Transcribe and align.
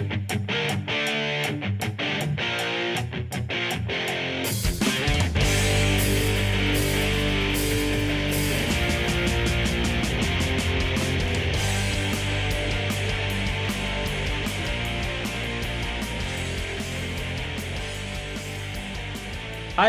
Hei, 0.00 0.06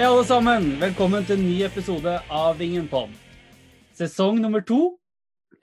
alle 0.04 0.26
sammen. 0.26 0.80
Velkommen 0.80 1.24
til 1.24 1.40
en 1.40 1.46
ny 1.46 1.64
episode 1.64 2.20
av 2.28 2.60
Vingen 2.60 2.88
Pod. 2.92 3.16
Sesong 3.96 4.44
nummer 4.44 4.60
to. 4.60 4.98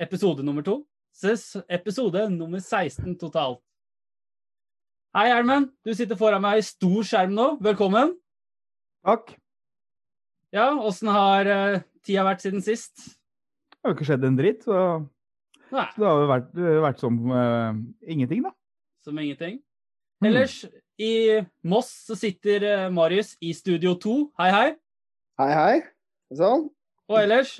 Episode 0.00 0.40
nummer 0.44 0.64
to. 0.64 0.86
Ses 1.12 1.56
episode 1.68 2.30
nummer 2.30 2.58
16 2.60 3.18
totalt. 3.18 3.67
Hei, 5.16 5.30
Hjelmen. 5.30 5.70
Du 5.88 5.88
sitter 5.96 6.18
foran 6.20 6.42
meg 6.44 6.58
i 6.60 6.64
stor 6.66 7.06
skjerm 7.08 7.30
nå. 7.32 7.44
Velkommen. 7.64 8.10
Takk. 9.08 9.30
Ja, 10.52 10.66
åssen 10.84 11.08
har 11.08 11.48
uh, 11.48 11.76
tida 12.04 12.26
vært 12.26 12.44
siden 12.44 12.60
sist? 12.60 13.06
Det 13.72 13.78
har 13.86 13.94
jo 13.94 13.96
ikke 13.96 14.08
skjedd 14.10 14.26
en 14.28 14.36
dritt, 14.36 14.66
så, 14.68 14.82
Nei, 15.72 15.86
så 15.94 16.02
det 16.02 16.06
har 16.10 16.20
jo 16.20 16.28
vært, 16.28 16.52
vært 16.84 17.00
som 17.00 17.16
uh, 17.32 17.72
ingenting, 18.04 18.44
da. 18.44 18.52
som 19.00 19.16
ingenting. 19.16 19.56
Mm. 20.20 20.28
Ellers, 20.28 20.58
i 21.00 21.12
Moss 21.64 21.88
så 22.10 22.16
sitter 22.18 22.68
uh, 22.68 22.86
Marius 22.92 23.32
i 23.40 23.54
Studio 23.56 23.96
2. 23.96 24.16
Hei, 24.42 24.50
hei. 24.52 24.70
Hei, 25.40 25.50
hei. 25.56 25.76
Sånn. 26.36 26.68
Og 27.08 27.22
ellers, 27.22 27.54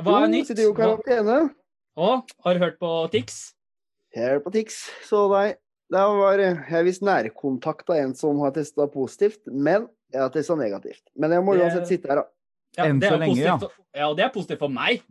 hva 0.00 0.22
er 0.22 0.24
Jo, 0.24 0.36
nytt? 0.38 0.48
Sitter 0.48 0.70
jo 0.70 0.72
i 0.72 0.80
karantene. 0.80 1.42
Å, 2.00 2.14
har 2.46 2.56
du 2.56 2.64
hørt 2.64 2.80
på 2.80 2.94
Tix? 3.12 3.42
Hører 4.16 4.40
på 4.40 4.56
Tix. 4.56 4.86
Så 5.04 5.26
nei, 5.28 5.50
det 5.92 6.02
var 6.18 6.40
jeg 6.40 6.54
er 6.78 6.86
visst 6.86 7.02
nærkontakt 7.04 7.90
av 7.92 7.98
en 8.00 8.14
som 8.16 8.38
har 8.40 8.54
testa 8.56 8.86
positivt, 8.90 9.42
men 9.46 9.88
jeg 10.12 10.22
har 10.22 10.30
testa 10.32 10.56
negativt. 10.56 11.02
Men 11.16 11.34
jeg 11.36 11.44
må 11.44 11.56
uansett 11.58 11.90
sitte 11.90 12.08
her, 12.08 12.22
da. 12.22 12.28
Enn 12.86 13.02
er 13.02 13.12
så 13.12 13.18
lenge, 13.20 13.36
ja. 13.42 13.58
for- 13.60 13.74
ja. 13.92 14.06
og 14.08 14.16
det 14.16 14.24
er 14.24 14.32
positivt 14.32 14.62
for 14.64 14.72
meg. 14.72 15.02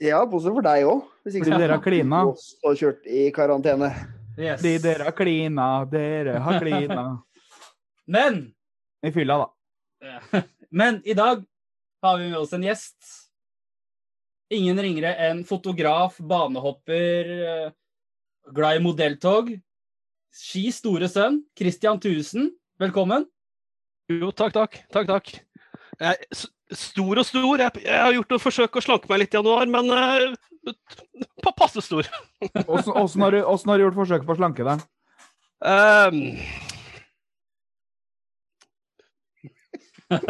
Ja, 0.00 0.22
positivt 0.24 0.56
for 0.56 0.64
deg 0.64 0.86
òg. 0.88 1.02
Hvis 1.24 1.36
ikke 1.36 1.50
Fordi 1.50 1.60
dere 1.60 1.76
har 1.76 1.84
klina. 1.84 2.22
og 2.24 2.80
kjørt 2.80 3.04
i 3.04 3.26
karantene. 3.36 3.90
Yes. 4.38 4.62
Fordi 4.62 4.78
dere 4.80 5.04
har 5.04 5.16
klina, 5.16 5.66
dere 5.90 6.38
har 6.40 6.60
klina. 6.62 7.04
Men 8.16 8.54
I 9.04 9.12
fylla, 9.12 9.36
da. 9.44 10.42
Men 10.80 11.02
i 11.04 11.12
dag 11.14 11.44
har 12.02 12.18
vi 12.18 12.30
med 12.30 12.38
oss 12.38 12.54
en 12.56 12.64
gjest. 12.64 12.96
Ingen 14.50 14.80
ringere 14.80 15.12
enn 15.28 15.44
fotograf, 15.44 16.16
banehopper, 16.18 17.28
eh, 17.50 17.72
glad 18.56 18.80
i 18.80 18.82
modelltog. 18.82 19.52
Ski 20.30 20.68
store 20.70 21.08
sønn, 21.10 21.40
Christian 21.58 21.98
Thusen. 22.00 22.52
Velkommen. 22.80 23.24
Jo, 24.10 24.30
takk, 24.30 24.54
takk. 24.54 24.78
Takk, 24.94 25.08
takk. 25.10 25.32
Jeg, 26.00 26.14
er 26.14 26.76
stor 26.78 27.18
og 27.20 27.26
stor. 27.26 27.58
Jeg, 27.58 27.82
jeg 27.82 27.98
har 27.98 28.14
gjort 28.14 28.32
et 28.36 28.44
forsøk 28.44 28.78
å 28.78 28.82
slanke 28.84 29.10
meg 29.10 29.24
litt 29.24 29.34
i 29.34 29.38
januar, 29.40 29.66
men 29.70 29.90
uh, 29.90 30.30
pa- 31.42 31.54
passe 31.58 31.82
stor. 31.82 32.06
Åssen 32.66 33.26
har, 33.26 33.40
har 33.42 33.76
du 33.76 33.84
gjort 33.84 33.98
forsøk 33.98 34.22
på 34.26 34.34
å 34.36 34.38
slanke 34.38 34.66
deg? 34.70 34.78
Um... 35.60 36.38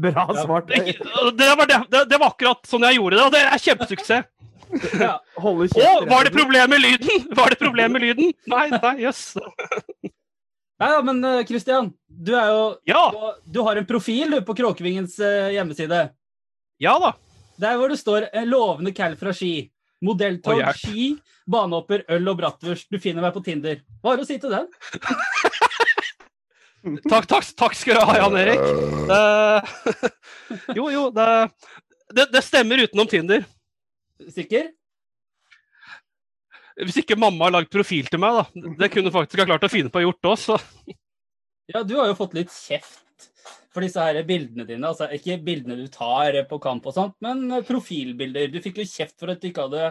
Bra 0.00 0.24
svart. 0.34 0.70
det, 0.70 0.96
det, 1.36 1.48
var 1.58 1.66
det, 1.66 1.78
det, 1.90 2.00
det 2.10 2.18
var 2.18 2.32
akkurat 2.32 2.62
sånn 2.66 2.86
jeg 2.86 2.96
gjorde 2.98 3.18
det, 3.18 3.24
og 3.26 3.34
det 3.34 3.42
er 3.44 3.62
kjempesuksess. 3.66 4.30
Ja. 5.00 5.16
Holde 5.40 5.68
Å, 5.74 5.88
var 6.06 6.28
det 6.28 6.32
problem 6.34 6.70
med 6.70 6.82
lyden? 6.82 7.24
Var 7.36 7.54
det 7.54 7.58
problem 7.60 7.96
med 7.96 8.04
lyden? 8.04 8.30
Nei, 8.50 8.66
nei, 8.74 8.92
jøss. 9.04 9.24
Nei, 10.80 10.90
ja, 10.94 11.00
men 11.04 11.18
Kristian, 11.48 11.90
du 12.06 12.32
er 12.38 12.52
jo 12.52 12.62
Ja, 12.88 13.02
du, 13.12 13.50
du 13.56 13.58
har 13.66 13.80
en 13.80 13.88
profil 13.88 14.32
du, 14.32 14.38
på 14.46 14.56
Kråkevingens 14.56 15.18
eh, 15.20 15.50
hjemmeside. 15.56 16.06
ja 16.80 16.94
da. 17.02 17.12
Der 17.60 17.76
hvor 17.76 17.92
det 17.92 17.98
står 18.00 18.30
en 18.32 18.48
lovende 18.48 18.94
cal 18.96 19.18
fra 19.20 19.34
ski. 19.36 19.68
Modelltog, 20.00 20.62
ski, 20.78 21.10
banehopper, 21.44 22.06
øl 22.08 22.30
og 22.32 22.38
bratwurst. 22.38 22.88
Du 22.88 22.96
finner 23.02 23.26
meg 23.26 23.34
på 23.34 23.42
Tinder. 23.44 23.82
Hva 24.00 24.14
har 24.14 24.20
du 24.20 24.24
å 24.24 24.28
si 24.30 24.38
til 24.40 24.54
den? 24.54 24.70
Takk, 26.80 27.26
takk, 27.28 27.44
takk 27.60 27.74
skal 27.76 27.98
du 27.98 28.06
ha, 28.08 28.14
Jan 28.16 28.36
Erik. 28.40 28.60
Uh, 29.10 29.60
jo, 30.78 30.86
jo, 30.88 31.02
det, 31.12 31.26
det, 32.16 32.24
det 32.32 32.40
stemmer 32.46 32.80
utenom 32.86 33.10
Tinder. 33.10 33.44
Sikker? 34.28 34.70
Hvis 36.80 36.96
ikke 37.02 37.16
mamma 37.18 37.48
har 37.48 37.54
lagd 37.58 37.70
profil 37.72 38.06
til 38.08 38.20
meg, 38.22 38.38
da. 38.40 38.72
Det 38.80 38.88
kunne 38.94 39.12
faktisk 39.12 39.42
ha 39.42 39.46
klart 39.50 39.64
å 39.66 39.70
finne 39.72 39.90
på 39.92 40.00
å 40.00 40.04
gjort 40.06 40.28
også. 40.32 40.56
Ja, 41.70 41.82
du 41.86 41.96
har 41.98 42.08
jo 42.10 42.16
fått 42.18 42.36
litt 42.38 42.52
kjeft 42.54 43.26
for 43.70 43.84
disse 43.84 44.02
her 44.02 44.16
bildene 44.26 44.64
dine. 44.66 44.88
Altså 44.88 45.06
ikke 45.14 45.36
bildene 45.44 45.76
du 45.78 45.90
tar 45.92 46.38
på 46.50 46.58
kamp 46.62 46.86
og 46.88 46.96
sånt, 46.96 47.16
men 47.22 47.44
profilbilder. 47.68 48.48
Du 48.50 48.58
fikk 48.64 48.80
jo 48.82 48.88
kjeft 48.88 49.18
for 49.20 49.30
at 49.34 49.42
du 49.42 49.50
ikke 49.50 49.66
hadde 49.68 49.90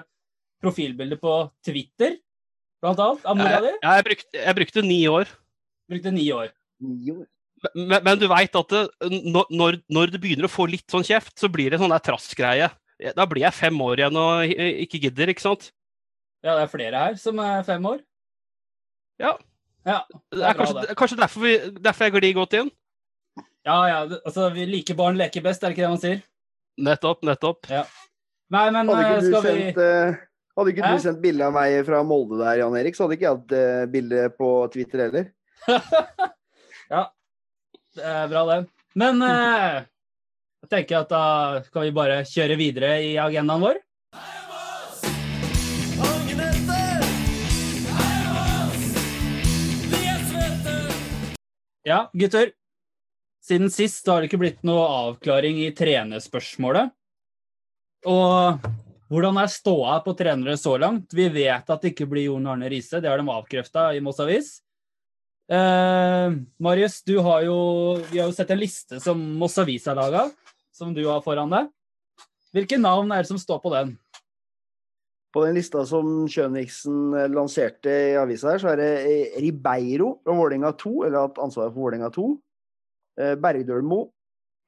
profilbilder 0.64 1.20
på 1.22 1.36
Twitter, 1.64 2.18
blant 2.84 3.00
annet, 3.00 3.28
av 3.28 3.38
mora 3.40 3.60
di. 3.64 3.70
Jeg, 3.76 3.84
jeg, 3.86 4.08
brukte, 4.10 4.42
jeg 4.42 4.58
brukte 4.58 4.84
ni 4.88 5.00
år. 5.12 5.30
Brukte 5.94 6.12
ni 6.16 6.26
år. 6.36 6.50
Jo. 7.06 7.22
Men, 7.76 8.00
men 8.08 8.20
du 8.20 8.26
veit 8.32 8.56
at 8.56 8.72
det, 8.76 8.84
når, 9.30 9.48
når- 9.52 9.80
når 9.92 10.12
du 10.16 10.20
begynner 10.24 10.48
å 10.48 10.52
få 10.52 10.66
litt 10.72 10.88
sånn 10.92 11.04
kjeft, 11.08 11.36
så 11.40 11.48
blir 11.52 11.72
det 11.72 11.80
sånn 11.82 11.92
der 11.92 12.04
trassgreie. 12.04 12.70
Da 13.16 13.26
blir 13.32 13.46
jeg 13.46 13.56
fem 13.56 13.78
år 13.82 14.02
igjen 14.02 14.18
og 14.20 14.52
ikke 14.86 15.00
gidder, 15.06 15.32
ikke 15.32 15.44
sant? 15.46 15.70
Ja, 16.44 16.56
det 16.58 16.66
er 16.66 16.72
flere 16.72 17.04
her 17.06 17.16
som 17.20 17.40
er 17.44 17.64
fem 17.68 17.86
år. 17.88 18.02
Ja. 19.20 19.34
Ja, 19.88 20.02
Det 20.32 20.42
er 20.44 20.50
er 20.50 20.54
bra, 20.58 20.66
kanskje, 20.66 20.82
det. 20.88 20.96
kanskje 21.00 21.18
derfor, 21.20 21.44
vi, 21.46 21.54
derfor 21.84 22.06
jeg 22.10 22.14
glir 22.18 22.34
godt 22.36 22.54
inn. 22.60 22.70
ja, 23.66 23.78
ja 23.88 24.00
altså 24.26 24.50
vi 24.54 24.66
like 24.68 24.96
barn 25.00 25.18
leker 25.20 25.42
best, 25.44 25.64
er 25.64 25.72
det 25.72 25.78
ikke 25.78 25.86
det 25.88 25.94
man 25.94 26.02
sier? 26.04 26.20
Nettopp, 26.80 27.24
nettopp. 27.28 27.68
Nei, 28.52 28.66
men 28.76 28.88
Hadde 28.90 29.04
eh, 29.04 29.10
ikke 29.10 29.22
du 29.24 29.30
skal 29.30 29.44
vi 29.46 29.54
sendt, 29.64 29.80
eh, 29.84 30.20
hadde 30.60 30.72
ikke 30.74 30.84
Hæ? 30.86 30.92
du 30.96 31.04
sendt 31.04 31.22
bilde 31.24 31.46
av 31.48 31.54
meg 31.56 31.78
fra 31.88 32.00
Molde 32.08 32.40
der, 32.42 32.60
Jan 32.62 32.76
Erik, 32.80 32.96
så 32.98 33.06
hadde 33.06 33.16
ikke 33.18 33.28
jeg 33.28 33.38
hatt 33.38 33.56
eh, 33.60 33.86
bilde 33.96 34.24
på 34.40 34.52
Twitter 34.76 35.06
heller. 35.08 35.30
Ja, 36.90 37.04
det 37.96 38.06
er 38.10 38.30
bra, 38.32 38.42
det. 38.50 38.60
Men 38.98 39.20
eh, 40.74 40.86
jeg 40.86 40.98
at 41.00 41.12
da 41.12 41.62
skal 41.66 41.88
vi 41.88 41.96
bare 41.96 42.22
kjøre 42.28 42.58
videre 42.60 42.92
i 43.06 43.16
agendaen 43.22 43.64
vår. 43.64 43.82
Ja, 51.90 52.04
gutter. 52.14 52.52
Siden 53.42 53.72
sist 53.74 54.06
har 54.08 54.22
det 54.22 54.30
ikke 54.30 54.44
blitt 54.44 54.60
noe 54.68 54.84
avklaring 55.08 55.58
i 55.64 55.72
trenerspørsmålet. 55.74 56.92
Og 58.06 58.68
hvordan 59.10 59.40
er 59.42 59.50
ståa 59.50 59.96
på 60.06 60.14
trenere 60.14 60.58
så 60.60 60.76
langt? 60.78 61.16
Vi 61.18 61.26
vet 61.34 61.66
at 61.66 61.82
det 61.82 61.96
ikke 61.96 62.08
blir 62.12 62.28
Jon 62.28 62.46
Arne 62.52 62.70
Riise, 62.70 63.02
det 63.02 63.10
har 63.10 63.18
de 63.18 63.34
avkrefta 63.34 63.90
i 63.98 64.04
Moss 64.06 64.22
Avis. 64.22 64.60
Eh, 65.50 66.36
Marius, 66.62 67.02
har 67.08 67.42
jo, 67.48 67.58
vi 68.12 68.20
har 68.20 68.30
jo 68.30 68.36
sett 68.38 68.54
en 68.54 68.62
liste 68.62 69.00
som 69.02 69.18
Moss 69.42 69.58
Avis 69.58 69.88
har 69.90 69.98
laga, 69.98 70.28
som 70.80 70.96
du 70.96 71.04
har 71.10 71.24
foran 71.26 71.52
deg. 71.52 71.70
Hvilke 72.56 72.80
navn 72.82 73.12
er 73.14 73.24
det 73.24 73.30
som 73.30 73.40
står 73.40 73.60
på 73.62 73.72
den? 73.76 73.98
På 75.30 75.44
den 75.46 75.58
lista 75.60 75.84
som 75.86 76.24
Kjøniksen 76.32 77.14
eh, 77.14 77.28
lanserte 77.30 77.92
i 77.92 78.16
avisa 78.18 78.56
her, 78.56 78.62
så 78.62 78.72
er 78.72 78.80
det 78.80 78.94
eh, 79.06 79.36
Ribeiro 79.44 80.16
fra 80.24 80.34
Vålerenga 80.34 80.72
2, 80.80 80.94
eller 81.06 81.28
hatt 81.28 81.42
ansvaret 81.44 81.76
for 81.76 81.84
Vålerenga 81.84 82.10
2. 82.16 82.30
Eh, 83.22 83.36
Bergdølmo, 83.44 84.00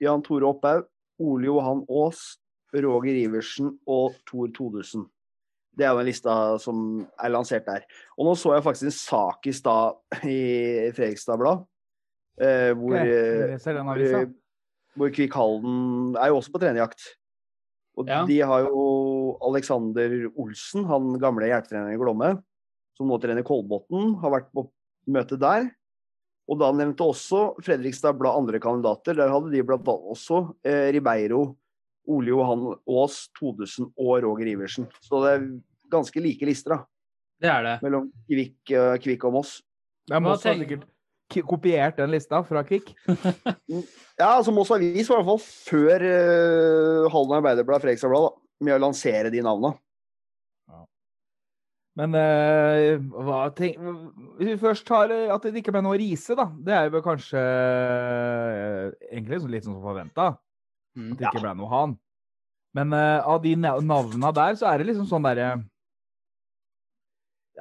Jan 0.04 0.22
Tore 0.26 0.52
Opphaug, 0.52 0.86
Ole 1.22 1.50
Johan 1.50 1.82
Aas, 1.90 2.22
Roger 2.76 3.18
Iversen 3.24 3.74
og 3.90 4.20
Tor 4.30 4.52
Todesen. 4.54 5.08
Det 5.74 5.88
er 5.88 5.96
jo 5.96 6.02
den 6.04 6.12
lista 6.12 6.36
som 6.62 7.02
er 7.16 7.32
lansert 7.32 7.66
der. 7.66 7.88
Og 8.20 8.28
nå 8.28 8.36
så 8.38 8.54
jeg 8.54 8.66
faktisk 8.66 8.90
en 8.90 8.96
sak 8.96 9.48
i 9.48 9.56
stad 9.56 10.22
i 10.28 10.40
Fredrikstad 10.94 11.40
Blad, 11.42 11.64
hvor, 12.76 12.96
Ok, 12.98 14.41
hvor, 14.98 15.12
Kvikk 15.16 15.34
Halden 15.38 16.16
er 16.20 16.32
jo 16.32 16.40
også 16.42 16.52
på 16.54 16.60
trenerjakt. 16.62 17.02
Og 17.98 18.08
Ja. 18.08 18.26
de 18.26 18.40
har 18.40 18.64
jo 18.66 19.38
Alexander 19.44 20.30
Olsen, 20.40 20.86
han 20.88 21.20
gamle 21.20 21.48
hjelpetreneren 21.50 21.94
i 21.94 22.00
Glomme, 22.00 22.44
som 22.98 23.08
nå 23.08 23.20
trener 23.22 23.44
Kolbotn, 23.44 24.20
har 24.22 24.32
vært 24.32 24.52
på 24.56 24.70
møte 25.08 25.38
der. 25.40 25.70
Og 26.50 26.60
da 26.60 26.72
nevnte 26.72 27.04
også 27.06 27.56
Fredrikstad 27.64 28.18
Blad 28.20 28.36
andre 28.42 28.60
kandidater. 28.60 29.16
Der 29.16 29.30
hadde 29.32 29.52
de 29.52 29.62
blant 29.64 29.88
annet 29.88 30.12
også 30.16 30.56
eh, 30.66 30.92
Ribeiro, 30.92 31.56
Ole 32.08 32.28
Johan 32.34 32.66
Aas, 32.90 33.30
Todesen 33.38 33.92
og 33.98 34.24
Roger 34.24 34.48
Iversen. 34.52 34.88
Så 35.02 35.22
det 35.24 35.32
er 35.36 35.46
ganske 35.92 36.20
like 36.24 36.46
lister 36.48 36.76
da, 36.76 36.80
Det 37.42 37.50
er 37.50 37.64
det. 37.64 37.76
mellom 37.84 38.10
Kvikk, 38.28 38.74
Kvikk 39.04 39.24
og 39.30 39.34
Moss. 39.34 39.62
Det 40.08 40.16
er 40.16 40.20
Hva 40.20 40.30
Moss 40.32 40.44
har 40.44 40.56
sikkert 40.56 40.88
kopiert 41.48 41.98
den 42.02 42.12
lista 42.14 42.44
fra 42.48 42.66
Kvikk. 42.68 42.94
Ja, 44.22 44.36
altså 44.36 44.52
Moss 44.54 44.70
Avis 44.70 45.08
var 45.10 45.18
i 45.18 45.26
hvert 45.26 45.30
fall 45.32 45.40
før 45.42 46.04
uh, 46.06 47.06
Halden 47.10 47.40
Arbeiderblad 47.40 47.80
og 47.80 47.86
Fredrikstad 47.88 48.12
Blad 48.12 48.36
med 48.62 48.76
å 48.76 48.82
lansere 48.84 49.32
de 49.34 49.42
navnene. 49.42 49.72
Men 52.00 52.16
eh, 52.16 53.02
hva 53.02 53.50
tenk, 53.56 53.80
hvis 54.38 54.54
vi 54.54 54.60
først 54.62 54.86
tar 54.88 55.12
eh, 55.12 55.28
at 55.34 55.44
det 55.44 55.60
ikke 55.60 55.74
ble 55.76 55.82
noe 55.84 55.98
Riise, 56.00 56.38
da. 56.40 56.48
Det 56.56 56.76
er 56.76 56.88
jo 56.88 57.02
kanskje 57.04 57.42
eh, 57.42 58.86
egentlig 59.10 59.42
sånn 59.42 59.52
litt 59.52 59.68
sånn 59.68 59.76
som 59.76 59.84
forventa. 59.84 60.30
Mm. 60.96 61.10
At 61.12 61.20
det 61.20 61.28
ikke 61.28 61.44
ble 61.44 61.54
noe 61.60 61.72
han. 61.74 61.98
Men 62.78 62.96
eh, 62.96 63.28
av 63.28 63.42
de 63.44 63.58
navna 63.60 64.32
der, 64.38 64.56
så 64.60 64.70
er 64.72 64.80
det 64.80 64.88
liksom 64.92 65.10
sånn 65.10 65.28
derre 65.28 65.50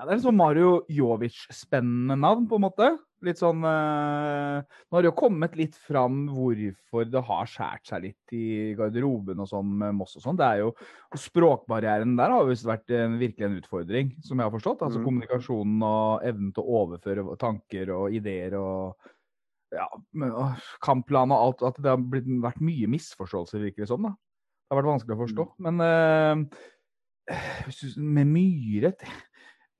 Ja, 0.00 0.06
det 0.08 0.14
er 0.14 0.16
litt 0.16 0.24
sånn 0.24 0.38
Mario 0.38 0.68
Jovic-spennende 0.88 2.14
navn, 2.16 2.46
på 2.48 2.56
en 2.56 2.62
måte. 2.64 2.86
Litt 3.20 3.36
sånn 3.36 3.60
eh, 3.68 4.62
Nå 4.64 4.96
har 4.96 5.04
det 5.04 5.10
jo 5.10 5.18
kommet 5.18 5.58
litt 5.60 5.76
fram 5.76 6.22
hvorfor 6.32 7.04
det 7.04 7.20
har 7.26 7.50
skjært 7.52 7.84
seg 7.90 8.06
litt 8.06 8.32
i 8.32 8.70
garderoben 8.78 9.42
og 9.44 9.50
sånn 9.50 9.74
med 9.82 9.98
Moss 9.98 10.16
og 10.16 10.24
sånn. 10.24 10.38
Det 10.40 10.46
er 10.46 10.62
jo 10.62 10.70
og 10.72 11.20
Språkbarrieren 11.20 12.16
der 12.16 12.32
har 12.32 12.48
visst 12.48 12.64
vært 12.64 12.88
en, 12.96 13.18
virkelig 13.20 13.44
en 13.50 13.60
utfordring, 13.60 14.14
som 14.24 14.40
jeg 14.40 14.48
har 14.48 14.56
forstått. 14.56 14.86
Altså 14.88 15.02
Mm. 15.02 15.06
kommunikasjonen 15.10 15.84
og 15.90 16.24
evnen 16.32 16.56
til 16.56 16.64
å 16.64 16.80
overføre 16.80 17.36
tanker 17.44 17.92
og 17.92 18.16
ideer 18.16 18.56
og 18.56 18.96
ja, 19.76 19.86
kampplan 20.80 21.36
og 21.36 21.44
alt. 21.44 21.68
At 21.74 21.84
det 21.84 21.92
har 21.92 22.00
blitt, 22.00 22.24
vært 22.40 22.64
mye 22.64 22.88
misforståelser, 22.96 23.60
virker 23.68 23.84
det 23.84 23.92
som. 23.92 24.08
da. 24.08 24.16
Det 24.16 24.72
har 24.72 24.80
vært 24.80 24.94
vanskelig 24.96 25.18
å 25.18 25.24
forstå. 25.26 25.50
Men 25.68 25.84
eh, 25.84 26.36
med 28.00 28.32
Myhre 28.32 28.96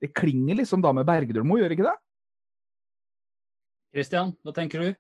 det, 0.01 0.13
klinger 0.17 0.59
liksom 0.61 0.83
da 0.85 0.93
med 0.97 1.07
Bergdølmo, 1.09 1.59
gjør 1.61 1.75
ikke 1.77 1.87
det? 1.89 1.97
Christian, 3.95 4.35
hva 4.47 4.55
tenker 4.55 4.85
du? 4.85 4.91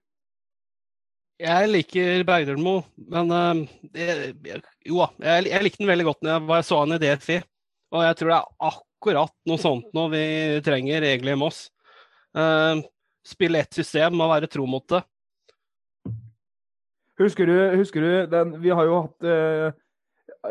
Jeg 1.40 1.68
liker 1.70 2.24
Bergdølmo, 2.28 2.74
men 3.08 3.30
jeg, 3.96 4.34
jeg, 4.44 4.60
jo 4.90 4.98
da, 5.00 5.06
jeg, 5.24 5.46
jeg 5.54 5.64
likte 5.64 5.80
den 5.80 5.88
veldig 5.88 6.08
godt 6.10 6.24
når 6.26 6.34
jeg, 6.34 6.46
var- 6.50 6.66
så 6.68 6.80
han 6.82 6.96
i 6.96 7.00
DFI. 7.00 7.38
Og 7.96 8.04
jeg 8.04 8.18
tror 8.20 8.30
det 8.32 8.38
er 8.40 8.66
akkurat 8.70 9.32
noe 9.48 9.58
sånt 9.62 9.94
nå 9.96 10.04
vi 10.12 10.24
trenger 10.66 11.06
egentlig 11.08 11.32
i 11.32 11.40
Moss. 11.40 11.62
Uh, 12.36 12.82
spille 13.26 13.62
ett 13.64 13.74
system 13.74 14.20
og 14.20 14.30
være 14.34 14.50
tro 14.52 14.66
mot 14.68 14.84
det. 14.92 15.00
Husker 17.20 17.48
du, 17.48 17.56
husker 17.76 18.04
du 18.04 18.12
den, 18.32 18.52
Vi 18.62 18.70
har 18.72 18.86
jo 18.88 19.00
hatt 19.02 19.26
eh, 19.28 19.74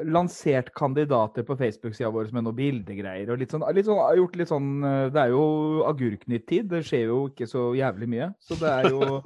lansert 0.05 0.69
kandidater 0.77 1.43
på 1.47 1.57
Facebook-sida 1.57 2.11
vår 2.13 2.29
med 2.35 2.45
noen 2.45 2.55
bildegreier. 2.59 3.31
og 3.33 3.39
litt 3.41 3.51
sånn, 3.51 3.65
litt 3.73 3.87
sånn, 3.87 4.01
gjort 4.19 4.35
litt 4.37 4.51
sånn, 4.51 4.69
eh, 4.85 5.09
Det 5.09 5.21
er 5.23 5.29
jo 5.33 5.83
agurknytt-tid. 5.89 6.69
Det 6.69 6.83
skjer 6.85 7.05
jo 7.09 7.19
ikke 7.29 7.47
så 7.49 7.71
jævlig 7.75 8.07
mye. 8.07 8.33
Så 8.39 8.59
det 8.59 8.69
er 8.69 8.89
jo 8.91 9.21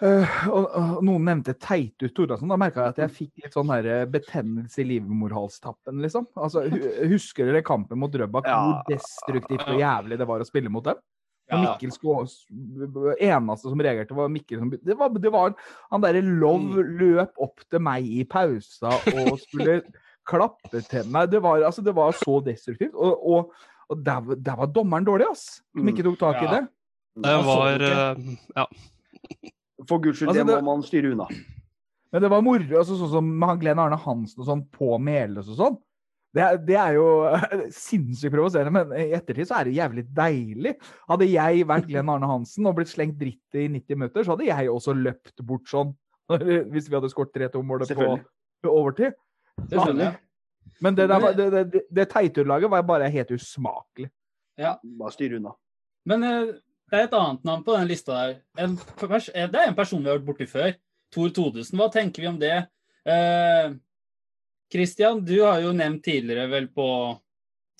Uh, 0.00 0.24
og, 0.56 0.64
og 0.72 1.02
Noen 1.04 1.26
nevnte 1.28 1.52
Teitus 1.60 2.14
Thordarsen. 2.16 2.48
Da 2.48 2.56
merka 2.56 2.86
jeg 2.86 2.94
at 2.94 3.00
jeg 3.02 3.12
fikk 3.18 3.42
litt 3.44 3.52
sånn 3.52 3.68
her 3.68 4.06
betennelse 4.08 4.80
i 4.80 4.86
livmorhalstappen, 4.94 6.00
liksom. 6.00 6.24
Altså, 6.40 6.62
hu- 6.72 7.10
Husker 7.12 7.44
dere 7.50 7.60
kampen 7.60 8.00
mot 8.00 8.08
Drøbak? 8.08 8.48
Ja. 8.48 8.62
Hvor 8.64 8.88
destruktivt 8.88 9.66
og 9.68 9.76
jævlig 9.76 10.16
det 10.16 10.28
var 10.30 10.40
å 10.40 10.46
spille 10.48 10.72
mot 10.72 10.88
dem? 10.88 10.96
Ja. 11.50 11.74
Eneste 13.20 13.68
som 13.70 13.80
reagerte, 13.82 14.14
var 14.14 14.28
Mikkel 14.32 14.58
som 14.60 14.70
Det 14.70 14.96
var, 14.98 15.08
det 15.18 15.32
var 15.32 15.54
Han 15.90 16.00
derre 16.04 16.22
Love 16.22 16.82
løp 17.00 17.32
opp 17.42 17.60
til 17.70 17.80
meg 17.80 18.06
i 18.06 18.24
pausa 18.24 18.92
og 19.10 19.38
skulle 19.42 19.80
klappe 20.30 20.82
til 20.86 21.04
meg. 21.10 21.30
Det 21.32 21.40
var, 21.42 21.62
altså, 21.66 21.82
det 21.82 21.94
var 21.96 22.12
så 22.14 22.38
destruktivt. 22.44 22.94
Og, 22.94 23.18
og, 23.26 23.52
og 23.90 24.04
der, 24.06 24.34
der 24.36 24.56
var 24.60 24.66
dommeren 24.70 25.04
dårlig, 25.08 25.26
ass. 25.30 25.60
Som 25.74 25.82
Mm. 25.82 25.88
ikke 25.94 26.04
tok 26.06 26.18
tak 26.20 26.42
i 26.44 26.50
det. 26.52 26.60
Det 27.24 27.38
var 27.46 27.82
eh, 27.82 28.16
Ja. 28.56 28.66
For 29.88 29.98
guds 29.98 30.18
skyld, 30.20 30.28
Altså, 30.28 30.44
det 30.44 30.46
det- 30.54 30.62
må 30.62 30.74
man 30.76 30.82
styre 30.86 31.12
unna. 31.12 31.26
Men 32.12 32.22
det 32.22 32.30
var 32.30 32.42
moro. 32.42 32.78
Altså, 32.78 32.96
sånn 32.98 33.10
som 33.10 33.42
han 33.42 33.58
Glenn 33.58 33.78
Arne 33.78 33.96
Hansen 33.96 34.40
og 34.42 34.46
sånn 34.46 34.64
på 34.70 34.98
Meløs 35.00 35.48
og 35.48 35.56
sånn. 35.58 35.78
Det, 36.34 36.42
er- 36.46 36.60
det 36.62 36.76
er 36.78 36.94
jo 36.94 37.06
sinnssykt 37.74 38.34
provoserende, 38.34 38.72
men 38.74 38.92
i 39.00 39.08
ettertid 39.16 39.48
så 39.50 39.58
er 39.58 39.68
det 39.68 39.76
jævlig 39.78 40.04
deilig. 40.14 40.74
Hadde 41.10 41.26
jeg 41.30 41.66
vært 41.66 41.88
Glenn 41.90 42.12
Arne 42.12 42.30
Hansen 42.30 42.68
og 42.70 42.76
blitt 42.78 42.92
slengt 42.92 43.18
dritt 43.20 43.58
i 43.58 43.66
90 43.66 43.98
minutter, 43.98 44.24
så 44.26 44.36
hadde 44.36 44.46
jeg 44.50 44.70
også 44.70 44.94
løpt 44.94 45.42
bort 45.46 45.66
sånn. 45.70 45.92
Hvis 46.72 46.86
vi 46.86 46.94
hadde 46.94 47.10
skåret 47.10 47.34
3-2-målet 47.34 47.90
på, 47.98 48.10
på 48.62 48.74
overtid. 48.74 49.16
Selvfølgelig. 49.66 50.12
Men 50.80 50.96
det, 50.96 51.08
der, 51.10 51.24
det, 51.34 51.46
det, 51.52 51.62
det, 51.72 51.80
det 51.90 52.06
Teitur-laget 52.12 52.70
var 52.72 52.84
bare 52.88 53.10
helt 53.12 53.32
usmakelig. 53.34 54.08
Bare 54.60 55.12
styr 55.12 55.34
unna. 55.40 55.52
Men 56.08 56.24
eh, 56.24 56.52
det 56.90 56.98
er 56.98 57.08
et 57.08 57.16
annet 57.16 57.44
navn 57.48 57.64
på 57.66 57.74
den 57.76 57.88
lista 57.90 58.16
der. 58.16 58.38
En 58.58 58.76
eh, 58.78 59.50
det 59.50 59.60
er 59.60 59.68
en 59.68 59.76
person 59.76 60.00
vi 60.02 60.08
har 60.10 60.18
vært 60.20 60.28
borti 60.30 60.46
før. 60.48 60.72
Tor 61.10 61.32
Todesen. 61.34 61.78
Hva 61.80 61.90
tenker 61.92 62.22
vi 62.24 62.30
om 62.30 62.38
det? 62.40 62.54
Eh, 63.08 63.74
Christian, 64.70 65.24
du 65.24 65.40
har 65.42 65.60
jo 65.64 65.72
nevnt 65.74 66.04
tidligere 66.06 66.46
vel 66.50 66.68
på 66.72 66.86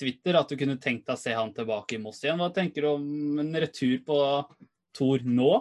Twitter 0.01 0.39
at 0.41 0.51
du 0.51 0.57
kunne 0.59 0.79
tenkt 0.81 1.07
deg 1.07 1.17
å 1.17 1.21
se 1.21 1.35
han 1.37 1.53
tilbake 1.55 1.97
i 1.97 2.01
Moss 2.03 2.23
igjen. 2.25 2.41
Hva 2.41 2.51
tenker 2.55 2.87
du 2.87 2.93
om 2.95 3.43
en 3.43 3.53
retur 3.63 3.99
på 4.07 4.21
Tor 4.97 5.23
nå? 5.23 5.53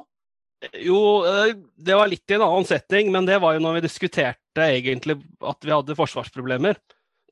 Jo, 0.75 0.99
eh, 1.23 1.53
det 1.79 1.95
var 1.95 2.09
litt 2.11 2.27
i 2.27 2.35
en 2.35 2.43
annen 2.43 2.67
setting, 2.67 3.11
men 3.13 3.27
det 3.27 3.37
var 3.39 3.55
jo 3.55 3.63
når 3.63 3.77
vi 3.77 3.85
diskuterte 3.85 4.65
egentlig 4.65 5.19
at 5.39 5.63
vi 5.63 5.71
hadde 5.71 5.95
forsvarsproblemer. 5.95 6.79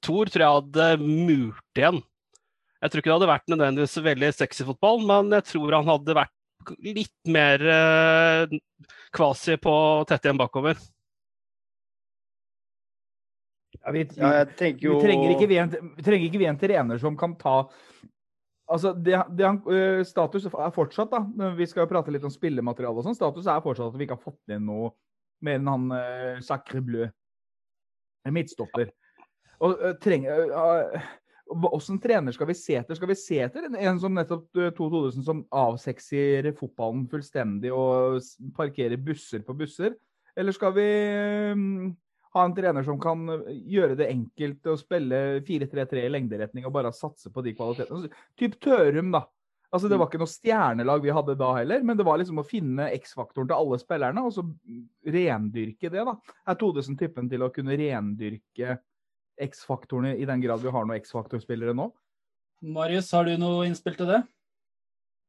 Thor 0.06 0.30
tror 0.32 0.46
jeg 0.46 0.60
hadde 0.60 0.88
murt 1.02 1.80
igjen. 1.80 2.00
Jeg 2.78 2.92
tror 2.92 3.02
ikke 3.02 3.10
det 3.10 3.18
hadde 3.18 3.32
vært 3.32 3.52
nødvendigvis 3.52 3.98
veldig 4.06 4.30
sexy 4.38 4.68
fotball, 4.68 5.02
men 5.10 5.34
jeg 5.40 5.48
tror 5.50 5.80
han 5.80 5.90
hadde 5.90 6.16
vært 6.20 6.34
litt 6.86 7.32
mer 7.32 7.64
eh, 7.74 8.58
kvasi 9.16 9.58
på 9.62 9.74
tett 10.08 10.28
igjen 10.28 10.40
bakover. 10.40 10.78
Ja, 13.88 13.94
vi, 13.96 14.04
Ja, 14.20 14.32
jeg 14.60 14.82
jo 14.84 14.98
vi, 14.98 15.06
trenger 15.06 15.32
ikke 15.32 15.48
vi, 15.48 15.58
en, 15.62 15.76
vi 15.96 16.04
trenger 16.04 16.28
ikke 16.28 16.42
vi 16.42 16.48
en 16.50 16.60
trener 16.60 17.00
som 17.00 17.16
kan 17.20 17.38
ta 17.40 17.62
Altså, 18.68 18.92
det, 18.92 19.16
det 19.40 19.48
Status 20.10 20.50
er 20.50 20.72
fortsatt, 20.76 21.14
da 21.14 21.52
Vi 21.56 21.66
skal 21.72 21.86
jo 21.86 21.92
prate 21.94 22.12
litt 22.12 22.26
om 22.28 22.34
spillemateriale 22.34 23.00
og 23.00 23.06
sånn. 23.06 23.16
Status 23.16 23.48
er 23.48 23.62
fortsatt 23.64 23.94
at 23.94 23.96
vi 23.96 24.04
ikke 24.04 24.18
har 24.18 24.26
fått 24.26 24.52
inn 24.52 24.66
noe 24.68 24.90
mer 25.40 25.62
enn 25.62 25.70
han 25.72 25.86
uh, 25.94 26.42
Sacre 26.44 26.82
Bleu. 26.84 27.06
Midtstopper. 28.28 28.92
Og 29.64 29.78
uh, 29.80 29.94
trenger 30.04 30.52
Åssen 31.48 32.02
trener 32.04 32.36
skal 32.36 32.50
vi 32.50 32.58
se 32.60 32.76
etter? 32.76 32.98
Skal 33.00 33.08
vi 33.14 33.16
se 33.16 33.38
etter 33.46 33.70
en, 33.70 33.78
en 33.80 34.02
som 34.04 34.12
nettopp 34.12 34.50
Tor 34.52 34.90
Thodesen 34.92 35.24
som 35.24 35.46
avsexier 35.56 36.50
fotballen 36.58 37.06
fullstendig 37.08 37.72
og 37.72 38.20
parkerer 38.58 39.00
busser 39.00 39.46
på 39.48 39.56
busser? 39.56 39.96
Eller 40.36 40.52
skal 40.52 40.76
vi 40.76 40.90
ha 42.38 42.46
en 42.48 42.56
trener 42.56 42.86
som 42.86 43.00
kan 43.02 43.26
gjøre 43.68 43.98
det 44.00 44.10
enkelt 44.14 44.70
å 44.72 44.78
spille 44.80 45.22
4-3-3 45.48 46.06
i 46.06 46.12
lengderetning 46.14 46.68
og 46.68 46.76
bare 46.76 46.94
satse 46.96 47.32
på 47.34 47.44
de 47.46 47.56
kvalitetene. 47.58 47.98
Altså, 47.98 48.30
Typ 48.40 48.56
Tørum, 48.64 49.12
da. 49.16 49.26
Altså, 49.68 49.90
Det 49.92 49.98
var 50.00 50.08
ikke 50.08 50.22
noe 50.22 50.32
stjernelag 50.32 51.04
vi 51.04 51.16
hadde 51.16 51.36
da 51.40 51.50
heller, 51.58 51.84
men 51.84 51.98
det 52.00 52.06
var 52.08 52.22
liksom 52.22 52.40
å 52.40 52.48
finne 52.48 52.88
X-faktoren 52.96 53.50
til 53.50 53.58
alle 53.58 53.80
spillerne 53.82 54.24
og 54.24 54.32
så 54.36 54.46
rendyrke 55.04 55.92
det. 55.92 56.06
da. 56.08 56.16
Er 56.48 56.60
Todesen 56.60 56.98
typen 57.00 57.28
til 57.30 57.44
å 57.44 57.52
kunne 57.54 57.76
rendyrke 57.80 58.80
X-faktorene 59.44 60.16
i 60.18 60.26
den 60.26 60.42
grad 60.42 60.64
vi 60.64 60.72
har 60.72 60.88
noen 60.88 61.02
X-faktorspillere 61.02 61.76
nå? 61.78 61.92
Marius, 62.64 63.12
har 63.14 63.28
du 63.28 63.36
noe 63.38 63.68
innspill 63.68 63.98
til 64.00 64.10
det? 64.10 64.24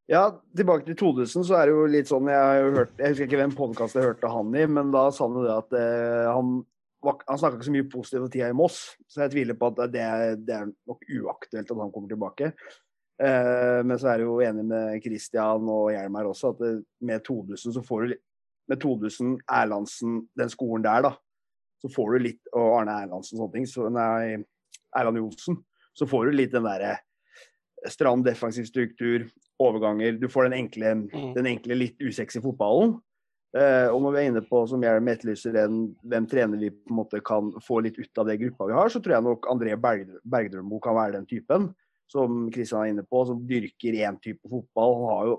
Ja, 0.09 0.31
tilbake 0.57 0.87
til 0.87 0.97
Todesen, 0.97 1.45
så 1.45 1.59
er 1.59 1.69
det 1.69 1.75
jo 1.75 1.89
litt 1.93 2.09
sånn 2.09 2.31
Jeg 2.33 2.41
har 2.41 2.63
jo 2.63 2.71
hørt, 2.79 2.95
jeg 2.97 3.13
husker 3.13 3.27
ikke 3.29 3.41
hvem 3.43 3.53
podkast 3.59 3.99
jeg 3.99 4.07
hørte 4.07 4.31
han 4.33 4.55
i, 4.57 4.65
men 4.65 4.93
da 4.95 5.11
sa 5.13 5.27
han 5.27 5.37
jo 5.37 5.43
det 5.45 5.57
at 5.59 5.77
eh, 5.77 6.29
han, 6.33 6.55
han 7.05 7.39
snakka 7.39 7.57
ikke 7.59 7.69
så 7.69 7.73
mye 7.77 7.89
positivt 7.93 8.25
om 8.27 8.31
tida 8.33 8.49
i 8.51 8.57
Moss, 8.59 8.79
så 9.07 9.23
jeg 9.25 9.33
tviler 9.37 9.55
på 9.59 9.69
at 9.71 9.93
det, 9.95 10.05
det 10.47 10.55
er 10.57 10.67
nok 10.89 11.05
uaktuelt 11.07 11.71
at 11.71 11.79
han 11.79 11.93
kommer 11.95 12.11
tilbake. 12.11 12.53
Eh, 13.23 13.81
men 13.87 13.99
så 13.99 14.11
er 14.13 14.21
jeg 14.23 14.27
jo 14.29 14.41
enig 14.47 14.65
med 14.67 14.99
Christian 15.03 15.71
og 15.71 15.89
Hjelmar 15.95 16.27
også, 16.31 16.53
at 16.55 16.61
det, 16.63 16.73
med 17.03 17.23
Todesen 17.27 17.75
så 17.75 17.83
får 17.87 18.07
du 18.07 18.17
Med 18.69 18.81
Todesen, 18.83 19.39
Erlandsen, 19.49 20.29
den 20.37 20.51
skolen 20.53 20.83
der, 20.85 21.01
da, 21.07 21.15
så 21.81 21.89
får 21.89 22.11
du 22.13 22.25
litt 22.27 22.51
Og 22.53 22.75
Arne 22.83 22.99
Erlandsen 23.01 23.39
og 23.39 23.47
sånne 23.47 23.55
ting. 23.55 23.67
Så, 23.71 23.87
nei, 23.89 24.43
Erland 24.93 25.17
Johnsen. 25.17 25.57
Så 25.97 26.05
får 26.07 26.27
du 26.29 26.37
litt 26.37 26.53
den 26.53 26.67
derre 26.69 26.99
stram 27.89 28.21
defensiv 28.27 28.67
struktur, 28.69 29.25
overganger. 29.63 30.19
Du 30.21 30.29
får 30.29 30.49
den 30.51 30.59
enkle, 30.59 30.95
Mm. 31.09 31.33
den 31.35 31.47
enkle 31.47 31.79
litt 31.79 31.97
usexy 32.03 32.43
fotballen. 32.45 32.99
Eh, 33.57 33.89
og 33.89 34.03
når 34.05 34.13
vi 34.13 34.21
er 34.21 34.27
inne 34.29 34.43
på, 34.45 34.61
som 34.69 34.83
Hjelm 34.85 35.09
etterlyser, 35.09 35.57
en, 35.63 35.85
hvem 36.05 36.27
trener 36.29 36.61
vi 36.61 36.69
på 36.75 36.93
en 36.93 36.99
måte 36.99 37.21
kan 37.25 37.49
få 37.65 37.81
litt 37.85 37.97
ut 37.97 38.21
av 38.21 38.29
det 38.29 38.37
gruppa 38.43 38.69
vi 38.69 38.77
har, 38.77 38.93
så 38.93 39.01
tror 39.01 39.17
jeg 39.17 39.25
nok 39.25 39.49
André 39.49 39.77
Berg, 39.81 40.11
Bergdølmo 40.29 40.81
kan 40.85 40.99
være 40.99 41.17
den 41.17 41.29
typen. 41.31 41.71
Som 42.09 42.47
Kristian 42.53 42.85
er 42.85 42.93
inne 42.93 43.05
på, 43.05 43.23
som 43.29 43.41
dyrker 43.49 43.97
én 44.05 44.17
type 44.21 44.49
fotball. 44.49 44.95
Han 45.01 45.11
har 45.13 45.31
jo 45.31 45.39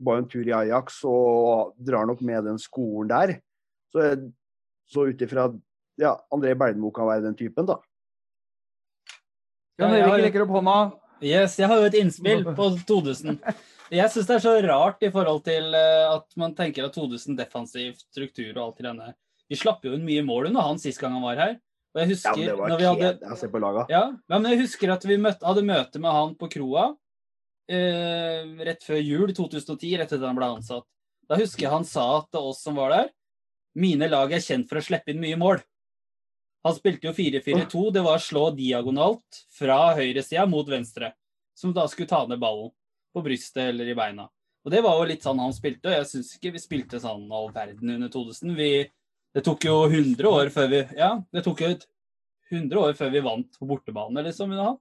bare 0.00 0.22
en 0.22 0.30
tur 0.30 0.46
i 0.46 0.54
Ajax 0.54 1.02
og 1.06 1.74
drar 1.86 2.06
nok 2.08 2.22
med 2.26 2.46
den 2.46 2.58
skolen 2.62 3.10
der. 3.10 3.36
Så, 3.90 4.14
så 4.90 5.10
ut 5.10 5.26
ifra 5.26 5.50
Ja, 6.00 6.14
André 6.32 6.54
Bergdølmo 6.56 6.92
kan 6.94 7.10
være 7.10 7.26
den 7.26 7.36
typen, 7.36 7.66
da. 7.68 7.80
Jan 9.80 9.96
Erik 9.96 10.26
rekker 10.26 10.46
opp 10.46 10.54
hånda. 10.54 10.76
Yes, 11.20 11.58
jeg 11.60 11.68
har 11.68 11.80
jo 11.80 11.88
et 11.90 11.96
innspill 12.00 12.44
på 12.58 12.68
Todesen. 12.88 13.40
Jeg 13.90 14.12
syns 14.12 14.28
det 14.28 14.36
er 14.36 14.44
så 14.44 14.54
rart 14.64 15.02
i 15.02 15.10
forhold 15.12 15.42
til 15.46 15.74
eh, 15.74 16.06
at 16.08 16.26
man 16.40 16.54
tenker 16.58 16.86
at 16.86 16.94
Todesen 16.94 17.38
defensiv 17.38 17.96
struktur 17.98 18.52
og 18.54 18.62
alt 18.68 18.80
i 18.84 18.86
denne 18.86 19.10
Vi 19.50 19.58
slapp 19.58 19.84
jo 19.84 19.96
inn 19.96 20.06
mye 20.06 20.22
mål 20.26 20.50
under 20.52 20.68
han 20.68 20.78
sist 20.78 21.00
gang 21.02 21.16
han 21.16 21.26
var 21.26 21.40
her. 21.40 21.56
Og 21.90 21.98
jeg 21.98 22.06
Ja, 22.06 22.14
husker 22.14 22.56
var 22.60 22.70
når 22.70 22.78
vi 22.78 22.86
hadde 22.86 23.06
kjedelig 23.08 23.34
å 23.34 23.38
se 23.40 23.48
på 23.50 23.60
laga. 23.62 23.86
Ja, 23.90 24.02
ja, 24.14 24.38
men 24.38 24.52
jeg 24.52 24.60
husker 24.62 24.92
at 24.94 25.06
vi 25.10 25.16
møtte, 25.18 25.46
hadde 25.48 25.66
møte 25.66 26.02
med 26.02 26.14
han 26.14 26.36
på 26.38 26.48
kroa 26.52 26.84
eh, 27.70 28.46
rett 28.68 28.86
før 28.86 29.00
jul 29.02 29.32
2010, 29.34 29.96
rett 29.98 30.12
etter 30.12 30.26
han 30.26 30.38
ble 30.38 30.52
ansatt. 30.54 30.86
Da 31.30 31.38
husker 31.38 31.66
jeg 31.66 31.72
han 31.74 31.86
sa 31.86 32.06
til 32.30 32.46
oss 32.52 32.62
som 32.62 32.78
var 32.78 32.94
der, 32.94 33.10
mine 33.78 34.08
lag 34.10 34.32
er 34.34 34.42
kjent 34.42 34.70
for 34.70 34.80
å 34.80 34.84
slippe 34.84 35.12
inn 35.12 35.22
mye 35.22 35.38
mål. 35.38 35.60
Han 36.66 36.74
spilte 36.76 37.08
jo 37.08 37.12
4-4-2, 37.16 37.86
det 37.94 38.02
var 38.04 38.18
å 38.18 38.22
slå 38.22 38.50
diagonalt 38.56 39.38
fra 39.56 39.94
høyresida 39.96 40.44
mot 40.48 40.68
venstre, 40.68 41.12
som 41.56 41.72
da 41.72 41.86
skulle 41.88 42.10
ta 42.10 42.26
ned 42.28 42.40
ballen 42.42 42.68
på 43.14 43.22
brystet 43.24 43.70
eller 43.70 43.88
i 43.88 43.94
beina. 43.96 44.26
Og 44.64 44.74
det 44.74 44.82
var 44.84 44.98
jo 45.00 45.06
litt 45.08 45.24
sånn 45.24 45.40
han 45.40 45.54
spilte, 45.56 45.88
og 45.88 45.94
jeg 45.96 46.08
syns 46.10 46.34
ikke 46.36 46.52
vi 46.52 46.60
spilte 46.60 47.00
sånn 47.00 47.24
all 47.32 47.48
verden 47.54 47.94
under 47.94 48.10
Todesen. 48.12 48.52
Vi, 48.58 48.84
det 49.32 49.44
tok 49.46 49.64
jo 49.64 49.78
100 49.88 50.28
år 50.28 50.50
før 50.52 50.68
vi 50.68 50.82
Ja, 50.98 51.14
det 51.32 51.44
tok 51.46 51.62
jo 51.64 51.72
100 52.50 52.76
år 52.82 52.92
før 52.98 53.10
vi 53.14 53.24
vant 53.24 53.56
på 53.56 53.68
bortebane, 53.70 54.20
liksom. 54.26 54.52
under 54.52 54.64
han. 54.72 54.78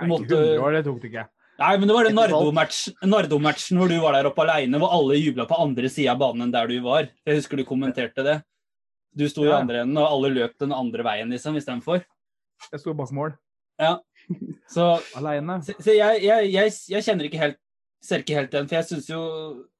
Nei, 0.00 0.08
måtte- 0.10 0.26
ikke 0.26 0.42
100 0.42 0.62
år, 0.66 0.72
det 0.72 0.84
tok 0.88 1.00
det 1.02 1.10
ikke. 1.12 1.26
Nei, 1.58 1.70
men 1.78 1.88
det 1.88 1.94
var 1.96 2.04
den 2.04 2.18
Nardo-matchen 2.18 2.94
Nardo-matchen 3.08 3.78
hvor 3.80 3.88
du 3.88 3.96
var 4.02 4.12
der 4.12 4.26
oppe 4.28 4.42
aleine, 4.44 4.76
hvor 4.82 4.90
alle 4.92 5.16
jubla 5.16 5.46
på 5.48 5.56
andre 5.62 5.88
sida 5.88 6.12
av 6.12 6.18
banen 6.20 6.42
enn 6.48 6.52
der 6.52 6.66
du 6.68 6.80
var. 6.84 7.08
Jeg 7.24 7.38
husker 7.38 7.56
du 7.56 7.64
kommenterte 7.64 8.24
det. 8.26 8.34
Du 9.16 9.24
sto 9.32 9.44
i 9.44 9.48
Ja. 9.48 9.58
andre 9.62 9.82
enden, 9.84 9.96
og 9.98 10.10
alle 10.12 10.28
løp 10.34 10.58
den 10.60 10.72
andre 10.76 11.02
veien 11.06 11.30
liksom 11.32 11.56
istedenfor. 11.56 12.04
Jeg 12.72 12.80
sto 12.80 12.92
bak 12.94 13.10
mål. 13.16 13.32
Ja. 13.80 13.98
Så, 14.68 14.84
Aleine. 15.16 15.60
så 15.62 15.74
så 15.78 15.94
jeg, 15.94 16.22
jeg, 16.24 16.50
jeg, 16.52 16.72
jeg 16.90 17.02
kjenner 17.06 17.24
ikke 17.28 17.38
helt 17.40 17.58
Ser 18.06 18.20
ikke 18.22 18.34
helt 18.36 18.50
den, 18.52 18.66
for 18.68 18.76
jeg 18.76 18.84
syns 18.86 19.06
jo 19.08 19.18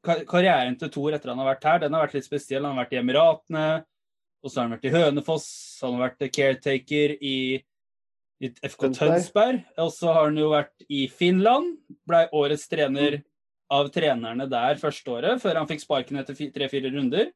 kar- 0.03 0.23
karrieren 0.27 0.75
til 0.81 0.89
Thor 0.91 1.13
etter 1.15 1.29
han 1.31 1.39
har 1.39 1.51
vært 1.55 1.65
her, 1.69 1.79
den 1.85 1.93
har 1.95 2.07
vært 2.07 2.15
litt 2.17 2.25
spesiell. 2.27 2.65
Han 2.65 2.75
har 2.75 2.85
vært 2.87 2.95
i 2.97 2.99
Emiratene, 2.99 3.65
og 4.43 4.51
så 4.51 4.57
har 4.59 4.65
han 4.67 4.73
vært 4.75 4.87
i 4.89 4.93
Hønefoss, 4.95 5.45
han 5.85 5.95
har 5.95 6.09
vært 6.09 6.25
caretaker 6.35 7.13
i, 7.21 7.35
i 8.43 8.51
FK 8.67 8.89
Tønsberg. 8.97 9.61
Og 9.85 9.93
så 9.95 10.11
har 10.17 10.25
han 10.31 10.41
jo 10.41 10.49
vært 10.51 10.87
i 10.89 11.05
Finland. 11.13 11.77
Blei 12.09 12.25
årets 12.35 12.67
trener 12.73 13.21
av 13.71 13.93
trenerne 13.95 14.49
der 14.51 14.81
første 14.81 15.13
året, 15.13 15.45
før 15.45 15.61
han 15.61 15.71
fikk 15.71 15.85
sparken 15.85 16.19
etter 16.19 16.35
fi- 16.41 16.51
tre-fire 16.57 16.91
runder. 16.97 17.31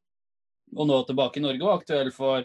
Og 0.77 0.89
nå 0.89 1.03
tilbake 1.09 1.41
i 1.41 1.45
Norge 1.45 1.67
var 1.67 1.81
aktuell 1.81 2.11
for 2.15 2.45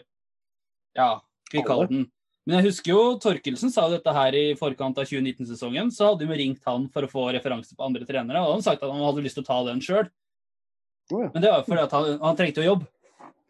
ja, 0.96 1.10
vi 1.52 1.62
kaller 1.66 1.90
den. 1.90 2.06
Men 2.46 2.60
jeg 2.60 2.68
husker 2.68 2.92
jo 2.92 3.00
Torkelsen 3.22 3.72
sa 3.74 3.88
dette 3.90 4.12
her 4.14 4.34
i 4.38 4.44
forkant 4.58 4.98
av 5.02 5.08
2019-sesongen. 5.08 5.90
Så 5.94 6.12
hadde 6.12 6.28
vi 6.30 6.38
ringt 6.38 6.62
han 6.68 6.86
for 6.94 7.06
å 7.06 7.10
få 7.10 7.26
referanse 7.34 7.74
på 7.74 7.86
andre 7.86 8.06
trenere, 8.06 8.42
og 8.42 8.56
han 8.56 8.64
sagt 8.64 8.84
at 8.86 8.92
han 8.92 9.02
hadde 9.02 9.24
lyst 9.24 9.38
til 9.38 9.46
å 9.46 9.50
ta 9.50 9.58
den 9.66 9.82
sjøl. 9.82 10.06
Oh, 11.10 11.22
ja. 11.22 11.30
Men 11.34 11.42
det 11.42 11.50
var 11.52 11.66
fordi 11.66 11.82
at 11.82 11.94
han, 11.94 12.12
han 12.22 12.38
trengte 12.38 12.62
jo 12.62 12.72
jobb. 12.72 12.84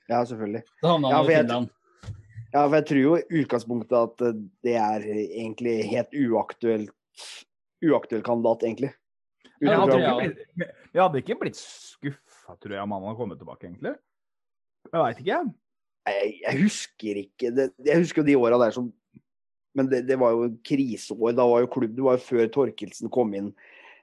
Ja, 0.08 0.22
selvfølgelig. 0.28 0.62
Da 0.80 0.92
havna 0.92 1.12
Ja, 1.12 1.16
han 1.16 1.26
for 1.26 1.32
i 1.32 1.40
Finland. 1.40 1.72
Ja, 2.52 2.62
for 2.62 2.76
jeg 2.78 2.86
tror 2.88 3.02
jo 3.02 3.14
i 3.18 3.42
utgangspunktet 3.42 3.96
at 4.00 4.24
eh, 4.24 4.40
det 4.64 4.76
er 4.80 5.06
egentlig 5.26 5.76
helt 5.90 6.16
uaktuelt 6.16 6.94
uaktuell 7.84 8.22
kandidat, 8.24 8.64
egentlig. 8.64 8.92
vi 9.60 9.68
Jeg 9.68 9.78
hadde 9.80 10.00
jeg 10.00 10.70
jeg 10.92 11.02
hadde 11.02 11.20
ikke 11.20 11.36
blitt 11.40 11.58
skuffa, 11.60 12.56
tror 12.56 12.76
jeg, 12.76 12.82
om 12.82 12.94
han 12.96 13.04
hadde 13.04 13.18
kommet 13.18 13.40
tilbake, 13.40 13.68
egentlig. 13.68 13.92
Jeg 14.92 15.02
veit 15.02 15.20
ikke, 15.22 15.36
jeg. 16.06 16.34
jeg, 16.42 16.58
husker 16.62 17.18
ikke 17.24 17.50
det, 17.56 17.64
Jeg 17.84 17.98
husker 18.04 18.22
jo 18.22 18.26
de 18.28 18.36
åra 18.38 18.58
der 18.62 18.70
som 18.76 18.92
Men 19.76 19.88
det, 19.90 20.04
det 20.08 20.16
var 20.18 20.30
jo 20.32 20.46
kriseår. 20.64 21.34
Da 21.36 21.44
var 21.46 21.60
jo 21.64 21.66
klubb 21.72 21.96
Det 21.96 22.04
var 22.06 22.16
jo 22.16 22.22
før 22.24 22.46
Torkelsen 22.54 23.10
kom 23.12 23.34
inn. 23.36 23.50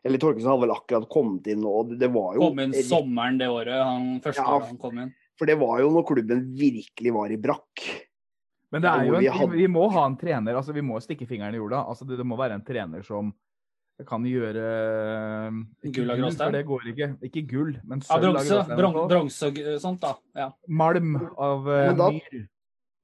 Eller 0.03 0.19
Torkelsen 0.19 0.51
hadde 0.51 0.65
vel 0.67 0.73
akkurat 0.75 1.07
kommet 1.09 1.47
inn, 1.47 1.63
og 1.65 1.89
det, 1.93 1.97
det 2.03 2.09
var 2.13 2.35
jo 2.35 2.49
Kom 2.49 2.59
inn 2.59 2.73
sommeren 2.83 3.37
det 3.39 3.47
året, 3.49 3.79
han 3.79 4.19
første 4.21 4.43
Ja. 4.43 4.59
han 4.67 4.77
kom 4.77 4.99
inn. 4.99 5.13
For 5.39 5.49
det 5.49 5.55
var 5.57 5.79
jo 5.79 5.89
når 5.95 6.03
klubben 6.05 6.43
virkelig 6.59 7.13
var 7.15 7.31
i 7.31 7.37
brakk. 7.41 7.85
Men 8.73 8.81
det 8.83 8.89
er 8.91 9.05
jo 9.07 9.13
en, 9.15 9.19
vi 9.21 9.25
vi, 9.29 9.31
hadde- 9.37 9.57
vi 9.63 9.67
må 9.71 9.87
ha 9.93 10.03
en 10.09 10.17
trener. 10.17 10.55
altså 10.59 10.73
Vi 10.75 10.81
må 10.85 10.99
stikke 11.01 11.25
fingeren 11.29 11.55
i 11.55 11.61
jorda. 11.61 11.85
altså 11.87 12.05
Det, 12.05 12.17
det 12.19 12.25
må 12.25 12.37
være 12.37 12.53
en 12.59 12.65
trener 12.67 13.01
som 13.05 13.31
kan 14.07 14.23
gjøre 14.25 14.63
ikke 15.85 15.93
Gull 15.99 16.11
av 16.13 16.17
gråstein? 16.19 16.47
for 16.47 16.55
det 16.57 16.63
går 16.69 16.87
ikke. 16.93 17.09
Ikke 17.29 17.43
gull, 17.47 17.75
men 17.85 18.01
sølv 18.01 18.25
Ja, 18.33 18.63
bronse, 18.73 19.07
bronse 19.11 19.51
og 19.53 19.69
sånt, 19.83 20.01
da. 20.01 20.15
Ja. 20.35 20.49
Malm 20.67 21.15
av 21.37 21.69
eh, 21.69 21.93
da- 21.99 22.09
myr. 22.15 22.47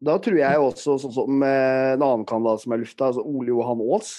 Da 0.01 0.15
tror 0.23 0.37
jeg 0.39 0.55
også, 0.63 0.95
sånn 1.03 1.11
som 1.11 1.41
eh, 1.43 1.93
en 1.93 2.01
annen 2.05 2.25
kandidat 2.25 2.61
som 2.63 2.71
er 2.73 2.79
lufta, 2.85 3.09
altså 3.11 3.23
Ole 3.27 3.51
Johan 3.51 3.81
Aas 3.83 4.13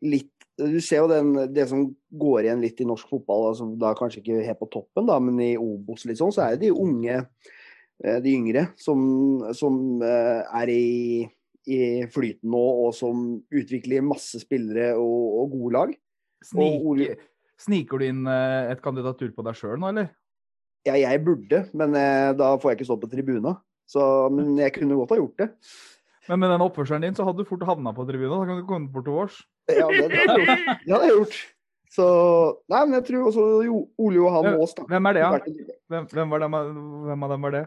litt, 0.00 0.30
Du 0.60 0.80
ser 0.84 1.00
jo 1.04 1.08
den, 1.08 1.32
det 1.54 1.68
som 1.70 1.86
går 2.20 2.44
igjen 2.44 2.60
litt 2.60 2.80
i 2.82 2.84
norsk 2.88 3.08
fotball, 3.08 3.46
altså 3.52 3.64
da 3.80 3.94
kanskje 3.96 4.20
ikke 4.20 4.42
helt 4.44 4.58
på 4.60 4.68
toppen, 4.74 5.06
da, 5.08 5.16
men 5.20 5.38
i 5.40 5.54
Obos 5.56 6.04
litt 6.04 6.18
sånn, 6.20 6.32
så 6.36 6.42
er 6.44 6.56
det 6.56 6.66
de 6.66 6.72
unge, 6.76 7.16
eh, 8.04 8.18
de 8.20 8.34
yngre, 8.36 8.66
som, 8.76 9.00
som 9.56 10.02
eh, 10.04 10.42
er 10.60 10.72
i, 10.74 11.24
i 11.68 12.06
flyten 12.12 12.48
nå, 12.54 12.60
og 12.86 12.94
som 12.96 13.24
utvikler 13.52 14.04
masse 14.06 14.40
spillere 14.40 14.94
og, 14.96 15.26
og 15.42 15.50
gode 15.56 15.74
lag. 15.76 15.92
Snik, 16.46 16.80
Ole- 16.88 17.16
sniker 17.60 18.00
du 18.00 18.06
inn 18.08 18.22
eh, 18.30 18.70
et 18.72 18.80
kandidatur 18.84 19.32
på 19.36 19.44
deg 19.44 19.58
sjøl 19.58 19.76
nå, 19.82 19.90
eller? 19.92 20.08
Ja, 20.88 20.94
jeg 20.96 21.20
burde, 21.26 21.66
men 21.76 21.92
eh, 22.00 22.30
da 22.38 22.54
får 22.56 22.72
jeg 22.72 22.78
ikke 22.80 22.88
stå 22.88 22.96
på 23.02 23.10
tribuna. 23.12 23.58
Så, 23.90 24.00
men 24.32 24.54
jeg 24.56 24.72
kunne 24.78 24.96
godt 24.96 25.12
ha 25.12 25.18
gjort 25.20 25.36
det. 25.42 25.50
Men 26.30 26.38
med 26.44 26.52
den 26.54 26.62
oppførselen 26.64 27.02
din 27.04 27.16
så 27.18 27.24
hadde 27.26 27.42
du 27.42 27.48
fort 27.48 27.64
havna 27.66 27.90
på 27.96 28.04
tribuna. 28.08 28.38
Da 28.40 28.46
kan 28.48 28.60
du 28.62 28.66
komme 28.68 28.88
bort 28.94 29.04
til 29.08 29.16
vårs. 29.18 29.40
Ja, 29.68 29.88
det, 29.90 30.06
det 30.12 30.20
hadde 30.22 30.36
jeg 30.38 30.46
gjort. 30.46 30.68
Det 30.86 30.94
hadde 30.94 31.08
jeg 31.10 31.16
gjort. 31.18 31.38
Så 31.90 32.04
Nei, 32.70 32.80
men 32.86 32.94
jeg 33.00 33.04
tror 33.08 33.24
også 33.32 33.44
Jo- 33.66 33.88
Ole 33.98 34.20
Johan 34.20 34.46
Aas, 34.52 34.72
da. 34.78 34.84
Hvem 34.92 35.08
er 35.10 35.16
det, 35.18 35.22
da? 35.26 35.40
Ja? 35.42 35.64
Hvem, 35.90 36.04
hvem, 36.14 36.34
hvem 37.10 37.24
av 37.26 37.32
dem 37.34 37.46
var 37.48 37.56
det? 37.56 37.62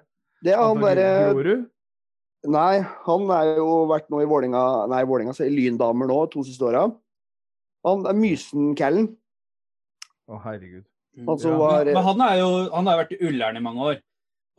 Det 0.48 0.54
er 0.56 0.62
han 0.64 0.80
derre? 0.80 1.58
Nei, 2.44 2.82
han 3.06 3.30
er 3.32 3.58
jo 3.58 3.86
vært 3.88 4.10
nå 4.12 4.20
i 4.22 4.28
Vålinga 4.28 4.62
Nei, 4.92 5.04
Vålinga, 5.08 5.32
så 5.36 5.46
i 5.48 5.52
Lyndamer 5.54 6.10
nå, 6.10 6.18
to 6.32 6.44
siste 6.44 6.66
åra. 6.68 6.88
Han 7.88 8.06
er 8.10 8.18
Mysen-Callen. 8.18 9.08
Å, 10.28 10.40
herregud. 10.44 10.84
Han 11.28 11.38
som 11.40 11.52
Ja. 11.54 11.58
var 11.60 11.86
Men, 11.86 11.94
men 11.94 12.04
han 12.04 12.22
er 12.22 12.38
jo 12.40 12.50
han 12.74 12.88
har 12.88 12.98
vært 13.06 13.12
i 13.16 13.22
Ullern 13.28 13.58
i 13.58 13.64
mange 13.64 13.80
år. 13.80 14.02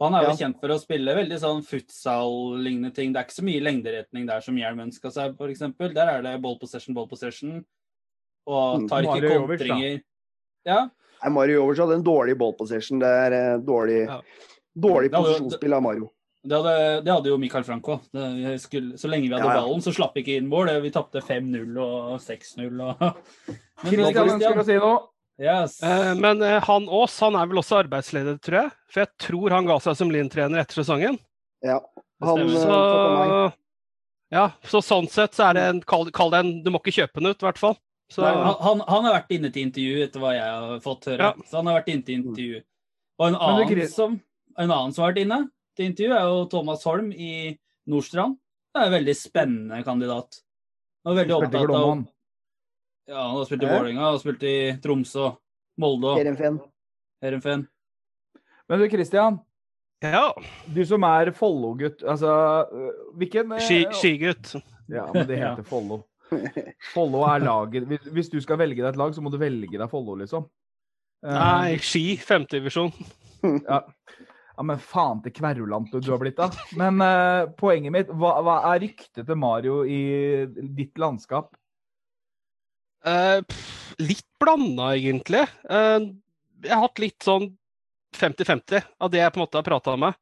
Han 0.00 0.14
er 0.14 0.22
jo 0.24 0.30
Ja. 0.30 0.36
kjent 0.46 0.60
for 0.60 0.68
å 0.68 0.78
spille 0.80 1.14
veldig 1.14 1.38
sånn 1.38 1.62
futsal-lignende 1.62 2.94
ting. 2.94 3.12
Det 3.12 3.20
er 3.20 3.24
ikke 3.28 3.40
så 3.42 3.44
mye 3.44 3.62
lengderetning 3.62 4.26
der 4.26 4.40
som 4.40 4.56
Hjelm 4.56 4.80
ønska 4.80 5.10
seg, 5.12 5.36
f.eks. 5.38 5.94
Der 5.94 6.08
er 6.18 6.22
det 6.22 6.42
ball 6.42 6.58
possession, 6.58 6.94
ball 6.94 7.06
possession. 7.06 7.64
Og 8.46 8.80
Mm, 8.80 8.88
tar 8.88 9.02
ikke 9.02 9.14
Mario 9.22 9.30
Jovic, 9.40 9.58
kontringer. 9.60 10.02
Ja, 10.66 10.88
Nei, 11.22 11.30
Mario 11.30 11.60
Jovic 11.62 11.78
hadde 11.78 11.94
en 11.94 12.02
dårlig 12.04 12.36
ball 12.38 12.52
possession. 12.52 12.98
Det 12.98 13.08
er 13.08 13.32
eh, 13.32 13.58
dårlig, 13.58 14.06
Ja. 14.08 14.20
dårlig 14.76 15.10
posisjonsspill 15.12 15.72
av 15.72 15.82
Mario. 15.82 16.10
Det 16.44 16.56
hadde, 16.58 17.00
det 17.00 17.12
hadde 17.12 17.30
jo 17.30 17.38
Michael 17.40 17.64
Franco. 17.64 17.98
Det, 18.12 18.58
skulle, 18.60 18.98
så 19.00 19.08
lenge 19.08 19.30
vi 19.30 19.32
hadde 19.32 19.46
Ja, 19.46 19.54
ja. 19.56 19.62
ballen, 19.62 19.80
så 19.80 19.94
slapp 19.96 20.12
vi 20.16 20.20
ikke 20.20 20.36
inn 20.36 20.48
mål. 20.50 20.70
Vi 20.84 20.92
tapte 20.92 21.22
5-0 21.24 21.78
og 21.80 22.18
6-0 22.20 22.82
og 22.84 23.00
Men, 23.84 23.88
Kristian 23.88 24.32
ønsker 24.36 24.66
si 24.68 24.76
noe. 24.82 24.98
Yes. 25.40 25.80
Eh, 25.82 26.12
Men 26.14 26.42
eh, 26.42 26.60
han 26.62 26.84
Aas 26.86 27.16
han 27.24 27.34
er 27.40 27.48
vel 27.50 27.58
også 27.62 27.80
arbeidsledig, 27.80 28.36
tror 28.44 28.60
jeg. 28.60 28.74
For 28.92 29.02
jeg 29.02 29.12
tror 29.24 29.56
han 29.56 29.70
ga 29.70 29.78
seg 29.82 29.96
som 29.98 30.12
Lyn-trener 30.12 30.62
etter 30.62 30.82
sesongen. 30.82 31.16
Ja. 31.64 31.80
Han 32.22 32.44
eh, 32.44 32.60
Så, 32.60 32.76
ja, 34.34 34.44
så 34.68 34.84
sånn 34.84 35.08
sett 35.10 35.34
så 35.34 35.48
er 35.48 35.56
det 35.56 35.64
en 35.70 35.82
Kall, 35.88 36.12
kall 36.14 36.30
det 36.32 36.44
en 36.44 36.52
Du 36.64 36.70
må 36.74 36.80
ikke 36.82 36.94
kjøpe 37.00 37.20
den 37.20 37.32
ut, 37.32 37.40
i 37.40 37.48
hvert 37.48 37.60
fall. 37.60 37.78
Så, 38.12 38.20
Nei, 38.20 38.36
han, 38.36 38.84
han, 38.84 39.08
har 39.08 39.16
vært 39.16 39.32
inne 39.32 39.48
til 39.50 39.64
intervju, 39.64 40.04
etter 40.04 40.22
hva 40.22 40.36
jeg 40.36 40.44
har 40.44 40.80
fått 40.84 41.08
høre. 41.08 41.32
Ja. 41.32 41.48
Så 41.48 41.56
han 41.56 41.72
har 41.72 41.80
vært 41.80 41.90
inne 41.94 42.04
til 42.04 42.20
intervju. 42.20 42.62
Og 43.16 43.30
en 43.30 43.36
annen, 43.48 43.84
som, 43.88 44.18
en 44.60 44.68
annen 44.70 44.92
som 44.92 45.06
har 45.06 45.14
vært 45.14 45.24
inne 45.24 45.38
til 45.76 45.90
intervju, 45.90 46.14
er 46.16 46.24
jo 46.30 46.44
Thomas 46.52 46.84
Holm 46.88 47.12
i 47.12 47.30
Nordstrand. 47.90 48.36
Det 48.74 48.82
er 48.82 48.90
en 48.90 48.96
veldig 48.96 49.14
spennende 49.18 49.80
kandidat. 49.86 50.40
Er 51.04 51.18
veldig 51.18 51.34
Spilte 51.34 51.36
opptatt 51.36 51.60
av 51.60 51.66
Glommen. 51.68 52.04
ja, 53.10 53.20
Han 53.28 53.36
har 53.36 53.44
spilt 53.48 53.62
i 53.62 53.66
Hæ? 53.68 53.74
Vålerenga, 53.76 54.00
han 54.00 54.12
har 54.14 54.22
spilt 54.22 54.46
i 54.48 54.54
Tromsø, 54.82 55.26
Molde 55.82 56.14
og 56.14 56.18
Heerenveen. 56.22 57.66
Men 58.68 58.80
du, 58.80 58.88
Kristian. 58.88 59.38
ja. 60.02 60.24
Du 60.74 60.80
som 60.88 61.04
er 61.06 61.30
Follo-gutt, 61.36 62.02
altså 62.02 62.32
øh, 62.72 62.90
Hvilken 63.20 63.52
øh, 63.52 63.60
skigutt. 63.92 64.54
Ja, 64.88 65.06
men 65.12 65.26
det 65.28 65.38
heter 65.38 65.62
Follo. 65.72 66.02
Follo 66.94 67.22
er 67.28 67.44
laget 67.44 67.86
hvis, 68.10 68.28
du 68.32 68.40
skal 68.40 68.58
velge 68.58 68.80
deg 68.82 68.88
et 68.94 68.96
lag, 68.98 69.12
så 69.14 69.22
må 69.22 69.30
du 69.30 69.38
velge 69.38 69.78
deg 69.78 69.90
Follo, 69.92 70.16
liksom. 70.20 70.48
Eh, 71.24 71.32
Nei, 71.36 71.76
Ski, 71.84 72.16
femtedivisjon. 72.20 72.90
Ja. 73.44 73.82
Ja, 74.54 74.64
men 74.66 74.80
faen 74.80 75.20
til 75.24 75.34
kverulant 75.34 75.90
du, 75.92 76.10
har 76.10 76.20
blitt, 76.22 76.38
da. 76.38 76.48
Men 76.78 77.02
uh, 77.02 77.50
poenget 77.58 77.94
mitt, 77.94 78.12
hva, 78.14 78.36
hva 78.44 78.60
er 78.72 78.82
ryktet 78.84 79.26
til 79.26 79.38
Mario 79.40 79.82
i 79.86 80.46
ditt 80.76 80.98
landskap? 81.00 81.52
Uh, 83.04 83.42
pff, 83.44 83.94
litt 84.00 84.26
blanda, 84.40 84.94
egentlig. 84.94 85.44
Uh, 85.66 86.14
jeg 86.64 86.72
har 86.72 86.86
hatt 86.86 87.02
litt 87.02 87.26
sånn 87.26 87.50
50-50 88.14 88.86
av 89.02 89.10
det 89.12 89.20
jeg 89.20 89.34
på 89.34 89.40
en 89.40 89.44
måte 89.44 89.60
har 89.60 89.66
prata 89.66 89.96
med. 90.00 90.16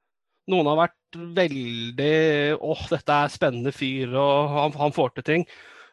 Noen 0.50 0.72
har 0.72 0.80
vært 0.80 1.18
veldig 1.36 2.14
åh, 2.58 2.86
dette 2.90 3.18
er 3.24 3.32
spennende 3.32 3.72
fyr, 3.74 4.14
og 4.16 4.54
han, 4.56 4.76
han 4.80 4.94
får 4.96 5.16
til 5.18 5.28
ting. 5.28 5.44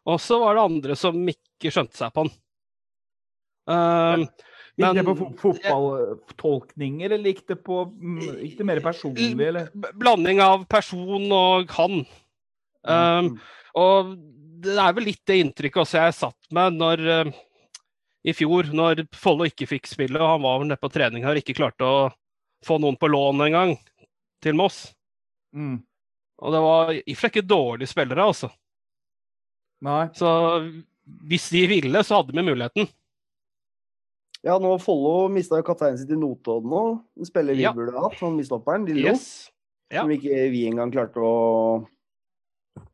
Og 0.09 0.17
så 0.23 0.39
var 0.41 0.55
det 0.55 0.63
andre 0.63 0.95
som 0.97 1.19
ikke 1.29 1.71
skjønte 1.73 1.99
seg 1.99 2.13
på 2.15 2.23
han. 2.25 2.31
Eh, 3.69 4.23
Gikk 4.79 4.95
det 4.95 5.03
på 5.03 5.27
fotballtolkninger, 5.41 7.11
eller 7.11 7.33
gikk 7.33 7.43
det 7.51 7.57
på 7.67 7.81
mm, 7.89 8.19
Gikk 8.45 8.55
det 8.61 8.67
mer 8.69 8.79
personlig, 8.83 9.47
eller? 9.49 9.67
blanding 9.99 10.39
av 10.43 10.63
person 10.71 11.25
og 11.35 11.73
han. 11.75 11.97
Um, 12.87 13.33
og 13.75 14.13
det 14.63 14.77
er 14.79 14.95
vel 14.95 15.09
litt 15.09 15.21
det 15.27 15.41
inntrykket 15.43 15.83
også 15.83 15.99
jeg 15.99 16.15
satt 16.15 16.55
med 16.55 16.79
når 16.79 17.03
uh, 17.09 17.33
i 18.23 18.35
fjor, 18.35 18.71
når 18.75 19.03
Follo 19.15 19.47
ikke 19.47 19.67
fikk 19.67 19.89
spille, 19.89 20.19
og 20.19 20.35
han 20.35 20.45
var 20.45 20.63
nede 20.63 20.79
på 20.79 20.91
trening 20.91 21.27
her 21.27 21.35
og 21.35 21.43
ikke 21.43 21.57
klarte 21.59 21.87
å 21.87 21.99
få 22.65 22.79
noen 22.79 22.97
på 22.99 23.07
lån 23.11 23.45
engang 23.47 23.75
til 24.43 24.55
Moss. 24.59 24.89
Mm. 25.55 25.79
Og 26.39 26.55
det 26.55 26.63
var 26.63 26.93
i 26.95 27.01
og 27.03 27.27
ikke 27.27 27.43
dårlige 27.43 27.91
spillere, 27.91 28.29
altså. 28.31 28.51
Nei. 29.83 30.05
Så 30.15 30.29
hvis 31.27 31.49
de 31.51 31.65
ville, 31.71 32.03
så 32.03 32.19
hadde 32.19 32.35
vi 32.35 32.43
muligheten. 32.45 32.87
Ja, 34.45 34.55
nå 34.61 34.71
Follo 34.79 35.27
mista 35.31 35.59
kapteinen 35.65 35.97
sin 35.99 36.07
til 36.07 36.19
Notodden 36.21 36.71
nå. 36.71 36.83
Den 37.17 37.27
spiller 37.27 37.57
vi 37.57 37.65
Ja. 37.65 37.73
burde 37.75 37.91
hatt, 37.99 38.15
han 38.21 38.37
mistopperen, 38.37 38.85
Lillo. 38.87 39.09
Yes. 39.11 39.49
Ja. 39.91 40.03
Som 40.03 40.11
ikke 40.11 40.49
vi 40.51 40.67
engang 40.69 40.91
klarte 40.93 41.19
å 41.19 41.85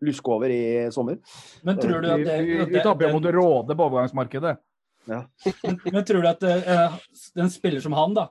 luske 0.01 0.31
over 0.31 0.49
i 0.49 0.89
sommer. 0.91 1.19
Men 1.63 1.77
tror 1.77 2.01
du 2.01 2.09
at 2.09 2.23
det, 2.25 2.39
vi, 2.45 2.57
vi 2.65 2.71
det- 2.73 2.83
taper 2.83 3.07
jo 3.07 3.13
mot 3.13 3.23
den- 3.23 3.35
Råde 3.35 3.75
på 3.75 3.85
overgangsmarkedet. 3.89 4.57
Men, 5.05 5.27
men 5.93 6.03
tror 6.03 6.21
du 6.23 6.27
at 6.27 6.41
uh, 6.41 6.97
en 7.35 7.49
spiller 7.49 7.79
som 7.79 7.93
han, 7.93 8.13
da, 8.15 8.29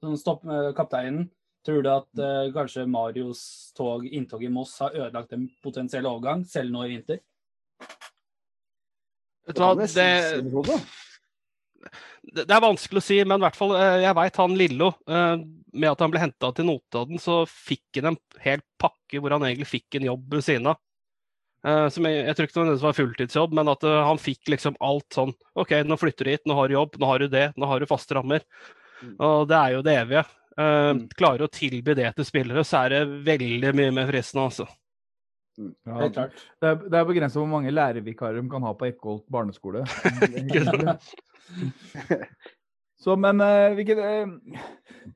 som 0.00 0.14
stopp, 0.16 0.44
med 0.44 0.72
kapteinen, 0.76 1.30
tror 1.66 1.82
du 1.82 1.88
at 1.90 2.06
uh, 2.18 2.52
kanskje 2.54 2.86
Marios 2.86 3.72
tog, 3.74 4.06
inntog 4.06 4.44
i 4.44 4.48
Moss 4.48 4.78
har 4.78 4.94
ødelagt 4.94 5.32
en 5.32 5.48
potensiell 5.64 6.06
overgang, 6.06 6.44
selv 6.46 6.70
nå 6.70 6.84
i 6.86 6.92
vinter? 6.94 7.18
Vet 9.48 9.56
du 9.56 9.62
hva, 9.64 9.74
det, 9.74 9.88
si 9.90 9.98
noe 10.46 10.62
sånt, 10.62 10.68
da. 10.68 10.78
Det 12.36 12.44
er 12.50 12.62
vanskelig 12.62 13.00
å 13.00 13.04
si, 13.04 13.18
men 13.24 13.40
i 13.40 13.44
hvert 13.46 13.56
fall 13.58 13.74
eh, 13.78 14.00
jeg 14.04 14.14
veit 14.18 14.36
han 14.42 14.56
Lillo. 14.58 14.88
eh, 15.08 15.36
Med 15.72 15.90
at 15.90 16.00
han 16.04 16.10
ble 16.12 16.20
henta 16.22 16.50
til 16.54 16.66
Notodden, 16.68 17.18
så 17.22 17.42
fikk 17.48 17.98
han 18.00 18.12
en 18.12 18.18
hel 18.44 18.60
pakke 18.80 19.20
hvor 19.22 19.34
han 19.36 19.42
egentlig 19.48 19.70
fikk 19.70 19.98
en 20.00 20.06
jobb 20.10 20.36
ved 20.36 20.44
siden 20.46 20.68
av. 20.72 20.80
Eh, 21.66 21.88
Som 21.94 22.06
jeg, 22.10 22.24
jeg 22.26 22.36
tror 22.38 22.48
ikke 22.50 22.66
det 22.72 22.76
var 22.82 22.98
fulltidsjobb, 22.98 23.56
men 23.58 23.68
at 23.72 23.82
han 23.86 24.18
fikk 24.20 24.52
liksom 24.54 24.76
alt 24.82 25.08
sånn 25.14 25.32
OK, 25.58 25.72
nå 25.86 25.98
flytter 26.00 26.28
du 26.28 26.34
hit, 26.34 26.46
nå 26.46 26.54
har 26.58 26.68
du 26.70 26.74
jobb, 26.78 26.98
nå 27.00 27.06
har 27.10 27.22
du 27.24 27.28
det, 27.32 27.48
nå 27.56 27.66
har 27.70 27.80
du 27.82 27.86
faste 27.90 28.14
rammer. 28.18 28.44
Mm. 29.02 29.16
Og 29.18 29.48
det 29.50 29.58
er 29.58 29.74
jo 29.78 29.82
det 29.88 29.98
evige. 30.04 30.24
Eh, 30.26 30.38
Mm. 30.92 31.06
Klarer 31.16 31.46
å 31.46 31.48
tilby 31.48 31.94
det 31.96 32.10
til 32.18 32.26
spillere, 32.28 32.60
så 32.68 32.82
er 32.84 32.90
det 32.92 32.98
veldig 33.24 33.70
mye 33.78 33.92
mer 33.96 34.10
fristende, 34.10 34.42
altså. 34.50 34.66
Ja, 35.56 36.08
det, 36.12 36.26
er, 36.64 36.76
det 36.92 36.98
er 36.98 37.06
begrenset 37.08 37.38
hvor 37.40 37.48
mange 37.48 37.72
lærervikarer 37.72 38.36
de 38.40 38.50
kan 38.52 38.64
ha 38.64 38.72
på 38.76 38.86
Eckholt 38.90 39.24
barneskole. 39.32 39.82
Så, 43.02 43.16
men 43.18 43.40
uh, 43.42 43.74
hvilket, 43.74 43.98
uh, 43.98 44.58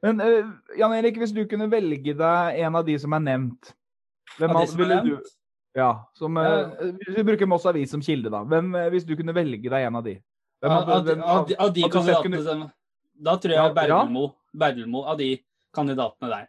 men 0.02 0.21
uh, 0.21 0.49
Jan 0.78 0.95
Erik, 0.97 1.18
hvis 1.23 1.35
du 1.35 1.45
kunne 1.47 1.68
velge 1.71 2.16
deg 2.18 2.61
en 2.66 2.78
av 2.80 2.87
de 2.88 2.97
som 2.99 3.14
er 3.14 3.23
nevnt 3.23 3.71
hvem 4.40 4.50
Av 4.50 4.64
de 4.64 4.71
som 4.73 4.80
ville? 4.80 4.97
Du, 5.06 5.12
ja, 5.78 5.90
som, 6.18 6.35
Hvis 6.37 7.14
vi 7.21 7.23
bruker 7.28 7.47
Moss 7.49 7.66
Avis 7.68 7.92
som 7.95 8.02
kilde, 8.02 8.28
da. 8.33 8.40
Hvem, 8.49 8.73
hvis 8.92 9.04
du 9.06 9.14
kunne 9.16 9.33
velge 9.37 9.71
deg 9.71 9.87
en 9.87 9.97
av 10.00 10.04
de? 10.04 10.16
Hvem 10.64 10.73
Av, 10.75 10.90
av, 10.97 11.04
de- 11.06 11.14
hvem- 11.14 11.23
av, 11.25 11.52
av 11.62 11.73
de 11.76 11.85
kandidatene 11.92 12.40
kunne- 12.42 12.68
Da 13.28 13.37
tror 13.40 13.54
jeg 13.54 13.75
Berdelmo, 13.76 14.25
Berdelmo 14.52 15.04
av 15.09 15.16
de 15.21 15.30
kandidatene 15.76 16.28
der. 16.33 16.49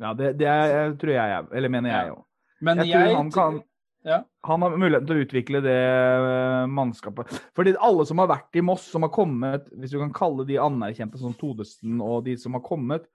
Ja, 0.00 0.12
det, 0.14 0.30
det 0.38 0.46
er, 0.48 0.92
tror 1.00 1.12
jeg, 1.16 1.44
eller 1.58 1.68
mener 1.74 1.90
jeg 1.90 2.12
jo. 2.12 2.18
Men 2.62 2.78
Jeg 2.84 2.92
jeg, 2.92 3.08
tror 3.08 3.16
han 3.18 3.30
kan 3.34 3.58
Ja. 4.06 4.22
Han 4.46 4.62
har 4.62 4.76
muligheten 4.78 5.08
til 5.08 5.18
å 5.18 5.24
utvikle 5.24 5.60
det 5.64 5.74
eh, 5.74 6.64
mannskapet. 6.70 7.32
Fordi 7.56 7.74
alle 7.82 8.06
som 8.08 8.20
har 8.22 8.30
vært 8.30 8.58
i 8.58 8.62
Moss, 8.64 8.86
som 8.92 9.04
har 9.04 9.12
kommet, 9.14 9.66
hvis 9.74 9.94
du 9.94 9.98
kan 10.00 10.14
kalle 10.14 10.46
de 10.48 10.58
anerkjente 10.62 11.20
som 11.20 11.34
Todesen 11.36 11.98
og 12.04 12.22
de 12.28 12.36
som 12.40 12.54
har 12.56 12.64
kommet, 12.64 13.08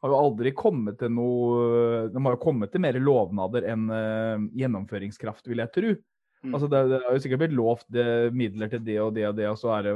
har 0.00 0.14
jo 0.14 0.16
aldri 0.16 0.54
kommet 0.56 0.96
til 0.96 1.10
noe 1.12 2.06
De 2.08 2.22
har 2.24 2.32
jo 2.32 2.40
kommet 2.40 2.70
til 2.72 2.80
mer 2.80 2.96
lovnader 2.96 3.66
enn 3.68 3.90
eh, 3.92 4.46
gjennomføringskraft, 4.62 5.44
vil 5.50 5.60
jeg 5.60 5.74
tro. 5.76 5.94
Mm. 6.40 6.54
Altså 6.54 6.70
det, 6.72 6.82
det 6.88 7.02
har 7.04 7.16
jo 7.16 7.22
sikkert 7.22 7.42
blitt 7.42 7.56
lovt 7.58 8.00
eh, 8.00 8.30
midler 8.32 8.72
til 8.72 8.80
det 8.86 8.96
og 9.04 9.12
det 9.16 9.26
og 9.28 9.36
det, 9.36 9.48
og 9.50 9.60
så 9.60 9.74
er 9.76 9.90
det 9.90 9.94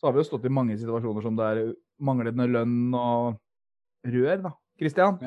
Så 0.00 0.08
har 0.08 0.16
vi 0.16 0.22
jo 0.22 0.28
stått 0.30 0.48
i 0.48 0.56
mange 0.56 0.78
situasjoner 0.80 1.22
som 1.22 1.36
det 1.36 1.50
er 1.50 1.74
manglende 2.02 2.48
lønn 2.48 2.96
og 2.96 3.36
rør, 4.08 4.40
da. 4.48 4.56
Kristian? 4.80 5.20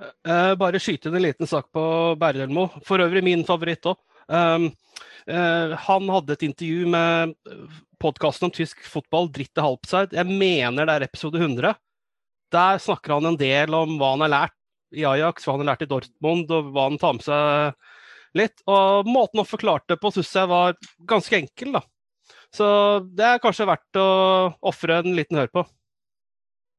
Eh, 0.00 0.54
bare 0.56 0.80
skyte 0.80 1.10
inn 1.10 1.18
en 1.18 1.26
liten 1.26 1.48
sak 1.50 1.68
på 1.74 1.82
Berdelmo. 2.20 2.68
For 2.86 3.02
øvrig 3.02 3.24
min 3.26 3.44
favoritt 3.48 3.86
òg. 3.90 3.98
han 4.30 6.08
hadde 6.08 6.32
et 6.32 6.42
intervju 6.46 6.86
med 6.88 7.34
podkasten 8.00 8.48
om 8.48 8.52
tysk 8.54 8.80
fotball, 8.88 9.28
Dritte 9.32 9.62
Halbseid. 9.62 10.14
Jeg 10.16 10.26
mener 10.26 10.86
det 10.86 10.94
er 10.94 11.06
episode 11.08 11.38
100. 11.38 11.74
Der 12.50 12.78
snakker 12.78 13.18
han 13.18 13.26
en 13.26 13.38
del 13.38 13.74
om 13.76 13.98
hva 13.98 14.14
han 14.14 14.24
har 14.24 14.32
lært 14.32 14.56
i 14.96 15.04
Ajax, 15.06 15.44
hva 15.44 15.54
han 15.54 15.64
har 15.64 15.72
lært 15.74 15.84
i 15.84 15.90
Dortmund, 15.90 16.50
og 16.50 16.70
hva 16.74 16.88
han 16.88 16.98
tar 16.98 17.16
med 17.18 17.26
seg 17.26 18.38
litt. 18.40 18.62
Og 18.70 19.10
måten 19.10 19.42
han 19.42 19.48
forklarte 19.48 19.98
på, 20.00 20.12
syns 20.14 20.32
jeg 20.34 20.50
var 20.50 20.78
ganske 21.10 21.42
enkel, 21.42 21.76
da. 21.78 21.84
Så 22.54 22.66
det 23.14 23.26
er 23.26 23.42
kanskje 23.42 23.68
verdt 23.70 24.00
å 24.00 24.08
ofre 24.66 25.00
en 25.02 25.14
liten 25.14 25.38
hør 25.38 25.52
på. 25.54 25.66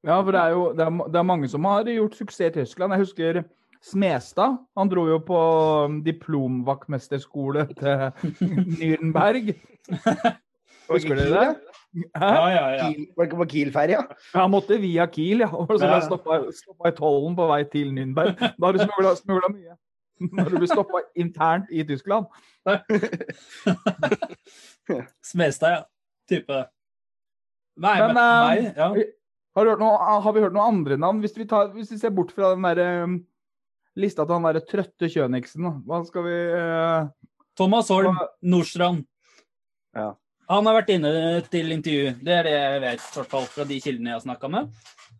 Ja, 0.02 0.18
for 0.22 0.34
det 0.34 0.42
er 0.42 0.54
jo 0.56 0.62
det 0.74 0.86
er, 0.86 1.02
det 1.14 1.20
er 1.20 1.28
mange 1.30 1.50
som 1.50 1.66
har 1.70 1.90
gjort 1.90 2.16
suksess 2.18 2.50
i 2.50 2.54
Tyskland. 2.60 2.94
Jeg 2.94 3.04
husker 3.06 3.44
Smestad. 3.82 4.58
Han 4.78 4.90
dro 4.90 5.08
jo 5.10 5.18
på 5.26 5.38
um, 5.86 6.02
diplomvaktmesterskole 6.06 7.66
til 7.80 8.12
Nürnberg. 8.80 9.54
Husker 10.90 11.16
dere 11.18 11.30
det? 11.34 11.48
Hæ? 12.16 12.26
Ja, 12.26 12.48
ja, 12.48 12.68
ja. 12.70 12.90
Kiel, 12.90 13.08
var 13.18 13.24
det 13.24 13.32
ikke 13.32 13.40
på 13.42 13.46
Kiel-ferja? 13.46 14.02
Han 14.36 14.52
måtte 14.54 14.78
via 14.80 15.06
Kiel, 15.12 15.40
ja. 15.44 15.50
Og 15.52 15.74
så 15.74 15.86
ble 15.88 15.96
han 15.98 16.06
stoppa, 16.06 16.38
stoppa 16.56 16.92
i 16.92 16.96
tollen 16.96 17.36
på 17.36 17.48
vei 17.50 17.64
til 17.74 17.90
Nürnberg. 17.96 18.36
Da 18.38 18.70
har 18.70 18.78
du 18.78 18.84
smugla, 18.86 19.50
mye. 19.50 19.56
mye. 19.58 19.80
Når 20.38 20.50
du 20.54 20.58
blir 20.62 20.70
stoppa 20.70 21.02
internt 21.18 21.72
i 21.74 21.84
Tyskland. 21.84 22.30
Smestad, 25.32 25.72
ja. 25.74 25.82
Type. 26.30 26.62
Nei, 27.82 27.98
Men, 27.98 28.14
men, 28.14 28.18
eh, 28.22 28.46
meg, 28.46 28.78
ja. 28.78 28.92
Har, 29.56 29.66
du 29.68 29.72
hørt 29.74 29.82
noe, 29.84 29.98
har 30.24 30.34
vi 30.34 30.42
hørt 30.46 30.54
noen 30.56 30.78
andre 30.78 30.98
navn? 31.02 31.20
Hvis 31.24 31.34
vi, 31.36 31.46
tar, 31.50 31.72
hvis 31.76 31.90
vi 31.92 31.98
ser 32.00 32.14
bort 32.16 32.32
fra 32.32 32.54
den 32.56 32.64
der, 32.64 33.04
um, 33.04 33.18
lista 34.00 34.24
til 34.24 34.38
han 34.38 34.46
derre 34.48 34.62
trøtte 34.64 35.10
Kjøniksen, 35.12 35.68
hva 35.88 36.00
skal 36.08 36.24
vi 36.24 36.36
uh, 36.56 37.10
Thomas 37.60 37.90
Holm, 37.92 38.16
hva- 38.16 38.30
Nordstrand. 38.54 39.04
Ja. 39.98 40.14
Han 40.52 40.68
har 40.68 40.78
vært 40.82 40.90
inne 40.96 41.12
til 41.52 41.72
intervju. 41.76 42.14
Det 42.24 42.32
er 42.38 42.48
det 42.48 42.54
jeg 42.56 42.80
vet, 42.84 43.04
i 43.04 43.18
hvert 43.20 43.32
fall 43.32 43.46
fra 43.52 43.66
de 43.68 43.80
kildene 43.84 44.12
jeg 44.14 44.18
har 44.20 44.24
snakka 44.24 44.50
med. 44.52 44.72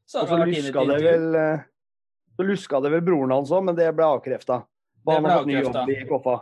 Så 0.08 0.24
så 0.28 0.40
luska 0.40 0.82
til 0.84 0.90
det 0.92 1.02
vel 1.06 1.36
eh, 1.40 1.62
Så 2.36 2.44
luska 2.48 2.80
det 2.84 2.90
vel 2.92 3.04
broren 3.08 3.32
hans 3.36 3.52
òg, 3.56 3.64
men 3.68 3.76
det 3.78 3.86
ble 3.96 4.08
avkrefta. 4.12 4.62
Han 5.08 5.26
har 5.28 5.38
fått 5.42 5.48
ny 5.52 5.60
jobb 5.62 5.92
i 5.92 6.00
Koffa. 6.10 6.38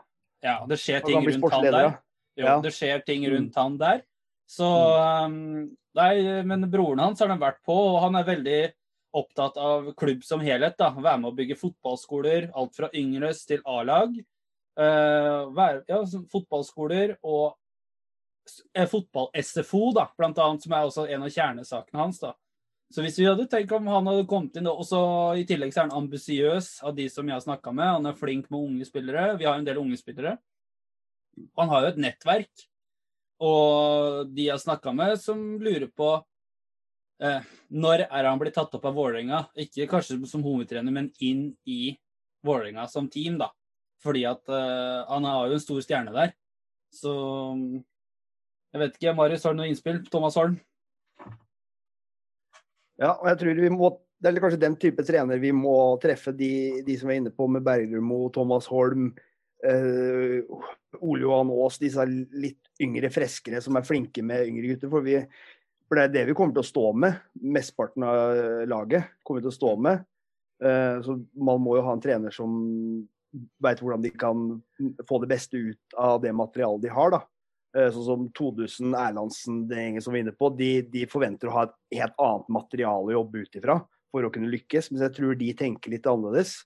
Ja, 0.45 0.55
det 0.69 0.77
skjer 0.81 1.01
ting 1.05 1.21
rundt 1.25 1.53
han 1.53 1.65
der. 1.65 1.79
ja. 1.83 1.91
Jo, 2.39 2.45
Ja. 2.45 2.55
det 2.63 2.71
skjer 2.73 3.01
ting 3.05 3.25
Mm. 3.25 3.31
rundt 3.35 3.55
han 3.59 3.77
der. 3.77 4.01
Så 4.49 4.67
um, 5.25 5.69
Nei, 5.97 6.43
men 6.45 6.67
broren 6.71 7.01
hans 7.01 7.21
har 7.21 7.31
han 7.31 7.41
vært 7.41 7.63
på, 7.65 7.73
og 7.73 8.03
han 8.05 8.17
er 8.19 8.27
veldig 8.27 8.59
opptatt 9.17 9.57
av 9.57 9.89
klubb 9.97 10.21
som 10.25 10.41
helhet. 10.45 10.77
da. 10.77 10.91
Være 10.93 11.17
med 11.21 11.31
å 11.31 11.37
bygge 11.37 11.57
fotballskoler, 11.59 12.51
alt 12.57 12.77
fra 12.77 12.91
yngres 12.95 13.41
til 13.49 13.63
A-lag. 13.65 14.13
Uh, 14.79 15.49
ja, 15.89 16.03
fotballskoler 16.31 17.17
og 17.25 17.57
eh, 18.77 18.85
fotball-SFO, 18.87 19.89
da, 19.97 20.05
blant 20.17 20.39
annet, 20.39 20.63
som 20.63 20.77
er 20.77 20.85
også 20.87 21.07
en 21.09 21.25
av 21.25 21.33
kjernesakene 21.33 22.03
hans. 22.05 22.21
da. 22.21 22.35
Så 22.93 23.03
hvis 23.05 23.19
vi 23.21 23.27
hadde 23.27 23.45
tenkt 23.49 23.73
om 23.75 23.89
han 23.91 24.07
hadde 24.09 24.29
kommet 24.29 24.55
inn, 24.57 24.69
og 24.69 24.81
så 24.87 25.01
I 25.37 25.45
tillegg 25.49 25.73
så 25.73 25.83
er 25.83 25.89
han 25.89 26.05
ambisiøs 26.05 26.71
av 26.85 26.95
de 26.97 27.05
som 27.11 27.27
jeg 27.27 27.37
har 27.37 27.45
snakka 27.45 27.73
med. 27.73 27.91
Han 27.99 28.09
er 28.09 28.17
flink 28.17 28.49
med 28.49 28.61
unge 28.61 28.87
spillere. 28.87 29.35
Vi 29.37 29.45
har 29.45 29.59
en 29.59 29.67
del 29.67 29.81
unge 29.81 29.99
spillere. 29.99 30.37
Han 31.59 31.69
har 31.69 31.85
jo 31.85 31.91
et 31.93 32.01
nettverk. 32.01 32.68
Og 33.39 34.27
de 34.33 34.49
jeg 34.49 34.55
har 34.55 34.61
snakka 34.61 34.91
med, 34.95 35.15
som 35.21 35.39
lurer 35.63 35.87
på 35.95 36.11
eh, 37.23 37.45
når 37.71 38.05
er 38.07 38.27
han 38.27 38.41
blitt 38.41 38.57
tatt 38.57 38.73
opp 38.75 38.87
av 38.89 38.97
Vålerenga? 38.97 39.45
Ikke 39.63 39.87
kanskje 39.91 40.19
som 40.27 40.43
hovedtrener, 40.43 40.91
men 40.91 41.11
inn 41.23 41.53
i 41.69 41.95
Vålerenga 42.45 42.87
som 42.91 43.07
team, 43.11 43.37
da. 43.39 43.51
Fordi 44.03 44.25
at 44.27 44.51
eh, 44.51 45.05
han 45.07 45.27
har 45.27 45.47
jo 45.47 45.55
en 45.55 45.63
stor 45.63 45.79
stjerne 45.85 46.15
der. 46.15 46.35
Så 46.91 47.13
jeg 48.73 48.81
vet 48.83 48.99
ikke. 48.99 49.15
Marius, 49.17 49.45
har 49.45 49.55
du 49.55 49.61
noe 49.61 49.69
innspill? 49.71 50.03
Thomas 50.11 50.37
Holm? 50.39 50.59
Ja, 52.99 53.15
og 53.15 53.29
jeg 53.31 53.39
tror 53.39 53.59
vi 53.63 53.71
må 53.71 53.93
Det 54.19 54.27
er 54.27 54.41
kanskje 54.43 54.59
den 54.59 54.75
type 54.75 55.03
trener 55.07 55.39
vi 55.39 55.53
må 55.55 55.95
treffe, 56.03 56.33
de, 56.35 56.83
de 56.83 56.95
som 56.99 57.07
er 57.07 57.21
inne 57.21 57.31
på 57.31 57.45
med 57.47 57.63
Bergermo, 57.63 58.25
Thomas 58.35 58.65
Holm, 58.67 59.13
eh, 59.67 60.39
Ole 60.99 61.23
Johan 61.23 61.53
Aas, 61.53 61.79
disse 61.81 62.05
litt 62.07 62.69
yngre, 62.81 63.11
freskere 63.13 63.61
som 63.63 63.77
er 63.77 63.87
flinke 63.87 64.23
med 64.25 64.47
yngre 64.49 64.73
gutter. 64.73 64.91
For, 64.91 65.05
vi, 65.05 65.17
for 65.87 65.99
det 65.99 66.07
er 66.07 66.15
det 66.15 66.25
vi 66.29 66.37
kommer 66.37 66.55
til 66.55 66.65
å 66.65 66.71
stå 66.71 66.85
med. 67.05 67.19
Mesteparten 67.57 68.07
av 68.07 68.65
laget 68.69 69.15
kommer 69.23 69.41
vi 69.41 69.47
til 69.47 69.53
å 69.53 69.59
stå 69.59 69.73
med. 69.87 70.05
Eh, 70.63 70.99
så 71.05 71.17
man 71.39 71.61
må 71.63 71.77
jo 71.77 71.85
ha 71.87 71.95
en 71.95 72.03
trener 72.03 72.35
som 72.35 72.55
veit 73.61 73.81
hvordan 73.81 74.03
de 74.03 74.11
kan 74.17 74.47
få 75.07 75.19
det 75.21 75.29
beste 75.29 75.59
ut 75.59 75.99
av 75.99 76.21
det 76.23 76.33
materialet 76.35 76.87
de 76.87 76.93
har. 76.93 77.13
da. 77.13 77.21
Eh, 77.77 77.91
Sånn 77.93 78.07
som 78.07 78.25
Todesen, 78.35 78.95
Erlandsen, 78.97 79.63
det 79.69 79.83
gjengen 79.83 80.05
som 80.05 80.15
var 80.15 80.23
inne 80.23 80.35
på, 80.35 80.49
de, 80.57 80.71
de 80.89 81.05
forventer 81.09 81.49
å 81.49 81.55
ha 81.55 81.67
et 81.67 82.01
helt 82.01 82.17
annet 82.17 82.51
materiale 82.59 83.11
å 83.11 83.17
jobbe 83.19 83.45
ut 83.45 83.59
ifra 83.61 83.77
for 84.09 84.25
å 84.25 84.31
kunne 84.33 84.49
lykkes. 84.49 84.91
Men 84.91 85.05
jeg 85.05 85.17
tror 85.19 85.37
de 85.37 85.53
tenker 85.57 85.93
litt 85.93 86.09
annerledes. 86.09 86.57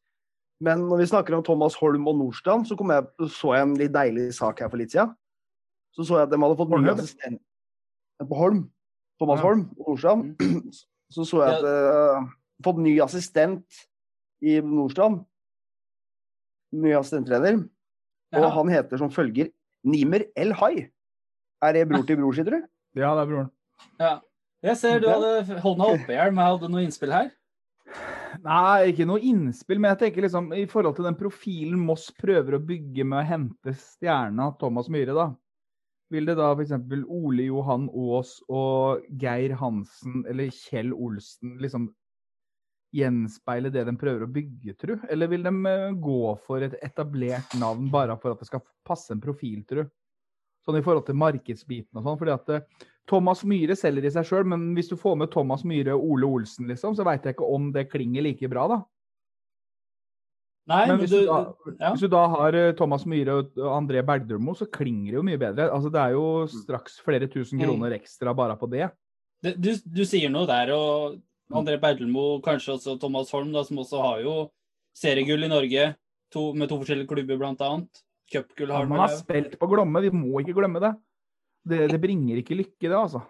Men 0.61 0.85
når 0.89 0.97
vi 1.01 1.05
snakker 1.09 1.33
om 1.35 1.43
Thomas 1.43 1.75
Holm 1.75 2.07
og 2.07 2.15
Nordstrand, 2.19 2.67
så, 2.67 2.75
kom 2.77 2.91
jeg, 2.93 3.07
så 3.29 3.55
jeg 3.55 3.61
en 3.67 3.73
litt 3.79 3.91
deilig 3.93 4.29
sak 4.37 4.59
her 4.61 4.69
for 4.69 4.77
litt 4.77 4.91
siden. 4.93 5.15
Så 5.93 6.05
så 6.07 6.19
jeg 6.19 6.27
at 6.27 6.31
de 6.33 6.39
hadde 6.41 6.57
fått 6.57 6.69
ny 6.69 6.77
Holm? 6.77 6.89
assistent 6.93 7.41
på 8.23 8.35
Holm. 8.39 8.61
Thomas 9.19 9.39
Ja. 9.39 9.43
Holm 9.47 9.65
og 9.77 9.87
Nordstrand. 9.87 10.73
Så 11.13 11.25
så 11.29 11.43
jeg 11.43 11.53
at 11.53 11.61
de 11.61 11.69
hadde 11.69 12.29
fått 12.65 12.79
ny 12.81 12.93
assistent 13.03 13.81
i 14.41 14.55
Nordstrand. 14.65 15.19
Ny 16.73 16.93
assistentleder. 16.97 17.59
Og 18.33 18.41
Ja. 18.41 18.49
han 18.49 18.67
heter 18.73 18.97
som 18.97 19.11
følger 19.13 19.51
Nimer 19.85 20.23
El 20.35 20.53
Hai. 20.57 20.89
Er 21.61 21.73
det 21.73 21.87
bror 21.89 22.01
til 22.07 22.17
bror, 22.17 22.33
sier 22.33 22.45
du? 22.49 22.57
Ja, 22.97 23.11
det 23.13 23.21
er 23.21 23.29
broren. 23.29 23.51
Ja. 23.99 24.19
Jeg 24.63 24.77
ser 24.77 24.99
du 25.03 25.07
hadde 25.09 25.59
hånda 25.61 25.83
oppe, 25.93 26.07
Hjelm. 26.15 26.39
Jeg 26.39 26.49
hadde 26.49 26.69
noe 26.71 26.81
innspill 26.87 27.11
her. 27.13 27.29
Nei, 28.41 28.89
ikke 28.89 29.05
noe 29.05 29.21
innspill, 29.21 29.79
men 29.81 29.93
jeg 29.93 29.99
tenker 30.05 30.25
liksom 30.25 30.51
i 30.57 30.65
forhold 30.69 30.97
til 30.97 31.05
den 31.07 31.17
profilen 31.19 31.81
Moss 31.85 32.07
prøver 32.17 32.57
å 32.57 32.65
bygge 32.65 33.05
med 33.05 33.19
å 33.21 33.27
hente 33.29 33.73
stjerna 33.77 34.49
Thomas 34.61 34.89
Myhre, 34.91 35.13
da. 35.17 35.27
Vil 36.13 36.29
det 36.29 36.35
da 36.37 36.51
f.eks. 36.53 36.73
Ole 37.07 37.47
Johan 37.47 37.87
Aas 37.89 38.35
og 38.51 39.05
Geir 39.21 39.55
Hansen 39.57 40.23
eller 40.29 40.53
Kjell 40.53 40.93
Olsen 40.93 41.57
liksom 41.61 41.89
gjenspeile 42.93 43.71
det 43.73 43.87
de 43.87 43.95
prøver 43.97 44.25
å 44.25 44.31
bygge, 44.31 44.75
tru? 44.77 44.95
Eller 45.09 45.31
vil 45.31 45.45
de 45.45 45.53
eh, 45.69 45.87
gå 45.97 46.35
for 46.45 46.65
et 46.65 46.75
etablert 46.85 47.55
navn 47.57 47.89
bare 47.93 48.17
for 48.21 48.33
at 48.33 48.43
det 48.43 48.49
skal 48.49 48.63
passe 48.85 49.13
en 49.13 49.23
profil, 49.23 49.63
tru? 49.69 49.83
Sånn 50.63 50.77
i 50.79 50.83
forhold 50.85 51.07
til 51.07 51.17
markedsbiten 51.19 51.99
og 51.99 52.05
sånn. 52.05 52.19
fordi 52.21 52.35
at 52.35 52.53
eh, 52.53 52.85
Thomas 53.09 53.41
Myhre 53.43 53.75
selger 53.75 54.05
i 54.07 54.11
seg 54.15 54.25
sjøl, 54.29 54.45
men 54.47 54.69
hvis 54.77 54.87
du 54.89 54.95
får 54.99 55.17
med 55.19 55.31
Thomas 55.33 55.63
Myhre 55.67 55.95
og 55.97 56.05
Ole 56.13 56.27
Olsen, 56.37 56.67
liksom, 56.71 56.95
så 56.95 57.03
veit 57.07 57.25
jeg 57.27 57.35
ikke 57.35 57.49
om 57.55 57.71
det 57.75 57.89
klinger 57.91 58.23
like 58.23 58.47
bra, 58.51 58.67
da. 58.71 58.77
Nei, 60.71 60.85
Men 60.87 61.01
hvis 61.01 61.11
du 61.11 61.17
du, 61.19 61.25
da, 61.27 61.39
ja. 61.81 61.89
hvis 61.91 62.03
du 62.05 62.07
da 62.13 62.21
har 62.31 62.55
eh, 62.55 62.69
Thomas 62.79 63.03
Myhre 63.09 63.33
og 63.41 63.57
André 63.75 63.99
Bergdølmo, 64.07 64.53
så 64.55 64.63
klinger 64.71 65.09
det 65.11 65.17
jo 65.17 65.23
mye 65.27 65.39
bedre. 65.41 65.65
Altså, 65.75 65.91
det 65.91 65.99
er 65.99 66.13
jo 66.15 66.23
straks 66.47 67.01
flere 67.03 67.27
tusen 67.27 67.59
Mm. 67.59 67.65
kroner 67.67 67.97
ekstra 67.99 68.31
bare 68.33 68.55
på 68.55 68.69
det. 68.71 68.87
Det- 69.43 69.59
Du, 69.59 69.73
du 69.75 70.05
sier 70.05 70.29
noe 70.31 70.47
der, 70.47 70.71
og 70.71 71.19
André 71.51 71.75
Berdelmo, 71.81 72.39
kanskje 72.41 72.77
også 72.77 72.97
Thomas 72.99 73.29
Holm, 73.31 73.51
da, 73.51 73.63
som 73.63 73.77
også 73.77 73.99
har 74.01 74.21
jo 74.23 74.49
seriegull 74.95 75.43
i 75.43 75.49
Norge, 75.51 75.95
to, 76.31 76.53
med 76.53 76.69
to 76.69 76.79
forskjellige 76.79 77.07
klubber 77.11 77.37
blant 77.37 77.59
annet. 77.59 77.89
Cupgull 78.31 78.71
har 78.71 78.85
Han 78.87 78.91
han 78.95 78.99
har 79.03 79.09
spilt 79.17 79.59
på 79.59 79.67
Glomme, 79.67 79.99
vi 80.01 80.09
må 80.15 80.39
ikke 80.39 80.55
glemme 80.55 80.79
det. 80.79 80.95
Det, 81.63 81.85
det 81.93 81.99
bringer 82.03 82.41
ikke 82.41 82.57
lykke, 82.59 82.87
det, 82.89 82.97
altså. 82.97 83.23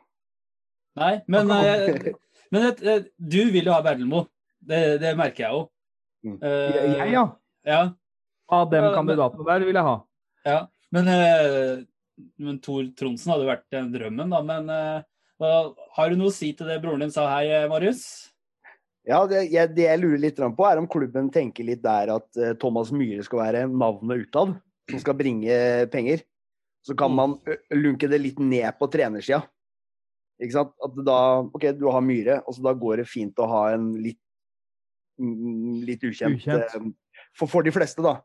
Nei, 0.97 1.13
men, 1.31 1.49
eh, 1.53 2.13
men 2.53 2.67
et, 2.69 2.81
eh, 2.85 3.05
du 3.17 3.41
vil 3.53 3.69
jo 3.69 3.73
ha 3.73 3.81
Berdelmo. 3.85 4.25
Det, 4.63 4.81
det 5.01 5.13
merker 5.19 5.45
jeg 5.45 5.55
jo. 5.55 5.61
Mm. 6.23 6.35
Eh, 6.37 6.75
Jeg, 6.75 6.91
jeg, 6.97 7.13
ja. 7.15 7.23
ja. 7.67 7.81
Av 8.53 8.69
dem 8.71 8.85
kandidatene 8.93 9.47
der 9.47 9.65
vil 9.65 9.79
jeg 9.79 9.87
ha. 9.87 9.95
Ja, 10.43 10.59
men, 10.93 11.07
uh, 11.09 11.79
men 12.37 12.59
Tor 12.61 12.85
Tronsen 12.99 13.31
hadde 13.33 13.47
vært 13.47 13.77
drømmen, 13.93 14.33
da. 14.35 14.41
Men 14.45 14.67
uh, 14.69 15.71
har 15.97 16.11
du 16.11 16.19
noe 16.19 16.29
å 16.29 16.35
si 16.35 16.51
til 16.53 16.69
det 16.69 16.77
broren 16.83 17.01
din 17.05 17.13
sa 17.13 17.25
her, 17.31 17.65
Marius? 17.71 18.03
Ja, 19.07 19.23
det 19.27 19.47
jeg, 19.51 19.71
det 19.75 19.87
jeg 19.87 20.01
lurer 20.03 20.21
litt 20.21 20.37
på, 20.37 20.67
er 20.67 20.79
om 20.79 20.89
klubben 20.91 21.31
tenker 21.33 21.65
litt 21.67 21.81
der 21.83 22.13
at 22.13 22.43
Thomas 22.61 22.91
Myhre 22.95 23.25
skal 23.25 23.41
være 23.41 23.65
navnet 23.71 24.27
utad, 24.27 24.53
som 24.91 25.01
skal 25.01 25.17
bringe 25.19 25.57
penger. 25.91 26.23
Så 26.83 26.95
kan 26.99 27.11
Mm. 27.11 27.15
man 27.15 27.37
lunke 27.71 28.09
det 28.11 28.19
litt 28.21 28.39
ned 28.39 28.67
på 28.79 28.89
trenersida. 28.91 29.43
Ikke 30.41 30.51
sant? 30.51 30.73
At 30.83 30.95
da 31.05 31.17
OK, 31.45 31.69
du 31.79 31.85
har 31.89 32.01
Myhre, 32.01 32.41
og 32.47 32.53
så 32.55 32.63
da 32.65 32.73
går 32.73 32.97
det 32.97 33.07
fint 33.07 33.35
å 33.39 33.47
ha 33.47 33.61
en 33.73 33.93
litt 34.03 34.19
litt 35.19 36.01
ukjent, 36.03 36.39
Ukjent. 36.41 36.95
For, 37.37 37.47
for 37.47 37.61
de 37.63 37.71
fleste, 37.71 38.01
da. 38.01 38.15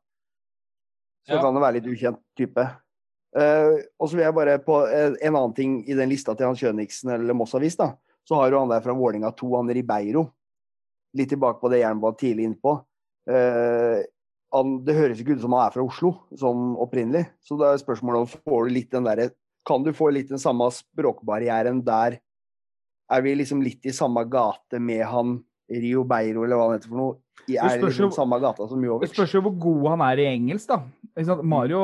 Så 1.29 1.35
Ja. 1.37 1.43
kan 1.43 1.53
det 1.55 1.61
være 1.63 1.75
litt 1.81 1.89
ukjent 1.93 2.19
type. 2.37 2.65
Uh, 3.37 3.77
og 4.01 4.09
så 4.09 4.17
vil 4.17 4.25
jeg 4.25 4.35
bare 4.35 4.59
på 4.65 4.79
uh, 4.89 5.15
en 5.21 5.35
annen 5.37 5.55
ting 5.55 5.85
i 5.87 5.93
den 5.95 6.09
lista 6.09 6.35
til 6.35 6.47
Hans 6.49 6.61
Kjøniksen 6.63 7.13
eller 7.13 7.35
Moss 7.37 7.55
Avis, 7.55 7.77
da. 7.77 7.91
Så 8.27 8.35
har 8.41 8.51
du 8.51 8.57
han 8.59 8.69
der 8.73 8.81
fra 8.81 8.95
Vålinga 8.97 9.31
2, 9.37 9.51
han 9.57 9.69
Ribeiro. 9.69 10.25
Litt 11.15 11.29
tilbake 11.29 11.61
på 11.61 11.69
det 11.71 11.83
Jern 11.83 12.01
var 12.01 12.17
tidlig 12.17 12.49
innpå. 12.49 12.73
Eh, 13.29 14.01
han, 14.55 14.79
det 14.87 14.97
høres 14.97 15.21
ikke 15.21 15.37
ut 15.37 15.43
som 15.43 15.55
han 15.57 15.67
er 15.67 15.75
fra 15.75 15.85
Oslo, 15.85 16.15
sånn 16.39 16.73
opprinnelig. 16.81 17.27
Så 17.45 17.59
da 17.61 17.75
er 17.75 17.83
spørsmålet 17.83 18.25
om 18.25 18.31
får 18.33 18.69
du 18.69 18.75
litt 18.79 18.95
den 18.95 19.09
der, 19.09 19.31
Kan 19.69 19.85
du 19.85 19.93
få 19.93 20.09
litt 20.15 20.31
den 20.31 20.41
samme 20.41 20.71
språkbarrieren 20.73 21.83
der? 21.85 22.19
Er 23.13 23.23
vi 23.25 23.35
liksom 23.35 23.61
litt 23.61 23.85
i 23.85 23.93
samme 23.93 24.25
gate 24.25 24.81
med 24.81 25.05
han 25.05 25.39
Rio 25.69 26.05
Beiro, 26.09 26.45
eller 26.45 26.57
hva 26.57 26.69
han 26.71 26.79
heter 26.79 26.89
for 26.89 27.01
noe? 27.01 27.19
Er 27.49 27.77
det 27.77 27.89
liksom 27.89 28.13
samme 28.13 28.39
gata 28.41 28.67
som 28.69 28.83
Det 29.01 29.11
spørs 29.13 29.35
jo 29.37 29.43
hvor 29.45 29.55
god 29.61 29.89
han 29.95 30.05
er 30.09 30.23
i 30.23 30.29
engelsk, 30.33 30.69
da. 30.69 31.35
Mario 31.43 31.81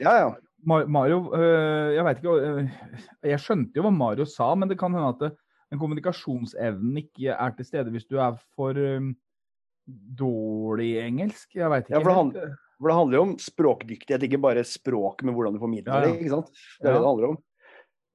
Ja, 0.00 0.12
ja. 0.20 0.34
Mario 0.66 1.30
øh, 1.34 1.94
Jeg 1.94 2.04
vet 2.04 2.18
ikke 2.18 2.34
øh, 2.42 2.70
Jeg 3.22 3.40
skjønte 3.40 3.78
jo 3.78 3.84
hva 3.86 3.92
Mario 3.94 4.24
sa, 4.26 4.54
men 4.54 4.68
det 4.68 4.78
kan 4.78 4.94
hende 4.94 5.12
at 5.12 5.20
det, 5.20 5.30
den 5.70 5.78
kommunikasjonsevnen 5.78 6.96
ikke 7.02 7.34
er 7.34 7.54
til 7.56 7.66
stede 7.66 7.90
hvis 7.94 8.06
du 8.06 8.18
er 8.18 8.36
for 8.56 8.76
øh, 8.76 9.12
dårlig 9.88 10.96
engelsk. 11.02 11.48
Jeg 11.54 11.70
veit 11.70 11.84
ikke. 11.86 11.94
Ja, 11.96 12.00
for 12.02 12.10
det 12.10 12.16
handler, 12.20 12.54
For 12.76 12.88
det 12.90 12.96
handler 12.98 13.16
jo 13.16 13.22
om 13.22 13.36
språkdyktighet, 13.40 14.22
ikke 14.26 14.40
bare 14.42 14.62
språk, 14.68 15.22
men 15.24 15.34
hvordan 15.34 15.54
du 15.56 15.60
formidler 15.62 15.92
Ja, 15.94 16.00
ja. 16.02 16.12
det. 16.12 16.20
ikke 16.20 16.30
sant? 16.34 16.50
Det 16.80 16.84
er 16.84 16.92
Ja. 16.92 16.92
det 16.92 17.00
det 17.00 17.06
handler 17.08 17.28
om. 17.30 17.38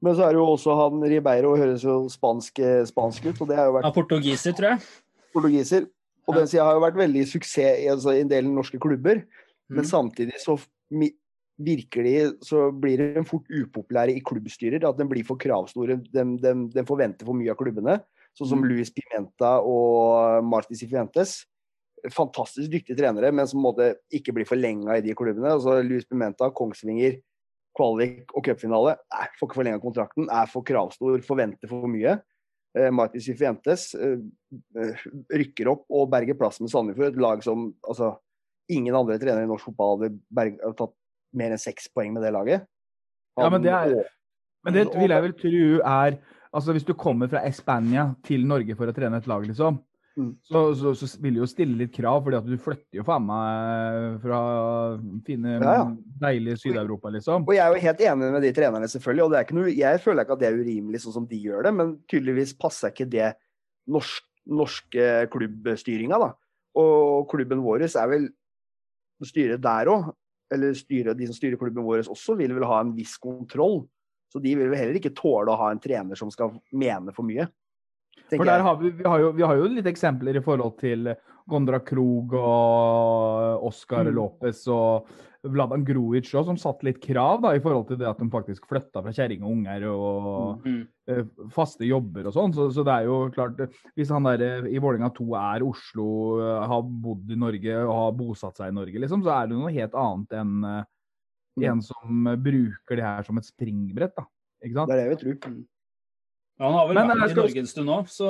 Men 0.04 0.16
så 0.16 0.22
er 0.26 0.30
det 0.34 0.40
jo 0.42 0.46
også 0.46 0.76
han 0.78 1.02
Ribeiro 1.02 1.56
høres 1.58 1.82
jo 1.84 2.08
spansk, 2.10 2.60
eh, 2.60 2.84
spansk 2.86 3.26
ut, 3.26 3.42
og 3.42 3.48
det 3.48 3.56
har 3.58 3.66
jo 3.66 3.74
vært 3.74 3.84
Ja, 3.84 3.92
portugiser, 3.92 4.54
tror 4.54 4.70
jeg. 4.70 4.80
portugiser. 5.34 5.84
Og 6.28 6.36
Ja. 6.36 6.40
den 6.42 6.48
sida 6.48 6.64
har 6.64 6.74
jo 6.74 6.82
vært 6.82 6.96
veldig 6.96 7.26
suksess 7.26 7.80
i, 7.80 7.88
altså, 7.88 8.20
en 8.20 8.28
del 8.28 8.44
norske 8.46 8.80
klubber. 8.80 9.24
Men 9.70 9.84
Mm. 9.84 9.90
samtidig 9.90 10.34
så 10.40 10.58
virkelig 10.92 11.16
virker 11.60 12.04
de 12.04 12.38
Så 12.44 12.72
blir 12.80 12.98
den 13.14 13.24
fort 13.24 13.46
upopulære 13.50 14.16
i 14.18 14.22
klubbstyrer. 14.22 14.84
At 14.88 14.98
den 14.98 15.08
blir 15.08 15.24
for 15.24 15.38
kravstore. 15.38 16.02
Den, 16.12 16.38
den, 16.38 16.70
den 16.70 16.86
forventer 16.86 17.24
for 17.26 17.34
mye 17.34 17.52
av 17.52 17.58
klubbene. 17.58 18.02
Sånn 18.40 18.48
som 18.48 18.62
Mm. 18.62 18.68
Luis 18.70 18.90
Pimenta 18.90 19.62
og 19.64 20.44
Martis 20.44 20.80
Cifuentes. 20.82 21.46
Fantastisk 22.10 22.72
dyktige 22.72 22.98
trenere, 22.98 23.32
men 23.36 23.48
som 23.48 23.62
måtte 23.62 23.92
ikke 24.14 24.34
blir 24.34 24.48
forlenga 24.50 24.98
i 24.98 25.04
de 25.06 25.14
klubbene. 25.18 25.52
Altså 25.54 25.82
Luis 25.86 26.06
Pimenta, 26.10 26.50
Kongsvinger, 26.56 27.20
kvalik 27.78 28.34
og 28.36 28.44
cupfinale. 28.46 28.96
Får 29.40 29.48
ikke 29.48 29.60
forlenga 29.60 29.82
kontrakten. 29.84 30.28
Er 30.34 30.50
for 30.52 30.66
kravstor, 30.68 31.22
forventer 31.28 31.70
for 31.72 31.88
mye. 31.92 32.18
Eh, 32.78 32.90
Martin 32.96 33.22
Cifuentes 33.22 33.90
eh, 34.00 34.18
eh, 34.80 35.06
rykker 35.36 35.68
opp 35.74 35.86
og 35.92 36.10
berger 36.12 36.38
plass 36.40 36.62
med 36.64 36.72
Sandefjord. 36.72 37.14
Et 37.14 37.22
lag 37.22 37.44
som 37.44 37.70
altså, 37.84 38.14
ingen 38.72 38.96
andre 38.96 39.20
trenere 39.20 39.44
i 39.44 39.50
norsk 39.52 39.68
fotball 39.70 39.98
hadde 40.00 40.14
berget, 40.32 40.62
hadde 40.64 40.80
tatt 40.80 40.96
mer 41.36 41.52
enn 41.56 41.62
seks 41.62 41.90
poeng 41.92 42.14
med 42.16 42.24
det 42.26 42.32
laget. 42.36 42.66
Ja, 43.40 43.50
men 43.50 43.62
det 43.64 43.72
er- 43.72 43.96
Han- 43.96 44.10
Men 44.64 44.74
det 44.74 44.94
vil 44.94 45.10
jeg 45.10 45.22
vel 45.24 45.34
tro 45.34 45.82
er 45.90 46.20
Altså 46.54 46.74
Hvis 46.74 46.84
du 46.86 46.94
kommer 46.94 47.30
fra 47.30 47.40
Espania 47.48 48.14
til 48.24 48.46
Norge 48.46 48.76
for 48.76 48.86
å 48.86 48.94
trene 48.94 49.18
et 49.18 49.26
lag, 49.28 49.42
liksom, 49.48 49.80
Mm. 50.22 50.32
så, 50.46 50.62
så, 50.78 50.94
så 50.98 51.20
vil 51.24 51.36
du 51.36 51.42
jo 51.42 51.50
stille 51.50 51.78
litt 51.80 51.94
krav, 51.96 52.22
fordi 52.26 52.38
at 52.40 52.48
du 52.48 52.56
flytter 52.62 53.00
jo 53.00 53.06
faen 53.08 53.26
meg 53.28 54.20
fra 54.24 54.42
fine, 55.28 55.56
Ja, 55.58 55.76
ja. 55.80 55.86
deilige 56.24 56.60
Syd-Europa, 56.62 57.12
liksom. 57.16 57.48
Og 57.48 57.56
jeg 57.56 57.64
er 57.66 57.76
jo 57.76 57.86
helt 57.86 58.04
enig 58.08 58.32
med 58.36 58.46
de 58.46 58.52
trenerne, 58.58 58.90
selvfølgelig. 58.92 59.24
og 59.26 59.32
det 59.32 59.40
er 59.40 59.48
ikke 59.48 59.58
noe, 59.60 59.74
Jeg 59.76 60.04
føler 60.04 60.26
ikke 60.26 60.38
at 60.38 60.44
det 60.44 60.50
er 60.52 60.60
urimelig 60.60 61.04
sånn 61.06 61.18
som 61.20 61.28
de 61.30 61.42
gjør 61.42 61.68
det, 61.68 61.74
men 61.80 61.96
tydeligvis 62.12 62.54
passer 62.62 62.94
ikke 62.94 63.10
det 63.12 63.32
norsk, 63.92 64.28
norske 64.48 65.10
klubbstyringa, 65.34 66.22
da. 66.22 66.32
Og 66.82 67.28
klubben 67.30 67.64
vår 67.66 67.90
er 67.90 68.14
vel 68.14 68.30
Styret 69.22 69.62
der 69.62 69.86
òg, 69.92 70.08
eller 70.52 70.74
styret, 70.74 71.14
de 71.20 71.28
som 71.30 71.36
styrer 71.38 71.60
klubben 71.60 71.86
vår 71.86 72.08
også, 72.10 72.34
vil 72.40 72.56
vel 72.58 72.66
ha 72.66 72.80
en 72.82 72.94
viss 72.96 73.14
kontroll. 73.22 73.84
Så 74.32 74.40
de 74.42 74.56
vil 74.56 74.72
vel 74.72 74.80
heller 74.80 74.98
ikke 74.98 75.14
tåle 75.14 75.52
å 75.52 75.60
ha 75.60 75.68
en 75.72 75.82
trener 75.84 76.18
som 76.18 76.32
skal 76.34 76.56
mene 76.74 77.14
for 77.14 77.28
mye. 77.28 77.46
For 78.38 78.46
der 78.48 78.62
har 78.64 78.76
vi, 78.80 78.90
vi, 78.96 79.04
har 79.04 79.20
jo, 79.20 79.32
vi 79.36 79.44
har 79.44 79.56
jo 79.60 79.68
litt 79.68 79.86
eksempler 79.92 80.38
i 80.40 80.44
forhold 80.46 80.78
til 80.80 81.12
Gondra 81.50 81.80
Krog 81.84 82.34
og 82.38 83.66
Oscar 83.68 84.06
Mm. 84.08 84.14
Lopez 84.16 84.62
og 84.72 85.08
Vladan 85.44 85.84
Gruic 85.84 86.30
òg, 86.38 86.46
som 86.46 86.58
satte 86.62 86.86
litt 86.86 87.00
krav 87.02 87.42
da, 87.42 87.56
i 87.58 87.60
forhold 87.64 87.88
til 87.90 87.98
det 87.98 88.06
at 88.08 88.20
de 88.22 88.28
faktisk 88.30 88.68
flytta 88.70 89.02
fra 89.02 89.12
kjerring 89.12 89.42
og 89.44 89.52
unger 89.56 89.86
og 89.90 90.62
Mm. 90.68 90.88
eh, 91.10 91.24
faste 91.50 91.82
jobber 91.88 92.28
og 92.30 92.34
sånn. 92.34 92.54
Så, 92.54 92.70
så 92.72 92.86
det 92.86 92.94
er 92.94 93.06
jo 93.10 93.30
klart 93.34 93.58
Hvis 93.98 94.10
han 94.14 94.24
der 94.24 94.42
eh, 94.42 94.70
i 94.70 94.78
Vålerenga 94.80 95.10
2 95.18 95.28
er 95.36 95.64
Oslo, 95.66 96.08
eh, 96.40 96.68
har 96.68 96.82
bodd 96.84 97.32
i 97.32 97.36
Norge 97.36 97.76
og 97.88 97.94
har 97.98 98.12
bosatt 98.14 98.56
seg 98.62 98.70
i 98.70 98.78
Norge, 98.78 99.00
liksom, 99.02 99.24
så 99.26 99.34
er 99.42 99.48
det 99.48 99.58
noe 99.58 99.72
helt 99.74 99.94
annet 99.94 100.30
enn 100.44 100.64
eh, 100.64 100.84
Mm. 101.60 101.66
en 101.68 101.82
som 101.82 102.24
bruker 102.40 102.96
det 102.96 103.04
her 103.04 103.24
som 103.28 103.38
et 103.38 103.44
springbrett. 103.44 104.14
da. 104.16 104.24
Ikke 104.64 104.74
sant? 104.78 104.88
Det 104.88 104.96
er 104.96 105.10
det 105.10 105.18
vi 105.18 105.34
tror. 105.36 105.66
Han 106.62 106.74
har 106.78 106.88
vel 106.90 106.96
Men, 107.00 107.08
vært 107.10 107.26
i 107.26 107.32
skal 107.34 107.44
Norge 107.44 107.62
en 107.64 107.70
stund 107.72 107.90
nå, 107.90 107.98
så 108.12 108.28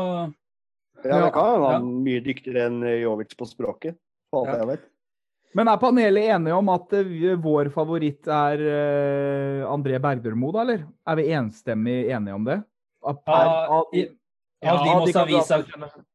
Ja, 1.04 1.18
det 1.26 1.34
kan 1.34 1.46
hende 1.50 1.66
Ja. 1.66 1.72
han 1.74 1.82
er 1.82 2.04
mye 2.06 2.22
dyktigere 2.24 2.66
enn 2.70 2.82
Jovic 3.02 3.36
på 3.36 3.48
språket. 3.50 3.98
For 4.32 4.46
alt 4.48 4.54
Ja. 4.54 4.58
jeg 4.62 4.68
vet. 4.72 4.88
Men 5.54 5.68
er 5.68 5.78
panelet 5.82 6.30
enige 6.32 6.56
om 6.56 6.70
at 6.72 6.94
eh, 6.94 7.36
vår 7.36 7.70
favoritt 7.74 8.28
er 8.32 8.62
eh, 8.62 9.66
André 9.68 10.00
Bergdølmo, 10.00 10.52
da, 10.54 10.62
eller? 10.62 10.86
Er 11.06 11.16
vi 11.20 11.26
enstemmig 11.36 11.98
enige 12.08 12.34
om 12.36 12.44
det? 12.46 12.64
Ja, 13.04 13.82
i- 13.94 14.08
ja, 14.64 14.78
de 14.78 14.90
må 14.94 15.12
kandidatene 15.12 15.26
Avisa- 15.28 16.06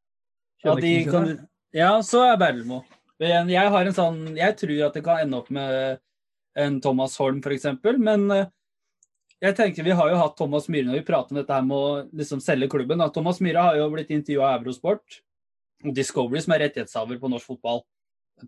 ja, 0.65 0.75
de 0.75 1.05
kan, 1.05 1.27
sine. 1.27 1.49
ja, 1.75 1.91
så 2.01 2.33
er 2.33 2.37
Bergdølmo. 2.39 2.85
Men 3.21 3.49
Jeg 3.49 3.69
har 3.71 3.81
en 3.87 3.93
sånn 3.93 4.37
Jeg 4.37 4.57
tror 4.57 4.87
at 4.87 4.95
det 4.95 5.05
kan 5.05 5.19
ende 5.19 5.37
opp 5.37 5.51
med 5.51 5.99
en 6.57 6.81
Thomas 6.81 7.17
Holm, 7.19 7.41
f.eks. 7.43 7.67
Men 7.99 8.31
eh, 8.31 8.47
jeg 9.45 9.57
tenker 9.59 9.85
vi 9.85 9.95
har 9.99 10.09
jo 10.11 10.19
hatt 10.21 10.37
Thomas 10.39 10.69
Myhre 10.73 10.89
når 10.89 11.01
vi 11.01 11.07
prater 11.09 11.35
om 11.35 11.41
dette 11.41 11.53
her 11.53 11.65
med 11.67 11.77
å 11.77 11.91
liksom 12.17 12.41
selge 12.41 12.71
klubben. 12.73 13.03
Da. 13.03 13.11
Thomas 13.13 13.41
Myhre 13.45 13.65
har 13.69 13.79
jo 13.79 13.91
blitt 13.93 14.13
intervjua 14.15 14.55
av 14.55 14.63
Eurosport 14.65 15.21
og 15.85 15.93
Discovery, 15.97 16.41
som 16.41 16.55
er 16.57 16.65
rettighetshaver 16.65 17.21
på 17.21 17.31
norsk 17.31 17.51
fotball. 17.53 17.83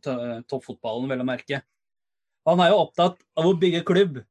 T- 0.05 0.43
Toppfotballen, 0.49 1.09
vel 1.13 1.25
å 1.25 1.29
merke. 1.29 1.63
Han 2.49 2.61
er 2.65 2.73
jo 2.73 2.83
opptatt 2.87 3.21
av 3.37 3.49
å 3.49 3.57
bygge 3.61 3.85
klubb. 3.89 4.23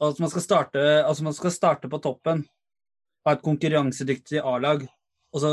Altså 0.00 0.24
man 0.24 0.32
skal 0.32 0.44
starte, 0.44 0.84
altså 1.04 1.24
man 1.24 1.36
skal 1.36 1.52
starte 1.52 1.90
på 1.92 2.00
toppen. 2.04 2.42
Ha 3.26 3.36
et 3.36 3.44
konkurransedyktig 3.44 4.40
A-lag. 4.44 4.86
Og 5.36 5.42
så, 5.42 5.52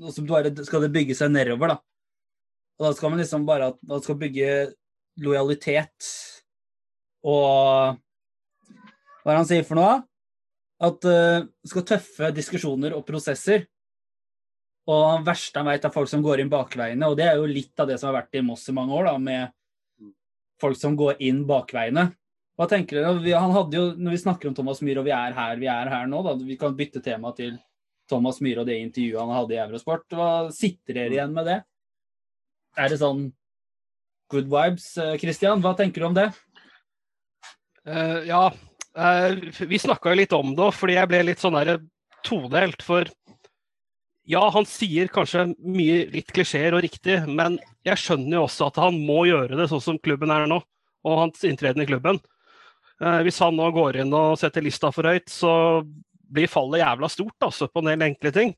og 0.00 0.12
så 0.12 0.24
bare 0.28 0.52
skal 0.64 0.84
det 0.86 0.92
bygge 0.94 1.16
seg 1.18 1.32
nedover, 1.34 1.74
da. 1.74 1.78
Og 2.76 2.88
da 2.88 2.92
skal 2.96 3.12
man 3.12 3.20
liksom 3.20 3.44
bare 3.48 3.70
man 3.88 4.02
skal 4.04 4.18
bygge 4.20 4.50
lojalitet 5.24 6.08
og 7.24 7.96
Hva 9.26 9.32
er 9.32 9.34
det 9.34 9.42
han 9.42 9.48
sier 9.48 9.64
for 9.66 9.74
noe? 9.74 9.94
At 10.86 11.06
uh, 11.10 11.48
skal 11.66 11.84
tøffe 11.88 12.28
diskusjoner 12.36 12.94
og 12.94 13.02
prosesser. 13.08 13.64
Og 14.86 15.00
han 15.02 15.24
verste 15.26 15.58
han 15.58 15.66
veit, 15.66 15.82
er 15.82 15.90
folk 15.90 16.06
som 16.06 16.22
går 16.22 16.44
inn 16.44 16.52
bakveiene. 16.52 17.08
Og 17.10 17.16
det 17.18 17.24
er 17.26 17.40
jo 17.40 17.48
litt 17.50 17.74
av 17.82 17.90
det 17.90 17.96
som 17.98 18.12
har 18.12 18.20
vært 18.20 18.38
i 18.38 18.44
Moss 18.46 18.68
i 18.70 18.74
mange 18.76 18.94
år, 18.94 19.08
da, 19.08 19.16
med 19.18 20.12
folk 20.62 20.78
som 20.78 20.94
går 20.94 21.18
inn 21.26 21.40
bakveiene. 21.48 22.12
Hva 22.54 22.68
tenker 22.70 23.00
dere? 23.00 23.40
Han 23.42 23.56
hadde 23.56 23.76
jo, 23.80 23.88
når 23.98 24.14
vi 24.14 24.20
snakker 24.22 24.52
om 24.52 24.54
Thomas 24.54 24.78
Myhre, 24.86 25.02
og 25.02 25.08
vi 25.08 25.16
er 25.16 25.34
her, 25.36 25.58
vi 25.58 25.68
er 25.74 25.90
her 25.90 26.06
nå, 26.06 26.22
da, 26.22 26.36
vi 26.38 26.58
kan 26.60 26.76
bytte 26.78 27.02
tema 27.04 27.34
til 27.34 27.58
Thomas 28.06 28.38
Myhre 28.44 28.62
og 28.62 28.70
det 28.70 28.78
intervjuet 28.84 29.20
han 29.24 29.34
hadde 29.34 29.56
i 29.56 29.60
Eurosport. 29.64 30.06
Hva 30.14 30.30
sitter 30.54 31.00
dere 31.00 31.18
igjen 31.18 31.34
med 31.34 31.50
det? 31.50 31.58
Er 32.78 32.92
det 32.92 33.00
sånn 33.02 33.26
good 34.30 34.46
vibes? 34.52 34.86
Eh, 35.02 35.16
Christian, 35.18 35.64
hva 35.64 35.74
tenker 35.74 36.04
du 36.04 36.08
om 36.12 36.16
det? 36.16 36.30
Uh, 37.86 38.22
ja, 38.26 38.40
vi 38.96 39.78
snakka 39.78 40.12
jo 40.12 40.18
litt 40.22 40.32
om 40.32 40.54
det, 40.56 40.70
fordi 40.72 40.96
jeg 40.96 41.10
ble 41.10 41.22
litt 41.28 41.42
sånn 41.42 41.58
der 41.58 41.78
todelt. 42.24 42.84
For 42.84 43.08
ja, 44.26 44.42
han 44.52 44.66
sier 44.68 45.10
kanskje 45.12 45.50
mye 45.62 46.06
litt 46.14 46.32
klisjeer 46.34 46.74
og 46.76 46.84
riktig, 46.86 47.20
men 47.28 47.60
jeg 47.86 48.00
skjønner 48.02 48.38
jo 48.38 48.46
også 48.46 48.70
at 48.70 48.80
han 48.82 48.98
må 49.06 49.26
gjøre 49.28 49.58
det 49.58 49.68
sånn 49.70 49.84
som 49.84 50.00
klubben 50.02 50.32
er 50.34 50.48
nå, 50.50 50.62
og 51.06 51.20
hans 51.20 51.44
inntreden 51.46 51.84
i 51.84 51.88
klubben. 51.88 52.18
Eh, 53.02 53.20
hvis 53.26 53.38
han 53.44 53.56
nå 53.58 53.68
går 53.76 54.00
inn 54.02 54.14
og 54.16 54.38
setter 54.40 54.64
lista 54.64 54.90
for 54.94 55.06
høyt, 55.06 55.28
så 55.30 55.52
blir 56.26 56.50
fallet 56.50 56.82
jævla 56.82 57.10
stort 57.12 57.46
altså, 57.46 57.68
på 57.70 57.82
en 57.82 57.92
del 57.92 58.08
enkle 58.08 58.32
ting. 58.34 58.56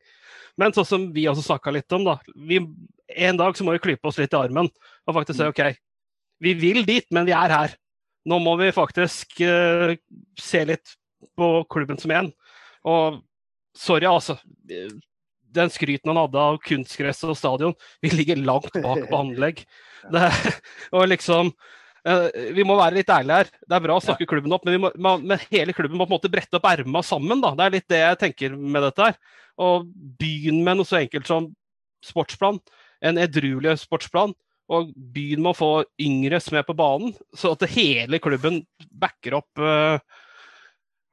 Men 0.58 0.72
sånn 0.74 0.88
som 0.88 1.04
vi 1.14 1.26
også 1.30 1.44
snakka 1.50 1.74
litt 1.74 1.92
om, 1.94 2.06
da. 2.06 2.16
Vi, 2.48 2.62
en 3.26 3.38
dag 3.38 3.58
så 3.58 3.66
må 3.66 3.74
vi 3.76 3.82
klype 3.84 4.08
oss 4.08 4.18
litt 4.20 4.34
i 4.34 4.38
armen 4.38 4.70
og 4.70 5.14
faktisk 5.16 5.38
si 5.38 5.50
OK, 5.50 5.62
vi 6.42 6.54
vil 6.58 6.84
dit, 6.86 7.06
men 7.14 7.28
vi 7.28 7.34
er 7.36 7.52
her. 7.52 7.76
Nå 8.28 8.38
må 8.42 8.54
vi 8.60 8.74
faktisk 8.74 9.40
uh, 9.46 9.94
se 10.40 10.64
litt 10.68 10.94
på 11.38 11.48
klubben 11.70 11.98
som 12.00 12.12
en. 12.14 12.30
Og 12.88 13.20
sorry, 13.76 14.08
altså. 14.10 14.38
Den 15.58 15.72
skryten 15.72 16.12
han 16.12 16.20
hadde 16.20 16.44
av 16.50 16.58
kunstgress 16.60 17.24
og 17.24 17.36
stadion, 17.38 17.74
vi 18.04 18.12
ligger 18.12 18.40
langt 18.44 18.74
bak 18.74 19.06
på 19.08 19.22
anlegg. 19.22 19.64
Det, 20.12 20.28
og 20.94 21.08
liksom 21.10 21.48
uh, 21.50 22.28
Vi 22.54 22.62
må 22.62 22.76
være 22.78 23.00
litt 23.00 23.08
ærlige 23.10 23.40
her. 23.40 23.48
Det 23.66 23.74
er 23.74 23.82
bra 23.82 23.96
å 23.98 24.04
snakke 24.04 24.28
klubben 24.30 24.54
opp, 24.54 24.68
men, 24.68 24.78
må, 24.94 25.14
men 25.18 25.40
hele 25.48 25.74
klubben 25.74 25.98
må 25.98 26.06
på 26.06 26.12
en 26.12 26.18
måte 26.20 26.30
brette 26.32 26.60
opp 26.60 26.68
erma 26.70 27.02
sammen. 27.02 27.42
Da. 27.42 27.54
Det 27.58 27.64
er 27.64 27.74
litt 27.74 27.88
det 27.90 28.02
jeg 28.04 28.20
tenker 28.22 28.54
med 28.54 28.86
dette 28.86 29.08
her. 29.08 29.18
Og 29.58 29.88
begynn 30.20 30.62
med 30.62 30.78
noe 30.78 30.86
så 30.86 31.00
enkelt 31.00 31.26
som 31.26 31.50
sportsplan. 32.06 32.60
En 33.02 33.18
edruelig 33.18 33.80
sportsplan. 33.82 34.36
Og 34.68 34.92
begynn 34.94 35.42
med 35.44 35.54
å 35.54 35.58
få 35.58 35.70
yngres 36.02 36.50
med 36.52 36.66
på 36.68 36.76
banen, 36.76 37.14
så 37.36 37.54
at 37.54 37.64
hele 37.72 38.20
klubben 38.20 38.60
backer 39.00 39.38
opp 39.38 39.62
uh, 39.62 39.96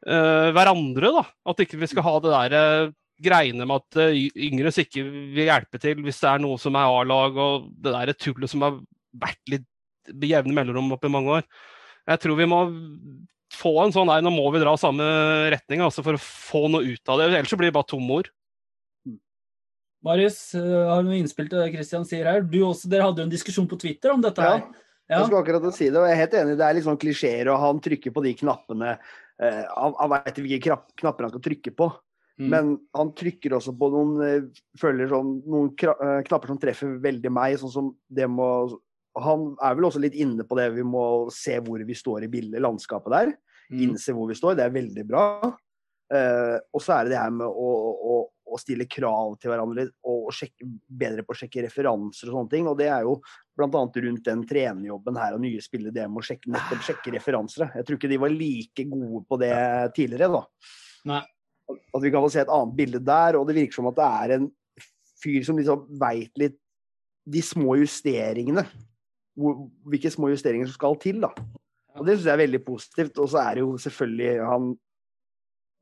uh, 0.09 0.49
hverandre. 0.55 1.13
da. 1.15 1.23
At 1.51 1.63
ikke 1.63 1.79
vi 1.79 1.89
skal 1.91 2.03
ha 2.07 2.15
det 2.23 2.33
der 2.33 2.55
uh, 2.57 2.95
greiene 3.23 3.63
med 3.63 3.79
at 3.79 4.35
yngres 4.35 4.81
ikke 4.83 5.05
vil 5.07 5.47
hjelpe 5.47 5.79
til 5.79 6.01
hvis 6.03 6.19
det 6.19 6.33
er 6.33 6.43
noe 6.43 6.59
som 6.59 6.75
er 6.75 6.89
A-lag, 6.97 7.39
og 7.39 7.69
det 7.79 7.95
der 7.95 8.11
tullet 8.19 8.51
som 8.51 8.65
har 8.65 8.75
vært 9.15 9.53
litt 9.53 9.69
med 10.11 10.27
jevne 10.29 10.57
mellomrom 10.57 10.91
opp 10.97 11.07
i 11.07 11.13
mange 11.13 11.39
år. 11.39 11.47
Jeg 12.05 12.21
tror 12.21 12.37
vi 12.37 12.49
må 12.49 12.59
få 13.55 13.71
en 13.83 13.93
sånn 13.95 14.09
Nei, 14.09 14.19
nå 14.23 14.33
må 14.33 14.49
vi 14.53 14.61
dra 14.61 14.75
samme 14.79 15.05
retning 15.53 15.83
altså 15.85 16.03
for 16.05 16.17
å 16.17 16.21
få 16.21 16.65
noe 16.71 16.85
ut 16.85 17.11
av 17.11 17.21
det. 17.21 17.31
Ellers 17.31 17.51
så 17.53 17.59
blir 17.59 17.71
det 17.71 17.77
bare 17.77 17.89
tomme 17.89 18.19
ord. 18.19 18.31
Marius, 20.05 20.39
eh, 20.55 20.61
har 20.61 21.03
du 21.03 21.09
noe 21.09 21.19
innspill 21.19 21.49
til 21.49 21.63
det 21.63 21.73
Christian 21.73 22.05
sier 22.05 22.27
her? 22.29 22.41
Du 22.45 22.59
også, 22.67 22.89
dere 22.91 23.07
hadde 23.07 23.23
jo 23.23 23.27
en 23.29 23.33
diskusjon 23.33 23.69
på 23.69 23.79
Twitter 23.81 24.13
om 24.13 24.21
dette 24.21 24.43
her. 24.43 24.61
Ja. 24.61 25.17
Jeg 25.17 25.27
skulle 25.27 25.43
akkurat 25.43 25.75
si 25.77 25.89
det, 25.89 25.99
og 26.01 26.07
jeg 26.07 26.15
er 26.15 26.21
helt 26.23 26.35
enig. 26.39 26.57
Det 26.57 26.65
er 26.65 26.77
litt 26.77 26.85
sånn 26.87 27.01
klisjeer, 27.01 27.49
og 27.53 27.59
han 27.61 27.81
trykker 27.85 28.13
på 28.13 28.23
de 28.25 28.33
knappene. 28.39 28.95
Eh, 29.41 29.61
han 29.69 29.93
han 29.99 30.11
veit 30.15 30.39
hvilke 30.41 30.61
knapp, 30.65 30.87
knapper 30.97 31.27
han 31.27 31.33
skal 31.35 31.45
trykke 31.49 31.75
på, 31.77 31.91
Mm. 32.35 32.49
men 32.51 32.71
han 32.93 33.13
trykker 33.15 33.53
også 33.55 33.71
på 33.79 33.87
noen, 33.93 34.09
eh, 34.21 34.61
føler 34.77 35.07
sånn, 35.07 35.29
noen 35.47 35.69
eh, 35.71 36.21
knapper 36.27 36.47
som 36.47 36.57
treffer 36.59 36.99
veldig 36.99 37.31
meg. 37.31 37.55
sånn 37.57 37.71
som 37.71 37.95
det 38.11 38.27
må 38.27 38.77
Han 39.17 39.55
er 39.63 39.75
vel 39.75 39.85
også 39.85 40.01
litt 40.01 40.13
inne 40.13 40.43
på 40.43 40.57
det 40.57 40.73
vi 40.75 40.83
må 40.83 41.31
se 41.31 41.57
hvor 41.61 41.79
vi 41.79 41.93
står 41.93 42.25
i 42.25 42.27
bildet, 42.27 42.59
landskapet 42.59 43.09
der. 43.09 43.37
Mm. 43.71 43.79
Innse 43.95 44.11
hvor 44.11 44.27
vi 44.27 44.35
står. 44.35 44.57
Det 44.57 44.65
er 44.65 44.73
veldig 44.75 45.07
bra. 45.07 45.55
Eh, 46.11 46.59
og 46.73 46.81
så 46.81 46.99
er 46.99 47.03
det 47.05 47.11
det 47.13 47.21
her 47.21 47.31
med 47.31 47.47
å, 47.47 47.69
å, 47.95 48.29
å 48.45 48.59
stille 48.61 48.87
krav 48.89 49.35
til 49.41 49.51
hverandre 49.51 49.87
og, 50.05 50.27
og 50.29 50.33
sjekke, 50.35 50.67
bedre 50.85 51.25
på 51.25 51.33
å 51.33 51.39
sjekke 51.39 51.63
referanser 51.65 52.29
og 52.29 52.37
sånne 52.37 52.51
ting. 52.51 52.67
Og 52.69 52.77
det 52.79 52.89
er 52.93 53.05
jo 53.07 53.15
bl.a. 53.57 53.69
rundt 53.69 54.27
den 54.27 54.43
trenerjobben 54.49 55.19
her 55.19 55.37
og 55.37 55.43
nye 55.45 55.63
spillere, 55.63 55.95
det 55.95 56.05
med 56.09 56.21
å 56.21 56.25
sjekke, 56.25 56.51
nettopp 56.53 56.83
sjekke 56.85 57.15
referanser. 57.17 57.71
Jeg 57.79 57.87
tror 57.87 57.99
ikke 57.99 58.11
de 58.11 58.21
var 58.21 58.35
like 58.35 58.87
gode 58.91 59.23
på 59.29 59.39
det 59.41 59.55
tidligere, 59.97 60.29
da. 60.37 60.43
Nei. 61.11 61.23
At 61.65 62.03
vi 62.03 62.11
kan 62.13 62.21
få 62.21 62.29
se 62.29 62.43
et 62.43 62.53
annet 62.53 62.77
bilde 62.77 63.01
der, 63.01 63.39
og 63.39 63.47
det 63.49 63.57
virker 63.57 63.79
som 63.79 63.89
at 63.89 63.97
det 63.97 64.09
er 64.21 64.35
en 64.35 64.49
fyr 65.23 65.45
som 65.47 65.57
liksom 65.57 65.87
veit 66.01 66.35
litt 66.37 66.59
de 67.25 67.41
små 67.41 67.79
justeringene. 67.81 68.65
Hvilke 69.35 70.11
små 70.13 70.29
justeringer 70.31 70.69
som 70.69 70.77
skal 70.77 70.99
til, 71.01 71.23
da. 71.25 71.31
Og 71.95 72.05
det 72.05 72.17
syns 72.17 72.27
jeg 72.29 72.35
er 72.35 72.43
veldig 72.43 72.61
positivt. 72.67 73.19
Og 73.23 73.31
så 73.31 73.41
er 73.41 73.57
det 73.57 73.63
jo 73.63 73.75
selvfølgelig 73.81 74.31
Han 74.45 74.71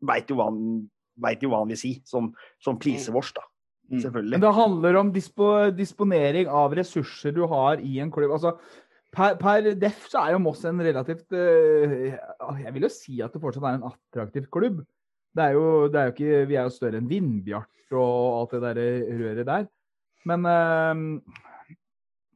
veit 0.04 0.30
jo 0.30 0.38
hva 0.38 0.50
han 0.50 0.64
vet 1.22 1.44
jo 1.44 1.50
hva 1.52 1.60
han 1.64 1.70
vil 1.74 1.80
si, 1.80 1.96
som, 2.10 2.32
som 2.64 2.80
pleaser 2.82 3.14
vårs, 3.16 3.34
da. 3.36 3.44
Mm. 3.92 4.00
Selvfølgelig. 4.00 4.32
Men 4.38 4.46
det 4.46 4.54
handler 4.58 4.96
om 5.02 5.12
dispo, 5.14 5.50
disponering 5.76 6.48
av 6.50 6.74
ressurser 6.80 7.36
du 7.36 7.44
har 7.52 7.82
i 7.84 8.00
en 8.02 8.10
klubb. 8.16 8.32
Altså, 8.34 8.56
per, 9.14 9.36
per 9.38 9.68
def 9.78 10.08
så 10.10 10.24
er 10.24 10.34
jo 10.34 10.42
Moss 10.42 10.64
en 10.66 10.80
relativt 10.82 11.36
eh, 11.38 12.16
Jeg 12.64 12.74
vil 12.74 12.88
jo 12.88 12.90
si 12.90 13.20
at 13.22 13.36
det 13.36 13.42
fortsatt 13.44 13.68
er 13.70 13.78
en 13.78 13.90
attraktiv 13.92 14.48
klubb. 14.56 14.80
Det 15.34 15.44
er 15.50 15.58
jo, 15.58 15.66
det 15.92 16.00
er 16.00 16.08
jo 16.10 16.14
ikke, 16.16 16.40
vi 16.50 16.58
er 16.58 16.66
jo 16.70 16.74
større 16.74 16.98
enn 17.02 17.10
Vindbjart 17.12 17.94
og 17.94 18.40
alt 18.40 18.56
det 18.56 18.64
der 18.64 18.80
røret 19.20 19.46
der. 19.52 19.68
Men 20.30 20.48
eh, 20.50 21.04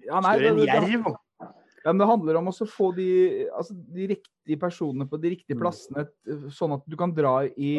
ja, 0.09 0.19
nei, 0.21 0.35
Større 0.37 0.51
enn 0.51 0.61
jerv. 0.67 1.09
ja, 1.39 1.89
men 1.93 2.03
det 2.03 2.09
handler 2.11 2.39
om 2.41 2.51
også 2.51 2.67
å 2.67 2.71
få 2.75 2.91
de, 2.97 3.09
altså, 3.55 3.73
de 3.95 4.11
riktige 4.13 4.59
personene 4.61 5.07
på 5.09 5.19
de 5.23 5.33
riktige 5.33 5.55
Mm. 5.57 5.63
plassene, 5.63 6.05
sånn 6.53 6.75
at 6.77 6.85
du 6.85 6.97
kan 6.99 7.15
dra 7.15 7.39
i 7.47 7.71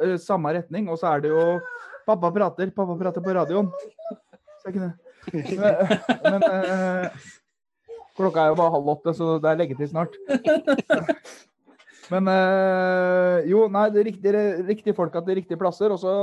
eh, 0.00 0.16
samme 0.20 0.52
retning. 0.56 0.88
Og 0.90 0.98
så 1.00 1.12
er 1.14 1.24
det 1.24 1.32
jo 1.34 1.46
Pappa 2.02 2.32
prater, 2.34 2.70
pappa 2.74 2.96
prater 2.98 3.22
på 3.22 3.34
radioen. 3.36 3.68
Så 4.58 4.72
ikke 4.72 4.88
det. 4.88 4.92
Men, 6.24 6.42
eh, 6.48 7.28
klokka 8.18 8.42
er 8.42 8.50
jo 8.50 8.56
bare 8.58 8.72
halv 8.74 8.90
åtte, 8.96 9.14
så 9.14 9.36
det 9.38 9.52
er 9.52 9.60
leggetid 9.60 9.92
snart. 9.92 10.16
Men 12.10 12.26
øh, 12.28 13.46
jo, 13.46 13.68
nei, 13.70 13.86
det 13.94 14.02
er 14.02 14.08
riktige, 14.10 14.42
riktige 14.66 14.96
folk 14.98 15.14
til 15.14 15.38
riktige 15.38 15.60
plasser. 15.60 15.94
Og 15.94 16.02
så 16.02 16.16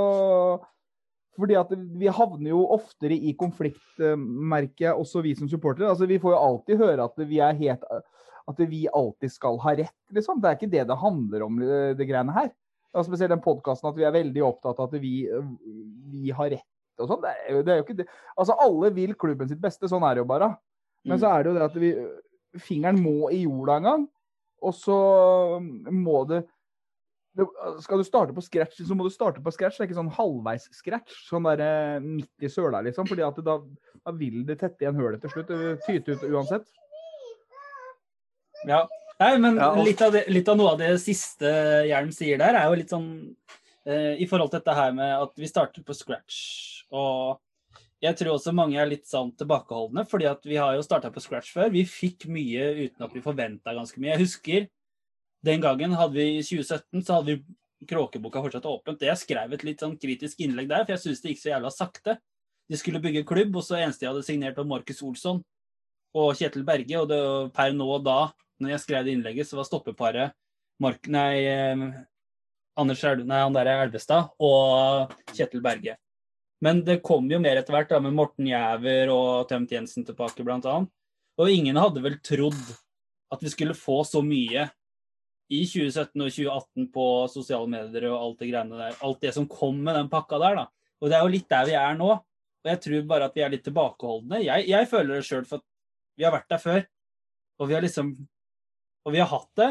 fordi 1.39 1.55
at 1.55 1.71
vi 1.71 2.11
havner 2.11 2.51
jo 2.51 2.65
oftere 2.75 3.15
i 3.15 3.31
konflikt, 3.39 3.79
merker 4.19 4.89
jeg, 4.89 4.99
også 4.99 5.23
vi 5.23 5.31
som 5.39 5.47
supportere. 5.47 5.87
Altså, 5.87 6.09
vi 6.09 6.19
får 6.19 6.35
jo 6.35 6.41
alltid 6.43 6.81
høre 6.81 7.07
at 7.07 7.23
vi 7.29 7.39
er 7.39 7.55
helt 7.55 7.87
at 8.49 8.63
vi 8.69 8.87
alltid 8.91 9.31
skal 9.31 9.59
ha 9.63 9.75
rett, 9.77 9.99
liksom. 10.15 10.39
Det 10.41 10.49
er 10.49 10.57
ikke 10.57 10.71
det 10.73 10.87
det 10.89 10.97
handler 10.97 11.45
om, 11.45 11.59
det 11.95 12.07
greiene 12.09 12.33
her. 12.35 12.49
Og 12.97 13.05
spesielt 13.05 13.29
den 13.29 13.41
podkasten 13.43 13.89
at 13.91 13.95
vi 13.99 14.03
er 14.07 14.11
veldig 14.15 14.41
opptatt 14.47 14.79
av 14.81 14.87
at 14.93 15.01
vi, 15.01 15.27
vi 16.09 16.31
har 16.33 16.49
rett 16.49 16.65
og 17.03 17.07
sånn. 17.11 17.21
Det, 17.21 17.29
er 17.45 17.51
jo- 17.53 17.61
det 17.63 17.71
er 17.73 17.77
jo 17.77 17.83
ikke 17.85 17.97
det. 18.01 18.07
Altså, 18.37 18.55
alle 18.59 18.89
vil 18.95 19.13
klubben 19.15 19.47
sitt 19.47 19.61
beste, 19.61 19.87
sånn 19.87 20.03
er 20.03 20.15
det 20.15 20.23
jo 20.23 20.29
bare. 20.31 20.57
Men 21.05 21.17
Mm. 21.17 21.21
så 21.21 21.27
er 21.31 21.43
det 21.43 21.51
jo 21.53 21.59
det 21.59 21.67
at 21.69 21.75
vi 21.79 21.91
Fingeren 22.57 22.97
må 22.97 23.29
i 23.31 23.43
jorda 23.45 23.75
en 23.77 23.83
gang. 23.83 24.07
Og 24.63 24.73
så 24.73 25.61
må 25.61 26.27
det, 26.27 26.39
det 27.37 27.45
Skal 27.79 27.99
du 27.99 28.03
starte 28.03 28.33
på 28.33 28.41
scratch, 28.41 28.81
så 28.81 28.95
må 28.97 29.03
du 29.05 29.09
starte 29.13 29.39
på 29.39 29.53
scratch. 29.53 29.77
Det 29.77 29.85
er 29.85 29.87
ikke 29.93 29.99
sånn 30.01 30.11
halvveis 30.17 30.65
scratch, 30.73 31.29
sånn 31.29 31.43
der 31.45 31.61
eh, 31.61 31.99
midt 31.99 32.27
i 32.41 32.47
søla, 32.49 32.81
liksom. 32.83 33.05
fordi 33.07 33.21
at 33.21 33.35
det, 33.37 33.45
da, 33.45 33.59
da 34.03 34.11
vil 34.11 34.43
det 34.45 34.57
tette 34.59 34.81
igjen 34.81 34.97
hølet 34.97 35.21
til 35.21 35.29
slutt. 35.29 35.47
Det 35.47 35.79
tyter 35.85 36.15
tyte 36.17 36.25
ut 36.25 36.31
uansett. 36.33 36.65
Ja. 38.67 38.81
Nei, 39.19 39.33
men 39.43 39.59
litt, 39.83 39.99
av 40.01 40.13
det, 40.15 40.23
litt 40.31 40.47
av 40.47 40.55
noe 40.55 40.73
av 40.73 40.79
det 40.79 40.93
siste 41.03 41.49
Hjelm 41.89 42.11
sier 42.15 42.39
der, 42.39 42.55
er 42.55 42.69
jo 42.69 42.77
litt 42.79 42.93
sånn 42.93 43.09
eh, 43.83 44.15
i 44.23 44.27
forhold 44.29 44.53
til 44.53 44.61
dette 44.61 44.75
her 44.77 44.95
med 44.95 45.11
at 45.17 45.33
vi 45.35 45.49
starter 45.49 45.83
på 45.83 45.95
scratch. 45.97 46.39
Og 46.95 47.35
jeg 47.99 48.15
tror 48.15 48.37
også 48.37 48.55
mange 48.55 48.79
er 48.79 48.87
litt 48.87 49.09
sånn 49.09 49.33
tilbakeholdne, 49.35 50.05
fordi 50.07 50.29
at 50.29 50.45
vi 50.47 50.55
har 50.55 50.77
jo 50.77 50.85
starta 50.85 51.11
på 51.11 51.23
scratch 51.23 51.51
før. 51.51 51.67
Vi 51.73 51.83
fikk 51.83 52.29
mye 52.31 52.69
uten 52.85 53.07
at 53.09 53.15
vi 53.15 53.23
forventa 53.25 53.75
ganske 53.75 53.99
mye. 53.99 54.13
Jeg 54.13 54.23
husker 54.23 54.69
den 55.45 55.63
gangen 55.63 55.95
hadde 55.99 56.15
vi 56.15 56.39
i 56.39 56.43
2017 56.43 57.03
så 57.03 57.19
hadde 57.19 57.35
vi 57.35 57.57
Kråkeboka 57.87 58.41
fortsatt 58.43 58.65
åpent. 58.67 59.03
Jeg 59.07 59.19
skrev 59.21 59.53
et 59.55 59.61
litt 59.63 59.79
sånn 59.79 59.95
kritisk 59.99 60.41
innlegg 60.43 60.67
der, 60.67 60.83
for 60.83 60.95
jeg 60.95 61.03
syntes 61.03 61.21
det 61.23 61.31
gikk 61.31 61.43
så 61.43 61.51
jævla 61.53 61.69
sakte. 61.71 62.17
De 62.69 62.77
skulle 62.77 62.99
bygge 63.03 63.23
klubb, 63.27 63.55
og 63.55 63.63
så 63.63 63.77
eneste 63.79 64.03
jeg 64.03 64.11
hadde 64.11 64.25
signert, 64.27 64.57
var 64.59 64.67
Markus 64.67 64.99
Olsson 65.05 65.39
og 66.11 66.33
Kjetil 66.35 66.65
Berge. 66.67 66.99
Og 66.99 67.07
det, 67.07 67.21
per 67.55 67.71
nå 67.75 67.87
og 67.87 68.03
da, 68.03 68.17
når 68.59 68.75
jeg 68.75 68.83
skrev 68.83 69.07
det 69.07 69.15
innlegget, 69.15 69.49
så 69.49 69.59
var 69.59 69.67
stoppeparet 69.67 70.35
Mark, 70.79 71.09
nei, 71.11 71.43
eh, 71.43 71.81
Anders 72.79 73.01
nei, 73.03 73.39
han 73.41 73.55
der 73.55 73.67
er 73.67 73.81
Elvestad 73.83 74.31
og 74.39 75.11
Kjetil 75.33 75.63
Berge. 75.63 75.97
Men 76.63 76.81
det 76.87 77.01
kom 77.03 77.27
jo 77.31 77.39
mer 77.39 77.59
etter 77.59 77.75
hvert, 77.75 77.89
da, 77.91 77.99
med 78.03 78.15
Morten 78.15 78.47
Jæver 78.47 79.11
og 79.11 79.49
Tømt 79.49 79.71
Jensen 79.71 80.05
tilbake, 80.07 80.43
blant 80.47 80.67
annet. 80.67 80.91
Og 81.39 81.51
ingen 81.51 81.79
hadde 81.79 82.03
vel 82.03 82.17
trodd 82.23 82.59
at 83.31 83.43
vi 83.43 83.51
skulle 83.51 83.77
få 83.77 84.01
så 84.07 84.21
mye 84.25 84.65
i 85.49 85.61
2017 85.65 86.13
og 86.21 86.31
2018 86.35 86.89
på 86.93 87.05
sosiale 87.31 87.69
medier 87.71 88.09
og 88.11 88.17
alt 88.17 88.41
det 88.43 88.49
greiene 88.51 88.79
der. 88.79 88.97
Alt 89.05 89.21
det 89.23 89.33
som 89.35 89.47
kom 89.49 89.79
med 89.83 89.95
den 89.97 90.11
pakka 90.11 90.39
der, 90.41 90.59
da. 90.61 90.65
Og 90.99 91.09
det 91.09 91.17
er 91.17 91.23
jo 91.23 91.33
litt 91.35 91.47
der 91.51 91.69
vi 91.69 91.77
er 91.79 91.95
nå. 91.99 92.09
Og 92.59 92.71
jeg 92.73 92.81
tror 92.83 93.07
bare 93.07 93.29
at 93.29 93.37
vi 93.37 93.43
er 93.45 93.53
litt 93.53 93.63
tilbakeholdne. 93.65 94.41
Jeg, 94.43 94.67
jeg 94.67 94.89
føler 94.91 95.15
det 95.15 95.27
sjøl, 95.27 95.47
for 95.47 95.61
at 95.61 95.67
vi 96.19 96.27
har 96.27 96.35
vært 96.35 96.51
der 96.51 96.61
før. 96.61 96.83
Og 97.59 97.69
vi 97.69 97.77
har 97.77 97.85
liksom 97.85 98.11
Og 99.05 99.13
vi 99.15 99.19
har 99.21 99.27
hatt 99.31 99.49
det. 99.55 99.69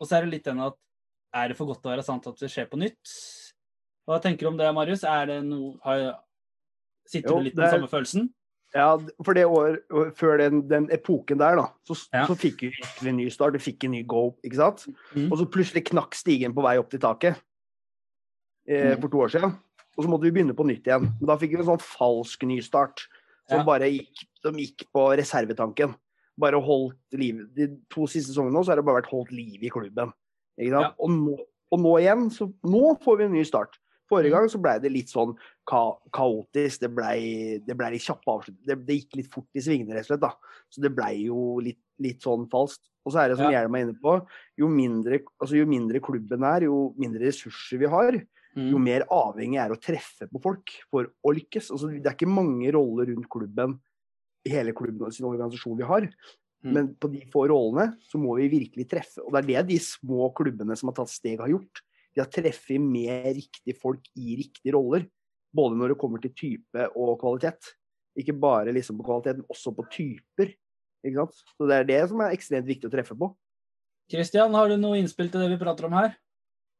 Og 0.00 0.08
så 0.08 0.16
er 0.18 0.24
det 0.26 0.30
litt 0.34 0.44
den 0.48 0.60
at 0.64 0.76
er 1.34 1.48
det 1.52 1.56
for 1.56 1.66
godt 1.70 1.82
til 1.82 1.90
å 1.90 1.94
være 1.94 2.04
sant 2.04 2.26
at 2.26 2.36
det 2.40 2.50
skjer 2.50 2.66
på 2.70 2.78
nytt? 2.80 3.12
Hva 4.08 4.18
tenker 4.22 4.46
du 4.46 4.50
om 4.50 4.56
det, 4.58 4.70
Marius? 4.74 5.04
Er 5.06 5.26
det 5.30 5.40
noe 5.46 5.76
har, 5.84 6.20
Sitter 7.10 7.30
Jo, 7.30 7.38
du 7.38 7.44
litt 7.44 7.56
med 7.56 7.66
er- 7.66 7.70
samme 7.78 7.88
følelsen? 7.90 8.28
Ja, 8.74 8.96
for 9.24 9.34
det 9.34 9.44
år, 9.50 9.78
før 10.14 10.36
den, 10.38 10.60
den 10.68 10.84
epoken 10.94 11.38
der, 11.38 11.56
da, 11.58 11.64
så, 11.84 11.96
Ja. 12.14 12.24
så 12.26 12.36
fikk 12.38 12.60
vi 12.62 12.68
virkelig 12.70 13.08
en 13.08 13.16
ny 13.16 13.28
start. 13.28 13.52
Vi 13.52 13.58
fikk 13.72 13.84
en 13.84 13.90
ny 13.90 14.04
go, 14.06 14.36
ikke 14.46 14.54
sant? 14.60 14.84
Mm. 15.14 15.26
Og 15.32 15.38
så 15.40 15.46
plutselig 15.50 15.84
knakk 15.90 16.14
stigen 16.14 16.54
på 16.54 16.62
vei 16.62 16.76
opp 16.78 16.88
til 16.90 17.00
taket 17.00 17.34
eh, 18.68 18.94
Mm. 18.94 19.00
for 19.02 19.08
to 19.08 19.18
år 19.26 19.30
siden. 19.34 19.58
Og 19.98 20.04
så 20.04 20.08
måtte 20.08 20.22
vi 20.22 20.30
begynne 20.30 20.54
på 20.54 20.64
nytt 20.66 20.84
igjen. 20.86 21.02
Men 21.18 21.26
da 21.26 21.36
fikk 21.36 21.50
vi 21.50 21.56
en 21.58 21.66
sånn 21.66 21.82
falsk 21.82 22.46
nystart 22.46 23.06
som 23.48 23.58
Ja. 23.58 23.64
bare 23.64 23.90
gikk, 23.90 24.22
som 24.42 24.54
gikk 24.54 24.84
på 24.94 25.16
reservetanken. 25.18 25.96
Bare 26.38 26.60
holdt 26.62 26.96
liv. 27.18 27.46
De 27.54 27.66
to 27.90 28.06
siste 28.06 28.32
sesongene 28.32 28.52
nå 28.54 28.62
så 28.64 28.72
har 28.72 28.76
det 28.76 28.84
bare 28.86 29.02
vært 29.02 29.10
holdt 29.12 29.32
liv 29.32 29.62
i 29.62 29.68
klubben. 29.72 30.12
Ja. 30.58 30.92
Og, 31.00 31.10
nå, 31.10 31.38
og 31.72 31.80
nå 31.80 31.94
igjen, 32.00 32.30
så 32.30 32.52
nå 32.64 32.98
får 33.02 33.18
vi 33.18 33.24
en 33.24 33.32
ny 33.32 33.44
start. 33.44 33.78
Forrige 34.10 34.32
Mm. 34.32 34.38
gang 34.40 34.48
så 34.50 34.58
ble 34.60 34.72
det 34.80 34.90
litt 34.90 35.06
sånn 35.08 35.36
ka 35.66 35.96
kaotisk. 36.12 36.80
Det 36.80 36.90
ble, 36.94 37.60
det 37.64 37.76
ble 37.78 37.90
litt 37.92 38.02
kjappe 38.02 38.26
avslutt. 38.26 38.58
Det, 38.66 38.76
det 38.86 38.96
gikk 38.98 39.16
litt 39.20 39.30
fort 39.32 39.46
i 39.54 39.60
svingene, 39.60 39.94
rett 39.94 40.10
og 40.10 40.18
slett. 40.18 40.20
da. 40.20 40.32
Så 40.68 40.80
det 40.82 40.90
ble 40.96 41.12
jo 41.26 41.60
litt, 41.60 41.78
litt 42.00 42.20
sånn 42.20 42.48
falskt. 42.50 42.88
Og 43.06 43.12
så 43.14 43.22
er 43.22 43.28
det 43.28 43.36
som 43.38 43.50
Ja. 43.52 43.60
Hjelm 43.62 43.76
er 43.76 43.84
inne 43.86 44.00
på, 44.00 44.26
jo 44.58 44.68
mindre, 44.68 45.20
altså, 45.40 45.56
jo 45.56 45.64
mindre 45.66 46.00
klubben 46.00 46.42
er, 46.44 46.62
jo 46.66 46.92
mindre 46.98 47.20
ressurser 47.30 47.78
vi 47.78 47.86
har, 47.86 48.12
jo 48.12 48.76
Mm. 48.78 48.82
mer 48.84 49.00
avhengig 49.08 49.58
er 49.64 49.70
å 49.70 49.80
treffe 49.80 50.26
på 50.28 50.42
folk 50.42 50.66
for 50.90 51.06
å 51.24 51.32
lykkes. 51.32 51.70
Altså, 51.70 51.88
det 52.02 52.04
er 52.04 52.16
ikke 52.16 52.28
mange 52.28 52.72
roller 52.74 53.06
rundt 53.06 53.28
klubben 53.30 53.78
hele 54.48 54.74
klubben 54.76 55.08
og 55.08 55.14
sin 55.14 55.28
organisasjon 55.28 55.78
vi 55.80 55.88
har. 55.88 56.06
Mm. 56.60 56.72
Men 56.76 56.90
på 57.00 57.08
de 57.12 57.22
få 57.32 57.46
rollene 57.50 57.94
så 58.04 58.20
må 58.20 58.36
vi 58.38 58.50
virkelig 58.52 58.86
treffe. 58.90 59.22
Og 59.24 59.32
det 59.32 59.40
er 59.40 59.48
det 59.48 59.74
de 59.74 59.80
små 59.84 60.30
klubbene 60.36 60.76
som 60.76 60.90
har 60.90 60.98
tatt 61.00 61.12
steg, 61.12 61.40
har 61.40 61.52
gjort. 61.52 61.82
De 62.14 62.22
har 62.22 62.30
treffet 62.32 62.82
med 62.82 63.28
riktige 63.36 63.76
folk 63.80 64.08
i 64.18 64.36
riktige 64.40 64.74
roller. 64.76 65.06
Både 65.56 65.78
når 65.78 65.92
det 65.92 66.00
kommer 66.00 66.22
til 66.22 66.34
type 66.36 66.88
og 66.94 67.14
kvalitet. 67.22 67.74
Ikke 68.18 68.34
bare 68.36 68.74
liksom 68.74 68.98
på 68.98 69.06
kvalitet, 69.06 69.40
men 69.40 69.52
også 69.52 69.72
på 69.74 69.86
typer. 69.92 70.52
Ikke 71.06 71.22
sant? 71.22 71.44
Så 71.56 71.68
det 71.70 71.78
er 71.78 71.88
det 71.88 72.00
som 72.10 72.20
er 72.22 72.34
ekstremt 72.36 72.68
viktig 72.68 72.90
å 72.90 72.92
treffe 72.92 73.16
på. 73.18 73.30
Kristian, 74.10 74.54
har 74.58 74.68
du 74.68 74.76
noe 74.80 74.98
innspill 74.98 75.30
til 75.30 75.44
det 75.44 75.52
vi 75.52 75.60
prater 75.60 75.86
om 75.86 75.94
her? 75.94 76.12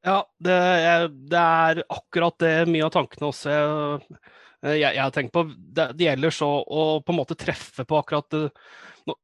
Ja, 0.05 0.23
det 0.41 0.57
er, 0.57 1.07
det 1.09 1.41
er 1.41 1.83
akkurat 1.93 2.37
det 2.41 2.55
mye 2.73 2.87
av 2.87 2.93
tankene 2.95 3.29
også 3.29 3.53
jeg, 4.63 4.81
jeg, 4.83 4.95
jeg 4.97 5.03
har 5.03 5.15
tenkt 5.15 5.33
på. 5.35 5.45
Det, 5.57 5.87
det 5.99 6.07
gjelder 6.09 6.35
så 6.35 6.49
å 6.63 6.85
på 7.05 7.15
en 7.15 7.21
måte 7.21 7.37
treffe 7.39 7.87
på 7.89 7.99
akkurat 8.01 8.29
det, 8.35 8.43
nå- 9.09 9.17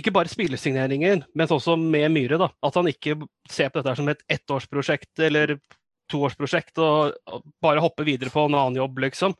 Ikke 0.00 0.12
bare 0.14 0.30
spillesigneringer, 0.32 1.24
men 1.34 1.52
også 1.54 1.76
med 1.80 2.10
Myhre. 2.14 2.38
da, 2.40 2.48
At 2.64 2.78
han 2.80 2.88
ikke 2.90 3.18
ser 3.50 3.70
på 3.70 3.82
dette 3.82 3.96
som 4.00 4.08
et 4.08 4.24
ettårsprosjekt 4.32 5.24
eller 5.28 5.58
toårsprosjekt 6.08 6.80
og, 6.80 7.12
og 7.28 7.44
bare 7.60 7.82
hopper 7.84 8.06
videre 8.08 8.32
på 8.32 8.46
en 8.48 8.56
annen 8.56 8.78
jobb, 8.80 8.98
liksom. 9.04 9.34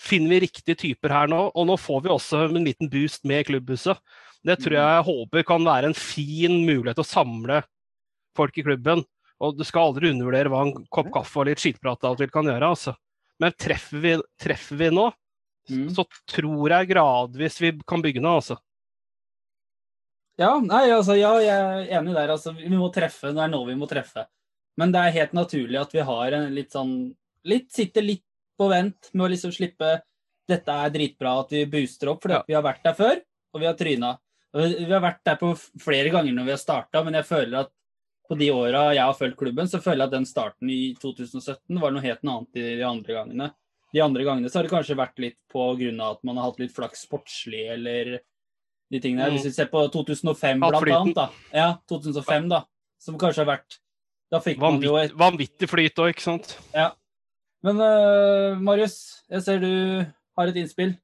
Finner 0.00 0.34
vi 0.34 0.42
riktige 0.44 0.76
typer 0.76 1.12
her 1.14 1.30
nå, 1.30 1.38
og 1.54 1.66
nå 1.68 1.76
får 1.80 2.02
vi 2.04 2.10
også 2.12 2.42
en 2.50 2.64
liten 2.66 2.90
boost 2.92 3.24
med 3.24 3.46
klubbhuset. 3.48 3.96
Det 4.44 4.58
tror 4.60 4.74
jeg 4.76 4.84
jeg 4.98 5.06
håper 5.06 5.46
kan 5.48 5.64
være 5.64 5.88
en 5.88 5.96
fin 5.96 6.58
mulighet 6.66 6.98
til 6.98 7.06
å 7.06 7.08
samle 7.08 7.62
folk 8.36 8.58
i 8.60 8.64
klubben. 8.66 9.04
Og 9.40 9.56
du 9.56 9.64
skal 9.66 9.88
aldri 9.88 10.10
undervurdere 10.12 10.50
hva 10.52 10.60
en 10.66 10.74
kopp 10.92 11.08
kaffe 11.14 11.40
og 11.40 11.48
litt 11.48 11.62
skitprat 11.62 12.04
av 12.04 12.18
og 12.18 12.20
til 12.20 12.32
kan 12.34 12.46
gjøre. 12.50 12.68
altså. 12.74 12.94
Men 13.40 13.52
treffer 13.58 14.00
vi, 14.00 14.14
treffer 14.40 14.76
vi 14.78 14.90
nå, 14.94 15.10
Mm. 15.70 15.88
så 15.96 16.04
tror 16.28 16.68
jeg 16.68 16.88
gradvis 16.90 17.54
vi 17.58 17.70
kan 17.88 18.02
bygge 18.04 18.20
noe. 18.20 18.36
altså. 18.36 18.58
Ja, 20.36 20.58
nei, 20.60 20.90
altså, 20.90 21.14
ja, 21.16 21.30
jeg 21.40 21.54
er 21.88 22.00
enig 22.00 22.14
der. 22.16 22.32
Altså, 22.34 22.52
vi 22.56 22.68
må 22.74 22.90
treffe. 22.92 23.30
Det 23.32 23.40
er 23.44 23.48
nå 23.52 23.60
vi 23.68 23.76
må 23.78 23.86
treffe. 23.88 24.26
Men 24.76 24.90
det 24.92 25.00
er 25.00 25.14
helt 25.20 25.32
naturlig 25.38 25.78
at 25.80 25.94
vi 25.94 26.02
har 26.04 26.32
en 26.36 26.48
litt 26.54 26.74
sånn 26.74 27.14
litt, 27.46 27.70
Sitter 27.72 28.02
litt 28.02 28.24
på 28.58 28.68
vent 28.68 29.10
med 29.14 29.26
å 29.26 29.30
liksom 29.30 29.52
slippe 29.54 30.00
Dette 30.46 30.68
er 30.68 30.90
dritbra 30.92 31.38
at 31.40 31.54
vi 31.54 31.62
booster 31.64 32.10
opp, 32.12 32.20
for 32.22 32.30
Ja. 32.34 32.42
vi 32.46 32.52
har 32.52 32.62
vært 32.62 32.82
der 32.84 32.92
før, 32.92 33.22
og 33.54 33.60
vi 33.62 33.66
har 33.66 33.74
tryna. 33.74 34.18
Vi 34.52 34.84
vi 34.84 34.92
har 34.92 35.00
vært 35.00 35.22
der 35.24 35.36
på 35.36 35.54
flere 35.80 36.10
ganger 36.12 36.34
når 36.34 36.44
vi 36.44 36.50
har 36.50 36.58
starta, 36.60 37.02
men 37.02 37.14
jeg 37.14 37.24
føler 37.24 37.60
at 37.60 37.70
på 38.28 38.36
de 38.40 38.48
åra 38.54 38.86
jeg 38.94 39.04
har 39.04 39.16
fulgt 39.18 39.38
klubben, 39.40 39.68
så 39.68 39.80
føler 39.84 40.04
jeg 40.04 40.10
at 40.10 40.16
den 40.16 40.28
starten 40.28 40.70
i 40.72 40.94
2017 41.00 41.80
var 41.80 41.92
noe 41.92 42.04
helt 42.04 42.24
annet 42.24 42.60
i 42.60 42.66
de 42.80 42.86
andre 42.88 43.18
gangene. 43.18 43.50
De 43.94 44.02
andre 44.02 44.24
gangene 44.26 44.50
så 44.50 44.58
har 44.58 44.66
det 44.66 44.72
kanskje 44.72 44.98
vært 44.98 45.20
litt 45.22 45.36
på 45.52 45.66
grunn 45.78 46.00
av 46.02 46.16
at 46.16 46.24
man 46.26 46.40
har 46.40 46.48
hatt 46.48 46.62
litt 46.62 46.74
flaks 46.74 47.04
sportslig, 47.06 47.62
eller 47.76 48.16
de 48.90 49.00
tingene 49.00 49.26
der. 49.26 49.34
Mm. 49.34 49.38
Hvis 49.38 49.48
vi 49.50 49.54
ser 49.54 49.70
på 49.70 49.84
2005 49.92 50.64
Hatt 50.64 50.80
blant 50.82 50.98
annet, 50.98 51.18
da. 51.18 51.28
Ja, 51.54 51.68
2005, 51.90 52.48
da. 52.50 52.64
Som 53.04 53.20
kanskje 53.20 53.44
har 53.44 53.50
vært 53.56 53.80
Da 54.32 54.40
fikk 54.42 54.58
man 54.62 54.80
jo 54.82 54.96
et 54.98 55.12
vanvittig 55.14 55.68
flyt 55.70 56.00
òg, 56.00 56.14
ikke 56.14 56.24
sant. 56.24 56.56
Ja. 56.74 56.90
Men 57.64 57.78
uh, 57.80 58.56
Marius, 58.60 58.96
jeg 59.30 59.44
ser 59.44 59.60
du 59.62 59.70
har 60.34 60.50
et 60.50 60.58
innspill. 60.58 60.96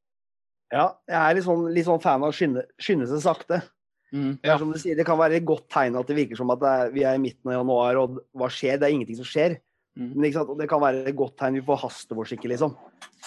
Ja, 0.70 0.88
jeg 1.08 1.18
er 1.18 1.36
litt 1.36 1.46
sånn, 1.46 1.68
litt 1.74 1.86
sånn 1.86 2.02
fan 2.02 2.24
av 2.24 2.32
å 2.32 2.34
skynde, 2.34 2.64
skynde 2.80 3.06
seg 3.10 3.22
sakte. 3.22 3.60
Mm. 4.10 4.32
Det, 4.42 4.50
er 4.50 4.58
som 4.58 4.72
du 4.72 4.78
sier, 4.82 4.98
det 4.98 5.06
kan 5.06 5.18
være 5.20 5.38
et 5.38 5.46
godt 5.46 5.68
tegn 5.70 5.98
at 5.98 6.08
det 6.10 6.16
virker 6.18 6.38
som 6.38 6.50
at 6.50 6.62
det 6.62 6.70
er, 6.70 6.94
vi 6.94 7.04
er 7.06 7.18
i 7.18 7.22
midten 7.22 7.52
av 7.52 7.60
januar, 7.60 8.00
og 8.00 8.18
hva 8.34 8.48
skjer? 8.50 8.80
Det 8.80 8.88
er 8.88 8.96
ingenting 8.96 9.20
som 9.20 9.28
skjer. 9.28 9.56
Mm. 9.98 10.10
Men, 10.16 10.26
ikke 10.26 10.38
sant? 10.40 10.52
Og 10.52 10.58
det 10.60 10.68
kan 10.70 10.82
være 10.82 11.04
et 11.06 11.18
godt 11.18 11.36
tegn 11.38 11.58
vi 11.58 11.64
forhaster 11.66 12.18
oss 12.22 12.34
ikke, 12.34 12.50
liksom. 12.52 12.74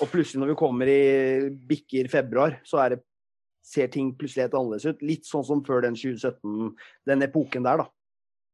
Og 0.02 0.12
plutselig 0.12 0.44
når 0.44 0.54
vi 0.54 0.60
kommer 0.60 0.92
i 0.92 1.02
bikker 1.72 2.12
februar, 2.12 2.60
så 2.68 2.84
er 2.84 2.96
det, 2.96 3.02
ser 3.64 3.88
ting 3.92 4.12
plutselig 4.20 4.48
helt 4.48 4.58
annerledes 4.60 4.90
ut. 4.92 5.04
Litt 5.08 5.28
sånn 5.28 5.46
som 5.48 5.64
før 5.64 5.86
den 5.86 5.96
2017, 5.96 6.74
den 7.08 7.28
epoken 7.28 7.68
der, 7.68 7.86
da. 7.86 7.88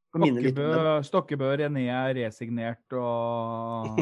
Stokkebø, 0.09 0.69
Stokkebø 1.05 1.51
René 1.61 1.83
er 1.93 2.15
resignert 2.17 2.97
og 2.97 3.99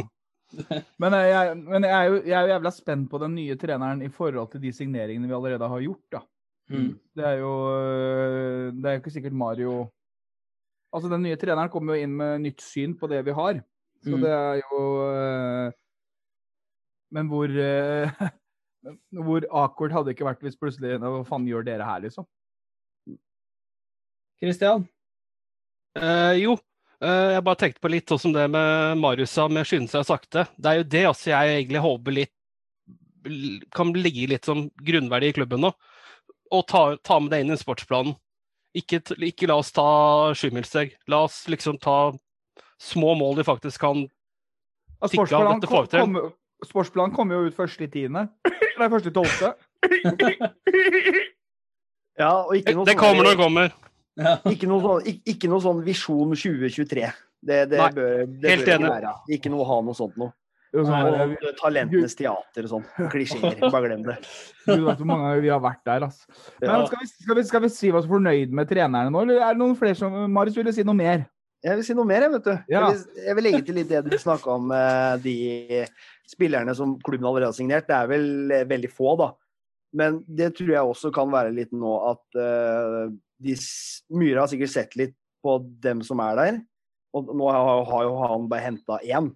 Men 1.01 1.15
jeg, 1.19 1.55
men 1.59 1.83
jeg, 1.83 1.91
er 1.91 2.05
jo, 2.07 2.19
jeg 2.23 2.35
er 2.37 2.45
jo 2.45 2.51
jævla 2.53 2.71
spent 2.71 3.09
på 3.11 3.19
den 3.19 3.33
nye 3.35 3.57
treneren 3.59 4.03
i 4.05 4.07
forhold 4.13 4.53
til 4.53 4.63
de 4.63 4.71
signeringene 4.71 5.27
vi 5.27 5.35
allerede 5.35 5.67
har 5.67 5.83
gjort. 5.83 6.05
da. 6.15 6.21
Mm. 6.69 6.99
Det 7.15 7.23
er 7.23 7.38
jo 7.39 7.51
øh, 7.71 8.73
Det 8.75 8.86
er 8.89 8.95
jo 8.97 8.99
ikke 8.99 9.12
sikkert 9.15 9.34
Mario 9.39 9.75
Altså, 10.91 11.08
den 11.12 11.21
nye 11.23 11.38
treneren 11.39 11.69
kommer 11.71 11.95
jo 11.95 12.03
inn 12.03 12.15
med 12.19 12.41
nytt 12.43 12.62
syn 12.63 12.93
på 12.99 13.08
det 13.12 13.21
vi 13.27 13.32
har. 13.36 13.62
Så 14.03 14.15
Mm. 14.15 14.21
det 14.23 14.32
er 14.32 14.60
jo 14.62 14.82
øh, 15.08 15.71
Men 17.12 17.27
hvor 17.32 17.47
øh, 17.47 18.12
Hvor 19.25 19.47
awkward 19.51 19.91
hadde 19.91 20.06
det 20.10 20.15
ikke 20.17 20.27
vært 20.27 20.43
hvis 20.45 20.60
plutselig 20.60 20.99
Hva 20.99 21.23
faen 21.27 21.47
gjør 21.47 21.65
dere 21.68 21.88
her, 21.88 21.99
liksom? 22.03 22.28
Christian? 24.41 24.86
Eh, 25.97 26.36
jo, 26.43 26.53
eh, 27.01 27.34
jeg 27.34 27.43
bare 27.43 27.57
tenkte 27.57 27.82
på 27.82 27.89
litt 27.89 28.11
sånn 28.11 28.22
som 28.28 28.34
det 28.36 28.45
med 28.53 28.99
Marius 29.01 29.34
sa, 29.34 29.47
med 29.49 29.65
skynde 29.65 29.89
seg 29.89 30.05
sakte. 30.05 30.45
Det 30.57 30.70
er 30.70 30.82
jo 30.82 30.86
det 30.93 31.05
også 31.09 31.32
jeg 31.34 31.55
egentlig 31.55 31.82
håper 31.82 32.18
litt 32.20 32.34
kan 33.76 33.89
ligge 33.97 34.28
litt 34.30 34.45
som 34.47 34.68
grunnverdi 34.88 35.32
i 35.34 35.36
klubben 35.36 35.59
nå. 35.65 35.74
Og 36.52 36.64
ta, 36.70 36.82
ta 37.04 37.20
med 37.20 37.32
det 37.34 37.41
inn 37.43 37.54
i 37.54 37.60
sportsplanen. 37.60 38.16
Ikke, 38.78 39.02
ikke 39.26 39.48
la 39.50 39.58
oss 39.60 39.72
ta 39.74 39.88
sjumilssteg. 40.38 40.93
La 41.10 41.24
oss 41.26 41.45
liksom 41.50 41.80
ta 41.82 42.14
små 42.82 43.16
mål 43.18 43.39
de 43.39 43.48
faktisk 43.48 43.82
kan 43.82 44.06
Stikke 45.06 45.38
av, 45.38 45.52
dette 45.60 45.70
får 45.70 45.84
vi 45.86 45.89
til. 45.93 46.30
sportsplanen 46.66 47.14
kommer 47.14 47.38
jo 47.38 47.50
ut 47.52 47.58
først 47.58 47.82
i 47.86 47.88
tiende. 47.93 48.24
Nei, 48.80 48.88
først 48.89 49.10
i 49.10 49.14
tolvte. 49.14 49.54
Ja, 52.18 52.32
og 52.48 52.56
ikke 52.58 52.74
noe 52.74 52.88
Det 52.88 52.95
sånn 52.95 53.02
kommer 53.04 53.28
når 53.28 53.36
det 53.36 53.39
kommer. 53.43 53.74
Ja. 54.18 54.32
Ikke 54.50 54.66
noe 54.66 54.82
sånn, 54.82 55.04
ikke, 55.06 55.22
ikke 55.30 55.50
noe 55.52 55.62
sånn 55.62 55.82
visjon 55.86 56.32
2023. 56.34 57.04
Det, 57.45 57.58
det 57.70 57.78
Nei, 57.78 57.89
bør 57.93 58.24
det 58.26 58.50
helt 58.50 58.64
bør 58.66 58.72
ikke 58.74 58.89
være. 58.89 59.12
Ikke 59.36 59.52
noe 59.54 59.62
å 59.62 59.68
ha 59.70 59.76
noe 59.86 59.93
sånt 60.00 60.16
noe. 60.18 60.34
Sånn 60.76 60.91
Og 60.91 61.45
talentenes 61.61 62.18
teater 62.18 62.68
og 62.68 62.74
sånn. 62.74 62.86
Klisjeer. 63.13 63.55
Bare 63.63 63.86
glem 63.88 64.03
det. 64.07 64.18
Gud 64.65 64.84
vet 64.84 64.99
hvor 64.99 65.09
mange 65.09 65.32
vi 65.43 65.51
har 65.53 65.63
vært 65.63 65.82
der, 65.88 66.07
altså. 66.09 66.28
Men 66.59 66.86
skal 66.89 67.01
vi, 67.01 67.09
skal, 67.13 67.39
vi, 67.39 67.47
skal 67.47 67.63
vi 67.63 67.72
si 67.74 67.91
oss 67.95 68.09
fornøyd 68.09 68.53
med 68.55 68.70
trenerne 68.70 69.13
nå, 69.13 69.24
eller 69.24 69.41
er 69.41 69.55
det 69.55 69.63
noen 69.63 69.78
flere 69.80 69.97
som 69.97 70.20
Marius 70.34 70.59
ville 70.59 70.76
si 70.76 70.86
noe 70.88 70.97
mer? 70.97 71.26
Jeg 71.65 71.80
vil 71.80 71.88
si 71.88 71.95
noe 71.97 72.05
mer, 72.05 72.28
jeg, 72.28 72.34
vet 72.36 72.45
du. 72.45 72.53
Ja. 72.70 72.84
Jeg, 72.84 72.99
vil, 72.99 73.24
jeg 73.26 73.38
vil 73.38 73.47
legge 73.47 73.63
til 73.65 73.80
litt 73.80 73.89
det 73.89 74.03
du 74.05 74.18
snakka 74.22 74.53
om, 74.59 74.70
eh, 74.76 75.15
de 75.24 75.36
spillerne 76.30 76.76
som 76.78 76.95
klubben 77.03 77.26
allerede 77.26 77.49
har 77.49 77.57
signert. 77.57 77.88
Det 77.89 77.95
er 77.97 78.11
vel 78.11 78.28
eh, 78.53 78.68
veldig 78.70 78.91
få, 78.93 79.15
da. 79.20 79.32
Men 79.97 80.20
det 80.28 80.51
tror 80.57 80.74
jeg 80.74 80.91
også 80.91 81.11
kan 81.15 81.32
være 81.34 81.55
litt 81.55 81.74
nå 81.74 81.95
at 82.11 82.39
eh, 82.43 83.07
de, 83.43 83.55
Myhre 84.13 84.43
har 84.43 84.51
sikkert 84.51 84.74
sett 84.74 84.97
litt 84.99 85.15
på 85.45 85.57
dem 85.84 86.03
som 86.05 86.22
er 86.24 86.39
der. 86.39 86.61
Og 87.18 87.32
nå 87.34 87.49
har, 87.49 87.84
har 87.89 88.05
jo 88.05 88.15
han 88.22 88.49
bare 88.51 88.68
henta 88.68 88.99
én. 89.01 89.32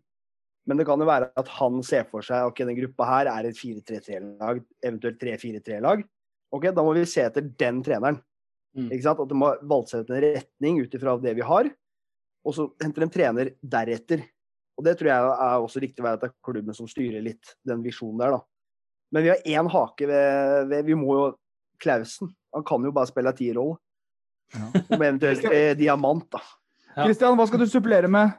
Men 0.72 0.80
det 0.80 0.88
kan 0.88 1.04
jo 1.04 1.10
være 1.10 1.30
at 1.38 1.52
han 1.60 1.84
ser 1.84 2.08
for 2.08 2.24
seg 2.24 2.48
ok, 2.48 2.64
den 2.70 2.80
gruppa 2.80 3.10
her 3.10 3.30
er 3.34 3.50
et 3.50 3.60
4-3-3-lag, 3.60 4.64
eventuelt 4.80 5.20
3-4-3-lag. 5.20 6.04
Ok, 6.56 6.72
Da 6.72 6.84
må 6.84 6.96
vi 6.96 7.04
se 7.10 7.28
etter 7.28 7.44
den 7.44 7.84
treneren. 7.84 8.22
Mm. 8.72 8.88
Ikke 8.88 9.04
sant? 9.04 9.20
At 9.20 9.30
de 9.30 9.36
må 9.36 9.52
valse 9.68 10.00
ut 10.00 10.12
en 10.16 10.24
retning 10.24 10.80
ut 10.80 10.96
ifra 10.96 11.18
det 11.20 11.36
vi 11.36 11.44
har 11.44 11.68
og 12.48 12.56
så 12.56 12.68
henter 12.82 13.06
en 13.06 13.14
trener 13.14 13.54
deretter. 13.62 14.24
Og 14.78 14.86
Det 14.86 14.96
tror 14.98 15.12
jeg 15.12 15.34
er 15.46 15.66
også 15.66 15.84
riktig 15.84 16.02
å 16.02 16.08
være 16.08 16.20
at 16.20 16.24
det 16.24 16.32
er 16.32 16.48
klubben 16.48 16.78
som 16.78 16.90
styrer 16.90 17.24
litt 17.24 17.54
den 17.68 17.84
visjonen 17.86 18.22
der, 18.24 18.38
da. 18.38 18.42
Men 19.12 19.26
vi 19.26 19.32
har 19.34 19.48
én 19.60 19.70
hake 19.70 20.08
ved, 20.08 20.70
ved 20.72 20.86
Vi 20.88 20.96
må 20.96 21.18
jo 21.18 21.26
Klausen. 21.82 22.30
Han 22.54 22.64
kan 22.64 22.84
jo 22.86 22.94
bare 22.94 23.10
spille 23.10 23.32
tierrolle. 23.34 23.80
Ja. 24.54 24.68
Med 24.98 25.06
eventuelt 25.08 25.46
eh, 25.50 25.74
diamant, 25.78 26.28
da. 26.32 26.42
Ja. 26.92 27.06
Kristian, 27.06 27.38
hva 27.40 27.48
skal 27.50 27.64
du 27.64 27.70
supplere 27.72 28.10
med? 28.12 28.36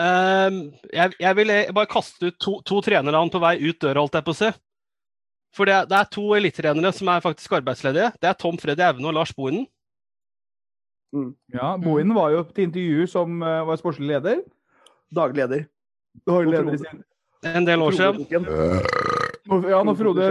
Ehm, 0.00 0.60
jeg, 0.88 1.12
jeg 1.20 1.36
vil 1.36 1.52
bare 1.76 1.90
kaste 1.90 2.30
ut 2.30 2.38
to, 2.40 2.54
to 2.64 2.80
trenere 2.84 3.20
på 3.32 3.42
vei 3.42 3.56
ut 3.60 3.80
døra, 3.80 4.00
holdt 4.00 4.16
jeg 4.16 4.26
på 4.26 4.34
å 4.34 4.38
si. 4.38 4.50
For 5.52 5.68
det, 5.68 5.82
det 5.90 5.98
er 5.98 6.08
to 6.12 6.24
elitetrenere 6.38 6.94
som 6.96 7.10
er 7.12 7.24
faktisk 7.24 7.58
arbeidsledige. 7.58 8.12
Det 8.20 8.30
er 8.30 8.38
Tom 8.40 8.56
Freddy 8.60 8.84
Aune 8.86 9.10
og 9.10 9.16
Lars 9.18 9.34
Bohinen. 9.36 9.66
Ja, 11.52 11.74
Bohinen 11.76 12.14
var 12.16 12.32
jo 12.32 12.40
til 12.56 12.70
intervju 12.70 13.06
som 13.10 13.42
uh, 13.44 13.60
var 13.68 13.76
sportslig 13.76 14.08
leder. 14.14 14.40
Daglig 15.12 15.42
leder. 15.42 15.66
En 17.52 17.66
del 17.68 17.84
år 17.84 17.98
siden. 17.98 18.24
Ja, 19.68 19.82
når 19.84 19.96
Frode 19.98 20.28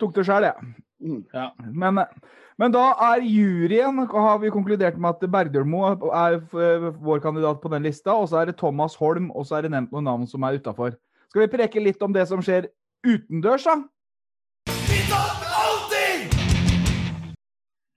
tok 0.00 0.14
det 0.16 0.24
sjøl, 0.26 0.48
ja. 0.48 0.56
Mm. 1.00 1.22
Ja. 1.32 1.50
Men, 1.72 2.02
men 2.60 2.74
da 2.74 2.82
er 3.10 3.24
juryen 3.24 4.02
har 4.10 4.40
vi 4.42 4.52
konkludert 4.52 4.98
med 5.00 5.16
at 5.16 5.32
Bergdølmo 5.32 5.84
er 6.12 6.40
vår 7.00 7.22
kandidat 7.24 7.62
på 7.62 7.72
den 7.72 7.86
lista. 7.88 8.14
Og 8.14 8.28
så 8.30 8.42
er 8.42 8.50
det 8.50 8.58
Thomas 8.60 8.98
Holm, 9.00 9.30
og 9.32 9.48
så 9.48 9.58
er 9.58 9.66
det 9.66 9.72
nevnt 9.74 9.94
noen 9.94 10.08
navn 10.10 10.28
som 10.28 10.44
er 10.44 10.60
utafor. 10.60 10.98
Skal 11.30 11.46
vi 11.46 11.52
preke 11.52 11.82
litt 11.82 12.02
om 12.02 12.12
det 12.12 12.26
som 12.28 12.42
skjer 12.44 12.68
utendørs, 13.06 13.64
da? 13.64 13.80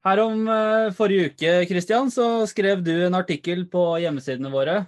Her 0.03 0.19
om 0.19 0.47
eh, 0.51 0.89
forrige 0.95 1.31
uke, 1.31 1.51
Kristian, 1.69 2.09
så 2.11 2.43
skrev 2.49 2.81
du 2.83 2.91
en 3.05 3.15
artikkel 3.15 3.63
på 3.71 3.85
hjemmesidene 4.03 4.51
våre 4.51 4.81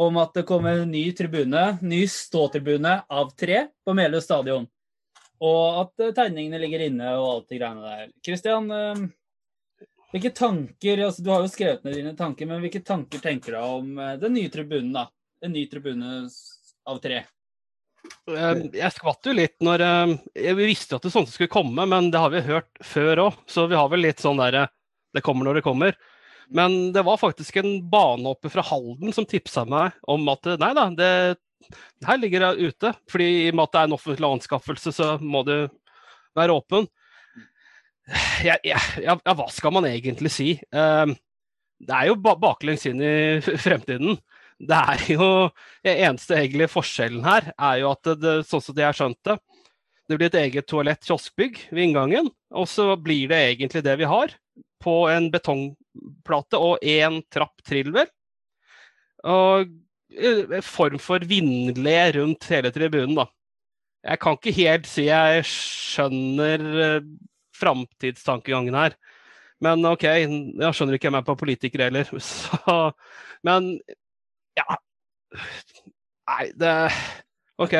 om 0.00 0.16
at 0.22 0.32
det 0.36 0.46
kommer 0.48 0.80
en 0.80 0.92
ny 0.92 1.10
tribune, 1.16 1.64
ny 1.82 2.04
ståtribune 2.08 3.00
av 3.10 3.32
tre 3.38 3.66
på 3.84 3.94
Meløy 3.98 4.22
stadion. 4.24 4.68
Og 5.40 5.80
at 5.84 6.04
eh, 6.04 6.12
tegningene 6.16 6.60
ligger 6.60 6.84
inne 6.86 7.14
og 7.16 7.28
alt 7.30 7.50
de 7.52 7.58
greiene 7.60 7.86
der. 7.86 8.12
Kristian, 8.24 8.68
eh, 8.76 9.02
hvilke 10.12 10.32
tanker 10.36 11.04
altså 11.06 11.24
Du 11.24 11.30
har 11.32 11.44
jo 11.44 11.52
skrevet 11.52 11.84
ned 11.86 11.96
dine 11.96 12.14
tanker, 12.18 12.48
men 12.50 12.62
hvilke 12.64 12.82
tanker 12.84 13.22
tenker 13.24 13.56
du 13.56 13.60
om 13.60 13.92
eh, 13.98 14.16
den 14.20 14.36
nye 14.36 14.52
tribunen? 14.52 14.92
da? 14.96 15.08
En 15.40 15.54
ny 15.56 15.64
tribune 15.72 16.26
av 16.84 16.98
tre. 17.00 17.22
Jeg 18.28 18.92
skvatt 18.92 19.28
jo 19.28 19.32
litt 19.36 19.56
når 19.64 19.82
jeg 20.36 20.56
visste 20.56 20.96
at 20.96 21.04
det 21.04 21.12
sånn 21.12 21.26
skulle 21.28 21.52
komme, 21.52 21.84
men 21.88 22.08
det 22.12 22.20
har 22.20 22.32
vi 22.32 22.42
hørt 22.44 22.80
før 22.84 23.22
òg. 23.26 23.38
Så 23.48 23.64
vi 23.68 23.76
har 23.76 23.88
vel 23.92 24.04
litt 24.04 24.20
sånn 24.20 24.40
derre 24.40 24.66
Det 25.16 25.22
kommer 25.24 25.48
når 25.48 25.58
det 25.58 25.64
kommer. 25.64 25.96
Men 26.52 26.92
det 26.92 27.04
var 27.06 27.20
faktisk 27.20 27.56
en 27.60 27.72
bane 27.92 28.28
oppe 28.28 28.52
fra 28.52 28.64
Halden 28.66 29.14
som 29.16 29.28
tipsa 29.28 29.64
meg 29.68 29.96
om 30.08 30.28
at 30.32 30.48
nei 30.60 30.70
da, 30.76 30.86
det 30.96 31.10
her 32.06 32.20
ligger 32.20 32.44
det 32.44 32.70
ute. 32.70 32.92
Fordi 33.10 33.28
i 33.44 33.50
og 33.50 33.58
med 33.58 33.68
at 33.68 33.74
det 33.74 33.82
er 33.82 33.90
en 33.90 33.96
offentlig 33.98 34.30
anskaffelse, 34.30 34.92
så 34.96 35.12
må 35.20 35.44
det 35.48 35.60
være 36.38 36.56
åpen. 36.56 36.88
Ja, 38.42 38.56
ja, 38.66 38.78
ja, 38.98 39.14
hva 39.22 39.46
skal 39.52 39.74
man 39.76 39.86
egentlig 39.86 40.32
si? 40.34 40.54
Ehm, 40.74 41.12
det 41.78 41.94
er 41.94 42.08
jo 42.08 42.16
baklengs 42.18 42.86
inn 42.88 43.02
i 43.04 43.38
fremtiden. 43.64 44.18
Det 44.60 44.76
er 44.76 45.04
jo 45.12 45.28
eneste 45.86 46.36
egentlig 46.36 46.66
forskjellen 46.72 47.22
her 47.24 47.52
er 47.54 47.78
jo 47.80 47.92
at 47.94 48.10
det, 48.20 48.34
sånn 48.48 48.64
som 48.64 48.76
de 48.76 48.84
har 48.84 48.96
skjønt 48.96 49.20
det 49.28 49.38
det 50.10 50.16
blir 50.18 50.26
et 50.26 50.40
eget 50.40 50.66
toalett-kioskbygg 50.66 51.58
ved 51.70 51.84
inngangen. 51.84 52.30
Og 52.50 52.66
så 52.66 52.96
blir 52.98 53.30
det 53.30 53.38
egentlig 53.52 53.84
det 53.86 53.94
vi 54.00 54.08
har, 54.10 54.32
på 54.82 54.94
en 55.12 55.28
betongplate 55.30 56.58
og 56.58 56.82
én 56.82 57.20
trapp 57.30 57.62
trill, 57.66 57.92
vel. 57.94 58.10
Og 59.22 59.70
form 60.66 60.98
for 61.02 61.24
vindle 61.28 61.98
rundt 62.16 62.48
hele 62.50 62.72
tribunen, 62.74 63.16
da. 63.18 63.26
Jeg 64.00 64.20
kan 64.22 64.36
ikke 64.38 64.56
helt 64.56 64.88
si 64.88 65.06
jeg 65.10 65.44
skjønner 65.44 66.62
eh, 66.84 67.08
framtidstankegangen 67.60 68.76
her. 68.78 68.96
Men 69.60 69.84
OK, 69.84 70.06
jeg 70.08 70.72
skjønner 70.72 70.96
ikke 70.96 71.10
jeg 71.10 71.18
er 71.18 71.26
på 71.26 71.36
politiker 71.42 71.84
heller. 71.84 72.08
Så, 72.30 72.76
men 73.44 73.74
ja 74.58 74.78
Nei, 76.30 76.46
det 76.58 76.70
OK. 77.60 77.74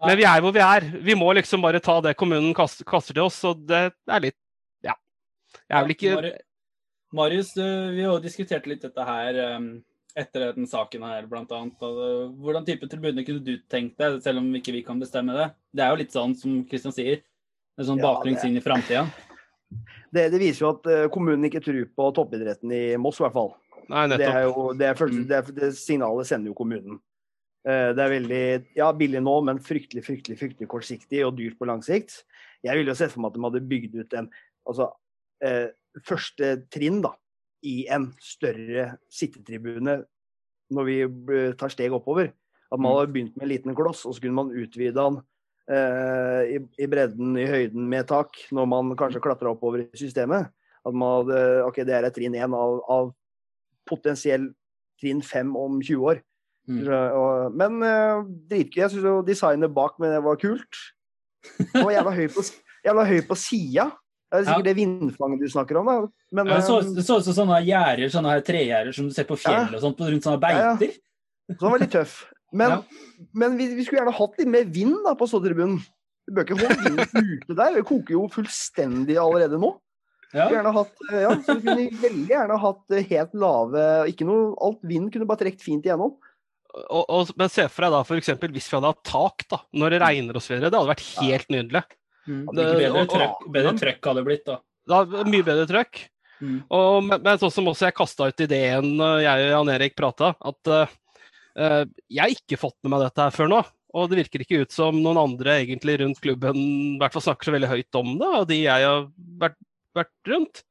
Men 0.00 0.16
vi 0.16 0.24
er 0.24 0.40
hvor 0.42 0.54
vi 0.54 0.62
er. 0.64 0.86
Vi 1.04 1.16
må 1.18 1.28
liksom 1.36 1.62
bare 1.62 1.82
ta 1.84 1.98
det 2.02 2.16
kommunen 2.18 2.54
kaster, 2.56 2.86
kaster 2.88 3.14
til 3.14 3.26
oss, 3.26 3.42
og 3.44 3.66
det 3.68 3.90
er 3.90 4.24
litt 4.24 4.38
Ja. 4.86 4.96
Jeg 5.68 5.76
er 5.76 5.84
vel 5.84 5.94
ikke 5.96 6.32
Marius, 7.12 7.56
vi 7.56 8.04
har 8.04 8.12
jo 8.14 8.22
diskutert 8.22 8.68
litt 8.70 8.84
dette 8.86 9.04
her 9.04 9.38
um, 9.56 9.80
etter 10.20 10.50
den 10.56 10.68
saken 10.70 11.04
her, 11.06 11.26
blant 11.30 11.50
annet. 11.56 11.80
Uh, 11.80 12.28
hvordan 12.42 12.66
type 12.68 12.88
tribune 12.90 13.24
kunne 13.26 13.42
du 13.44 13.56
tenkt 13.70 13.98
deg, 14.00 14.20
selv 14.24 14.42
om 14.42 14.48
ikke 14.58 14.74
vi 14.76 14.84
kan 14.86 15.00
bestemme 15.00 15.36
det? 15.36 15.50
Det 15.74 15.84
er 15.84 15.92
jo 15.94 16.00
litt 16.02 16.14
sånn 16.14 16.36
som 16.38 16.60
Kristian 16.70 16.94
sier, 16.94 17.22
er 17.78 17.88
sånn 17.88 18.00
Ja, 18.02 18.10
baklengs 18.10 18.44
inn 18.46 18.60
i 18.60 18.64
framtida. 18.64 19.08
Det, 20.10 20.24
det 20.32 20.40
viser 20.42 20.64
jo 20.64 20.70
at 20.72 20.86
eh, 20.90 21.04
kommunen 21.14 21.46
ikke 21.46 21.60
tror 21.62 21.84
på 21.94 22.08
toppidretten 22.16 22.72
i 22.74 22.80
Moss, 22.98 23.20
i 23.20 23.22
hvert 23.22 23.36
fall. 23.36 23.52
Nei, 23.90 24.08
Det, 24.10 24.26
er 24.26 24.48
jo, 24.48 24.64
det, 24.74 24.88
er 24.88 24.96
følelse, 24.98 25.20
Mm. 25.20 25.28
det, 25.28 25.36
er, 25.36 25.52
det 25.60 25.68
signalet 25.78 26.26
sender 26.26 26.50
jo 26.50 26.56
kommunen. 26.58 26.96
Eh, 27.62 27.92
Det 27.94 28.02
er 28.02 28.14
veldig 28.16 28.42
ja, 28.74 28.88
billig 28.96 29.22
nå, 29.22 29.36
men 29.46 29.62
fryktelig 29.62 30.02
fryktelig, 30.06 30.38
fryktelig 30.40 30.68
kortsiktig 30.70 31.22
og 31.26 31.36
dyrt 31.38 31.58
på 31.60 31.68
lang 31.70 31.84
sikt. 31.86 32.24
Jeg 32.66 32.76
ville 32.76 32.90
jo 32.90 32.98
sett 32.98 33.12
for 33.14 33.22
meg 33.22 33.30
at 33.30 33.38
de 33.38 33.44
hadde 33.46 33.68
bygd 33.70 33.94
ut 34.00 34.18
en 34.18 34.28
altså, 34.66 34.90
eh, 35.46 35.68
første 36.06 36.50
trinn 36.74 37.00
da, 37.06 37.14
i 37.66 37.84
en 37.92 38.10
større 38.22 38.94
sittetribune 39.12 40.00
når 40.70 40.86
vi 40.86 41.00
eh, 41.02 41.52
tar 41.58 41.72
steg 41.72 41.92
oppover. 41.92 42.30
At 42.70 42.78
man 42.78 42.92
Mm. 42.92 42.98
hadde 42.98 43.12
begynt 43.12 43.36
med 43.36 43.42
en 43.42 43.48
liten 43.50 43.74
kloss, 43.74 44.04
og 44.06 44.14
så 44.14 44.22
kunne 44.22 44.34
man 44.38 44.54
utvide 44.54 44.94
den 44.94 45.18
eh, 45.70 46.56
i, 46.56 46.58
i 46.78 46.86
bredden, 46.86 47.36
i 47.36 47.46
høyden 47.46 47.88
med 47.88 48.06
tak, 48.06 48.30
når 48.52 48.64
man 48.70 48.96
kanskje 48.96 49.20
klatra 49.20 49.50
oppover 49.50 49.82
i 49.82 49.98
systemet. 49.98 50.46
At 50.86 50.94
man 50.94 51.26
hadde 51.26 51.64
OK, 51.66 51.82
det 51.84 51.94
er 51.94 52.06
et 52.06 52.14
trinn 52.14 52.34
én 52.34 52.54
av, 52.54 52.80
av 52.88 53.10
potensiell 53.90 54.52
trinn 55.00 55.22
fem 55.22 55.50
om 55.56 55.80
20 55.82 56.06
år. 56.12 56.22
Mm. 56.70 56.86
Og, 56.86 57.56
men 57.58 57.82
eh, 57.82 58.22
dritgøy. 58.50 58.82
Jeg 58.84 58.92
syns 58.92 59.08
jo 59.08 59.20
designet 59.26 59.74
bak 59.74 59.98
med 59.98 60.14
det 60.14 60.22
var 60.24 60.38
kult. 60.38 60.82
Det 61.58 61.82
var 61.82 61.90
jævla 61.90 62.14
høy 62.14 62.28
på, 62.30 62.44
høy 63.10 63.20
på 63.26 63.36
sida. 63.38 63.90
Det 64.30 64.38
er 64.38 64.44
sikkert 64.46 64.62
Ja. 64.62 64.68
det 64.70 64.76
vindfanget 64.78 65.40
du 65.42 65.48
snakker 65.50 65.78
om, 65.80 65.86
da. 65.90 66.08
Men 66.32 66.46
ja, 66.46 66.60
så, 66.62 66.78
eh, 66.80 66.90
det 66.94 67.02
så 67.06 67.18
ut 67.18 67.24
som 67.26 67.34
sånne 67.34 67.60
gjerder, 67.66 68.10
sånne 68.14 68.36
tregjerder 68.46 68.94
som 68.94 69.08
du 69.08 69.14
ser 69.14 69.24
på 69.26 69.36
fjellet 69.38 69.74
og 69.74 69.80
sånt, 69.82 69.98
rundt 70.06 70.22
sånne 70.22 70.40
Ja, 70.40 70.58
ja. 70.70 70.74
beiter. 70.76 70.94
så 71.50 71.58
den 71.64 71.70
var 71.74 71.78
litt 71.82 71.90
tøff. 71.90 72.24
Men, 72.52 72.70
Ja. 72.70 72.82
men 73.34 73.56
vi, 73.58 73.66
vi 73.74 73.84
skulle 73.84 74.00
gjerne 74.04 74.14
hatt 74.14 74.38
litt 74.38 74.48
mer 74.48 74.64
vind 74.64 74.96
da 75.04 75.14
på 75.14 75.26
ståtribunen. 75.26 75.80
Vi 76.28 76.34
bør 76.34 76.44
ikke 76.46 76.58
holde 76.60 76.78
vinden 76.86 77.40
ute 77.42 77.54
der. 77.58 77.74
Det 77.74 77.84
koker 77.86 78.10
jo 78.14 78.28
fullstendig 78.30 79.16
allerede 79.18 79.58
nå. 79.58 79.76
Ja. 80.32 80.46
gjerne 80.48 80.70
hatt, 80.72 80.92
eh, 81.10 81.22
ja, 81.24 81.30
så 81.42 81.56
vi 81.58 81.66
kunne 81.66 81.90
veldig 81.90 82.28
gjerne 82.30 82.58
hatt 82.62 82.92
eh, 82.94 83.02
helt 83.10 83.32
lave 83.34 84.06
ikke 84.12 84.24
noe, 84.28 84.54
Alt 84.62 84.78
vind 84.86 85.10
kunne 85.10 85.26
bare 85.26 85.38
trukket 85.42 85.60
fint 85.64 85.82
igjennom. 85.84 86.14
Og, 86.88 87.04
og, 87.10 87.32
men 87.36 87.48
se 87.50 87.64
for 87.66 87.82
deg 87.82 87.90
da 87.96 88.02
f.eks. 88.06 88.28
hvis 88.38 88.68
vi 88.70 88.76
hadde 88.78 88.92
hatt 88.92 89.02
tak 89.02 89.42
da, 89.50 89.58
når 89.74 89.90
det 89.90 89.98
regner 90.04 90.38
osv. 90.38 90.54
Det 90.60 90.70
hadde 90.70 90.86
vært 90.86 91.02
helt 91.18 91.48
nydelig. 91.50 91.82
Mm. 92.28 92.46
Det- 92.54 92.66
Bedre 92.84 93.04
trøkk, 93.08 93.44
bedre 93.52 93.72
trøkk 93.78 94.04
hadde 94.10 94.20
det 94.20 94.26
blitt, 94.28 94.44
da. 94.46 94.58
Det 94.86 94.96
hadde 94.96 95.24
mye 95.32 95.46
bedre 95.46 95.66
trøkk. 95.70 96.00
Mm. 96.40 96.58
Og, 96.72 97.02
men, 97.04 97.38
sånn 97.40 97.52
som 97.52 97.66
også 97.68 97.88
jeg 97.88 97.94
kasta 97.98 98.28
ut 98.30 98.40
ideen 98.40 98.94
jeg 98.96 99.42
og 99.44 99.50
Jan 99.52 99.70
Erik 99.74 99.96
prata, 99.98 100.30
at 100.40 100.70
eh, 100.72 100.94
eh, 101.60 101.82
jeg 102.08 102.20
har 102.22 102.32
ikke 102.36 102.58
fått 102.60 102.76
med 102.82 102.94
meg 102.94 103.04
dette 103.04 103.26
her 103.26 103.34
før 103.36 103.50
nå. 103.52 103.60
Og 103.92 104.06
det 104.08 104.20
virker 104.20 104.44
ikke 104.44 104.60
ut 104.62 104.72
som 104.72 104.96
noen 105.02 105.18
andre 105.18 105.58
egentlig 105.64 105.98
rundt 106.00 106.20
klubben 106.22 106.56
i 106.60 106.98
hvert 107.00 107.12
fall 107.16 107.24
snakker 107.26 107.48
så 107.50 107.54
veldig 107.56 107.70
høyt 107.72 107.98
om 107.98 108.12
det, 108.20 108.28
og 108.38 108.46
de 108.48 108.60
jeg 108.62 108.86
har 108.86 109.08
vært, 109.42 109.58
vært 109.98 110.30
rundt. 110.30 110.62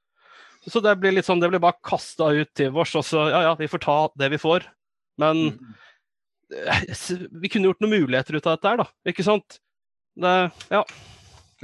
Så 0.69 0.81
det 0.83 0.93
blir 1.01 1.13
litt 1.15 1.27
sånn, 1.27 1.41
det 1.41 1.49
blir 1.51 1.61
bare 1.63 1.77
kasta 1.85 2.29
ut 2.35 2.49
til 2.55 2.71
vårs, 2.75 2.93
og 2.99 3.03
så 3.07 3.25
ja 3.31 3.41
ja, 3.49 3.53
vi 3.59 3.67
får 3.71 3.81
ta 3.83 3.97
det 4.21 4.31
vi 4.35 4.41
får. 4.41 4.65
Men 5.19 5.45
Mm. 5.59 5.75
Vi 6.49 7.49
kunne 7.53 7.67
gjort 7.69 7.81
noen 7.83 7.91
muligheter 8.01 8.33
ut 8.39 8.47
av 8.49 8.55
dette 8.57 8.69
her, 8.71 8.79
da. 8.81 8.85
Ikke 9.11 9.21
sant? 9.21 9.59
Det, 10.17 10.31
ja. 10.73 10.79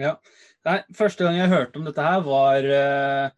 Ja. 0.01 0.17
Nei, 0.65 0.79
første 0.97 1.25
gang 1.25 1.37
jeg 1.37 1.51
hørte 1.51 1.79
om 1.79 1.87
dette 1.87 2.03
her, 2.03 2.21
var 2.25 2.67
uh, 2.67 3.33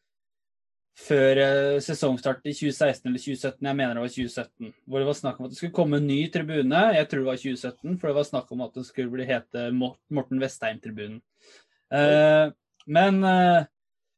før 0.98 1.42
uh, 1.42 1.80
sesongstart 1.84 2.46
i 2.48 2.54
2016 2.56 3.10
eller 3.10 3.22
2017. 3.22 3.68
Jeg 3.68 3.80
mener 3.82 3.98
det 3.98 4.06
var 4.06 4.14
2017. 4.14 4.76
Hvor 4.86 5.04
det 5.04 5.10
var 5.10 5.20
snakk 5.20 5.40
om 5.40 5.48
at 5.48 5.54
det 5.54 5.60
skulle 5.60 5.76
komme 5.76 6.00
en 6.00 6.08
ny 6.08 6.22
tribune. 6.34 6.84
Jeg 6.98 7.10
tror 7.10 7.24
det 7.24 7.32
var 7.32 7.42
2017, 7.42 7.98
for 7.98 8.10
det 8.10 8.20
var 8.20 8.30
snakk 8.32 8.56
om 8.56 8.64
at 8.64 8.80
det 8.80 8.86
skulle 8.88 9.14
bli 9.14 9.28
hete 9.28 9.68
Morten 9.76 10.42
Vestheim-tribunen. 10.44 11.20
Uh, 11.92 12.56
men, 12.88 13.20
men, 13.20 13.68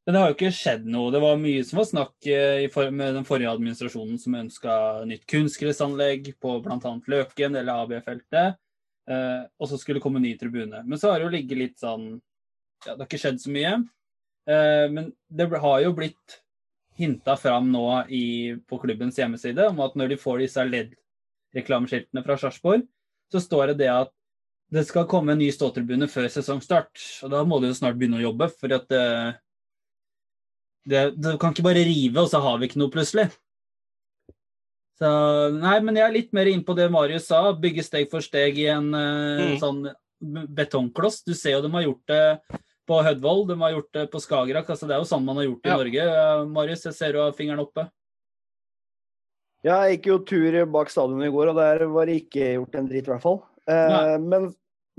det 0.06 0.18
har 0.18 0.30
jo 0.30 0.38
ikke 0.38 0.54
skjedd 0.54 0.86
noe. 0.86 1.10
Det 1.10 1.20
var 1.22 1.42
mye 1.42 1.66
som 1.66 1.82
var 1.82 1.90
snakk 1.90 2.30
for, 2.70 2.94
med 2.94 3.16
den 3.18 3.26
forrige 3.26 3.50
administrasjonen 3.50 4.18
som 4.22 4.38
ønska 4.38 4.74
nytt 5.10 5.26
kunstgressanlegg 5.30 6.32
på 6.38 6.56
bl.a. 6.62 6.92
Løken 7.10 7.58
eller 7.58 7.82
AB-feltet. 7.82 8.60
og 9.10 9.66
så 9.66 9.78
skulle 9.78 9.98
det 9.98 10.04
komme 10.04 10.22
en 10.22 10.28
ny 10.28 10.36
tribune. 10.38 10.84
Men 10.86 11.02
så 11.02 11.10
har 11.10 11.18
det 11.18 11.26
jo 11.26 11.34
ligget 11.34 11.58
litt 11.58 11.82
sånn 11.82 12.12
ja, 12.86 12.94
Det 12.94 12.98
har 12.98 13.08
ikke 13.08 13.20
skjedd 13.20 13.42
så 13.42 13.52
mye. 13.54 13.74
Uh, 14.50 14.86
men 14.92 15.10
det 15.28 15.48
har 15.50 15.82
jo 15.84 15.96
blitt 15.96 16.38
hinta 17.00 17.36
fram 17.40 17.70
nå 17.72 17.84
i, 18.12 18.24
på 18.68 18.78
klubbens 18.82 19.18
hjemmeside 19.20 19.70
om 19.70 19.78
at 19.84 19.94
når 19.96 20.12
de 20.12 20.20
får 20.20 20.42
disse 20.42 20.64
LED-reklameskiltene 20.68 22.24
fra 22.26 22.36
Sarpsborg, 22.40 22.84
så 23.32 23.40
står 23.40 23.72
det 23.72 23.84
det 23.84 23.92
at 23.92 24.12
det 24.70 24.84
skal 24.86 25.08
komme 25.10 25.34
en 25.34 25.40
ny 25.40 25.48
ståtribune 25.54 26.06
før 26.10 26.28
sesongstart. 26.30 27.00
Og 27.24 27.32
da 27.32 27.40
må 27.46 27.58
de 27.60 27.70
jo 27.70 27.78
snart 27.78 27.96
begynne 27.98 28.20
å 28.20 28.26
jobbe, 28.28 28.50
for 28.54 28.74
at 28.74 28.86
det, 28.90 29.04
det, 30.86 31.00
det 31.18 31.38
kan 31.42 31.54
ikke 31.54 31.66
bare 31.66 31.86
rive, 31.86 32.22
og 32.22 32.28
så 32.30 32.42
har 32.44 32.60
vi 32.60 32.68
ikke 32.68 32.82
noe 32.82 32.92
plutselig. 32.92 33.30
Så 35.00 35.10
nei, 35.56 35.78
men 35.80 35.96
jeg 35.96 36.04
er 36.04 36.12
litt 36.14 36.34
mer 36.36 36.50
inn 36.50 36.62
på 36.66 36.76
det 36.76 36.90
Marius 36.92 37.30
sa. 37.30 37.40
Bygge 37.56 37.86
steg 37.86 38.10
for 38.12 38.24
steg 38.24 38.58
i 38.60 38.68
en 38.68 38.90
uh, 38.92 39.40
mm. 39.40 39.54
sånn 39.62 39.86
betongkloss. 40.58 41.22
Du 41.24 41.32
ser 41.32 41.56
jo 41.56 41.62
de 41.64 41.72
har 41.72 41.86
gjort 41.86 42.12
det 42.12 42.24
på 42.90 42.98
Hødvold, 43.06 43.46
de 43.52 43.56
har 43.62 43.76
gjort 43.76 43.96
det 43.96 44.04
på 44.10 44.20
Skagerrak. 44.24 44.70
altså 44.74 44.88
Det 44.88 44.96
er 44.96 45.02
jo 45.02 45.08
sånn 45.08 45.26
man 45.26 45.38
har 45.38 45.46
gjort 45.46 45.62
det 45.62 45.70
i 45.70 45.72
ja. 45.72 45.80
Norge. 45.84 46.06
Marius, 46.50 46.86
jeg 46.88 46.96
ser 46.98 47.14
du 47.14 47.22
har 47.22 47.36
fingeren 47.36 47.62
oppe. 47.62 47.86
Ja, 49.66 49.82
jeg 49.84 49.98
gikk 49.98 50.08
jo 50.08 50.22
tur 50.24 50.56
bak 50.72 50.90
stadionet 50.90 51.28
i 51.28 51.34
går, 51.34 51.52
og 51.52 51.60
der 51.60 51.84
var 51.92 52.08
det 52.08 52.22
ikke 52.22 52.54
gjort 52.56 52.80
en 52.80 52.88
dritt, 52.88 53.06
i 53.06 53.12
hvert 53.12 53.24
fall. 53.24 53.42
Eh, 53.68 54.14
men, 54.24 54.48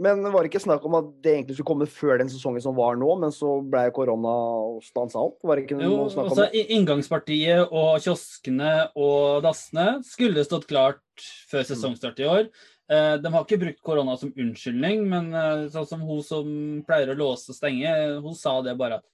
men 0.02 0.22
var 0.30 0.46
det 0.46 0.52
ikke 0.52 0.62
snakk 0.62 0.86
om 0.86 1.00
at 1.00 1.08
det 1.26 1.34
egentlig 1.34 1.58
skulle 1.58 1.72
komme 1.72 1.88
før 1.90 2.22
den 2.22 2.30
sesongen 2.30 2.62
som 2.64 2.78
var 2.78 3.00
nå, 3.02 3.10
men 3.24 3.34
så 3.34 3.56
ble 3.66 3.88
korona 3.96 4.36
og 4.68 4.84
stansa 4.86 5.18
alt? 5.24 5.40
Var 5.42 5.58
det 5.58 5.66
ikke 5.66 5.80
noe 5.80 5.90
jo, 5.90 6.04
snakk 6.14 6.30
om 6.30 6.36
altså, 6.36 6.48
det? 6.54 6.66
Inngangspartiet 6.78 7.74
og 7.74 7.90
kioskene 8.06 8.76
og 8.94 9.42
dassene 9.48 9.88
skulle 10.06 10.46
stått 10.46 10.70
klart 10.70 11.02
før 11.50 11.66
mm. 11.66 11.70
sesongstart 11.74 12.22
i 12.22 12.30
år. 12.30 12.46
Eh, 12.92 13.14
de 13.24 13.32
har 13.32 13.46
ikke 13.46 13.60
brukt 13.62 13.82
korona 13.86 14.18
som 14.20 14.34
unnskyldning, 14.36 15.06
men 15.08 15.32
eh, 15.32 15.66
sånn 15.72 15.88
som 15.88 16.04
hun 16.04 16.20
som 16.28 16.48
pleier 16.88 17.14
å 17.14 17.18
låse 17.18 17.54
og 17.54 17.56
stenge, 17.56 17.92
hun 18.20 18.36
sa 18.36 18.58
det 18.66 18.76
bare 18.80 19.00
at 19.00 19.08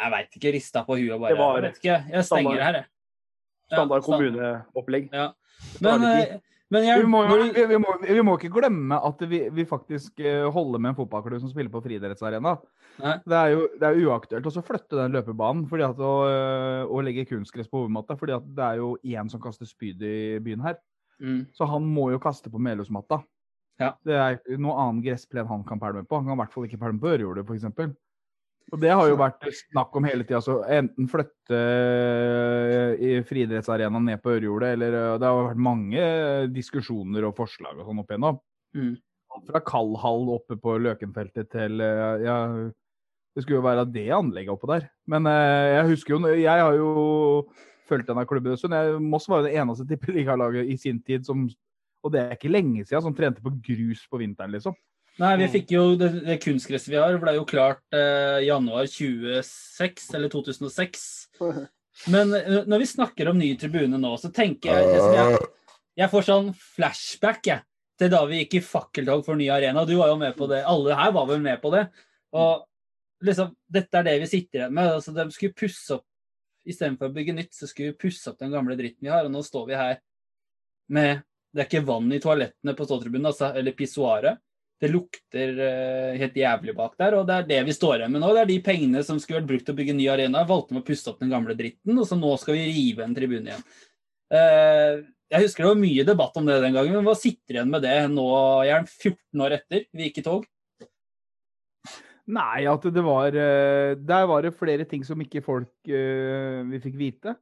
Jeg 0.00 0.12
veit 0.14 0.36
ikke, 0.38 0.52
rista 0.56 0.82
på 0.86 0.96
huet 0.96 1.20
bare. 1.20 1.36
Jeg 1.36 1.64
vet 1.66 1.80
ikke, 1.82 1.96
jeg 2.08 2.24
stenger 2.24 2.24
standard, 2.24 2.62
her, 2.64 2.78
jeg. 2.80 2.88
Standard 3.70 4.06
kommuneopplegg. 4.06 5.10
Ja. 5.12 5.26
Men, 5.84 6.06
eh, 6.08 6.34
men 6.72 6.86
jeg, 6.86 7.02
vi, 7.02 7.10
må, 7.12 7.22
vi, 7.28 7.64
vi, 7.68 7.78
må, 7.82 7.94
vi, 8.00 8.20
må, 8.26 8.36
ikke 8.38 8.52
glemme 8.54 8.98
at 9.10 9.22
vi, 9.28 9.64
faktisk 9.68 10.22
holder 10.54 10.82
med 10.82 10.92
en 10.92 10.98
fotballklubb 10.98 11.42
som 11.42 11.50
spiller 11.50 11.70
på 11.70 11.82
friidrettsarena. 11.84 12.56
Det 12.98 13.38
er 13.38 13.54
jo 13.54 13.64
det 13.74 13.86
er 13.88 14.02
uaktuelt 14.06 14.46
å 14.46 14.62
flytte 14.64 14.98
den 14.98 15.14
løpebanen 15.14 15.66
fordi 15.70 15.86
at 15.86 15.98
å, 15.98 16.14
å 16.86 17.02
legge 17.04 17.26
kunstgress 17.28 17.70
på 17.70 17.82
hovedmatta. 17.84 18.16
fordi 18.18 18.38
at 18.38 18.46
det 18.54 18.68
er 18.68 18.80
jo 18.82 18.94
én 19.02 19.30
som 19.30 19.42
kaster 19.42 19.68
spyd 19.68 20.02
i 20.06 20.38
byen 20.42 20.62
her. 20.64 20.78
Mm. 21.20 21.42
Så 21.56 21.68
han 21.68 21.86
må 21.86 22.10
jo 22.14 22.20
kaste 22.22 22.52
på 22.52 22.60
Melhusmatta. 22.62 23.20
Ja. 23.80 23.94
Det 24.04 24.16
er 24.16 24.60
noe 24.60 24.76
annen 24.76 25.00
gressplen 25.04 25.48
han 25.48 25.64
kan 25.68 25.80
pælme 25.80 26.04
på. 26.04 26.20
Han 26.20 26.28
kan 26.28 26.36
i 26.36 26.42
hvert 26.42 26.54
fall 26.54 26.68
ikke 26.68 26.80
pælme 26.80 27.00
på 27.00 27.12
ørjordet, 27.14 27.46
f.eks. 27.48 27.94
Og 28.70 28.78
det 28.78 28.90
har 28.94 29.08
jo 29.08 29.18
vært 29.18 29.46
snakk 29.64 29.96
om 29.98 30.06
hele 30.06 30.24
tida. 30.24 30.38
Altså, 30.38 30.60
enten 30.70 31.08
flytte 31.10 31.58
eh, 31.58 33.00
i 33.02 33.12
friidrettsarenaen 33.26 34.06
ned 34.06 34.20
på 34.22 34.36
Ørjordet, 34.36 34.76
eller 34.76 34.96
eh, 34.98 35.14
Det 35.18 35.26
har 35.26 35.40
vært 35.48 35.64
mange 35.66 36.04
diskusjoner 36.54 37.26
og 37.26 37.34
forslag 37.38 37.80
og 37.80 37.88
sånn 37.88 38.02
opp 38.02 38.12
igjennom. 38.12 38.38
Mm. 38.78 38.92
Fra 39.48 39.62
Kallhall 39.66 40.28
oppe 40.36 40.58
på 40.60 40.76
Løkenfeltet 40.82 41.50
til 41.54 41.82
eh, 41.82 42.22
ja, 42.26 42.36
Det 43.34 43.42
skulle 43.42 43.58
jo 43.58 43.66
være 43.66 43.88
det 43.90 44.06
anlegget 44.14 44.54
oppå 44.54 44.70
der. 44.70 44.86
Men 45.10 45.26
jeg 45.26 45.90
husker 45.90 46.14
jo 46.14 46.34
Jeg 46.36 46.62
har 46.62 46.78
jo 46.78 47.48
fulgt 47.90 48.08
denne 48.10 48.26
klubben 48.28 48.54
en 48.54 48.60
stund. 48.60 48.76
Moss 49.02 49.28
var 49.30 49.42
jo 49.42 49.48
det 49.48 49.56
eneste 49.58 49.86
tippeligalaget 49.88 50.70
i 50.70 50.78
sin 50.80 51.02
tid 51.02 51.26
som 51.26 51.48
Og 52.00 52.14
det 52.14 52.20
er 52.22 52.30
ikke 52.32 52.48
lenge 52.48 52.86
siden 52.86 53.02
som 53.04 53.12
trente 53.12 53.42
på 53.44 53.50
grus 53.60 54.06
på 54.08 54.22
vinteren, 54.22 54.54
liksom. 54.54 54.72
Nei, 55.20 55.34
vi 55.42 55.48
fikk 55.52 55.74
jo 55.74 55.82
det, 56.00 56.08
det 56.24 56.38
kunstgresset 56.40 56.94
vi 56.94 56.96
har, 56.96 57.18
ble 57.20 57.34
jo 57.36 57.42
klart 57.44 57.82
eh, 57.92 58.38
januar 58.46 58.86
26, 58.88 60.06
eller 60.16 60.32
2006. 60.32 61.02
Men 62.14 62.32
eh, 62.38 62.62
når 62.64 62.80
vi 62.80 62.88
snakker 62.94 63.28
om 63.28 63.36
ny 63.36 63.50
tribune 63.60 64.00
nå, 64.00 64.14
så 64.16 64.30
tenker 64.32 64.80
jeg 64.80 65.12
jeg, 65.12 65.42
jeg 66.00 66.12
får 66.12 66.26
sånn 66.30 66.50
flashback 66.56 67.50
jeg, 67.50 67.66
til 68.00 68.12
da 68.14 68.22
vi 68.30 68.40
gikk 68.40 68.56
i 68.56 68.64
fakkeltog 68.64 69.26
for 69.26 69.36
ny 69.36 69.50
arena. 69.52 69.84
Du 69.84 69.98
var 69.98 70.14
jo 70.14 70.16
med 70.20 70.32
på 70.38 70.48
det. 70.48 70.62
Alle 70.64 70.96
her 70.96 71.12
var 71.12 71.28
vel 71.28 71.42
med 71.44 71.60
på 71.60 71.72
det. 71.74 71.84
Og 72.32 72.64
liksom, 73.26 73.52
dette 73.68 74.00
er 74.00 74.06
det 74.06 74.20
vi 74.22 74.30
sitter 74.30 74.62
igjen 74.62 74.76
med. 74.78 74.94
Altså, 74.96 75.12
de 75.16 75.26
skulle 75.34 75.56
pusse 75.58 75.98
opp 75.98 76.06
Istedenfor 76.68 77.08
å 77.08 77.14
bygge 77.14 77.34
nytt, 77.36 77.54
så 77.56 77.68
skulle 77.68 77.92
vi 77.92 78.02
pusse 78.06 78.30
opp 78.30 78.38
den 78.40 78.52
gamle 78.52 78.76
dritten 78.78 79.06
vi 79.06 79.12
har. 79.12 79.26
Og 79.26 79.32
nå 79.34 79.42
står 79.46 79.66
vi 79.70 79.80
her 79.80 79.98
med 80.90 81.26
Det 81.50 81.64
er 81.64 81.66
ikke 81.66 81.86
vann 81.86 82.12
i 82.14 82.20
toalettene 82.22 82.76
på 82.78 82.84
ståtribunen, 82.86 83.26
altså, 83.32 83.48
eller 83.58 83.74
pissoaret. 83.74 84.38
Det 84.80 84.88
lukter 84.88 85.56
uh, 85.58 86.12
helt 86.16 86.36
jævlig 86.38 86.72
bak 86.78 86.94
der, 87.00 87.16
og 87.18 87.24
det 87.28 87.34
er 87.36 87.48
det 87.48 87.58
vi 87.66 87.74
står 87.74 87.98
igjen 87.98 88.14
med 88.14 88.22
nå. 88.22 88.30
Det 88.36 88.44
er 88.44 88.50
de 88.52 88.58
pengene 88.64 89.02
som 89.04 89.18
skulle 89.20 89.40
vært 89.40 89.48
brukt 89.50 89.66
til 89.66 89.74
å 89.74 89.80
bygge 89.80 89.96
ny 89.98 90.06
arena, 90.12 90.44
valgte 90.46 90.76
med 90.76 90.84
å 90.84 90.86
pusse 90.86 91.10
opp 91.10 91.18
den 91.20 91.32
gamle 91.32 91.56
dritten, 91.58 91.98
og 91.98 92.06
så 92.08 92.16
nå 92.16 92.30
skal 92.40 92.56
vi 92.56 92.68
rive 92.70 93.04
en 93.04 93.16
tribune 93.16 93.50
igjen. 93.50 93.66
Uh, 94.30 95.02
jeg 95.30 95.44
husker 95.44 95.66
det 95.66 95.72
var 95.72 95.82
mye 95.82 96.06
debatt 96.06 96.38
om 96.40 96.46
det 96.46 96.60
den 96.62 96.78
gangen, 96.78 96.96
men 96.96 97.06
hva 97.06 97.18
sitter 97.18 97.58
igjen 97.58 97.74
med 97.74 97.84
det 97.86 97.98
nå, 98.14 98.30
Jern, 98.66 98.88
14 98.88 99.44
år 99.44 99.58
etter 99.58 99.84
vi 99.90 100.08
gikk 100.08 100.22
i 100.22 100.26
tog? 100.30 100.48
Nei, 102.30 102.64
at 102.68 102.84
det 102.94 103.02
var 103.04 103.34
eh, 103.34 103.92
Der 103.98 104.26
var 104.28 104.44
det 104.44 104.56
flere 104.58 104.86
ting 104.88 105.04
som 105.06 105.20
ikke 105.22 105.42
folk 105.44 105.72
uh, 105.88 106.60
vi 106.70 106.80
fikk 106.82 106.98
vite. 107.00 107.34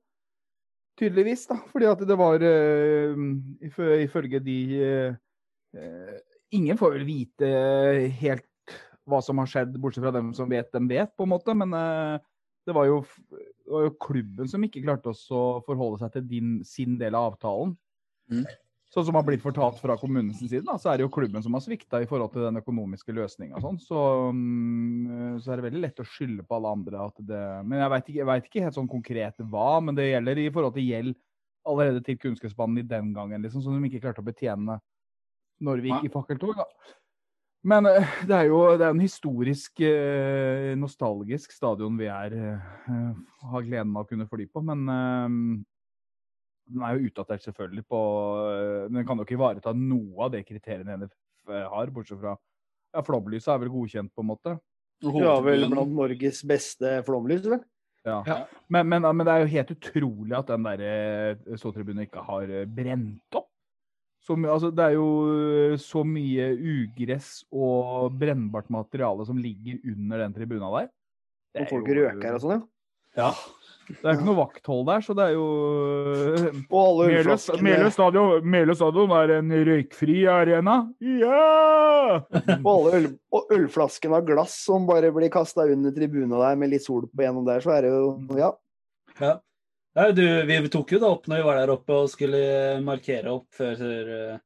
Tydeligvis, 0.98 1.46
da. 1.50 1.58
Fordi 1.72 1.88
at 1.90 2.04
det 2.08 2.18
var 2.18 2.42
uh, 2.42 3.24
Ifølge 4.02 4.40
de 4.42 4.60
Ingen 6.56 6.78
får 6.80 6.94
vel 6.94 7.04
vite 7.04 7.48
helt 8.22 8.46
hva 9.08 9.18
som 9.24 9.40
har 9.40 9.48
skjedd, 9.48 9.74
bortsett 9.80 10.04
fra 10.04 10.12
dem 10.12 10.30
som 10.36 10.48
vet, 10.48 10.70
dem 10.72 10.86
vet, 10.88 11.10
på 11.16 11.26
en 11.26 11.32
måte. 11.32 11.52
Men 11.56 11.74
det 12.64 12.72
var, 12.76 12.86
jo, 12.88 13.02
det, 13.28 13.68
var 13.72 13.84
jo, 13.84 13.92
klubben 14.00 14.48
som 14.48 14.64
ikke 14.64 14.80
klarte 14.84 15.12
å 15.12 15.42
forholde 15.66 16.00
seg 16.00 16.14
til 16.16 16.24
din, 16.28 16.54
sin 16.64 16.96
del 17.00 17.16
av 17.16 17.34
avtalen. 17.34 17.76
Mm 18.32 18.46
sånn 18.94 19.04
som 19.04 19.18
har 19.18 19.24
blitt 19.26 19.44
fortalt 19.44 19.80
fra 19.82 19.98
kommunens 20.00 20.40
side, 20.40 20.64
da, 20.64 20.78
så 20.80 20.90
er 20.90 20.98
det 20.98 21.04
jo 21.04 21.12
klubben 21.12 21.44
som 21.44 21.56
har 21.56 21.62
svikta 21.64 22.00
i 22.00 22.08
forhold 22.08 22.32
til 22.32 22.46
den 22.46 22.60
økonomiske 22.62 23.12
løsninga. 23.16 23.60
Sånn. 23.60 23.76
Så, 23.82 24.04
um, 24.32 25.36
så 25.42 25.52
er 25.52 25.60
det 25.60 25.66
veldig 25.68 25.82
lett 25.82 26.00
å 26.00 26.06
skylde 26.08 26.46
på 26.48 26.56
alle 26.56 26.72
andre. 26.78 27.08
At 27.10 27.20
det, 27.30 27.42
men 27.68 27.82
jeg 27.82 27.92
veit 27.92 28.12
ikke, 28.12 28.38
ikke, 28.48 28.62
helt 28.64 28.78
sånn 28.78 28.90
konkret 28.90 29.44
hva, 29.52 29.70
men 29.84 29.98
det 29.98 30.08
gjelder 30.08 30.40
i 30.40 30.48
forhold 30.54 30.78
til 30.78 30.88
gjeld 30.88 31.18
allerede 31.68 32.00
til 32.06 32.16
Kunnskapsbanen 32.22 32.80
i 32.80 32.88
den 32.88 33.12
gangen, 33.12 33.44
liksom, 33.44 33.60
som 33.60 33.76
de 33.76 33.90
ikke 33.90 34.06
klarte 34.06 34.24
å 34.24 34.28
betjene 34.30 34.78
når 35.68 35.84
vi 35.84 35.92
gikk 35.92 36.08
i 36.08 36.14
fakkeltog. 36.14 36.56
da. 36.56 36.96
Men 37.68 37.90
uh, 37.90 38.18
det 38.24 38.36
er 38.38 38.48
jo 38.48 38.62
det 38.78 38.86
er 38.86 38.94
en 38.94 39.04
historisk, 39.04 39.82
uh, 39.84 40.72
nostalgisk 40.80 41.52
stadion 41.52 41.98
vi 42.00 42.08
er, 42.08 42.38
uh, 42.88 43.10
har 43.52 43.66
gleden 43.66 43.92
av 43.92 44.06
å 44.06 44.08
kunne 44.08 44.30
fly 44.30 44.48
på. 44.48 44.64
Men 44.64 45.66
den 46.68 46.84
er 46.84 46.96
jo 46.96 47.08
utdatert, 47.08 47.44
selvfølgelig. 47.44 47.84
På, 47.88 48.00
øh, 48.52 48.84
den 48.92 49.06
kan 49.06 49.18
jo 49.18 49.26
ikke 49.26 49.38
ivareta 49.38 49.72
noe 49.76 50.26
av 50.26 50.34
det 50.34 50.44
kriteriene 50.48 50.98
NFF 51.00 51.54
har, 51.72 51.92
bortsett 51.94 52.20
fra 52.20 52.34
ja, 52.92 53.02
Flomlyset 53.04 53.52
er 53.54 53.62
vel 53.62 53.72
godkjent, 53.72 54.12
på 54.12 54.24
en 54.24 54.30
måte. 54.30 54.54
Ja, 55.04 55.36
vel 55.44 55.68
blant 55.70 55.94
Norges 55.94 56.40
beste 56.48 56.98
flomlys, 57.06 57.44
vel? 57.46 57.60
Ja. 58.06 58.22
ja. 58.26 58.38
Men, 58.72 58.88
men, 58.88 59.04
men, 59.04 59.26
det 59.26 59.34
er 59.34 59.44
jo 59.44 59.52
helt 59.52 59.70
utrolig 59.74 60.36
at 60.38 60.50
den 60.50 60.66
der 60.66 61.56
ståtribunen 61.60 62.06
ikke 62.06 62.24
har 62.24 62.50
øh, 62.60 62.66
brent 62.66 63.38
opp. 63.38 63.50
Så, 64.24 64.34
altså, 64.36 64.68
det 64.74 64.84
er 64.84 64.96
jo 64.96 65.76
så 65.80 66.02
mye 66.04 66.50
ugress 66.52 67.46
og 67.48 68.12
brennbart 68.20 68.68
materiale 68.72 69.24
som 69.24 69.38
ligger 69.40 69.78
under 69.88 70.24
den 70.24 70.34
tribuna 70.36 70.72
der. 70.74 70.90
Og 71.62 71.70
folk 71.70 71.88
røker 71.96 72.36
og 72.36 72.42
sånn, 72.42 72.58
ja. 72.58 72.64
Ja. 73.18 73.30
Det 73.88 74.04
er 74.04 74.18
ikke 74.18 74.26
noe 74.26 74.36
vakthold 74.36 74.82
der, 74.84 75.00
så 75.00 75.14
det 75.16 75.26
er 75.30 75.34
jo 75.38 75.44
Meløy 76.68 77.38
stadion, 77.40 78.74
stadion, 78.76 79.14
er 79.16 79.32
en 79.38 79.54
røykfri 79.70 80.18
arena. 80.28 80.74
Ja! 81.00 82.18
og 82.58 82.68
alle 82.74 82.98
øl, 82.98 83.06
og 83.32 83.54
ølflaskene 83.56 84.20
av 84.20 84.26
glass 84.28 84.58
som 84.66 84.84
bare 84.88 85.12
blir 85.14 85.32
kasta 85.32 85.64
under 85.72 85.94
tribuna 85.96 86.42
der 86.42 86.60
med 86.60 86.74
litt 86.74 86.84
sol 86.84 87.06
på 87.08 87.24
gjennom 87.24 87.48
der, 87.48 87.64
så 87.64 87.78
er 87.78 87.86
det 87.86 87.94
jo 87.94 88.10
Ja. 88.36 88.50
ja. 89.22 89.32
ja 89.96 90.10
du, 90.12 90.24
vi 90.52 90.60
tok 90.72 90.92
jo 90.92 91.00
det 91.00 91.08
opp 91.08 91.24
når 91.30 91.40
vi 91.40 91.48
var 91.48 91.62
der 91.62 91.72
oppe 91.72 92.02
og 92.02 92.12
skulle 92.12 92.42
markere 92.84 93.32
opp 93.38 93.48
før 93.56 94.38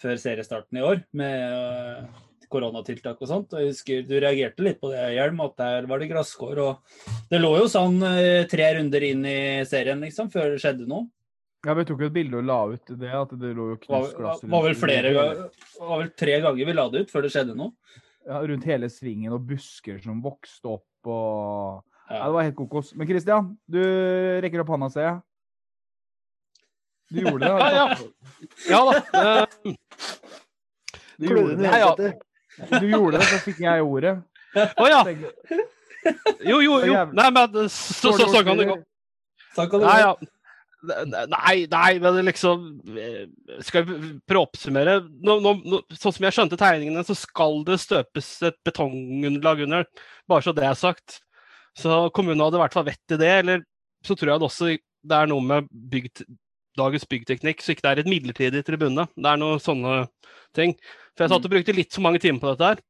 før 0.00 0.20
seriestarten 0.20 0.80
i 0.80 0.84
år, 0.84 1.02
med 1.16 1.42
øh, 1.44 2.04
koronatiltak 2.50 3.20
og 3.22 3.30
sånt. 3.30 3.54
Og 3.54 3.62
jeg 3.62 3.70
husker 3.72 4.02
du 4.08 4.16
reagerte 4.20 4.66
litt 4.66 4.80
på 4.82 4.90
det, 4.92 5.04
Hjelm, 5.16 5.40
at 5.46 5.56
der 5.60 5.88
var 5.90 6.02
det 6.02 6.10
gresskår. 6.10 6.60
Og 6.64 7.24
det 7.30 7.40
lå 7.40 7.54
jo 7.60 7.70
sånn 7.70 7.96
øh, 8.02 8.42
tre 8.50 8.68
runder 8.76 9.06
inn 9.08 9.24
i 9.28 9.38
serien, 9.70 10.02
liksom, 10.04 10.28
før 10.34 10.52
det 10.54 10.60
skjedde 10.64 10.88
noe. 10.90 11.08
Ja, 11.66 11.74
Vi 11.76 11.84
tok 11.84 12.00
jo 12.00 12.08
et 12.08 12.14
bilde 12.14 12.38
og 12.40 12.46
la 12.48 12.58
ut 12.72 12.92
det, 12.96 13.10
at 13.12 13.32
det 13.36 13.50
lå 13.52 13.66
jo 13.74 13.80
knust 13.82 14.14
glass 14.16 14.40
var 14.48 14.62
vel 14.64 14.76
flere 14.80 15.10
ganger 15.12 15.42
var 15.76 15.98
vel 16.00 16.08
tre 16.16 16.38
ganger 16.40 16.70
vi 16.70 16.76
la 16.78 16.86
det 16.88 17.02
ut 17.04 17.10
før 17.12 17.26
det 17.26 17.32
skjedde 17.34 17.56
noe. 17.58 17.74
ja, 18.24 18.38
rundt 18.48 18.64
hele 18.64 18.88
svingen, 18.88 19.34
og 19.36 19.44
busker 19.50 19.98
som 20.00 20.22
vokste 20.24 20.72
opp 20.78 21.10
og 21.12 21.82
ja. 22.08 22.16
Ja. 22.16 22.22
Det 22.24 22.32
var 22.34 22.42
helt 22.48 22.56
kokos. 22.58 22.88
Men 22.98 23.06
Christian, 23.06 23.52
du 23.70 23.78
rekker 24.42 24.64
opp 24.64 24.72
hånda, 24.72 24.88
ser 24.90 25.04
jeg. 25.04 25.20
Du 27.12 27.20
gjorde 27.22 27.44
det? 27.44 27.52
Ja, 27.60 27.68
ja. 27.76 27.86
Ja 28.70 28.80
da. 28.88 28.96
eh, 29.20 29.74
Du 31.20 31.28
gjorde 31.28 31.56
det, 31.60 31.68
ja. 31.68 31.72
headsetet. 31.76 32.24
Du 32.68 32.88
gjorde 32.90 33.20
det 33.20 33.28
så 33.30 33.38
fikk 33.44 33.62
jeg 33.64 33.86
ordet. 33.86 34.16
Å 34.56 34.88
ja. 34.90 35.04
Jo, 36.48 36.58
jo, 36.64 36.76
jo. 36.88 37.00
Nei, 37.12 37.30
men 37.36 37.56
så, 37.68 38.12
så, 38.16 38.26
så 38.32 38.42
kan 38.46 38.60
det 38.60 38.70
gå. 38.70 38.76
Så 39.54 39.66
kan 39.70 39.82
det 39.82 39.88
Nei, 39.88 40.02
gå. 40.04 40.30
Nei, 40.80 41.56
nei, 41.68 41.88
men 42.00 42.22
liksom 42.24 42.62
eh, 42.96 43.26
Skal 43.66 43.84
vi 43.84 43.96
prøve 44.24 44.40
å 44.40 44.46
oppsummere? 44.46 44.94
Nå, 45.20 45.36
nå, 45.44 45.80
sånn 45.92 46.14
som 46.16 46.24
jeg 46.24 46.36
skjønte 46.38 46.58
tegningene, 46.60 47.04
så 47.04 47.16
skal 47.18 47.60
det 47.68 47.76
støpes 47.82 48.30
et 48.48 48.56
betongunderlag 48.64 49.66
under. 49.66 49.84
Bare 50.30 50.46
så 50.46 50.54
det 50.56 50.64
er 50.64 50.78
sagt. 50.78 51.20
Så 51.76 52.06
kommunen 52.16 52.40
hadde 52.46 52.56
i 52.56 52.62
hvert 52.64 52.76
fall 52.76 52.88
vett 52.88 53.16
i 53.16 53.20
det. 53.20 53.34
Eller 53.42 53.66
så 54.06 54.16
tror 54.16 54.32
jeg 54.32 54.40
det 54.40 54.48
også 54.48 54.70
det 55.10 55.16
er 55.16 55.28
noe 55.30 55.44
med 55.44 55.68
bygg, 55.92 56.08
dagens 56.80 57.06
byggteknikk, 57.10 57.62
så 57.62 57.74
ikke 57.74 57.86
det 57.86 57.92
er 57.92 58.02
et 58.02 58.10
midlertidig 58.10 58.64
tribune. 58.66 59.06
Det 59.14 59.30
er 59.30 59.40
noen 59.40 59.62
sånne 59.62 60.04
ting. 60.56 60.74
For 61.14 61.24
jeg 61.26 61.34
satt 61.34 61.46
og 61.48 61.52
brukte 61.52 61.76
litt 61.76 61.94
for 61.94 62.06
mange 62.06 62.22
timer 62.22 62.42
på 62.42 62.54
dette 62.54 62.72
her. 62.72 62.82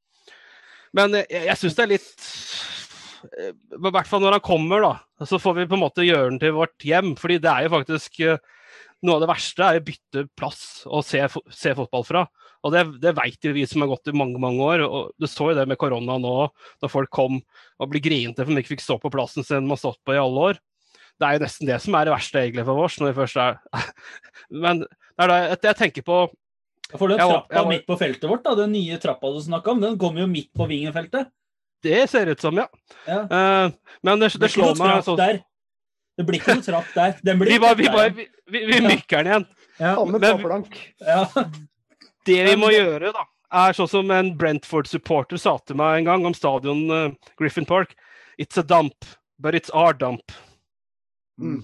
Men 0.97 1.19
jeg, 1.21 1.27
jeg 1.47 1.59
syns 1.61 1.77
det 1.79 1.85
er 1.85 1.93
litt 1.93 2.25
eh, 3.31 3.53
I 3.53 3.93
hvert 3.95 4.09
fall 4.11 4.25
når 4.25 4.39
han 4.39 4.47
kommer, 4.47 4.87
da, 4.87 5.27
så 5.29 5.39
får 5.43 5.61
vi 5.61 5.69
på 5.71 5.79
en 5.79 5.85
måte 5.85 6.07
gjøre 6.07 6.33
den 6.33 6.41
til 6.43 6.57
vårt 6.57 6.87
hjem. 6.87 7.15
fordi 7.21 7.39
det 7.43 7.53
er 7.53 7.67
jo 7.67 7.75
faktisk 7.77 8.23
eh, 8.27 8.41
noe 9.07 9.17
av 9.17 9.25
det 9.25 9.31
verste 9.31 9.67
er 9.67 9.81
å 9.81 9.85
bytte 9.87 10.27
plass 10.37 10.63
og 10.89 11.05
se, 11.07 11.23
se 11.55 11.75
fotball 11.79 12.07
fra. 12.07 12.25
Og 12.67 12.75
det, 12.75 12.83
det 13.01 13.15
vet 13.17 13.47
jo 13.47 13.55
vi 13.57 13.65
som 13.69 13.85
har 13.85 13.91
gått 13.95 14.11
i 14.13 14.17
mange 14.17 14.41
mange 14.43 14.65
år. 14.65 14.85
og 14.85 15.15
Du 15.17 15.27
så 15.31 15.51
jo 15.51 15.57
det 15.57 15.67
med 15.71 15.81
korona 15.81 16.19
nå, 16.21 16.35
når 16.83 16.93
folk 16.93 17.13
kom 17.15 17.39
og 17.41 17.93
ble 17.93 18.03
grinete 18.05 18.45
for 18.45 18.53
de 18.53 18.65
ikke 18.65 18.75
fikk 18.75 18.85
stå 18.85 18.99
på 19.01 19.13
plassen 19.15 19.47
sin 19.47 19.65
de 19.65 19.73
har 19.73 19.81
stått 19.81 20.01
på 20.05 20.17
i 20.17 20.21
alle 20.21 20.51
år. 20.51 20.61
Det 21.21 21.29
er 21.29 21.37
jo 21.37 21.43
nesten 21.45 21.69
det 21.69 21.77
som 21.85 21.97
er 21.99 22.09
det 22.09 22.15
verste 22.15 22.41
egentlig 22.41 22.65
for 22.65 22.85
oss. 22.87 22.97
når 23.01 23.11
vi 23.11 23.19
først 23.21 23.41
er 23.43 23.59
Men 24.65 24.81
det 24.81 25.27
er 25.27 25.33
det 25.33 25.69
jeg, 25.69 25.77
tenker 25.77 26.07
på 26.07 26.21
For 26.95 27.11
den 27.13 27.21
trappa 27.21 27.55
jeg 27.55 27.61
jeg, 27.61 27.69
midt 27.75 27.87
på 27.91 27.99
feltet 28.01 28.31
vårt, 28.31 28.43
da, 28.47 28.55
den 28.63 28.73
nye 28.73 28.97
trappa 29.03 29.31
du 29.35 29.41
snakka 29.45 29.75
om, 29.75 29.85
den 29.85 29.99
kommer 30.01 30.25
jo 30.25 30.31
midt 30.31 30.49
på 30.57 30.67
vingenfeltet. 30.71 31.29
Det 31.85 32.01
ser 32.11 32.29
ut 32.33 32.41
som, 32.41 32.57
ja. 32.61 32.67
Ja. 33.07 33.21
Uh, 33.25 33.95
men 34.05 34.21
det, 34.21 34.33
Det 34.35 34.43
det 34.47 34.51
slår 34.53 34.75
meg 34.81 35.05
sånn 35.07 35.21
der. 35.21 35.39
Det 36.19 36.27
blir 36.29 36.41
ikke 36.41 36.59
noe 36.59 36.67
trapp 36.67 36.91
der. 36.97 37.15
Den 37.25 37.39
blir 37.41 37.53
Vi 37.55 37.61
bare, 37.63 37.77
vi, 37.79 37.89
bare, 37.89 38.11
vi, 38.17 38.27
vi, 38.53 38.65
vi 38.69 38.81
mykker 38.85 39.23
den 39.25 39.31
igjen. 39.31 39.47
ja. 39.81 39.95
Men- 40.05 40.67
Ja. 41.07 41.23
Det 42.29 42.43
vi 42.45 42.57
må 42.61 42.69
gjøre, 42.69 43.15
da, 43.17 43.25
er 43.65 43.73
sånn 43.73 43.89
som 43.89 44.11
en 44.13 44.35
Brentford-supporter 44.37 45.41
sa 45.41 45.57
til 45.65 45.79
meg 45.81 46.01
en 46.01 46.11
gang 46.11 46.27
om 46.29 46.37
stadion 46.37 46.83
uh, 46.93 47.31
Griffin 47.41 47.65
Park. 47.65 47.95
It's 48.39 48.59
a 48.61 48.63
dump, 48.63 49.09
but 49.39 49.55
it's 49.55 49.73
our 49.73 49.95
dump. 49.97 50.33
Mm. 51.41 51.63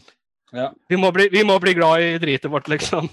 Ja. 0.53 0.70
Vi 0.89 0.97
må 1.01 1.11
bli, 1.12 1.29
vi 1.33 1.43
må 1.45 1.59
bli 1.61 1.74
glad 1.74 2.03
i 2.03 2.18
dritet 2.22 2.51
vårt, 2.51 2.68
liksom. 2.68 3.09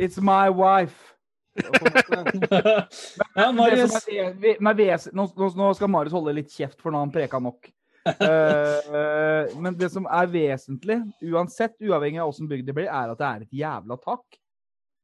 It's 0.00 0.20
my 0.22 0.48
wife. 0.54 1.14
ja, 3.34 3.52
Marius. 3.52 5.08
Nå, 5.12 5.26
nå, 5.36 5.74
skal 5.74 5.90
Marius 5.90 6.14
holde 6.14 6.36
litt 6.38 6.52
kjeft, 6.54 6.78
for 6.80 6.92
nå 6.92 7.00
har 7.00 7.08
han 7.08 7.14
preka 7.14 7.40
nok. 7.42 7.68
Uh, 8.08 9.50
men 9.60 9.76
det 9.76 9.90
som 9.92 10.06
er 10.08 10.30
vesentlig, 10.32 11.00
uansett, 11.32 11.76
uavhengig 11.84 12.22
av 12.22 12.30
åssen 12.32 12.48
bygd 12.48 12.70
det 12.70 12.76
blir, 12.78 12.88
er 12.88 13.12
at 13.12 13.20
det 13.20 13.28
er 13.28 13.44
et 13.44 13.58
jævla 13.60 13.98
tak. 14.00 14.38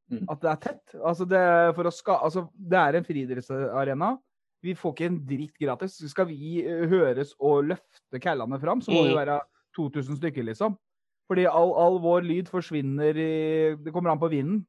Mm. 0.06 0.22
At 0.30 0.40
det 0.40 0.50
er 0.52 0.62
tett. 0.62 0.96
Altså 1.02 1.26
det, 1.28 1.42
for 1.76 1.90
å 1.90 1.92
ska, 1.92 2.16
altså 2.28 2.46
det 2.54 2.78
er 2.78 2.98
en 2.98 3.06
friidrettsarena. 3.06 4.14
Vi 4.64 4.72
får 4.78 4.94
ikke 4.94 5.10
en 5.10 5.20
dritt 5.28 5.58
gratis. 5.60 5.98
Skal 6.10 6.30
vi 6.30 6.62
høres 6.64 7.34
og 7.42 7.66
løfte 7.72 8.22
kællene 8.22 8.58
fram, 8.62 8.80
så 8.82 8.94
må 8.94 9.02
Mm. 9.02 9.10
vi 9.10 9.18
være 9.18 9.40
2000 9.76 10.16
stykker, 10.22 10.46
liksom. 10.46 10.78
Fordi 11.26 11.46
all, 11.50 11.72
all 11.74 12.00
vår 12.02 12.26
lyd 12.26 12.50
forsvinner 12.50 13.18
i 13.18 13.30
Det 13.82 13.92
kommer 13.94 14.12
an 14.14 14.22
på 14.22 14.30
vinden. 14.30 14.64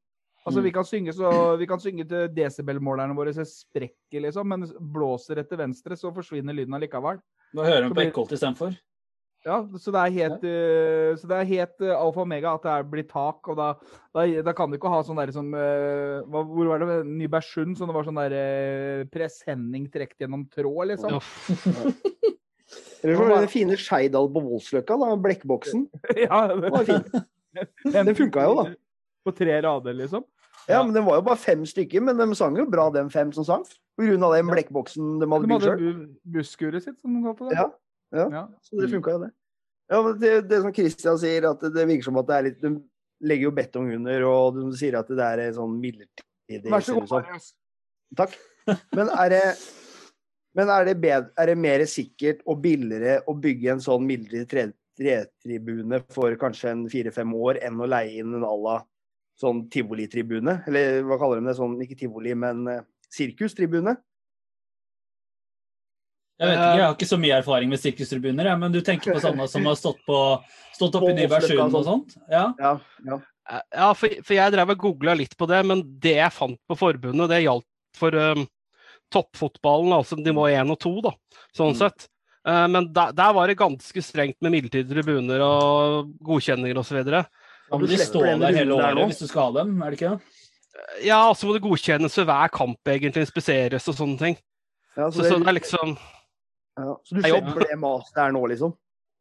Altså, 0.47 0.61
Mm. 0.61 0.63
vi 0.63 0.71
kan 0.71 0.85
synge, 0.87 1.13
så, 1.13 1.29
vi 1.59 1.65
kan 1.67 1.79
synge 1.79 2.05
til 2.07 2.29
desibelmålerne 2.31 3.15
våre 3.17 3.33
så 3.35 3.43
sprekker, 3.43 4.21
liksom, 4.23 4.47
men 4.47 4.63
blåser 4.79 5.41
etter 5.41 5.59
venstre, 5.59 5.97
så 5.99 6.07
forsvinner 6.15 6.55
lyden 6.55 6.73
allikevel. 6.77 7.19
Da 7.51 7.65
hører 7.65 7.83
hun 7.83 7.91
Så 7.91 7.97
på 7.97 8.05
ekkolt 8.05 8.31
istedenfor. 8.31 8.77
Ja, 9.45 9.57
så 9.79 9.91
det 9.91 9.99
er 9.99 10.15
helt, 10.15 10.43
ja. 10.47 11.11
uh, 11.13 11.27
det 11.29 11.35
er 11.35 11.49
helt 11.51 11.83
uh, 11.83 11.91
alfa 11.99 12.21
og 12.21 12.25
omega 12.25 12.53
at 12.55 12.63
det 12.63 12.71
er, 12.71 12.87
blir 12.95 13.05
tak, 13.07 13.47
og 13.47 13.59
da, 13.59 13.67
da, 14.15 14.25
da 14.43 14.53
kan 14.55 14.71
du 14.71 14.77
ikke 14.79 14.91
ha 14.91 15.03
sånn 15.05 15.19
der 15.19 15.31
som 15.35 15.51
uh, 15.53 16.23
Hvor 16.31 16.71
var 16.71 16.81
det? 16.81 16.97
Nybergsund, 17.07 17.77
Sånn 17.77 17.91
det 17.91 17.95
var 17.95 18.07
sånn 18.07 18.19
der 18.19 18.35
uh, 18.39 19.05
presenning 19.11 19.85
trukket 19.91 20.25
gjennom 20.25 20.47
tråd, 20.51 20.93
liksom. 20.93 21.19
Uff. 21.19 21.51
Eller 23.03 23.15
så 23.15 23.23
var 23.23 23.29
det 23.33 23.41
den 23.45 23.51
fine 23.53 23.77
Skeidal 23.79 24.29
på 24.33 24.43
Voldsløkka, 24.45 24.97
da, 25.01 25.11
blekkboksen. 25.21 25.85
Ja, 26.23 26.41
Den 26.53 26.73
var 26.73 26.87
fin. 26.87 27.05
Den 27.93 28.15
funka 28.17 28.45
jo, 28.45 28.55
da. 28.61 28.65
På 29.25 29.33
tre 29.35 29.61
rader, 29.63 29.95
liksom. 29.97 30.25
Ja, 30.67 30.81
men 30.83 30.93
det 30.95 31.03
var 31.05 31.19
jo 31.19 31.23
bare 31.23 31.39
fem 31.39 31.63
stykker, 31.65 32.03
men 32.03 32.19
de 32.19 32.27
sang 32.35 32.57
jo 32.59 32.65
bra, 32.69 32.89
de 32.91 33.05
fem 33.13 33.31
som 33.35 33.45
sang. 33.47 33.63
På 33.97 34.05
grunn 34.05 34.23
av 34.27 34.35
den 34.35 34.49
blekkboksen 34.51 35.17
de 35.21 35.25
De 35.25 35.31
hadde 35.31 35.49
bygd 35.49 35.65
sjøl. 35.65 35.79
De 35.79 35.91
hadde 35.91 36.35
busskuret 36.35 36.85
sitt, 36.85 36.97
som 37.01 37.15
de 37.15 37.23
kalte 37.23 37.47
det. 37.47 37.55
Ja, 37.57 37.67
ja. 38.17 38.27
Ja. 38.33 38.43
Så 38.65 38.81
det 38.81 38.91
funka 38.91 39.15
jo, 39.15 39.21
det. 39.25 39.31
Ja, 39.87 40.01
men 40.03 40.19
det, 40.19 40.33
det 40.49 40.61
som 40.65 40.73
Christian 40.75 41.19
sier, 41.21 41.47
at 41.47 41.63
det, 41.63 41.71
det 41.77 41.87
virker 41.87 42.09
som 42.09 42.19
at 42.19 42.27
det 42.27 42.35
er 42.35 42.47
litt 42.49 42.59
De 42.59 42.73
legger 43.27 43.47
jo 43.47 43.53
betong 43.55 43.87
under, 43.95 44.25
og 44.27 44.59
de 44.59 44.67
sier 44.77 44.97
at 44.99 45.07
det 45.09 45.23
er 45.23 45.45
en 45.47 45.55
sånn 45.55 45.77
midlertidig 45.81 46.73
Vær 46.73 46.83
så 46.85 46.97
god. 46.99 47.07
Marius. 47.15 47.53
Takk. 48.19 48.35
Men 48.95 49.09
er 49.15 49.31
det 49.31 49.43
men 50.57 50.71
er 50.73 50.87
det, 50.89 50.97
bedre, 51.01 51.29
er 51.37 51.51
det 51.51 51.57
mer 51.61 51.85
sikkert 51.89 52.43
og 52.49 52.61
billigere 52.63 53.19
å 53.29 53.35
bygge 53.37 53.75
en 53.75 53.83
sånn 53.83 54.05
mildere 54.09 54.47
tre- 54.49 54.71
tretribune 54.97 56.01
for 56.13 56.33
kanskje 56.41 56.71
en 56.73 56.85
fire-fem 56.89 57.33
år, 57.37 57.61
enn 57.67 57.77
å 57.77 57.89
leie 57.89 58.23
inn 58.23 58.33
en 58.39 58.45
à 58.47 58.53
la 58.57 58.77
sånn 59.37 59.67
tivolitribune? 59.73 60.63
Eller 60.69 61.03
hva 61.05 61.19
kaller 61.21 61.43
de 61.43 61.51
det? 61.51 61.57
Sånn, 61.59 61.77
ikke 61.85 61.99
tivoli, 61.99 62.33
men 62.33 62.65
eh, 62.73 62.81
sirkustribune? 63.13 63.93
Jeg 66.37 66.51
vet 66.51 66.57
ikke, 66.57 66.73
jeg 66.77 66.85
har 66.85 66.93
ikke 66.93 67.09
så 67.09 67.17
mye 67.17 67.37
erfaring 67.39 67.71
med 67.71 67.81
sirkustribuner, 67.81 68.51
men 68.61 68.73
du 68.73 68.77
tenker 68.85 69.15
på 69.15 69.21
sånne 69.23 69.47
som 69.49 69.65
har 69.65 69.77
stått, 69.77 70.03
på, 70.05 70.17
stått 70.77 70.97
opp 70.99 71.07
i 71.09 71.15
Nybergsund 71.17 71.63
og 71.65 71.79
og 71.79 71.87
sånt? 71.87 72.13
Ja. 72.29 72.51
Ja. 72.61 72.75
ja. 73.07 73.17
Ja, 73.47 73.87
for, 73.95 74.11
for 74.25 74.35
jeg 74.35 74.53
drev 74.53 74.73
og 74.73 74.83
googla 74.83 75.15
litt 75.17 75.33
på 75.39 75.47
det, 75.49 75.63
men 75.65 75.81
det 76.03 76.17
jeg 76.19 76.35
fant 76.35 76.59
på 76.69 76.77
forbundet, 76.77 77.29
det 77.31 77.41
gjaldt 77.45 77.65
for 77.97 78.13
um, 78.13 78.45
toppfotballen, 79.13 79.93
altså 79.95 80.17
nivå 80.19 80.47
1 80.51 80.71
og 80.73 80.79
2, 80.83 80.93
da, 81.05 81.11
sånn 81.55 81.73
Mm. 81.73 81.79
sett. 81.79 82.07
Uh, 82.47 82.67
men 82.71 82.93
der, 82.95 83.11
der 83.11 83.33
var 83.35 83.47
det 83.47 83.57
ganske 83.59 84.01
strengt 84.03 84.37
med 84.41 84.53
midlertidige 84.53 84.93
tribuner 84.95 85.41
og 85.43 86.13
godkjenninger 86.23 86.77
osv. 86.79 87.01
Ja, 87.03 87.23
men 87.71 87.83
du 87.83 87.91
de 87.91 87.97
står 87.99 88.37
der 88.39 88.55
hele 88.55 88.77
året 88.77 89.09
hvis 89.11 89.19
du 89.19 89.27
skal 89.27 89.49
ha 89.49 89.63
dem, 89.63 89.81
er 89.83 89.91
det 89.91 89.99
ikke 89.99 90.13
det? 90.15 90.43
Ja, 91.03 91.33
så 91.35 91.47
må 91.47 91.55
det 91.55 91.63
godkjennes 91.65 92.15
ved 92.19 92.27
hver 92.29 92.51
kamp, 92.53 92.79
egentlig, 92.87 93.25
inspiseres 93.25 93.87
og 93.89 93.97
sånne 93.97 94.17
ting. 94.21 94.37
ja 94.95 95.09
Så, 95.11 95.25
så 95.25 95.39
det 95.41 95.49
er 95.49 95.57
liksom 95.57 95.97
ja. 95.97 96.93
så 97.03 97.15
du 97.15 97.21
slipper 97.21 97.65
det 97.65 97.79
maset 97.81 98.21
her 98.21 98.31
nå, 98.31 98.43
liksom? 98.53 98.75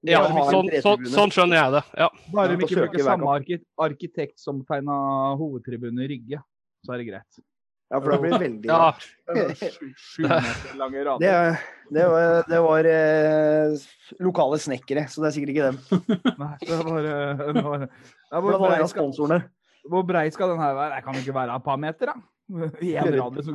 Det 0.05 0.13
Ja, 0.13 0.23
sånn, 0.29 0.69
sånn, 0.85 1.07
sånn 1.11 1.33
skjønner 1.33 1.57
jeg 1.57 1.73
det. 1.73 1.83
Ja. 1.99 2.09
Bare 2.37 2.57
vi 2.57 2.67
ikke 2.69 2.83
bruker 2.85 3.03
samme 3.03 3.59
arkitekt 3.89 4.39
som 4.39 4.61
tegna 4.69 4.97
hovedtribunen 5.41 6.05
i 6.05 6.11
Rygge, 6.13 6.43
så 6.85 6.95
er 6.95 7.03
det 7.03 7.09
greit. 7.09 7.41
Ja, 7.87 8.01
for 8.03 8.11
det 8.11 8.19
blir 8.23 8.33
det 8.35 8.41
veldig 8.47 8.71
Ja, 8.71 8.95
lange 10.75 10.99
Det, 10.99 11.07
rader. 11.07 11.61
det 11.95 12.07
var, 12.11 12.41
det 12.51 12.63
var 12.65 12.89
eh, 12.91 13.85
lokale 14.27 14.59
snekkere, 14.59 15.07
så 15.11 15.23
det 15.23 15.29
er 15.31 15.37
sikkert 15.37 15.53
ikke 15.55 15.69
dem. 15.69 15.79
Nei, 16.43 16.57
det 16.65 16.81
var, 16.81 17.07
det 17.07 17.63
var, 17.63 17.87
ja, 17.87 18.41
hvor, 18.43 18.59
brei 18.65 18.81
skal, 18.91 19.13
hvor 19.87 20.03
brei 20.09 20.27
skal 20.35 20.51
den 20.57 20.65
her 20.65 20.75
være? 20.75 20.99
Jeg 20.99 21.07
kan 21.07 21.21
ikke 21.23 21.37
være 21.39 21.57
et 21.61 21.67
par 21.69 21.79
meter, 21.79 22.11
da. 22.11 22.19
I 22.83 22.97
en 23.03 23.17
radius. 23.21 23.51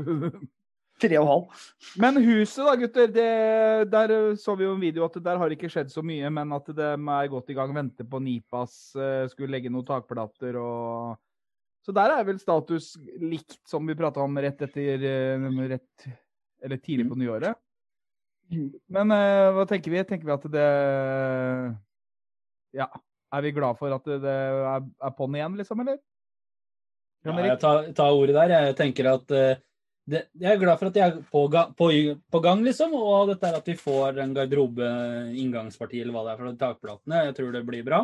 Tre 1.02 1.18
og 1.18 1.28
halv. 1.28 1.62
Men 2.00 2.20
huset 2.24 2.62
da, 2.68 2.76
gutter. 2.78 3.12
Det, 3.12 3.28
der 3.92 4.14
eh, 4.16 4.36
så 4.40 4.56
vi 4.56 4.68
jo 4.68 4.78
en 4.78 4.84
video 4.86 5.08
at 5.10 5.18
der 5.26 5.40
har 5.42 5.50
det 5.52 5.58
ikke 5.60 5.72
skjedd 5.74 5.92
så 5.92 6.04
mye, 6.06 6.30
men 6.32 6.56
at 6.56 6.72
de 6.72 6.88
er 6.88 7.32
godt 7.36 7.52
i 7.52 7.58
gang. 7.58 7.76
Venter 7.76 8.08
på 8.08 8.24
Nipas, 8.24 8.94
eh, 8.96 9.26
skulle 9.34 9.52
legge 9.58 9.74
noen 9.74 9.88
takplater 9.92 10.56
og 10.62 11.20
Så 11.82 11.94
der 11.96 12.14
er 12.14 12.26
vel 12.28 12.40
status 12.42 12.94
likt 13.22 13.58
som 13.70 13.88
vi 13.90 13.98
prata 13.98 14.22
om 14.22 14.38
rett 14.38 14.62
etter 14.62 15.06
eh, 15.08 15.46
rett, 15.72 16.08
Eller 16.62 16.78
tidlig 16.78 17.08
på 17.10 17.18
nyåret. 17.18 17.58
Men 18.92 19.14
uh, 19.16 19.50
hva 19.56 19.66
tenker 19.70 19.94
vi? 19.94 20.04
Tenker 20.06 20.28
vi 20.28 20.36
at 20.36 20.52
det 20.54 20.68
Ja. 22.78 22.92
Er 23.32 23.44
vi 23.46 23.54
glad 23.56 23.78
for 23.80 23.94
at 23.96 24.04
det, 24.04 24.18
det 24.26 24.32
er, 24.32 24.88
er 25.08 25.12
på'n 25.16 25.36
igjen, 25.38 25.54
liksom, 25.56 25.80
eller? 25.80 26.02
Ja, 27.24 27.36
jeg 27.46 27.60
tar, 27.62 27.86
tar 27.96 28.12
ordet 28.12 28.36
der. 28.36 28.52
Jeg 28.52 28.76
tenker 28.76 29.08
at 29.14 29.32
uh, 29.32 29.62
det, 30.12 30.26
Jeg 30.36 30.58
er 30.58 30.60
glad 30.60 30.82
for 30.82 30.90
at 30.90 30.98
de 30.98 31.04
er 31.06 31.16
på, 31.32 31.46
ga, 31.54 31.64
på, 31.78 31.88
på 32.34 32.42
gang, 32.44 32.64
liksom. 32.66 32.94
Og 32.98 33.32
dette 33.32 33.48
er 33.48 33.56
at 33.62 33.72
vi 33.72 33.78
får 33.80 34.20
en 34.24 34.36
garderobe, 34.36 34.90
inngangsparti 35.40 36.02
eller 36.02 36.16
hva 36.16 36.26
det 36.26 36.34
er 36.34 36.42
for 36.42 36.60
takplatene. 36.66 37.24
Jeg 37.30 37.38
tror 37.40 37.56
det 37.56 37.64
blir 37.70 37.88
bra. 37.88 38.02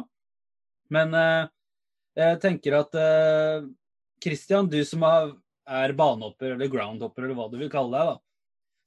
Men 0.96 1.12
eh, 1.18 1.50
jeg 2.18 2.40
tenker 2.44 2.76
at 2.80 2.96
uh, 2.98 3.68
Christian, 4.24 4.70
du 4.72 4.80
som 4.86 5.04
har, 5.06 5.34
er 5.68 5.94
banehopper 5.98 6.56
eller 6.56 6.72
groundhopper 6.72 7.26
eller 7.28 7.38
hva 7.38 7.50
du 7.52 7.58
vil 7.62 7.72
kalle 7.72 7.94
deg, 7.94 8.14
da. 8.16 8.18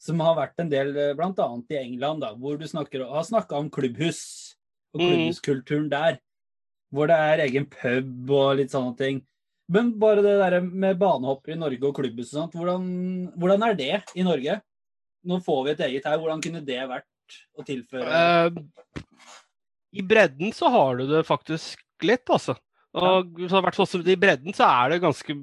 Som 0.01 0.22
har 0.24 0.39
vært 0.39 0.62
en 0.62 0.70
del 0.72 0.95
bl.a. 0.95 1.14
blant 1.18 1.41
annet 1.45 1.74
i 1.74 1.78
England, 1.83 2.22
da, 2.24 2.33
hvor 2.35 2.57
du 2.57 2.64
snakker, 2.68 3.05
har 3.11 3.26
snakka 3.26 3.59
om 3.61 3.70
klubbhus 3.72 4.22
og 4.95 5.03
Mm. 5.03 5.07
klubbhuskulturen 5.07 5.91
der. 5.93 6.16
Hvor 6.91 7.07
det 7.07 7.18
er 7.20 7.43
egen 7.45 7.66
pub 7.70 8.31
og 8.35 8.57
litt 8.59 8.72
sånne 8.72 8.97
ting. 8.99 9.20
Men 9.70 9.93
bare 10.03 10.24
det 10.24 10.33
der 10.41 10.57
med 10.64 10.99
banehopper 10.99 11.53
i 11.55 11.59
Norge 11.61 11.85
og 11.87 11.95
klubbhus 12.01 12.33
og 12.33 12.41
sånt, 12.41 12.57
hvordan, 12.59 12.89
hvordan 13.39 13.62
er 13.68 13.76
det 13.78 14.01
i 14.18 14.24
Norge? 14.26 14.57
Nå 15.22 15.39
får 15.45 15.61
vi 15.66 15.70
et 15.76 15.85
eget 15.87 16.09
her. 16.09 16.18
Hvordan 16.18 16.43
kunne 16.43 16.64
det 16.66 16.81
vært 16.91 17.07
å 17.55 17.62
tilføre 17.62 18.09
Uh, 18.11 18.51
I 19.95 20.03
bredden 20.03 20.51
så 20.57 20.72
har 20.72 20.99
du 20.99 21.05
det 21.12 21.22
faktisk 21.28 21.78
litt, 22.03 22.24
altså. 22.26 22.57
Og 22.95 23.36
så 23.47 23.55
har 23.55 23.62
vært 23.68 23.78
sånn 23.78 24.09
I 24.11 24.16
bredden 24.18 24.57
så 24.57 24.66
er 24.66 24.95
det 24.95 25.03
ganske 25.05 25.36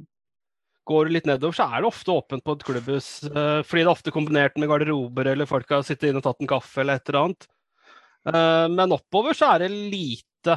Går 0.87 1.05
det 1.09 1.13
litt 1.17 1.25
nedover, 1.27 1.51
så 1.51 1.65
er 1.67 1.81
det 1.83 1.87
ofte 1.89 2.13
åpent 2.15 2.43
på 2.47 2.53
et 2.55 2.63
klubbhus. 2.63 3.07
eh, 3.27 3.61
fordi 3.67 3.81
det 3.83 3.87
er 3.89 3.91
ofte 3.91 4.11
kombinert 4.15 4.55
med 4.55 4.69
garderober, 4.71 5.27
eller 5.27 5.45
folk 5.45 5.67
har 5.69 5.81
sittet 5.83 6.09
inne 6.09 6.21
og 6.21 6.23
tatt 6.23 6.39
en 6.39 6.47
kaffe 6.47 6.79
eller 6.79 6.95
et 6.95 7.09
eller 7.09 7.25
annet. 7.25 7.47
Eh, 8.31 8.67
men 8.71 8.93
oppover 8.95 9.35
så 9.35 9.49
er 9.51 9.65
det 9.65 9.71
lite. 9.75 10.55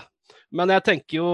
Men 0.54 0.68
jeg 0.70 0.84
tenker 0.86 1.16
jo 1.18 1.30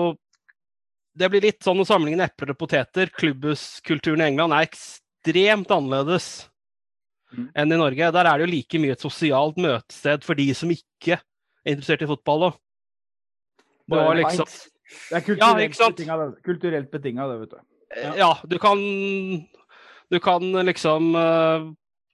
Det 1.17 1.29
blir 1.33 1.41
litt 1.41 1.61
sånn 1.65 1.81
å 1.81 1.85
sammenligne 1.89 2.25
epler 2.25 2.51
og 2.53 2.59
poteter. 2.59 3.09
Klubbhuskulturen 3.09 4.21
i 4.21 4.27
England 4.31 4.53
er 4.53 4.67
ekstremt 4.67 5.71
annerledes 5.73 6.49
Mm. 7.35 7.51
enn 7.57 7.73
i 7.73 7.77
Norge. 7.77 8.13
Der 8.13 8.25
er 8.25 8.39
det 8.39 8.47
jo 8.47 8.53
like 8.53 8.79
mye 8.81 8.93
et 8.93 9.01
sosialt 9.01 9.57
møtested 9.57 10.23
for 10.23 10.35
de 10.35 10.53
som 10.55 10.71
ikke 10.71 11.17
er 11.19 11.73
interessert 11.75 12.03
i 12.03 12.07
fotball. 12.07 12.53
Var 13.89 14.05
Bare 14.05 14.17
liksom. 14.23 14.47
Det 14.87 15.17
er 15.17 15.21
Ja, 15.21 15.25
kulturelt 15.27 15.77
sant? 15.79 15.97
betinga, 15.97 16.17
det. 16.21 16.43
Kulturelt 16.47 16.91
betinga, 16.93 17.27
det, 17.31 17.39
vet 17.43 17.55
du. 17.57 17.61
Ja, 18.19 18.31
du 18.45 18.59
kan 18.63 18.79
Du 20.11 20.19
kan 20.23 20.43
liksom 20.67 21.15
eh, 21.19 21.65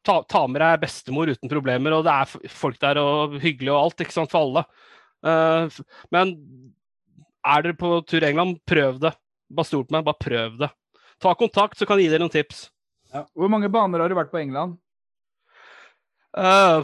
ta, 0.05 0.23
ta 0.25 0.47
med 0.49 0.63
deg 0.63 0.81
bestemor 0.81 1.29
uten 1.29 1.51
problemer, 1.53 1.93
og 1.93 2.07
det 2.07 2.13
er 2.13 2.49
folk 2.49 2.79
der 2.81 3.01
og 3.03 3.37
hyggelig 3.43 3.73
og 3.75 3.81
alt, 3.83 4.01
ikke 4.01 4.15
sant, 4.17 4.33
for 4.33 4.47
alle. 4.47 4.63
Eh, 5.23 5.83
men 6.15 6.33
er 7.45 7.67
dere 7.67 7.77
på 7.77 7.99
tur 8.09 8.23
i 8.23 8.31
England, 8.31 8.61
prøv 8.69 9.01
det. 9.03 9.13
Bare 9.53 9.69
stol 9.69 9.85
på 9.85 9.93
meg, 9.99 10.07
bare 10.07 10.23
prøv 10.25 10.57
det. 10.63 10.71
Ta 11.21 11.35
kontakt, 11.39 11.77
så 11.79 11.87
kan 11.87 12.01
jeg 12.01 12.09
gi 12.09 12.15
dere 12.15 12.25
noen 12.25 12.33
tips. 12.33 12.65
Hvor 13.37 13.51
mange 13.53 13.69
baner 13.69 14.01
har 14.01 14.09
du 14.09 14.17
vært 14.17 14.33
på 14.33 14.41
England? 14.41 14.79
Uh, 16.33 16.81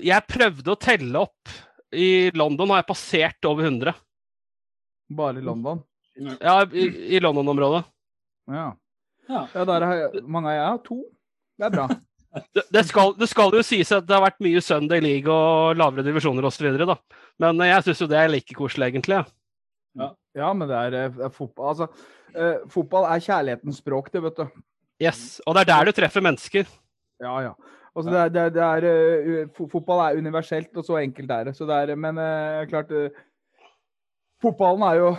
jeg 0.00 0.24
prøvde 0.30 0.72
å 0.72 0.78
telle 0.80 1.26
opp. 1.26 1.52
I 1.92 2.30
London 2.38 2.70
har 2.72 2.80
jeg 2.80 2.88
passert 2.88 3.48
over 3.50 3.66
100. 3.68 3.92
Bare 5.16 5.40
i 5.40 5.44
London? 5.44 5.80
Ja, 6.40 6.60
i, 6.72 6.86
i 7.16 7.20
London-området. 7.22 7.82
Ja. 8.50 8.68
Ja. 9.30 9.42
ja 9.54 9.64
der 9.68 9.86
har 9.86 9.98
jeg, 10.04 10.22
mange 10.26 10.52
har 10.52 10.58
jeg. 10.58 10.84
To. 10.86 11.02
Det 11.58 11.68
er 11.70 11.76
bra. 11.78 11.88
Det, 12.54 12.62
det, 12.70 12.84
skal, 12.86 13.10
det 13.18 13.26
skal 13.26 13.50
jo 13.58 13.60
sies 13.66 13.88
at 13.90 14.04
det 14.06 14.14
har 14.14 14.22
vært 14.22 14.36
mye 14.44 14.60
Sunday 14.62 15.00
League 15.02 15.34
og 15.34 15.74
lavere 15.74 16.04
divisjoner 16.06 16.44
osv. 16.46 16.68
Men 17.42 17.62
jeg 17.66 17.82
syns 17.82 18.02
jo 18.04 18.06
det 18.06 18.20
er 18.20 18.30
like 18.30 18.54
koselig, 18.54 18.92
egentlig. 18.92 19.18
ja. 19.98 20.12
Ja, 20.38 20.52
men 20.54 20.70
det 20.70 20.76
er, 20.78 20.94
eh, 20.94 21.16
det 21.16 21.24
er 21.26 21.32
fotball 21.34 21.72
Altså, 21.72 21.88
eh, 22.30 22.60
fotball 22.70 23.08
er 23.10 23.24
kjærlighetens 23.24 23.80
språk, 23.82 24.12
det, 24.14 24.22
vet 24.22 24.38
du. 24.38 24.62
Yes. 25.02 25.40
Og 25.42 25.56
det 25.56 25.64
er 25.64 25.70
der 25.72 25.90
du 25.90 25.96
treffer 25.96 26.22
mennesker. 26.22 26.70
Ja, 27.18 27.34
ja. 27.48 27.52
Altså, 27.96 28.12
det 28.12 28.20
er, 28.20 28.28
det 28.30 28.42
er, 28.42 28.50
det 28.54 28.62
er, 28.62 29.42
eh, 29.42 29.48
fotball 29.58 30.04
er 30.04 30.20
universelt, 30.20 30.70
og 30.76 30.86
så 30.86 31.00
enkelt 31.00 31.30
er 31.34 31.50
det. 31.50 31.56
Så 31.56 31.66
det 31.66 31.74
er, 31.76 31.96
men 31.98 32.18
eh, 32.22 32.66
klart 32.70 32.92
eh, 32.94 33.10
Fotballen 34.40 34.82
er 34.88 34.96
jo, 34.96 35.10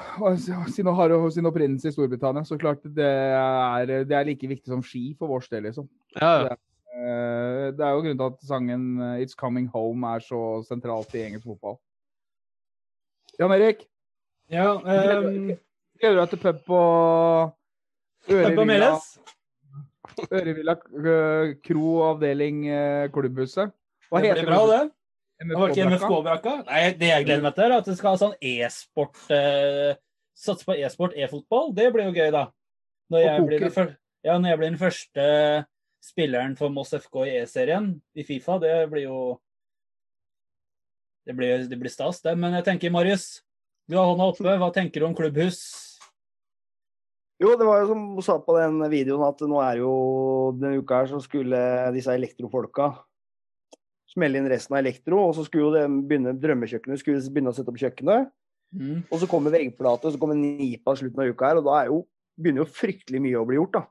sin, 0.73 0.89
har 0.89 1.13
jo 1.13 1.29
sin 1.29 1.45
opprinnelse 1.45 1.91
i 1.91 1.93
Storbritannia, 1.93 2.41
så 2.47 2.57
klart 2.57 2.81
det 2.83 3.05
er, 3.05 3.91
det 4.09 4.17
er 4.17 4.25
like 4.25 4.49
viktig 4.49 4.71
som 4.71 4.81
ski 4.81 5.11
for 5.19 5.29
vår 5.29 5.45
del, 5.51 5.67
liksom. 5.69 5.89
Ja, 6.17 6.31
ja. 6.49 6.57
Eh, 6.91 7.67
Det 7.71 7.85
er 7.85 7.93
jo 7.93 8.01
grunnen 8.01 8.17
til 8.19 8.27
at 8.27 8.47
sangen 8.49 8.85
eh, 8.99 9.21
'It's 9.21 9.37
Coming 9.37 9.69
Home' 9.73 10.07
er 10.15 10.19
så 10.25 10.41
sentralt 10.67 11.13
i 11.15 11.25
engelsk 11.27 11.45
fotball. 11.45 11.77
Jan 13.39 13.51
Erik, 13.51 13.87
Ja, 14.51 14.73
um, 14.75 15.53
gleder 16.01 16.17
du 16.17 16.19
deg 16.19 16.29
til 16.33 16.39
pub 16.41 16.57
på 16.65 16.79
Ørevilla. 18.27 18.89
Ørevilla 20.27 20.75
eh, 20.75 21.53
kro 21.63 21.93
avdeling 22.09 22.65
eh, 22.67 23.05
klubbhuset? 23.13 23.71
Hva 24.09 24.19
Det 24.21 24.33
blir 24.35 24.49
bra, 24.49 24.65
det. 24.67 24.81
Det 25.41 25.57
var 25.57 25.73
ikke 25.73 25.87
MFK-brakka? 25.89 26.07
MFK-brakka? 26.07 26.55
Nei, 26.69 26.81
det 26.99 27.09
jeg 27.09 27.25
gleder 27.25 27.45
meg 27.45 27.57
til, 27.57 27.65
er 27.65 27.75
at 27.79 27.87
det 27.89 27.97
skal 27.97 28.13
ha 28.13 28.19
sånn 28.21 28.35
e-sport 28.45 29.21
eh, 29.33 29.99
Satse 30.41 30.65
på 30.65 30.73
e-sport, 30.73 31.13
e-fotball. 31.17 31.69
Det 31.77 31.89
blir 31.93 32.07
jo 32.07 32.15
gøy, 32.15 32.31
da. 32.33 32.47
Når 33.11 33.23
jeg, 33.25 33.45
blir 33.45 33.63
den 33.65 33.89
ja, 34.25 34.37
når 34.37 34.53
jeg 34.53 34.59
blir 34.61 34.69
den 34.71 34.79
første 34.81 35.25
spilleren 36.01 36.55
for 36.57 36.73
Moss 36.73 36.95
FK 36.97 37.17
i 37.27 37.35
E-serien 37.41 37.91
i 38.17 38.25
Fifa, 38.25 38.55
det 38.61 38.73
blir 38.89 39.09
jo 39.09 39.21
Det 41.27 41.35
blir, 41.37 41.67
det 41.69 41.77
blir 41.77 41.93
stas, 41.93 42.23
det. 42.25 42.33
Men 42.39 42.55
jeg 42.57 42.65
tenker, 42.65 42.93
Marius, 42.93 43.43
du 43.85 43.93
har 43.99 44.07
hånda 44.09 44.31
oppe. 44.31 44.55
Hva 44.57 44.71
tenker 44.73 45.03
du 45.03 45.05
om 45.05 45.13
klubbhus? 45.15 45.59
Jo, 47.41 47.53
det 47.57 47.67
var 47.67 47.83
jo 47.83 47.91
som 47.91 48.01
hun 48.15 48.25
sa 48.25 48.39
på 48.41 48.55
den 48.57 48.81
videoen, 48.89 49.21
at 49.27 49.41
nå 49.45 49.61
er 49.61 49.81
jo 49.81 49.93
denne 50.57 50.81
uka 50.81 51.01
her 51.01 51.11
så 51.11 51.21
skulle 51.21 51.61
disse 51.93 52.13
elektrofolka 52.13 52.91
smelle 54.11 54.39
inn 54.41 54.49
resten 54.51 54.75
av 54.75 54.81
elektro, 54.81 55.21
og 55.29 55.33
så 55.37 55.45
skulle 55.47 55.67
jo 55.67 55.73
det 55.75 55.85
begynne 56.09 56.35
drømmekjøkkenet 56.41 57.01
skulle 57.01 57.23
begynne 57.31 57.53
å 57.53 57.57
sette 57.57 57.71
opp 57.71 57.79
kjøkkenet. 57.81 58.31
Mm. 58.71 59.01
Og 59.09 59.17
så 59.19 59.27
kommer 59.27 59.53
veggplate, 59.53 60.07
og 60.07 60.15
så 60.15 60.19
kommer 60.19 60.37
Nipa 60.39 60.95
slutten 60.99 61.23
av 61.23 61.31
uka 61.31 61.49
her, 61.49 61.59
og 61.59 61.67
da 61.67 61.79
er 61.81 61.89
jo, 61.91 62.03
begynner 62.39 62.63
jo 62.63 62.71
fryktelig 62.71 63.21
mye 63.23 63.39
å 63.39 63.47
bli 63.47 63.59
gjort, 63.59 63.79
da. 63.79 63.83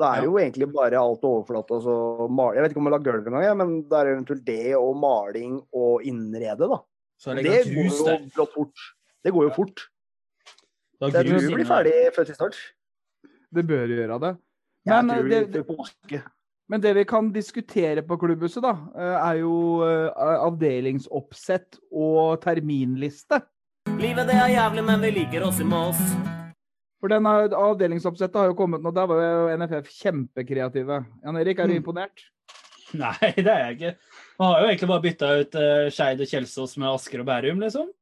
Da 0.00 0.08
er 0.16 0.24
det 0.24 0.30
jo 0.30 0.38
egentlig 0.40 0.66
bare 0.72 0.98
alt 0.98 1.24
overflate 1.28 1.76
og 1.76 1.82
så 1.84 1.94
male. 2.32 2.56
Jeg 2.56 2.64
vet 2.64 2.72
ikke 2.72 2.80
om 2.80 2.88
jeg 2.88 2.94
lager 2.94 3.06
gulv 3.10 3.28
engang, 3.28 3.44
jeg, 3.44 3.58
men 3.60 3.74
det 3.90 3.98
er 3.98 4.10
eventuelt 4.14 4.44
det 4.46 4.74
og 4.78 4.92
maling 4.98 5.58
og 5.78 6.06
innrede, 6.08 6.68
da. 6.72 6.78
Så 7.22 7.36
Det 7.38 7.44
går 7.46 7.86
jo 7.86 8.06
der. 8.08 8.46
fort. 8.54 8.86
Det 9.22 9.32
går 9.32 9.44
jo 9.46 9.52
fort. 9.54 9.84
Da 10.98 11.10
Jeg 11.10 11.26
tror 11.26 11.38
grus 11.38 11.54
blir 11.54 11.66
ferdig 11.66 11.94
før 12.16 12.26
til 12.26 12.34
start. 12.34 12.56
Det 13.52 13.66
bør 13.66 13.86
gjøre 13.90 14.18
det. 14.22 14.32
Jeg 14.86 15.04
Men, 15.06 15.16
tror 15.16 15.28
det, 15.28 15.40
det, 15.52 15.52
til 15.52 15.64
påske. 15.68 16.22
Men 16.72 16.80
det 16.80 16.94
vi 16.96 17.02
kan 17.04 17.26
diskutere 17.34 18.00
på 18.08 18.16
klubbhuset, 18.16 18.62
da, 18.64 18.70
eh, 18.96 19.16
er 19.28 19.40
jo 19.42 19.54
eh, 19.84 20.22
avdelingsoppsett 20.48 21.76
og 21.92 22.38
terminliste. 22.40 23.42
Livet 24.00 24.30
det 24.30 24.38
er 24.40 24.54
jævlig, 24.54 24.84
men 24.88 25.02
vi 25.04 25.10
liker 25.18 25.44
oss 25.44 25.60
i 25.60 25.66
Moss. 25.68 26.00
For 27.02 27.12
den 27.12 27.26
avdelingsoppsettet 27.28 28.38
har 28.40 28.48
jo 28.48 28.56
kommet 28.56 28.80
nå. 28.80 28.92
Der 28.94 29.10
var 29.10 29.20
jo 29.20 29.58
NFF 29.58 29.90
kjempekreative. 29.98 31.02
Jan 31.26 31.40
Erik, 31.42 31.58
er 31.58 31.68
du 31.68 31.74
Mm. 31.74 31.82
imponert? 31.82 32.24
Nei, 32.94 33.32
det 33.36 33.46
er 33.52 33.62
jeg 33.66 33.76
ikke. 33.76 33.92
Man 34.38 34.52
har 34.52 34.60
jo 34.62 34.68
egentlig 34.70 34.88
bare 34.94 35.02
bytta 35.10 35.30
ut 35.42 35.54
uh, 35.60 35.90
Skeid 35.92 36.20
og 36.24 36.32
Kjelsås 36.32 36.76
med 36.78 36.88
Asker 36.92 37.20
og 37.20 37.26
Bærum, 37.26 37.60
liksom. 37.60 37.92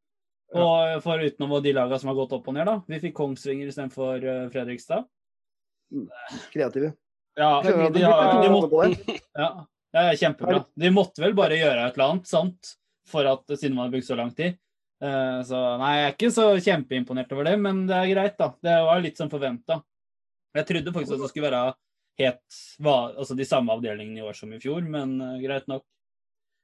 Og 0.55 1.03
for 1.03 1.23
utenom 1.23 1.59
de 1.62 1.73
lagene 1.73 1.99
som 1.99 2.11
har 2.12 2.18
gått 2.23 2.39
opp 2.39 2.49
og 2.51 2.55
ned, 2.55 2.66
da. 2.71 2.79
Vi 2.87 3.03
fikk 3.03 3.14
Kongsvinger 3.18 3.71
istedenfor 3.71 4.23
uh, 4.23 4.49
Fredrikstad. 4.53 5.07
Kreative. 6.53 6.95
Ja, 7.41 7.51
Skjønner 7.64 7.93
de, 7.95 8.03
har, 8.05 8.32
de, 8.43 8.49
måtte, 8.53 9.12
ja, 9.41 9.51
det 9.95 10.03
er 10.03 10.18
kjempebra. 10.20 10.64
De 10.84 10.91
måtte 10.93 11.22
vel 11.24 11.36
bare 11.38 11.57
gjøre 11.57 11.86
et 11.86 11.97
eller 11.97 12.07
annet, 12.07 12.28
sant? 12.28 12.74
For 13.11 13.26
at, 13.26 13.47
siden 13.57 13.78
man 13.78 13.88
har 13.88 13.95
brukt 13.95 14.07
så 14.07 14.18
lang 14.18 14.32
tid. 14.36 14.59
Eh, 15.01 15.38
så 15.49 15.61
nei, 15.80 15.93
jeg 15.97 16.09
er 16.09 16.16
ikke 16.16 16.32
så 16.34 16.49
kjempeimponert 16.61 17.30
over 17.32 17.49
det, 17.49 17.55
men 17.64 17.86
det 17.88 17.97
er 17.97 18.11
greit, 18.12 18.36
da. 18.38 18.51
Det 18.61 18.74
var 18.86 19.01
litt 19.05 19.20
som 19.20 19.32
forventa. 19.32 19.80
Jeg 20.59 20.68
trodde 20.68 20.93
faktisk 20.95 21.16
at 21.16 21.24
det 21.24 21.30
skulle 21.30 21.49
være 21.49 21.62
helt 22.20 22.59
altså 22.91 23.36
de 23.38 23.47
samme 23.49 23.72
avdelingene 23.72 24.20
i 24.20 24.26
år 24.26 24.36
som 24.36 24.53
i 24.53 24.61
fjor, 24.61 24.84
men 24.84 25.16
eh, 25.24 25.38
greit 25.47 25.70
nok. 25.70 25.86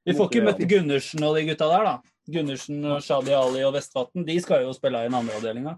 Vi 0.07 0.15
får 0.15 0.29
ikke 0.29 0.45
møtt 0.45 0.61
Gundersen 0.69 1.25
og 1.27 1.35
de 1.35 1.47
gutta 1.49 1.67
der, 1.71 1.87
da. 1.87 2.13
Gundersen 2.31 2.83
og 2.85 3.01
Shadi 3.03 3.33
Ali 3.35 3.63
og 3.67 3.73
Vestvatn, 3.75 4.23
de 4.27 4.37
skal 4.43 4.63
jo 4.63 4.75
spille 4.75 5.01
i 5.03 5.09
den 5.09 5.17
andre 5.17 5.35
avdelinga. 5.39 5.73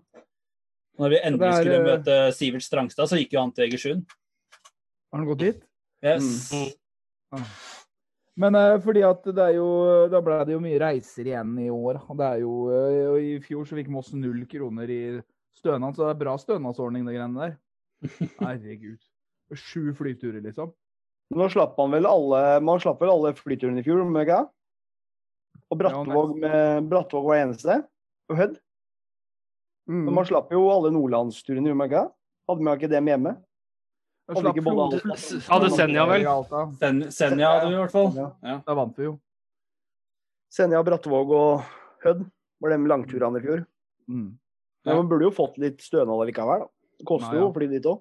Når 1.00 1.14
vi 1.14 1.22
endelig 1.24 1.62
skulle 1.62 1.80
eh, 1.80 1.88
møte 1.88 2.18
Sivert 2.36 2.66
Strangstad, 2.66 3.10
så 3.10 3.18
gikk 3.18 3.38
jo 3.38 3.42
han 3.46 3.54
til 3.56 3.70
Egersund. 3.70 4.18
Har 5.10 5.22
han 5.22 5.28
gått 5.30 5.44
dit? 5.44 5.62
Yes. 6.06 6.52
Mm. 6.54 7.44
Men 8.40 8.56
eh, 8.56 8.76
fordi 8.82 9.04
at 9.04 9.26
det 9.36 9.44
er 9.44 9.58
jo 9.58 9.68
Da 10.10 10.22
ble 10.24 10.38
det 10.48 10.56
jo 10.56 10.62
mye 10.64 10.80
reiser 10.82 11.28
igjen 11.28 11.58
i 11.62 11.68
år. 11.74 12.00
Det 12.18 12.28
er 12.28 12.44
jo 12.44 12.54
eh, 12.74 13.02
og 13.12 13.18
I 13.20 13.34
fjor 13.44 13.68
så 13.68 13.78
fikk 13.78 13.92
Moss 13.94 14.14
null 14.16 14.46
kroner 14.50 14.92
i 14.94 15.02
stønad, 15.60 15.98
så 15.98 16.06
det 16.06 16.14
er 16.14 16.22
bra 16.22 16.38
stønadsordning, 16.40 17.04
det 17.08 17.18
greiene 17.18 17.42
der. 17.42 17.58
Herregud. 18.46 19.02
Sju 19.58 19.92
flyturer, 19.98 20.40
liksom. 20.46 20.72
Nå 21.36 21.50
slapp 21.52 21.76
man 21.78 21.92
vel 21.94 22.08
alle 22.10 22.40
Man 22.66 22.80
slapp 22.82 23.02
vel 23.04 23.12
alle 23.12 23.34
flyturene 23.38 23.82
i 23.82 23.86
fjor, 23.86 24.02
om 24.06 24.16
ikke? 24.22 24.40
Og 25.70 25.78
Brattvåg, 25.78 26.32
med, 26.42 26.88
Brattvåg 26.90 27.28
var 27.28 27.44
eneste. 27.44 27.76
Og 28.32 28.40
Hødd. 28.40 28.56
Mm. 29.90 30.06
Men 30.06 30.16
man 30.22 30.26
slapp 30.30 30.54
jo 30.54 30.64
alle 30.72 30.94
nordlandsturene, 30.94 31.70
gjorde 31.70 31.82
man 31.82 31.92
ikke? 31.92 32.08
Hadde 32.50 32.66
man 32.66 32.80
ikke 32.80 32.92
dem 32.94 33.10
hjemme? 33.10 33.36
Hadde 34.30 34.44
slapp 34.46 34.60
Florø- 34.62 35.40
Hadde 35.50 35.70
Senja, 35.74 36.06
vel? 36.10 36.26
Sen, 36.80 37.00
Senja 37.12 37.50
hadde 37.56 37.70
vi 37.72 37.76
i 37.78 37.80
hvert 37.82 37.94
fall. 37.96 38.12
Ja. 38.16 38.28
Ja. 38.46 38.58
Da 38.68 38.76
vant 38.78 38.98
vi 39.00 39.08
jo. 39.08 39.16
Senja, 40.54 40.82
Brattvåg 40.86 41.32
og 41.36 41.64
Hødd 42.04 42.22
var 42.62 42.74
de 42.74 42.78
langturene 42.90 43.40
i 43.42 43.46
fjor. 43.46 43.66
Mm. 44.10 44.30
Men 44.86 44.96
man 45.02 45.10
burde 45.12 45.28
jo 45.28 45.34
fått 45.36 45.58
litt 45.62 45.82
stønad 45.86 46.22
likevel. 46.30 46.64
da. 46.66 46.70
Det 47.00 47.08
koster 47.10 47.34
Nei, 47.34 47.40
jo 47.42 47.46
ja. 47.48 47.50
å 47.52 47.56
fly 47.56 47.68
dit 47.72 47.90
òg. 47.90 48.00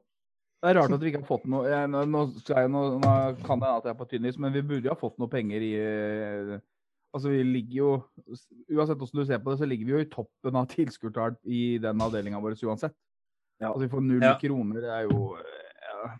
Det 0.58 0.70
er 0.72 0.74
rart 0.80 0.90
at 0.96 1.02
vi 1.04 1.10
ikke 1.12 1.20
har 1.22 1.28
fått 1.28 1.44
noe 1.46 1.68
jeg, 1.70 1.88
nå, 1.92 2.00
nå, 2.10 2.20
skal 2.42 2.64
jeg, 2.64 2.70
nå, 2.74 2.80
nå 2.98 3.10
kan 3.46 3.60
det 3.60 3.68
hende 3.68 3.76
at 3.78 3.84
jeg 3.86 3.92
er 3.94 3.98
på 4.00 4.06
tynn 4.10 4.24
is, 4.26 4.38
men 4.42 4.50
vi 4.56 4.62
burde 4.66 4.88
jo 4.88 4.94
ha 4.94 4.98
fått 4.98 5.20
noe 5.22 5.30
penger 5.30 5.62
i 5.62 5.72
eh, 5.78 6.56
Altså, 7.14 7.30
vi 7.32 7.44
ligger 7.46 7.76
jo 7.78 7.90
Uansett 8.74 8.98
hvordan 8.98 9.22
du 9.22 9.28
ser 9.28 9.38
på 9.40 9.52
det, 9.52 9.60
så 9.62 9.68
ligger 9.70 9.86
vi 9.86 9.94
jo 9.94 10.00
i 10.02 10.08
toppen 10.10 10.58
av 10.58 10.66
tilskuertall 10.72 11.36
i 11.46 11.60
den 11.80 12.02
avdelinga 12.04 12.40
vår 12.42 12.58
uansett. 12.66 12.92
Ja. 13.62 13.70
Altså, 13.70 13.84
vi 13.86 13.92
får 13.94 14.02
null 14.04 14.26
Ja. 14.26 14.34
kroner. 14.42 14.82
Det 14.82 14.90
er 14.96 15.06
jo 15.06 15.20
ja, 15.38 15.57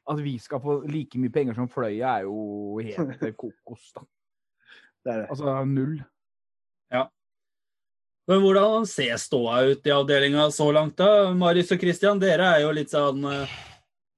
At 0.09 0.21
vi 0.25 0.35
skal 0.43 0.61
få 0.63 0.81
like 0.91 1.19
mye 1.21 1.33
penger 1.35 1.57
som 1.59 1.69
Fløya, 1.71 2.19
er 2.19 2.27
jo 2.29 2.79
helt 2.83 3.23
kokos, 3.43 3.91
da. 3.97 4.05
Det 5.05 5.13
er 5.15 5.21
det. 5.23 5.29
Altså 5.33 5.55
null. 5.69 5.99
Ja. 6.93 7.05
Men 8.29 8.43
hvordan 8.45 8.87
ser 8.91 9.17
ståa 9.21 9.61
ut 9.71 9.87
i 9.89 9.93
avdelinga 9.95 10.49
så 10.53 10.69
langt, 10.75 10.99
da? 11.01 11.31
Marius 11.39 11.71
og 11.73 11.81
Christian, 11.81 12.21
dere 12.21 12.49
er 12.57 12.65
jo 12.67 12.73
litt 12.77 12.93
sånn 12.93 13.23
eh, 13.31 13.55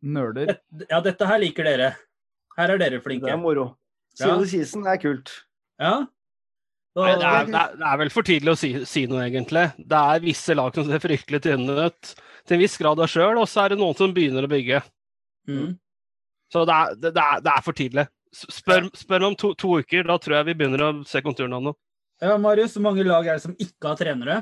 Nerder. 0.00 0.56
Ja, 0.88 1.02
dette 1.04 1.28
her 1.28 1.42
liker 1.42 1.68
dere. 1.68 1.90
Her 2.56 2.72
er 2.74 2.80
dere 2.80 2.98
Det 2.98 3.04
flinke. 3.04 3.28
er 3.30 3.38
moro. 3.38 3.74
Ja. 4.18 4.32
kisen 4.48 4.86
er 4.88 4.96
kult. 5.00 5.30
Ja? 5.78 6.06
Da, 6.96 7.04
Nei, 7.04 7.12
det, 7.20 7.26
er, 7.28 7.44
det, 7.46 7.60
er, 7.60 7.74
det 7.78 7.86
er 7.86 7.98
vel 8.00 8.10
for 8.10 8.26
tidlig 8.26 8.50
å 8.50 8.58
si, 8.58 8.70
si 8.88 9.04
noe, 9.06 9.22
egentlig. 9.28 9.68
Det 9.78 10.00
er 10.00 10.24
visse 10.24 10.56
lag 10.58 10.74
som 10.74 10.88
ser 10.88 11.02
fryktelig 11.04 11.42
tynne 11.44 11.76
ut 11.86 12.14
til 12.48 12.56
en 12.56 12.62
viss 12.64 12.74
grad 12.80 12.98
av 12.98 13.12
sjøl, 13.12 13.38
og 13.38 13.46
så 13.46 13.62
er 13.62 13.74
det 13.74 13.78
noen 13.78 13.94
som 13.98 14.14
begynner 14.16 14.48
å 14.48 14.50
bygge. 14.50 14.80
Mm. 15.48 15.70
Så 16.50 16.64
det 16.66 16.74
er, 16.74 16.96
det, 16.98 17.12
det 17.14 17.22
er, 17.22 17.42
det 17.46 17.52
er 17.52 17.62
for 17.62 17.78
tidlig. 17.78 18.06
Spør, 18.34 18.88
spør 18.94 19.22
meg 19.22 19.28
om 19.32 19.36
to, 19.38 19.52
to 19.58 19.76
uker, 19.78 20.06
da 20.06 20.16
tror 20.22 20.36
jeg 20.40 20.48
vi 20.50 20.56
begynner 20.58 20.82
å 20.86 20.90
se 21.06 21.22
konturene 21.22 21.58
av 21.58 21.62
noe. 21.66 21.78
ja, 22.22 22.36
Marius, 22.38 22.74
hvor 22.76 22.84
mange 22.88 23.06
lag 23.06 23.26
er 23.26 23.38
det 23.38 23.44
som 23.44 23.54
ikke 23.58 23.90
har 23.90 23.98
trenere? 23.98 24.40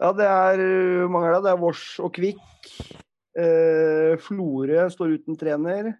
Ja, 0.00 0.12
det 0.16 0.26
er 0.26 0.62
hvor 1.02 1.12
mange 1.12 1.30
av 1.30 1.34
det. 1.36 1.42
Det 1.44 1.52
er 1.52 1.60
Vårs 1.60 1.84
og 2.00 2.12
Kvikk. 2.16 2.70
Eh, 3.40 4.14
Florø 4.24 4.86
står 4.90 5.16
uten 5.18 5.36
trener. 5.38 5.92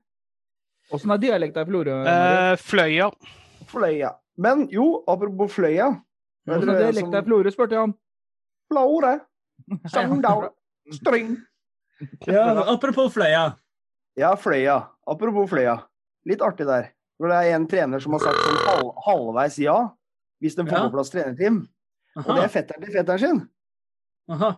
Åssen 0.91 1.13
er 1.15 1.21
dialekta 1.23 1.63
i 1.63 1.69
Florø? 1.69 1.99
Eh, 2.09 2.55
Fløya. 2.59 3.11
Fløya. 3.71 4.15
Men 4.41 4.65
jo, 4.73 5.05
apropos 5.11 5.53
Fløya. 5.55 5.93
Åssen 6.49 6.73
er 6.73 6.81
dialekta 6.87 7.21
i 7.21 7.29
Florø, 7.29 7.53
spurte 7.55 7.77
jeg 7.77 7.91
om. 7.91 7.95
Florø. 8.73 9.15
Sogndal. 9.93 10.49
String. 10.97 11.37
Ja, 12.27 12.47
apropos 12.73 13.13
Fløya. 13.15 13.57
Ja, 14.19 14.35
Fløya. 14.37 14.79
Apropos 15.07 15.51
Fløya. 15.51 15.79
Litt 16.29 16.43
artig 16.45 16.67
der. 16.69 16.91
For 17.21 17.29
det 17.29 17.37
er 17.45 17.57
en 17.57 17.67
trener 17.69 18.01
som 18.01 18.15
har 18.17 18.23
sagt 18.25 18.41
sånn 18.41 18.61
halv, 18.67 18.93
halvveis 19.05 19.59
ja, 19.61 19.77
hvis 20.41 20.57
de 20.57 20.65
får 20.65 20.79
Ja. 20.79 20.85
på 20.89 20.95
plass 20.97 21.11
trenerteam. 21.13 21.63
Og 22.17 22.31
det 22.35 22.45
er 22.45 22.53
fetteren 22.53 22.85
til 22.85 22.95
fetteren 22.95 23.19
sin. 23.21 23.41
Aha. 24.31 24.55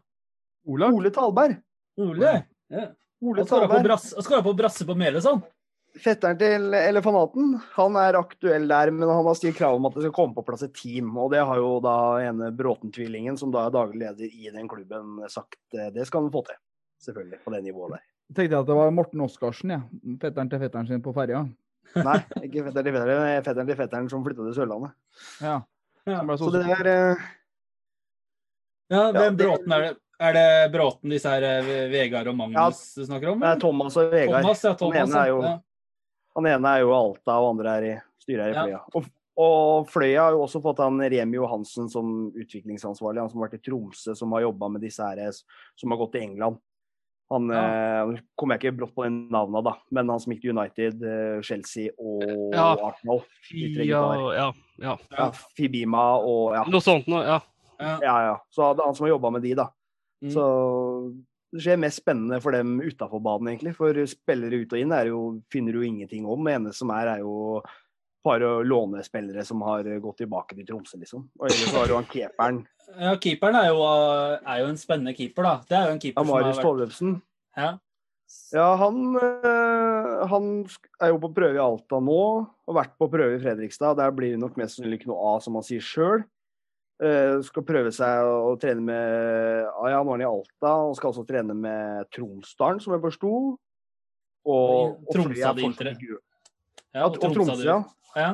Ole 0.66 1.10
Talberg. 1.10 1.56
Ole. 1.98 2.36
Ja. 2.70 2.86
Ole 3.22 3.42
på, 3.42 3.48
Talberg. 3.50 3.82
brass, 3.84 4.12
han 4.14 4.22
skåret 4.24 4.46
på 4.46 4.54
brasse 4.56 4.86
på 4.86 4.94
Meløy, 4.98 5.20
sånn. 5.22 5.42
Fetteren 6.00 6.38
til 6.40 6.72
Elefanaten 6.72 7.58
han 7.74 7.96
er 8.00 8.16
aktuell 8.16 8.64
der, 8.70 8.90
men 8.94 9.10
han 9.10 9.26
har 9.26 9.34
stilt 9.36 9.58
krav 9.58 9.76
om 9.76 9.86
at 9.90 9.94
det 9.98 10.06
skal 10.06 10.14
komme 10.16 10.34
på 10.38 10.44
plass 10.46 10.62
et 10.64 10.72
team. 10.74 11.10
Og 11.20 11.30
det 11.34 11.42
har 11.44 11.58
jo 11.60 11.80
da 11.84 11.96
ene 12.24 12.48
Bråten-tvillingen, 12.56 13.36
som 13.38 13.50
da 13.52 13.66
er 13.66 13.74
daglig 13.74 14.00
leder 14.00 14.30
i 14.32 14.48
den 14.54 14.68
klubben, 14.70 15.18
sagt 15.28 15.58
eh, 15.76 15.90
det 15.92 16.06
skal 16.08 16.22
han 16.24 16.32
få 16.32 16.46
til. 16.46 16.56
Selvfølgelig, 17.02 17.40
på 17.44 17.50
det 17.54 17.62
nivået 17.66 17.96
der. 17.96 18.02
Tenkte 18.32 18.54
jeg 18.54 18.60
at 18.62 18.68
det 18.70 18.76
var 18.78 18.90
Morten 18.94 19.20
Oskarsen, 19.24 19.70
ja. 19.74 19.80
Fetteren 20.22 20.48
til 20.52 20.60
fetteren 20.62 20.86
sin 20.88 21.02
på 21.04 21.12
ferja. 21.16 21.42
Nei, 21.98 22.18
ikke 22.46 22.62
fetteren 22.68 22.86
til 22.86 22.94
fetteren, 22.94 23.10
det 23.26 23.32
er 23.36 23.42
fetteren 23.44 23.68
til 23.72 23.76
fetteren 23.82 24.08
som 24.12 24.22
flytta 24.24 24.46
til 24.46 24.54
Sørlandet. 24.56 24.94
Ja. 25.42 25.56
Ja. 26.08 26.20
Så, 26.36 26.46
Så 26.46 26.52
det 26.54 26.62
er 26.78 26.88
eh, 26.92 27.24
Ja, 28.92 29.02
Ja, 29.06 29.12
hvem 29.12 29.36
ja, 29.36 29.36
Bråten 29.44 29.72
er 29.76 29.84
det? 29.86 29.92
Er 30.22 30.32
det 30.36 30.72
Bråten 30.72 31.10
disse 31.10 31.30
her 31.30 31.42
eh, 31.42 31.88
Vegard 31.90 32.28
og 32.30 32.36
Magnus 32.38 32.82
du 32.94 33.04
snakker 33.06 33.32
om? 33.32 33.40
det 33.42 33.48
er 33.48 33.52
eller? 33.56 33.60
Thomas 33.64 33.96
og 33.98 34.12
Vegard. 34.12 34.42
Thomas, 34.44 34.62
ja, 34.64 34.70
Han 34.70 34.78
Thomas, 34.78 35.08
ene 35.10 35.22
er 35.24 35.28
jo- 35.32 35.42
ja. 35.42 35.52
Han 36.36 36.46
ene 36.48 36.68
er 36.76 36.80
jo 36.80 36.92
Alta, 36.96 37.34
og 37.42 37.48
andre 37.56 37.72
er 37.76 37.82
i 37.90 37.94
styret 38.22 38.44
her 38.44 38.52
i 38.52 38.54
Ja. 38.54 38.62
Fløya. 38.64 38.80
Og, 38.94 39.04
og 39.36 39.88
Fløya 39.90 40.22
har 40.22 40.32
jo 40.36 40.42
også 40.46 40.62
fått 40.62 40.78
han 40.78 41.00
Remi 41.00 41.36
Johansen 41.36 41.88
som 41.90 42.32
utviklingsansvarlig, 42.32 43.20
han 43.20 43.28
som 43.30 43.40
har 43.42 43.48
vært 43.48 43.58
i 43.60 43.64
Tromsø, 43.70 44.14
som 44.16 44.32
har 44.32 44.42
jobba 44.46 44.68
med 44.70 44.80
disse 44.80 45.02
her 45.02 45.32
som 45.32 45.90
har 45.90 45.98
gått 45.98 46.12
til 46.12 46.22
England. 46.22 46.58
Han 47.32 47.52
eh, 47.56 48.20
kommer 48.38 48.58
jeg 48.58 48.62
ikke 48.66 48.78
brått 48.82 48.94
på 48.96 49.06
den 49.06 49.18
navnet, 49.32 49.64
da, 49.66 49.74
men 49.94 50.10
han 50.12 50.20
som 50.22 50.34
gikk 50.34 50.42
til 50.44 50.54
United, 50.54 51.02
eh, 51.08 51.40
Chelsea 51.46 51.92
og 51.96 52.24
Ja. 52.52 52.72
Arsenal. 52.90 53.22
Fia, 53.48 53.86
Ja, 53.88 54.04
ja, 54.36 54.48
ja. 54.82 54.96
Ja, 55.16 55.30
Fibima 55.56 56.06
og 56.20 56.56
ja. 56.56 56.64
Noe 56.68 56.84
sånt 56.84 57.08
noe, 57.10 57.24
ja. 57.26 57.40
Ja. 57.82 57.98
ja, 58.04 58.16
ja. 58.28 58.34
Så 58.52 58.72
det 58.76 58.82
er 58.82 58.90
han 58.90 58.96
som 58.98 59.08
har 59.08 59.14
jobba 59.16 59.30
med 59.34 59.42
de, 59.46 59.54
da. 59.58 59.68
Mm. 60.22 60.30
Så 60.34 60.42
det 61.52 61.60
skjer 61.64 61.80
mest 61.82 62.00
spennende 62.00 62.38
for 62.40 62.54
dem 62.54 62.76
utafor 62.80 63.20
banen, 63.24 63.50
egentlig. 63.52 63.74
For 63.76 63.96
spillere 64.08 64.62
ut 64.62 64.72
og 64.72 64.80
inn 64.80 64.94
er 64.96 65.10
jo, 65.10 65.22
finner 65.52 65.74
du 65.74 65.82
jo 65.82 65.88
ingenting 65.88 66.28
om. 66.30 66.46
Det 66.46 66.54
eneste 66.56 66.80
som 66.80 66.92
er, 66.94 67.10
er 67.16 67.24
jo 67.24 67.60
bare 68.24 68.50
lånespillere 68.64 69.44
som 69.44 69.62
har 69.66 69.82
gått 70.00 70.18
tilbake 70.22 70.54
til 70.58 70.66
Tromsø, 70.68 70.98
liksom. 71.00 71.24
Og 71.40 71.46
ellers 71.48 71.64
så 71.70 71.78
har 71.80 71.86
du 71.90 71.94
han 71.98 72.04
keeperen, 72.10 72.60
Ja, 72.98 73.14
keeperen 73.16 73.56
er 73.56 73.68
jo, 73.72 73.80
er 74.46 74.58
jo 74.60 74.66
en 74.68 74.76
spennende 74.80 75.14
keeper, 75.16 75.42
da. 75.46 75.54
Det 75.68 75.76
er 75.78 75.86
jo 75.88 75.92
en 75.96 76.02
keeper 76.02 76.24
som 76.26 76.34
har 76.36 76.48
vært 76.52 76.62
Tollefsen. 76.66 77.16
ja. 77.56 77.72
Ja, 78.52 78.76
han, 78.80 79.14
øh, 79.20 80.26
han 80.28 80.44
er 81.02 81.10
jo 81.12 81.18
på 81.20 81.28
prøve 81.36 81.58
i 81.58 81.60
Alta 81.60 81.98
nå, 82.00 82.20
og 82.68 82.74
vært 82.78 82.94
på 82.96 83.10
prøve 83.12 83.36
i 83.36 83.40
Fredrikstad. 83.42 83.96
Der 83.98 84.10
blir 84.16 84.30
det 84.32 84.40
nok 84.40 84.56
mest 84.56 84.78
sannsynlig 84.78 85.00
ikke 85.02 85.10
noe 85.10 85.34
av, 85.34 85.42
som 85.44 85.58
han 85.58 85.62
sier 85.66 85.80
sjøl. 85.84 86.24
skal 87.44 87.64
prøve 87.66 87.90
seg 87.92 88.22
å 88.24 88.54
trene 88.62 88.80
med 88.86 89.66
Ja, 89.90 90.00
nå 90.04 90.14
er 90.14 90.14
han 90.14 90.22
i 90.22 90.28
Alta, 90.28 90.72
og 90.86 90.96
skal 90.96 91.10
også 91.10 91.26
trene 91.28 91.52
med 91.58 92.06
Tromsdalen, 92.14 92.80
som 92.80 92.94
jeg 92.94 93.02
forsto. 93.02 93.32
Og, 94.46 94.96
og 94.96 95.12
Tromsø 95.12 95.36
ikke 95.36 96.14
u- 96.14 96.22
ja, 96.94 97.04
og 97.06 97.18
Tromsø, 97.20 97.64
ja. 97.64 97.82
Ja. 98.18 98.32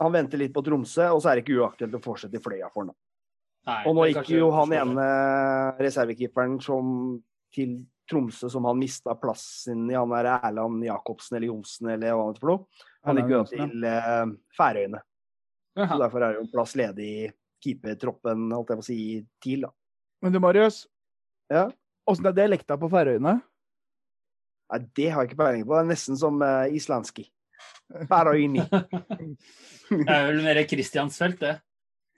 Han 0.00 0.14
venter 0.14 0.40
litt 0.40 0.52
på 0.54 0.62
Tromsø, 0.64 1.10
og 1.12 1.20
så 1.20 1.30
er 1.30 1.38
det 1.38 1.44
ikke 1.44 1.60
uaktuelt 1.60 1.96
å 1.98 2.02
fortsette 2.04 2.38
i 2.38 2.42
Fløya 2.42 2.70
for 2.72 2.88
ham. 2.88 2.96
Og 3.84 3.96
nå 3.96 4.04
er 4.06 4.14
gikk 4.14 4.30
jo 4.38 4.48
han 4.54 4.72
ene 4.72 5.08
reservekeeperen 5.80 6.56
som 6.64 7.18
til 7.52 7.82
Tromsø 8.10 8.48
som 8.50 8.64
han 8.66 8.78
mista 8.80 9.14
plassen 9.20 9.84
i, 9.90 9.94
han 9.94 10.10
der 10.14 10.30
Erland 10.32 10.82
Jacobsen 10.84 11.36
eller 11.36 11.50
Johnsen 11.52 11.92
eller 11.92 12.16
hva 12.16 12.30
det 12.30 12.40
er 12.40 12.42
for 12.42 12.52
noe. 12.52 12.86
Han 13.06 13.20
gikk 13.20 13.34
jo 13.34 13.42
til 13.52 13.84
uh, 13.86 14.32
Færøyene. 14.56 15.02
Så 15.78 15.98
derfor 16.00 16.24
er 16.24 16.32
det 16.32 16.40
jo 16.40 16.46
en 16.46 16.54
plass 16.54 16.72
ledig 16.78 17.10
i 17.10 17.28
keepertroppen, 17.60 18.48
holdt 18.56 18.72
jeg 18.72 18.80
på 18.80 18.84
å 18.84 18.88
si, 18.88 18.98
TIL, 19.44 19.68
da. 19.68 19.70
Men 20.24 20.34
du, 20.34 20.40
Marius. 20.42 20.82
Ja. 21.52 21.68
Åssen 22.08 22.26
er 22.28 22.36
dialekta 22.36 22.76
på 22.80 22.90
Færøyene? 22.92 23.36
Nei, 24.70 24.80
det 24.96 25.06
har 25.10 25.24
jeg 25.24 25.30
ikke 25.30 25.40
peiling 25.42 25.64
på. 25.66 25.74
Det 25.76 25.84
er 25.84 25.92
nesten 25.92 26.18
som 26.18 26.42
uh, 26.42 26.66
islandski. 26.72 27.28
Færøyni. 28.10 28.64
Det 29.90 30.06
er 30.06 30.26
vel 30.28 30.44
mer 30.44 30.62
Kristiansfelt, 30.70 31.40
det. 31.42 31.56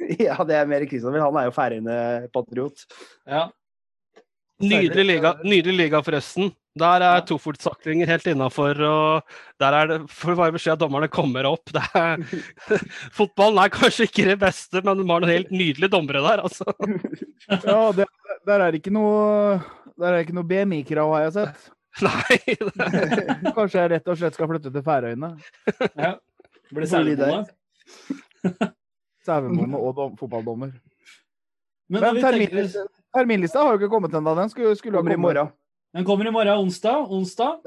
ja, 0.26 0.36
det 0.44 0.56
er 0.58 0.66
mer 0.68 0.84
Kristiansfelt. 0.84 1.24
Han 1.24 1.38
er 1.40 1.48
jo 1.48 1.54
Færøyene-patriot. 1.56 2.86
Ja. 3.26 3.46
Nydelig 4.62 5.06
liga, 5.08 5.36
nydelig 5.42 5.78
liga 5.78 6.02
forresten. 6.04 6.52
Der 6.78 7.04
er 7.04 7.24
tofotsaklinger 7.28 8.08
helt 8.08 8.28
innafor, 8.30 8.78
der 9.60 9.74
er 9.76 9.90
det 9.90 9.98
får 10.08 10.38
bare 10.38 10.54
beskjed 10.54 10.72
at 10.72 10.80
dommerne 10.80 11.08
kommer 11.12 11.44
opp. 11.50 11.68
Det 11.68 11.82
er, 11.98 12.22
fotballen 13.18 13.60
er 13.60 13.74
kanskje 13.74 14.06
ikke 14.08 14.30
det 14.30 14.38
beste, 14.40 14.80
men 14.80 15.02
de 15.02 15.04
har 15.04 15.20
noen 15.20 15.34
helt 15.34 15.52
nydelige 15.52 15.92
dommere 15.92 16.22
der, 16.24 16.44
altså. 16.46 16.64
Ja, 17.50 17.92
det, 17.92 18.08
der 18.48 18.64
er 18.64 18.72
det 18.72 18.80
ikke 18.80 18.94
noe 18.94 19.58
Der 19.98 20.08
er 20.08 20.16
det 20.16 20.24
ikke 20.24 20.38
noe 20.38 20.48
BMI-krav, 20.48 21.12
har 21.12 21.26
jeg 21.26 21.36
sett. 21.36 21.68
Nei. 22.06 22.38
Kanskje 23.56 23.82
jeg 23.82 23.90
rett 23.92 24.08
og 24.08 24.16
slett 24.20 24.36
skal 24.38 24.48
flytte 24.48 24.72
til 24.72 24.84
Færøyene. 24.86 25.34
ja. 26.00 26.14
Det? 26.72 26.86
sauebonde. 26.88 28.70
Sauebonde 29.26 29.76
og 29.78 29.92
dom, 29.98 30.14
fotballdommer. 30.16 30.72
Men 31.92 32.00
Men 32.06 32.20
terminlista, 32.22 32.86
terminlista 33.12 33.60
har 33.60 33.74
jo 33.74 33.82
ikke 33.82 33.90
kommet 33.92 34.14
ennå. 34.16 34.32
Den 34.38 34.48
skulle, 34.48 34.72
skulle 34.78 34.96
Kommer 35.02 35.12
i 35.12 35.20
morgen. 35.20 35.52
den 35.92 36.04
kommer 36.08 36.26
i 36.26 36.32
morgen, 36.32 36.64
onsdag. 36.64 37.04
onsdag. 37.12 37.60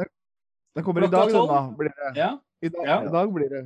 Den 0.76 0.84
kommer 0.84 1.06
i 1.06 1.12
dag, 1.12 1.30
den 1.30 1.48
da. 1.48 1.62
Blir 1.78 1.94
det. 1.94 2.12
Ja. 2.18 2.32
I 2.66 2.70
dag, 2.70 2.86
Ja. 2.88 2.98
I 3.06 3.12
dag 3.14 3.34
blir 3.34 3.50
det. 3.50 3.64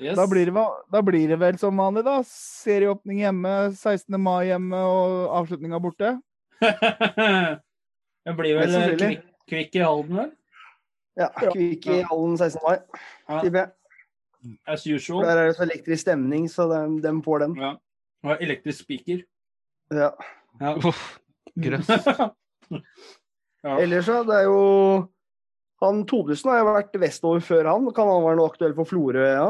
Yes. 0.00 0.16
Da 0.18 0.26
blir 0.26 0.46
det, 0.50 0.66
da 0.92 1.00
blir 1.02 1.28
det 1.28 1.38
vel 1.40 1.58
som 1.58 1.76
vanlig, 1.78 2.04
da. 2.04 2.18
Serieåpning 2.26 3.20
hjemme, 3.24 3.72
16. 3.72 4.20
mai 4.20 4.46
hjemme 4.50 4.76
og 4.76 5.30
avslutninga 5.40 5.80
borte. 5.80 6.16
det 6.60 8.34
blir 8.36 8.58
vel 8.58 8.96
kvikk, 8.98 9.22
kvikk 9.50 9.76
i 9.76 9.82
Halden, 9.84 10.16
vel? 10.16 10.30
Ja, 11.16 11.28
Kvikk 11.38 11.86
i 11.86 12.00
Halden 12.02 12.36
16. 12.40 12.60
mai, 12.66 12.78
Ja. 13.28 13.40
tipper 13.40 13.58
jeg. 13.60 13.70
As 14.66 14.82
usual. 14.86 15.22
Der 15.24 15.38
er 15.38 15.46
det 15.48 15.56
så 15.56 15.62
elektrisk 15.64 16.02
stemning, 16.02 16.48
så 16.50 16.66
de, 16.68 16.80
dem 17.04 17.22
får 17.22 17.38
den. 17.46 17.54
Ja. 17.56 17.74
Og 18.24 18.42
elektrisk 18.42 18.82
spiker. 18.84 19.22
Ja. 19.94 20.10
Ja. 20.60 20.74
Uff, 20.88 21.18
grøss. 21.56 21.88
Ja. 23.64 23.78
Ellers 23.80 24.04
så, 24.04 24.18
det 24.28 24.34
er 24.36 24.42
jo 24.44 25.08
Han 25.80 26.02
Todesen 26.04 26.50
har 26.50 26.58
jo 26.58 26.66
vært 26.68 26.96
vestover 27.00 27.40
før 27.40 27.64
han. 27.70 27.86
Kan 27.96 28.10
han 28.10 28.20
være 28.26 28.36
noe 28.36 28.50
aktuell 28.50 28.74
for 28.76 28.84
Florø? 28.84 29.22
Ja, 29.24 29.46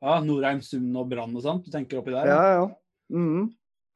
Ja, 0.00 0.14
Norheim, 0.24 0.60
Sund 0.64 0.96
og 0.96 1.10
Brann 1.10 1.34
og 1.36 1.42
sånt. 1.44 1.66
Du 1.66 1.70
tenker 1.74 1.98
oppi 2.00 2.14
der? 2.14 2.24
ja. 2.30 2.38
ja. 2.56 2.62
Mhm. 3.12 3.50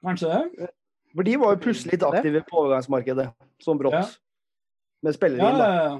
Kanskje 0.04 0.28
det? 0.34 0.68
For 1.12 1.26
de 1.26 1.36
var 1.40 1.54
jo 1.54 1.62
plutselig 1.66 1.96
litt 1.96 2.06
aktive 2.08 2.42
på 2.48 2.62
overgangsmarkedet, 2.62 3.28
som 3.62 3.80
brått. 3.80 3.98
Ja. 3.98 4.06
Med 5.02 5.16
spillere 5.16 5.50
inn, 5.50 5.60
ja, 5.60 5.70
ja. 5.82 5.94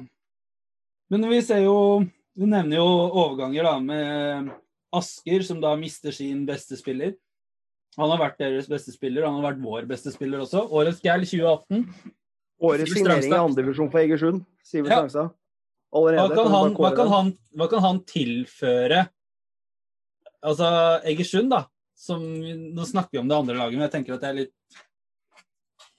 Men 1.12 1.26
vi 1.28 1.40
ser 1.44 1.64
jo 1.64 2.04
Du 2.38 2.44
nevner 2.46 2.78
jo 2.78 2.86
overganger 2.86 3.66
da 3.66 3.72
med 3.82 4.52
Asker, 4.94 5.42
som 5.44 5.58
da 5.60 5.74
mister 5.76 6.14
sin 6.14 6.46
beste 6.48 6.78
spiller. 6.78 7.14
Han 7.98 8.08
har 8.12 8.20
vært 8.20 8.38
deres 8.40 8.68
beste 8.70 8.92
spiller, 8.94 9.26
han 9.26 9.36
har 9.40 9.50
vært 9.50 9.60
vår 9.60 9.86
beste 9.88 10.12
spiller 10.14 10.44
også. 10.44 10.64
Årets 10.72 11.02
Gæl 11.04 11.26
2018. 11.28 11.82
Årets 12.62 12.94
signering 12.94 13.32
i 13.32 13.36
andredivisjon 13.36 13.90
for 13.92 14.00
Egersund. 14.00 14.44
Sivert 14.64 14.92
Ja. 14.92 15.00
Strangstad. 15.02 15.34
Hva 15.92 16.28
kan, 16.32 16.48
han, 16.48 16.72
hva, 16.78 16.90
kan 16.96 17.10
han, 17.12 17.30
hva 17.52 17.68
kan 17.68 17.82
han 17.84 17.98
tilføre 18.08 19.02
Altså 20.42 20.68
Egersund, 21.04 21.52
da. 21.52 21.66
Som, 21.92 22.24
nå 22.74 22.86
snakker 22.88 23.14
vi 23.14 23.20
om 23.20 23.28
det 23.30 23.36
andre 23.36 23.58
laget, 23.60 23.76
men 23.76 23.84
jeg 23.86 23.92
tenker 23.92 24.16
at 24.16 24.24
det 24.24 24.30
er 24.30 24.38
litt 24.40 24.80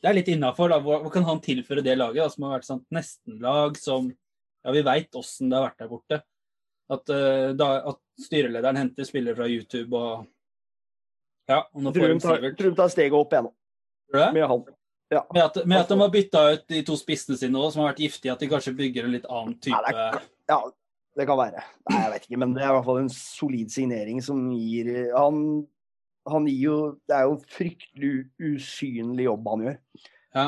det 0.03 0.09
er 0.11 0.17
litt 0.17 0.29
innafor. 0.33 0.73
Hva, 0.83 0.99
hva 1.05 1.11
kan 1.13 1.23
han 1.23 1.39
tilføre 1.43 1.83
det 1.85 1.95
laget, 1.95 2.19
da, 2.19 2.29
som 2.33 2.43
har 2.47 2.57
vært 2.57 2.67
sånn 2.67 2.83
nestenlag 2.93 3.79
som 3.79 4.11
Ja, 4.63 4.71
vi 4.71 4.81
veit 4.85 5.15
åssen 5.19 5.49
det 5.51 5.57
har 5.59 5.65
vært 5.69 5.81
der 5.81 5.89
borte. 5.91 6.17
At, 6.93 7.09
uh, 7.09 7.49
da, 7.55 7.67
at 7.93 7.99
styrelederen 8.23 8.77
henter 8.79 9.07
spillere 9.07 9.35
fra 9.39 9.47
YouTube 9.47 9.95
og 9.97 10.27
Ja, 11.49 11.63
og 11.73 11.81
nå 11.83 11.91
får 11.95 12.13
de 12.13 12.71
tar, 12.75 12.91
steget 12.91 13.15
opp 13.17 13.33
igjen, 13.33 13.49
Tror 14.11 14.19
du 14.19 14.19
det? 14.19 14.29
med 14.37 14.47
han. 14.51 14.63
Ja. 15.11 15.23
Med 15.33 15.43
at, 15.43 15.57
med 15.67 15.79
at 15.83 15.89
de 15.91 15.97
har 15.99 16.11
bytta 16.13 16.43
ut 16.53 16.63
de 16.71 16.83
to 16.87 16.95
spissene 16.99 17.37
sine 17.39 17.59
òg, 17.59 17.71
som 17.73 17.83
har 17.83 17.91
vært 17.93 18.03
giftige, 18.05 18.33
at 18.35 18.39
de 18.43 18.49
kanskje 18.51 18.75
bygger 18.77 19.07
en 19.07 19.15
litt 19.15 19.27
annen 19.29 19.57
type 19.59 19.75
Ja, 19.75 19.81
det 19.87 19.95
er- 19.99 20.29
Ja, 20.49 20.59
det 21.19 21.27
kan 21.29 21.37
være. 21.37 21.63
Nei, 21.89 21.99
jeg 22.03 22.11
vet 22.13 22.27
ikke, 22.27 22.39
men 22.43 22.53
det 22.55 22.63
er 22.63 22.69
i 22.71 22.75
hvert 22.77 22.85
fall 22.87 23.01
en 23.03 23.09
solid 23.09 23.71
signering 23.71 24.21
som 24.23 24.39
gir 24.51 25.11
Han, 25.15 25.67
han 26.29 26.47
gir 26.47 26.65
jo 26.67 26.77
Det 27.09 27.15
er 27.17 27.27
jo 27.27 27.35
en 27.35 27.45
fryktelig 27.57 28.11
usynlig 28.39 29.27
jobb 29.27 29.47
han 29.51 29.63
gjør. 29.67 29.77
Ja. 30.33 30.47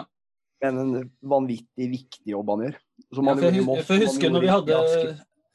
Men 0.63 0.81
en 0.81 1.13
vanvittig 1.35 1.87
viktig 1.91 2.33
jobb 2.33 2.51
han 2.53 2.67
gjør. 2.67 2.81
Som 3.13 3.29
Ja, 3.29 3.35
for 3.35 3.47
jeg, 3.47 3.59
gjorde 3.59 3.75
i 3.75 3.79
hus 3.79 3.87
for 3.87 3.95
jeg 3.95 4.07
husker 4.09 4.33
når 4.33 4.45
vi 4.45 4.53
hadde 4.53 4.81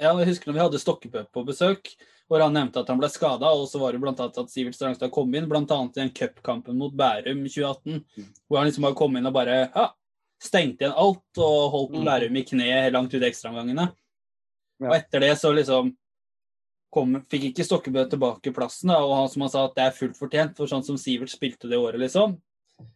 ja, 0.00 0.14
jeg 0.16 0.30
husker 0.30 0.48
når 0.48 0.56
vi 0.56 0.64
hadde 0.64 0.80
Stokkepø 0.80 1.22
på 1.28 1.42
besøk, 1.44 1.90
hvor 2.30 2.40
han 2.40 2.54
nevnte 2.56 2.80
at 2.80 2.88
han 2.88 3.00
ble 3.00 3.08
skada, 3.12 3.50
og 3.52 3.66
så 3.68 3.80
var 3.82 3.92
det 3.92 4.00
blant 4.00 4.20
annet 4.22 4.38
at 4.40 4.52
Sivert 4.52 4.76
Strangstad 4.78 5.10
kom 5.12 5.32
inn, 5.34 5.48
annet 5.50 5.98
i 5.98 6.00
den 6.00 6.12
cupkampen 6.16 6.78
mot 6.80 6.94
Bærum 6.96 7.42
i 7.44 7.50
2018, 7.52 7.98
hvor 8.48 8.60
han 8.60 8.70
liksom 8.70 8.86
bare 8.86 8.96
kom 8.96 9.18
inn 9.18 9.28
og 9.28 9.34
bare 9.36 9.56
ja, 9.66 9.90
stengte 10.40 10.86
igjen 10.86 10.96
alt 10.96 11.42
og 11.42 11.58
holdt 11.74 11.98
Mm. 11.98 12.06
Bærum 12.06 12.38
i 12.40 12.44
kne 12.48 12.70
langt 12.94 13.14
ut 13.14 13.26
ekstraomgangene. 13.28 13.90
Ja. 14.80 14.88
Og 14.88 14.94
etter 14.96 15.20
det 15.20 15.34
så 15.36 15.52
liksom 15.52 15.92
kom, 16.90 17.16
fikk 17.30 17.50
ikke 17.50 17.66
Stokkebø 17.66 18.04
tilbake 18.10 18.52
plassen, 18.54 18.90
da, 18.92 19.00
og 19.06 19.16
han, 19.16 19.28
som 19.32 19.46
han 19.46 19.52
sa 19.52 19.64
at 19.68 19.76
det 19.78 19.88
er 19.88 19.96
fullt 19.96 20.18
fortjent, 20.18 20.56
for 20.58 20.70
sånn 20.70 20.84
som 20.86 20.98
Sivert 21.00 21.32
spilte 21.32 21.70
det 21.70 21.78
året, 21.78 22.00
liksom. 22.02 22.38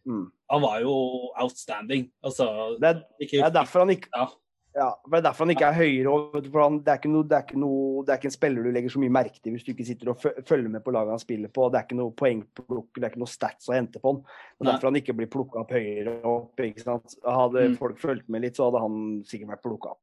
Mm. 0.07 0.25
Han 0.51 0.61
var 0.63 0.81
jo 0.81 0.95
outstanding. 1.41 2.09
Altså, 2.25 2.77
Det 2.81 2.89
er, 2.89 3.03
ikke, 3.19 3.37
det 3.37 3.45
er 3.45 3.55
derfor 3.61 3.85
han 3.85 3.95
ikke 3.95 4.09
Ja. 4.13 4.31
Ja, 4.75 4.89
for 5.05 5.13
det 5.13 5.19
er 5.21 5.23
derfor 5.29 5.45
han 5.45 5.51
ikke 5.53 5.67
er 5.69 5.77
høyere. 5.77 6.41
For 6.51 6.59
han, 6.59 6.79
det, 6.83 6.91
er 6.91 6.97
ikke 6.99 7.11
noe, 7.13 7.23
det, 7.23 7.37
er 7.37 7.43
ikke 7.45 7.59
noe, 7.61 8.01
det 8.03 8.11
er 8.11 8.17
ikke 8.19 8.27
en 8.27 8.33
spiller 8.33 8.65
du 8.65 8.73
legger 8.75 8.91
så 8.91 8.99
mye 8.99 9.13
merke 9.15 9.39
til 9.39 9.53
hvis 9.55 9.63
du 9.63 9.69
ikke 9.71 9.85
sitter 9.87 10.11
og 10.11 10.19
følger 10.19 10.67
med 10.73 10.83
på 10.83 10.91
laget 10.91 11.13
han 11.15 11.21
spiller 11.21 11.53
på. 11.55 11.69
Det 11.71 11.79
er 11.79 11.85
ikke 11.87 11.99
noe 12.01 12.11
poengplukk, 12.19 12.89
det 12.97 13.05
er 13.05 13.13
ikke 13.13 13.21
noe 13.23 13.31
stats 13.31 13.71
å 13.71 13.75
hente 13.77 14.01
på 14.03 14.11
han. 14.11 14.19
Det 14.25 14.65
er 14.65 14.71
derfor 14.73 14.89
han 14.89 14.99
ikke 14.99 15.15
blir 15.15 15.31
plukka 15.31 15.61
opp 15.63 15.71
høyere 15.71 16.17
opp. 16.27 16.59
Hadde 16.59 17.63
Mm. 17.69 17.77
folk 17.79 18.03
fulgt 18.03 18.27
med 18.27 18.43
litt, 18.43 18.59
så 18.59 18.67
hadde 18.67 18.83
han 18.83 18.99
sikkert 19.23 19.53
vært 19.55 19.63
plukka 19.63 19.93
opp. 19.95 20.01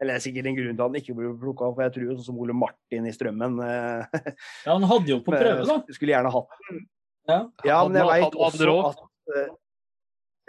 Eller 0.00 0.14
det 0.14 0.20
er 0.20 0.24
sikkert 0.24 0.46
en 0.50 0.56
grunn 0.58 0.74
til 0.76 0.82
at 0.82 0.88
han 0.90 0.98
ikke 0.98 1.14
blir 1.16 1.34
plukka 1.38 1.68
opp. 1.68 1.76
for 1.76 1.82
Jeg 1.86 1.92
tror 1.94 2.14
sånn 2.16 2.24
som 2.26 2.38
Ole 2.42 2.52
Martin 2.58 3.06
i 3.06 3.12
Strømmen 3.14 3.60
eh, 3.62 4.06
ja, 4.66 4.72
han 4.72 4.82
hadde 4.90 5.12
jo 5.12 5.20
på 5.22 5.32
prøve, 5.42 5.66
da. 5.68 5.76
skulle 5.94 6.14
gjerne 6.16 6.32
hatt 6.34 6.48
Ja. 7.28 7.38
Ja, 7.64 7.76
men 7.88 7.94
jeg 8.00 8.04
Han- 8.04 8.12
veit 8.12 8.34
også 8.34 8.74
at 8.90 9.04
eh, 9.36 9.52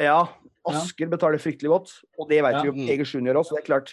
Ja, 0.07 0.27
Asker 0.67 1.07
betaler 1.07 1.37
fryktelig 1.39 1.69
godt, 1.69 1.91
og 2.19 2.27
det 2.27 2.41
vet 2.43 2.55
Ja. 2.57 2.61
vi 2.65 2.67
jo 2.87 2.91
Egersund 2.95 3.27
gjør 3.29 3.37
også. 3.43 3.53
Det 3.55 3.61
er 3.61 3.67
klart, 3.69 3.91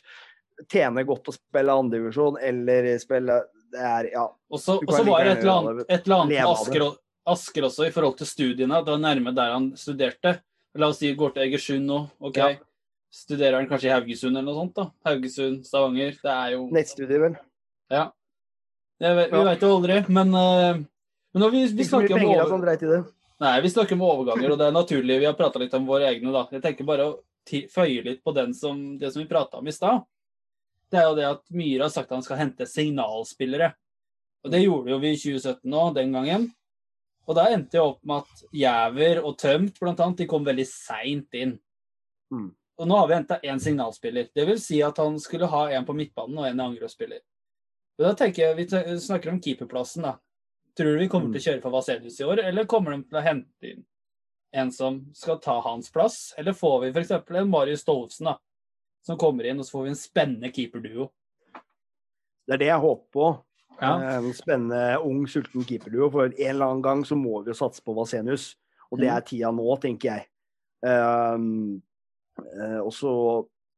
tjener 0.73 1.05
godt 1.07 1.29
å 1.29 1.35
spille 1.37 1.69
andredivisjon 1.79 2.39
eller 2.41 2.89
spille 2.99 3.37
Det 3.73 3.81
er 3.81 4.09
Ja. 4.13 4.25
Og 4.51 4.59
så 4.59 4.79
og 4.81 4.89
så 4.89 4.97
kan 5.05 5.07
var 5.13 5.25
det 5.25 5.33
et 5.37 5.45
eller 5.45 5.53
annet, 5.61 5.87
et 5.89 6.07
eller 6.09 6.17
annet 6.17 6.29
med 6.33 6.49
Asker, 6.49 6.87
Asker 7.27 7.63
også, 7.69 7.87
i 7.87 7.91
forhold 7.95 8.17
til 8.19 8.27
studiene. 8.27 8.81
Det 8.85 8.91
var 8.93 8.99
nærme 9.05 9.35
der 9.37 9.53
han 9.53 9.71
studerte. 9.77 10.41
La 10.75 10.89
oss 10.89 10.99
si 10.99 11.15
går 11.15 11.35
til 11.35 11.43
Egersund 11.45 11.87
nå. 11.87 12.11
ok. 12.21 12.37
Ja. 12.37 12.49
Studerer 13.13 13.59
han 13.59 13.69
kanskje 13.69 13.91
i 13.91 13.93
Haugesund 13.93 14.37
eller 14.37 14.47
noe 14.49 14.57
sånt? 14.57 14.75
da? 14.79 14.87
Haugesund, 15.05 15.67
Stavanger. 15.69 16.15
Det 16.23 16.33
er 16.33 16.55
jo 16.55 16.63
Nettstudier, 16.73 17.21
vel. 17.27 17.35
Ja. 17.93 18.07
Vi 19.03 19.07
Ja. 19.07 19.43
veit 19.45 19.61
jo 19.61 19.73
aldri, 19.77 19.99
men, 20.09 20.33
eh, 20.35 20.79
men 21.35 21.51
vi, 21.53 21.67
vi 21.67 21.85
snakker 21.85 22.15
om 22.17 22.25
over... 22.31 22.77
det. 22.77 23.05
Nei, 23.43 23.61
vi 23.61 23.69
snakker 23.69 23.93
om 23.99 24.05
overganger, 24.07 24.53
og 24.53 24.59
det 24.59 24.67
er 24.69 24.73
naturlig. 24.73 25.19
Vi 25.19 25.27
har 25.27 25.35
prata 25.35 25.59
litt 25.59 25.75
om 25.75 25.85
våre 25.87 26.09
egne, 26.09 26.33
da. 26.33 26.47
Jeg 26.53 26.63
tenker 26.63 26.87
bare 26.87 27.09
å 27.11 27.19
føye 27.51 28.05
litt 28.07 28.23
på 28.25 28.33
den 28.37 28.55
som, 28.55 28.97
det 28.99 29.11
som 29.13 29.21
vi 29.23 29.29
prata 29.29 29.59
om 29.59 29.67
i 29.67 29.75
stad. 29.75 30.05
Det 30.93 31.01
er 31.01 31.09
jo 31.09 31.17
det 31.19 31.27
at 31.27 31.43
Myhre 31.51 31.83
har 31.89 31.91
sagt 31.91 32.11
at 32.13 32.17
han 32.17 32.23
skal 32.23 32.39
hente 32.39 32.69
signalspillere. 32.69 33.73
Og 34.45 34.51
det 34.53 34.63
gjorde 34.63 34.93
jo 34.93 34.99
vi 35.03 35.13
i 35.13 35.19
2017 35.19 35.75
òg, 35.75 35.95
den 35.99 36.13
gangen. 36.15 36.49
Og 37.27 37.37
da 37.39 37.49
endte 37.55 37.79
jeg 37.79 37.83
opp 37.83 38.01
med 38.07 38.23
at 38.25 38.45
Jæver 38.55 39.21
og 39.25 39.37
Tømt 39.39 39.79
blant 39.81 40.01
annet, 40.03 40.23
de 40.23 40.27
kom 40.31 40.45
veldig 40.47 40.67
seint 40.69 41.35
inn. 41.39 41.59
Mm. 42.33 42.51
Og 42.83 42.89
nå 42.91 42.97
har 42.99 43.07
vi 43.09 43.14
henta 43.14 43.37
én 43.47 43.61
signalspiller. 43.62 44.28
Det 44.35 44.45
vil 44.49 44.59
si 44.59 44.80
at 44.83 44.97
han 44.99 45.14
skulle 45.22 45.47
ha 45.47 45.61
en 45.70 45.85
på 45.87 45.95
midtbanen 45.95 46.41
og 46.43 46.49
en 46.49 46.62
angrepsspiller. 46.64 47.20
Og 48.01 48.07
da 48.09 48.12
tenker 48.18 48.43
jeg, 48.49 48.57
Vi 48.57 48.99
snakker 48.99 49.30
om 49.30 49.39
keeperplassen, 49.41 50.03
da. 50.03 50.16
Tror 50.76 50.95
du 50.97 50.99
vi 50.99 51.09
kommer 51.09 51.28
Mm. 51.28 51.33
til 51.35 51.41
å 51.41 51.45
kjøre 51.53 51.62
for 51.62 51.70
Vasenius 51.70 52.20
i 52.20 52.24
år, 52.24 52.39
eller 52.49 52.64
kommer 52.64 52.97
de 52.97 53.03
til 53.05 53.18
å 53.18 53.22
hente 53.22 53.62
inn 53.70 53.85
en 54.55 54.70
som 54.72 55.07
skal 55.14 55.39
ta 55.39 55.61
hans 55.61 55.91
plass? 55.91 56.35
Eller 56.39 56.53
får 56.53 56.80
vi 56.80 56.91
f.eks. 56.93 57.11
en 57.30 57.51
Marius 57.51 57.80
Stolfsen, 57.83 58.24
da, 58.24 58.39
som 59.07 59.16
kommer 59.18 59.45
inn, 59.45 59.59
og 59.61 59.64
så 59.64 59.72
får 59.78 59.83
vi 59.85 59.89
en 59.91 59.95
spennende 59.95 60.53
keeperduo? 60.53 61.11
Det 62.49 62.55
er 62.55 62.59
det 62.59 62.66
jeg 62.66 62.80
håper 62.80 63.11
på. 63.12 63.45
Ja. 63.80 64.01
Eh, 64.01 64.16
En 64.16 64.33
spennende, 64.33 64.99
ung, 65.05 65.26
sulten 65.26 65.62
keeperduo. 65.64 66.11
For 66.11 66.24
en 66.24 66.33
eller 66.39 66.66
annen 66.66 66.83
gang 66.83 67.05
så 67.05 67.14
må 67.16 67.45
vi 67.45 67.51
jo 67.53 67.55
satse 67.55 67.80
på 67.83 67.95
Vasenius. 67.95 68.57
Og 68.91 68.99
det 68.99 69.09
Mm. 69.09 69.16
er 69.16 69.20
tida 69.20 69.53
nå, 69.53 69.80
tenker 69.80 70.09
jeg. 70.11 70.26
Um, 70.83 71.83
og 72.82 72.93
så 72.95 73.12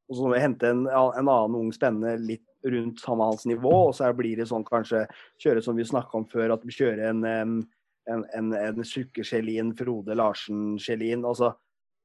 og 0.04 0.16
så 0.16 0.24
må 0.26 0.34
vi 0.34 0.42
hente 0.42 0.68
en, 0.68 0.84
en 0.84 1.28
annen 1.30 1.56
ung 1.56 1.70
spennende 1.72 2.18
litt 2.20 2.44
rundt 2.64 3.00
samme 3.00 3.24
hans 3.30 3.46
nivå. 3.48 3.72
Og 3.88 3.94
så 3.96 4.10
blir 4.16 4.36
det 4.40 4.48
sånn 4.50 4.66
kanskje 4.66 5.06
kjøre 5.40 5.62
som 5.64 5.78
vi 5.78 5.86
snakka 5.88 6.18
om 6.18 6.26
før, 6.28 6.52
at 6.56 6.64
vi 6.66 6.76
kjører 6.76 7.06
en, 7.08 7.24
en, 7.24 8.24
en, 8.36 8.52
en 8.58 8.84
Sukkerselin, 8.84 9.72
Frode 9.78 10.16
Larsen-Selin. 10.20 11.24
Altså, 11.24 11.54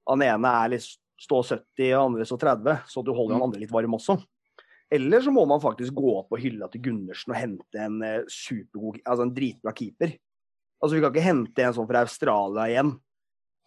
han 0.09 0.23
ene 0.25 0.55
er 0.63 0.73
litt 0.75 0.87
stå 1.19 1.41
70, 1.43 1.89
og 1.91 2.05
andre 2.05 2.27
så 2.27 2.39
30, 2.39 2.85
så 2.87 3.03
du 3.03 3.11
holder 3.11 3.35
han 3.35 3.49
andre 3.49 3.65
litt 3.65 3.73
varm 3.75 3.97
også. 3.97 4.15
Eller 4.89 5.21
så 5.21 5.33
må 5.35 5.43
man 5.45 5.61
faktisk 5.61 5.93
gå 5.99 6.13
opp 6.21 6.31
på 6.31 6.39
hylla 6.41 6.69
til 6.71 6.81
Gundersen 6.87 7.35
og 7.35 7.37
hente 7.37 7.83
en 7.83 7.99
eh, 8.05 8.23
supergod, 8.31 9.03
altså 9.03 9.27
en 9.27 9.35
dritbra 9.35 9.73
keeper. 9.75 10.15
Altså 10.79 10.95
Vi 10.95 11.03
kan 11.03 11.11
ikke 11.11 11.27
hente 11.27 11.65
en 11.65 11.75
sånn 11.75 11.89
fra 11.89 12.05
Australia 12.07 12.69
igjen, 12.71 12.95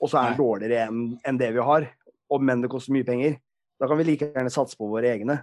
og 0.03 0.11
så 0.11 0.19
er 0.19 0.33
han 0.33 0.41
dårligere 0.41 0.89
enn 1.29 1.39
det 1.39 1.53
vi 1.55 1.67
har. 1.69 1.87
Og, 2.33 2.43
men 2.43 2.65
det 2.65 2.71
koster 2.73 2.95
mye 2.97 3.07
penger. 3.07 3.37
Da 3.81 3.89
kan 3.91 3.99
vi 4.01 4.07
like 4.07 4.31
gjerne 4.33 4.53
satse 4.53 4.79
på 4.79 4.89
våre 4.89 5.11
egne. 5.13 5.41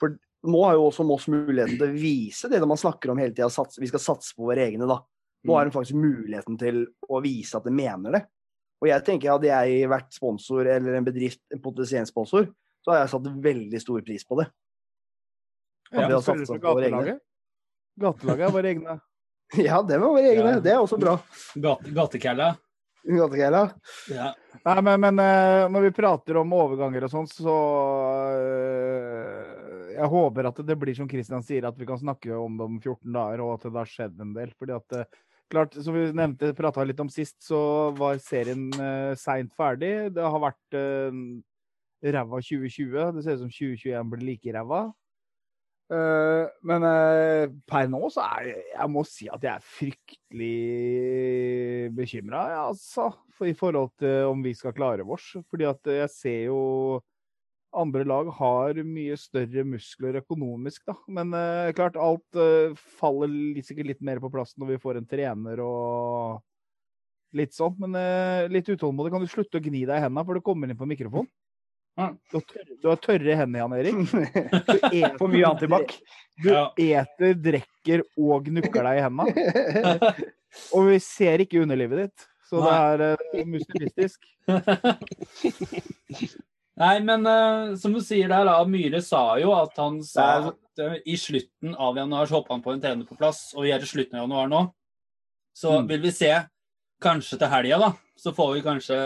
For 0.00 0.14
nå 0.48 0.62
har 0.66 0.74
jo 0.78 0.88
også 0.88 1.06
Moss 1.06 1.28
muligheten 1.30 1.78
til 1.78 1.86
å 1.86 1.94
vise 1.94 2.50
det 2.50 2.60
man 2.66 2.80
snakker 2.80 3.12
om 3.12 3.20
hele 3.22 3.34
tida, 3.34 3.50
vi 3.78 3.90
skal 3.90 4.02
satse 4.02 4.34
på 4.34 4.48
våre 4.48 4.64
egne. 4.66 4.88
da. 4.90 4.98
Nå 5.46 5.56
har 5.56 5.66
de 5.66 5.74
faktisk 5.74 5.98
muligheten 5.98 6.58
til 6.58 6.84
å 7.10 7.20
vise 7.22 7.58
at 7.58 7.66
de 7.66 7.74
mener 7.74 8.16
det. 8.18 8.22
Og 8.82 8.88
jeg 8.90 9.04
tenker 9.06 9.30
Hadde 9.30 9.50
jeg 9.50 9.90
vært 9.90 10.10
sponsor 10.14 10.66
eller 10.66 10.98
en 10.98 11.06
bedrift, 11.06 11.40
en 11.54 11.62
potensiell 11.62 12.06
sponsor, 12.08 12.48
så 12.82 12.92
hadde 12.92 13.04
jeg 13.04 13.12
satt 13.14 13.30
veldig 13.46 13.80
stor 13.82 14.02
pris 14.06 14.26
på 14.26 14.40
det. 14.40 14.48
Ja, 15.92 16.08
vi 16.08 16.16
har 16.16 16.24
satsa 16.24 16.56
på 16.56 16.74
våre 16.74 16.88
egne. 16.88 16.98
gatelaget. 16.98 17.22
Gatelaget 18.02 18.46
er 18.48 18.54
våre 18.58 18.76
egne. 18.76 19.00
Ja, 19.60 19.82
det 19.84 19.98
var 20.00 20.14
våre 20.14 20.28
egne. 20.30 20.52
Ja. 20.54 20.60
Det 20.64 20.70
er 20.72 20.78
også 20.80 20.96
bra. 20.96 21.18
Gate, 21.60 21.90
gatekælla. 21.92 22.46
Gategeila. 23.02 23.70
Ja. 24.10 24.30
Nei, 24.62 24.76
men, 24.86 25.00
men 25.02 25.18
eh, 25.18 25.64
når 25.72 25.88
vi 25.88 25.94
prater 25.96 26.38
om 26.38 26.54
overganger 26.54 27.06
og 27.06 27.10
sånn, 27.10 27.26
så 27.26 27.56
eh, 28.36 29.90
Jeg 29.96 30.10
håper 30.12 30.48
at 30.52 30.60
det 30.66 30.76
blir 30.78 30.94
som 30.96 31.08
Christian 31.10 31.42
sier, 31.46 31.66
at 31.66 31.78
vi 31.78 31.88
kan 31.88 32.00
snakke 32.00 32.30
om 32.38 32.56
det 32.58 32.68
om 32.68 32.78
14 32.78 33.10
dager, 33.10 33.42
og 33.42 33.56
at 33.56 33.66
det 33.66 33.80
har 33.80 33.90
skjedd 33.90 34.22
en 34.22 34.34
del. 34.36 34.54
fordi 34.58 34.76
at 34.76 34.98
eh, 35.00 35.20
klart, 35.50 35.74
Som 35.74 35.98
vi 35.98 36.06
nevnte, 36.14 36.54
prata 36.58 36.86
litt 36.86 37.02
om 37.02 37.10
sist, 37.12 37.40
så 37.44 37.90
var 37.98 38.22
serien 38.22 38.70
uh, 38.78 39.12
seint 39.18 39.52
ferdig. 39.58 40.12
Det 40.16 40.24
har 40.24 40.40
vært 40.46 40.78
uh, 40.78 41.18
ræva 42.02 42.40
2020. 42.40 42.96
Det 43.18 43.24
ser 43.24 43.36
ut 43.36 43.44
som 43.44 43.52
2021 43.52 44.12
blir 44.14 44.26
like 44.30 44.54
ræva. 44.54 44.86
Eh, 45.92 46.44
men 46.64 46.84
eh, 46.88 47.52
per 47.68 47.88
nå 47.92 48.00
så 48.14 48.22
er 48.38 48.46
jeg 48.48 48.62
Jeg 48.70 48.92
må 48.94 49.02
si 49.04 49.26
at 49.28 49.42
jeg 49.44 49.52
er 49.52 49.66
fryktelig 49.74 50.58
bekymra, 51.96 52.46
altså. 52.64 53.10
For, 53.36 53.48
I 53.50 53.56
forhold 53.58 53.90
til 54.00 54.30
om 54.30 54.44
vi 54.44 54.54
skal 54.56 54.76
klare 54.76 55.04
vårs. 55.06 55.34
Fordi 55.50 55.68
at 55.68 55.92
jeg 56.00 56.10
ser 56.14 56.44
jo 56.48 56.60
andre 57.72 58.04
lag 58.04 58.28
har 58.36 58.80
mye 58.84 59.16
større 59.16 59.64
muskler 59.64 60.18
økonomisk, 60.20 60.84
da. 60.88 60.96
Men 61.08 61.32
eh, 61.36 61.72
klart, 61.76 61.96
alt 61.96 62.40
eh, 62.40 62.76
faller 63.00 63.62
sikkert 63.64 63.92
litt 63.92 64.02
mer 64.04 64.20
på 64.22 64.30
plass 64.32 64.56
når 64.60 64.74
vi 64.74 64.80
får 64.82 65.00
en 65.00 65.08
trener 65.08 65.62
og 65.64 66.42
litt 67.36 67.56
sånn. 67.56 67.76
Men 67.80 67.96
eh, 67.98 68.50
litt 68.52 68.68
utålmodig. 68.68 69.12
Kan 69.14 69.24
du 69.24 69.30
slutte 69.30 69.60
å 69.60 69.64
gni 69.64 69.86
deg 69.86 69.96
i 69.96 70.04
hendene, 70.04 70.24
for 70.28 70.36
du 70.36 70.44
kommer 70.44 70.68
inn 70.68 70.78
på 70.78 70.88
mikrofonen? 70.88 71.30
Ja. 72.00 72.06
Du 72.30 72.36
har 72.38 72.44
tørre, 72.48 72.76
du 72.82 72.86
har 72.88 72.96
tørre 73.04 73.34
hender, 73.36 73.58
Jan 73.60 73.72
Erik. 73.76 73.94
Du 74.12 74.76
eter, 74.96 75.16
For 75.18 75.28
mye 75.32 75.44
antibac. 75.50 75.92
Du 76.42 76.48
Ja. 76.50 76.62
eter, 76.80 77.34
drikker 77.36 78.02
og 78.16 78.48
nukker 78.48 78.82
deg 78.88 78.98
i 78.98 79.02
hendene. 79.04 80.12
Og 80.76 80.88
vi 80.88 80.98
ser 81.04 81.40
ikke 81.44 81.60
underlivet 81.64 82.06
ditt. 82.06 82.24
Så 82.48 82.60
det 82.60 82.72
er 82.76 83.02
uh, 83.16 83.44
muskulistisk. 83.48 84.20
Nei, 86.82 86.96
men 87.04 87.26
uh, 87.28 87.74
som 87.80 87.92
du 87.94 88.00
sier 88.04 88.28
der, 88.32 88.44
da, 88.48 88.56
Myhre 88.68 89.00
sa 89.04 89.22
jo 89.40 89.52
at 89.56 89.76
han 89.80 89.98
sa 90.04 90.26
at 90.50 90.80
uh, 90.80 90.94
i 91.08 91.16
slutten 91.20 91.74
av 91.76 91.96
januar 92.00 92.28
så 92.28 92.38
hoppa 92.38 92.54
han 92.56 92.64
på 92.64 92.72
en 92.74 92.80
trener 92.82 93.08
på 93.08 93.16
plass, 93.20 93.50
og 93.56 93.66
vi 93.66 93.72
er 93.74 93.84
i 93.84 93.88
slutten 93.88 94.16
av 94.18 94.24
januar 94.26 94.48
nå. 94.52 94.62
Så 95.56 95.68
Mm. 95.82 95.88
vil 95.90 96.00
vi 96.06 96.10
se, 96.16 96.30
kanskje 97.02 97.36
til 97.38 97.50
helga, 97.52 97.78
da, 97.82 97.90
så 98.16 98.32
får 98.32 98.54
vi 98.56 98.62
kanskje, 98.64 98.98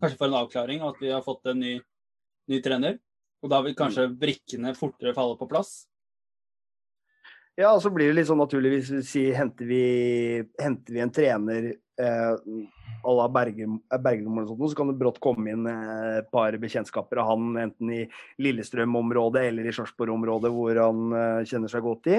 kanskje 0.00 0.16
for 0.20 0.26
en 0.30 0.38
avklaring 0.40 0.80
at 0.86 0.96
vi 1.02 1.10
har 1.12 1.20
fått 1.26 1.44
en 1.52 1.60
ny, 1.60 1.74
ny 2.50 2.60
trener. 2.64 3.00
Og 3.44 3.50
da 3.52 3.60
vil 3.64 3.76
kanskje 3.76 4.08
brikkene 4.08 4.72
fortere 4.76 5.12
falle 5.16 5.36
på 5.40 5.48
plass. 5.50 5.82
Ja, 7.54 7.70
og 7.70 7.82
så 7.84 7.90
blir 7.94 8.10
det 8.10 8.16
litt 8.16 8.26
sånn 8.26 8.40
naturligvis 8.42 8.90
vi 9.14 9.28
henter 9.36 9.68
vi, 9.68 9.82
henter 10.58 10.96
vi 10.96 11.02
en 11.04 11.12
trener 11.14 11.68
eh, 11.70 12.32
à 13.04 13.12
la 13.14 13.28
Bergum 13.30 13.76
Bergum 14.02 14.40
eller 14.40 14.48
sånt, 14.48 14.64
så 14.72 14.78
kan 14.80 14.90
det 14.90 14.96
brått 14.98 15.20
komme 15.22 15.52
inn 15.52 15.68
eh, 15.70 16.18
et 16.18 16.30
par 16.34 16.56
bekjentskaper 16.58 17.20
av 17.22 17.30
han, 17.30 17.52
enten 17.68 17.92
i 17.94 18.00
Lillestrøm-området 18.42 19.44
eller 19.52 19.68
i 19.70 19.74
Sarpsborg-området, 19.76 20.50
hvor 20.50 20.82
han 20.82 21.14
eh, 21.20 21.44
kjenner 21.46 21.70
seg 21.70 21.86
godt 21.86 22.10
i. 22.10 22.18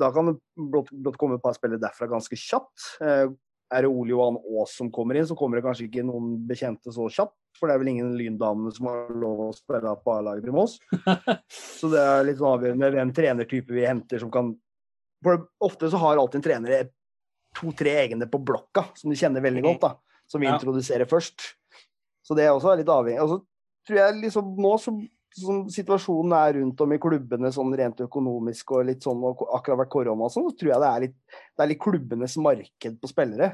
Da 0.00 0.08
kan 0.14 0.30
det 0.30 0.38
brått, 0.56 0.88
brått 0.94 1.20
komme 1.20 1.36
et 1.36 1.44
par 1.44 1.58
spillere 1.58 1.82
derfra 1.82 2.08
ganske 2.08 2.38
kjapt. 2.38 2.94
Eh, 3.04 3.26
er 3.70 3.84
det 3.84 3.92
Ole 3.92 4.14
Johan 4.14 4.40
Aas 4.40 4.72
som 4.78 4.88
kommer 4.94 5.18
inn, 5.18 5.28
så 5.28 5.36
kommer 5.38 5.58
det 5.58 5.66
kanskje 5.68 5.90
ikke 5.90 6.06
noen 6.06 6.38
bekjente 6.48 6.96
så 6.96 7.10
kjapt. 7.12 7.36
For 7.60 7.68
det 7.68 7.74
er 7.76 7.82
vel 7.82 7.90
ingen 7.92 8.14
Lyndamene 8.16 8.72
som 8.72 8.86
har 8.88 9.10
lov 9.20 9.42
å 9.44 9.50
spille 9.52 9.92
på 10.00 10.14
A-laget 10.16 10.46
til 10.48 10.54
Moss. 10.56 10.78
Så 11.78 11.90
det 11.92 12.00
er 12.00 12.24
litt 12.24 12.38
sånn 12.40 12.54
avgjørende 12.56 12.88
hvem 12.94 13.12
trenertype 13.16 13.76
vi 13.76 13.84
henter 13.84 14.22
som 14.22 14.32
kan 14.32 14.54
For 15.24 15.42
ofte 15.60 15.90
så 15.92 16.00
har 16.00 16.16
alltid 16.16 16.40
en 16.40 16.46
trener 16.48 16.88
to-tre 17.58 17.92
egne 18.06 18.28
på 18.30 18.38
blokka 18.46 18.86
som 18.96 19.10
de 19.12 19.18
kjenner 19.20 19.42
veldig 19.44 19.62
godt, 19.66 19.80
da. 19.84 19.90
Som 20.30 20.40
vi 20.40 20.46
Ja. 20.48 20.54
introduserer 20.56 21.04
først. 21.10 21.50
Så 22.24 22.36
det 22.38 22.44
er 22.46 22.54
også 22.54 22.76
litt 22.78 22.88
avhengig. 22.88 23.20
Og 23.20 23.28
så 23.28 23.38
tror 23.88 23.98
jeg 23.98 24.20
liksom 24.22 24.54
nå 24.56 24.70
som, 24.80 25.00
som 25.36 25.64
situasjonen 25.68 26.32
er 26.38 26.54
rundt 26.60 26.80
om 26.80 26.92
i 26.94 26.98
klubbene 27.02 27.50
sånn 27.52 27.74
rent 27.76 28.00
økonomisk 28.06 28.72
og 28.78 28.86
litt 28.86 29.02
sånn, 29.04 29.20
og 29.26 29.42
akkurat 29.52 29.82
vært 29.82 29.92
korona 29.92 30.24
og 30.28 30.32
sånn, 30.32 30.46
så 30.48 30.56
tror 30.56 30.72
jeg 30.72 30.80
det 30.84 30.90
er 30.94 31.04
litt, 31.04 31.16
det 31.58 31.64
er 31.64 31.70
litt 31.74 31.82
klubbenes 31.82 32.36
marked 32.40 33.00
på 33.02 33.10
spillere. 33.10 33.50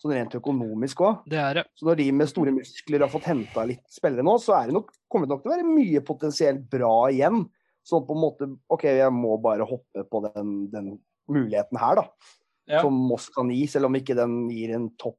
Sånn 0.00 0.14
rent 0.16 0.34
økonomisk 0.38 1.02
òg. 1.04 1.24
Det 1.28 1.42
det. 1.58 1.66
Så 1.76 1.84
når 1.84 1.98
de 2.00 2.06
med 2.16 2.28
store 2.30 2.54
muskler 2.56 3.04
har 3.04 3.12
fått 3.12 3.28
henta 3.28 3.66
litt 3.68 3.84
spillere 3.92 4.24
nå, 4.24 4.38
så 4.40 4.56
er 4.56 4.70
det 4.70 4.76
nok, 4.78 4.94
kommer 5.12 5.28
det 5.28 5.34
nok 5.34 5.42
til 5.44 5.52
å 5.52 5.56
være 5.58 5.68
mye 5.68 6.00
potensielt 6.06 6.62
bra 6.72 6.94
igjen. 7.12 7.42
Sånn 7.84 8.06
på 8.08 8.16
en 8.16 8.22
måte 8.22 8.48
OK, 8.72 8.86
jeg 8.88 9.12
må 9.12 9.36
bare 9.44 9.68
hoppe 9.68 10.06
på 10.08 10.22
den, 10.30 10.54
den 10.72 10.94
muligheten 11.30 11.80
her, 11.80 12.00
da. 12.00 12.36
Ja. 12.70 12.80
Som 12.84 12.96
Moss 13.10 13.28
kan 13.34 13.50
gi, 13.52 13.66
selv 13.68 13.90
om 13.90 13.98
ikke 13.98 14.16
den 14.16 14.44
gir 14.54 14.72
en 14.76 14.88
topp 15.00 15.18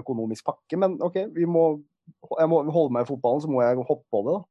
økonomisk 0.00 0.46
pakke. 0.48 0.78
Men 0.80 0.96
OK, 1.04 1.20
vi 1.34 1.46
må, 1.48 1.66
jeg 2.24 2.50
må 2.50 2.64
holde 2.64 2.96
meg 2.96 3.04
i 3.04 3.10
fotballen, 3.10 3.44
så 3.44 3.52
må 3.52 3.60
jeg 3.64 3.80
hoppe 3.82 4.06
på 4.12 4.24
det, 4.24 4.38
da. 4.38 4.44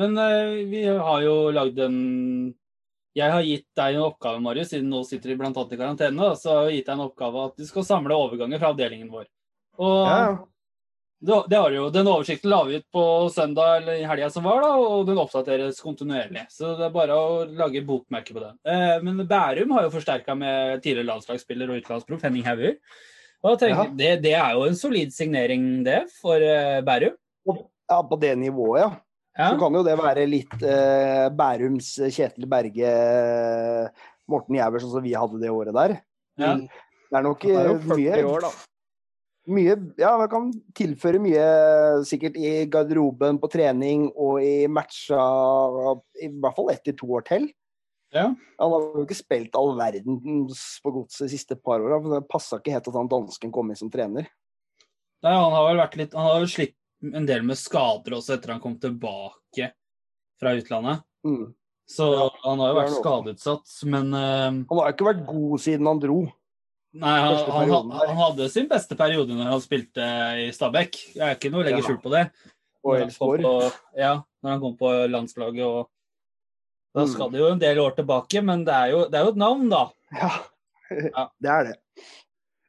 Men 0.00 0.16
eh, 0.16 0.62
vi 0.70 0.86
har 0.88 1.24
jo 1.26 1.34
lagd 1.52 1.80
en 1.84 1.96
Jeg 3.14 3.30
har 3.32 3.42
gitt 3.44 3.66
deg 3.76 3.94
en 3.98 4.06
oppgave, 4.06 4.40
Marius, 4.40 4.70
siden 4.72 4.88
nå 4.88 5.02
sitter 5.04 5.28
vi 5.32 5.36
blant 5.36 5.56
annet 5.60 5.74
i 5.74 5.76
karantene. 5.80 6.16
da, 6.16 6.34
Så 6.38 6.48
har 6.54 6.70
jeg 6.70 6.78
gitt 6.80 6.86
deg 6.88 6.94
en 6.98 7.04
oppgave 7.08 7.44
at 7.50 7.56
du 7.60 7.66
skal 7.68 7.84
samle 7.84 8.16
overganger 8.16 8.58
fra 8.62 8.70
avdelingen 8.72 9.10
vår. 9.12 9.26
Og 9.78 10.06
Ja, 10.08 10.38
det, 11.22 11.36
det 11.52 11.58
har 11.60 11.70
du 11.70 11.76
jo. 11.76 11.90
Den 11.94 12.08
oversikten 12.10 12.50
la 12.50 12.62
vi 12.66 12.80
ut 12.80 12.86
på 12.92 13.04
søndag 13.30 13.76
eller 13.76 14.00
i 14.00 14.06
helga 14.08 14.30
som 14.32 14.42
var, 14.48 14.62
da, 14.64 14.72
og 14.74 15.04
den 15.06 15.20
oppdateres 15.22 15.78
kontinuerlig. 15.84 16.46
Så 16.50 16.72
det 16.80 16.88
er 16.88 16.96
bare 16.96 17.14
å 17.14 17.44
lage 17.46 17.84
bokmerke 17.86 18.34
på 18.34 18.40
den. 18.42 18.56
Eh, 18.66 18.96
men 19.06 19.22
Bærum 19.28 19.70
har 19.76 19.84
jo 19.86 19.92
forsterka 19.94 20.34
med 20.34 20.82
tidligere 20.82 21.06
landslagsspiller 21.12 21.70
og 21.70 21.78
utenlandsproff 21.82 22.24
Henning 22.26 22.48
Hauger. 22.48 22.74
Og 23.44 23.58
tenker, 23.58 23.84
Ja. 23.84 23.94
det, 24.00 24.10
det 24.22 24.34
er 24.38 24.52
jo 24.56 24.64
en 24.66 24.74
solid 24.78 25.12
signering, 25.14 25.84
det, 25.84 26.00
for 26.20 26.40
eh, 26.42 26.80
Bærum. 26.82 27.14
ja, 27.90 28.02
på 28.02 28.18
det 28.20 28.36
nivået, 28.38 28.80
ja. 28.82 28.90
Ja. 29.32 29.48
Så 29.48 29.60
kan 29.60 29.78
jo 29.78 29.84
det 29.86 29.94
være 29.96 30.26
litt 30.28 30.58
eh, 30.60 31.28
Bærums 31.32 31.94
Kjetil 32.12 32.48
Berge, 32.50 32.90
Morten 34.28 34.58
Jæver, 34.58 34.82
sånn 34.82 34.92
som 34.98 35.06
vi 35.06 35.14
hadde 35.16 35.40
det 35.40 35.52
året 35.52 35.76
der. 35.76 35.96
Ja. 36.40 36.52
Det 36.60 37.18
er 37.18 37.24
nok 37.24 37.46
det 37.46 37.56
er 37.56 37.70
eh, 37.70 37.88
40 37.88 37.96
mye 37.96 38.26
år, 38.28 38.46
mye, 39.50 39.74
ja, 39.98 40.12
man 40.20 40.28
kan 40.30 40.52
tilføre 40.78 41.18
mye 41.22 41.46
sikkert 42.06 42.36
i 42.38 42.52
garderoben, 42.70 43.40
på 43.42 43.50
trening 43.50 44.06
og 44.12 44.38
i 44.44 44.68
matcha 44.70 45.18
i 46.22 46.28
hvert 46.30 46.58
fall 46.58 46.70
ett 46.74 46.84
til 46.86 46.96
to 47.00 47.10
år 47.18 47.26
til. 47.26 47.48
Ja. 48.12 48.28
Han 48.60 48.74
har 48.74 48.86
jo 49.00 49.06
ikke 49.06 49.16
spilt 49.16 49.56
all 49.56 49.72
verden 49.78 50.20
på 50.84 50.92
godset 50.92 51.24
de 51.24 51.32
siste 51.32 51.56
par 51.56 51.80
åra. 51.80 51.98
Det 52.04 52.22
passa 52.30 52.60
ikke 52.60 52.74
helt 52.74 52.92
at 52.92 52.98
han 53.00 53.10
dansken 53.10 53.54
kom 53.54 53.72
inn 53.72 53.80
som 53.80 53.90
trener. 53.92 54.28
Nei, 55.24 55.32
han 55.32 55.54
har 55.54 55.68
vel 55.68 55.78
vært 55.78 55.92
litt 56.00 56.14
Han 56.18 56.26
har 56.26 56.40
jo 56.42 56.48
slitt 56.50 56.74
en 57.02 57.26
del 57.26 57.42
med 57.42 57.58
skader 57.58 58.14
også 58.18 58.36
etter 58.36 58.52
han 58.54 58.60
kom 58.62 58.76
tilbake 58.80 59.72
fra 60.40 60.52
utlandet. 60.58 61.02
Mm. 61.26 61.52
Så 61.92 62.06
han 62.44 62.60
har 62.62 62.70
jo 62.72 62.76
vært 62.78 62.94
skadeutsatt, 62.96 63.72
men 63.90 64.14
eh, 64.14 64.46
Han 64.70 64.78
har 64.78 64.92
ikke 64.94 65.08
vært 65.10 65.26
god 65.28 65.60
siden 65.60 65.86
han 65.90 66.00
dro. 66.02 66.20
Nei, 66.92 67.12
han, 67.24 67.36
han, 67.48 67.90
han, 67.96 68.16
hadde 68.18 68.46
sin 68.52 68.66
beste 68.68 68.96
periode 68.98 69.32
når 69.32 69.48
han 69.54 69.62
spilte 69.64 70.04
i 70.44 70.50
Stabæk. 70.52 70.98
Jeg 71.16 71.24
er 71.24 71.38
ikke 71.38 71.50
noe 71.52 71.62
å 71.62 71.66
legge 71.66 71.80
Ja. 71.80 71.86
skjul 71.88 72.00
på 72.04 72.12
det. 72.12 72.26
Og 72.84 72.98
Når 72.98 73.00
han 73.00 73.12
kom 73.16 73.44
på- 73.46 73.72
Ja, 73.96 74.12
når 74.42 74.50
han 74.50 74.60
kom 74.60 74.76
på 74.76 74.90
landslaget 75.08 75.64
og 75.66 75.88
Da 76.94 77.04
Mm. 77.06 77.08
skal 77.08 77.30
det 77.30 77.38
jo 77.40 77.46
en 77.48 77.58
del 77.58 77.78
år 77.78 77.94
tilbake, 77.96 78.42
men 78.44 78.64
det 78.64 78.74
er 78.74 78.90
jo, 78.90 79.08
det 79.08 79.14
er 79.16 79.24
jo 79.24 79.30
et 79.30 79.36
navn, 79.40 79.68
da. 79.70 79.90
Ja. 80.12 80.30
Ja. 80.90 81.28
det 81.40 81.48
er 81.50 81.64
det. 81.64 81.76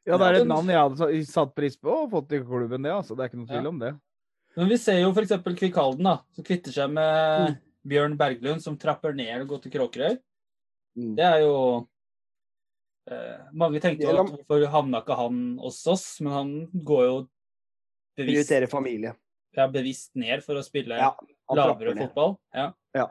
Ja, 0.06 0.16
det 0.16 0.26
er 0.26 0.34
et 0.40 0.46
navn 0.48 0.66
jeg 0.66 0.80
hadde 0.80 1.26
satt 1.28 1.54
pris 1.54 1.76
på 1.76 1.92
og 1.92 2.10
fått 2.10 2.32
i 2.32 2.40
klubben, 2.40 2.82
det. 2.82 2.90
altså. 2.92 3.14
Det 3.14 3.20
er 3.20 3.28
ikke 3.28 3.40
noe 3.42 3.50
tvil 3.52 3.62
Ja. 3.62 3.68
om 3.68 3.78
det. 3.78 3.92
Men 4.56 4.68
vi 4.70 4.78
ser 4.78 5.00
jo 5.00 5.10
f.eks. 5.12 5.32
Kvikkhalden, 5.58 6.04
da, 6.06 6.18
som 6.34 6.44
kvitter 6.46 6.74
seg 6.74 6.92
med 6.94 7.54
Mm. 7.54 7.56
Bjørn 7.84 8.14
Berglund, 8.16 8.62
som 8.64 8.78
trapper 8.80 9.12
ned 9.12 9.42
og 9.42 9.48
går 9.48 9.62
til 9.64 9.72
Kråkerøy. 9.74 10.14
Mm. 10.96 11.16
Det 11.18 11.24
er 11.26 11.40
jo 11.42 11.56
eh, 13.10 13.42
Mange 13.52 13.80
tenkte 13.82 14.06
jo 14.06 14.14
at 14.22 14.30
hvorfor 14.30 14.64
havna 14.72 15.02
ikke 15.02 15.16
han 15.18 15.40
hos 15.60 15.82
oss, 15.90 16.06
men 16.24 16.32
han 16.32 16.52
går 16.72 17.02
jo 17.04 17.16
bevisst, 18.16 18.48
Prioriterer 18.48 18.70
familie. 18.70 19.12
ja, 19.56 19.66
bevisst 19.68 20.14
ned 20.14 20.42
for 20.46 20.54
å 20.56 20.64
spille 20.64 20.96
Ja, 20.96 21.10
lavere 21.50 21.96
fotball. 21.98 22.36
Ja. 22.54 23.08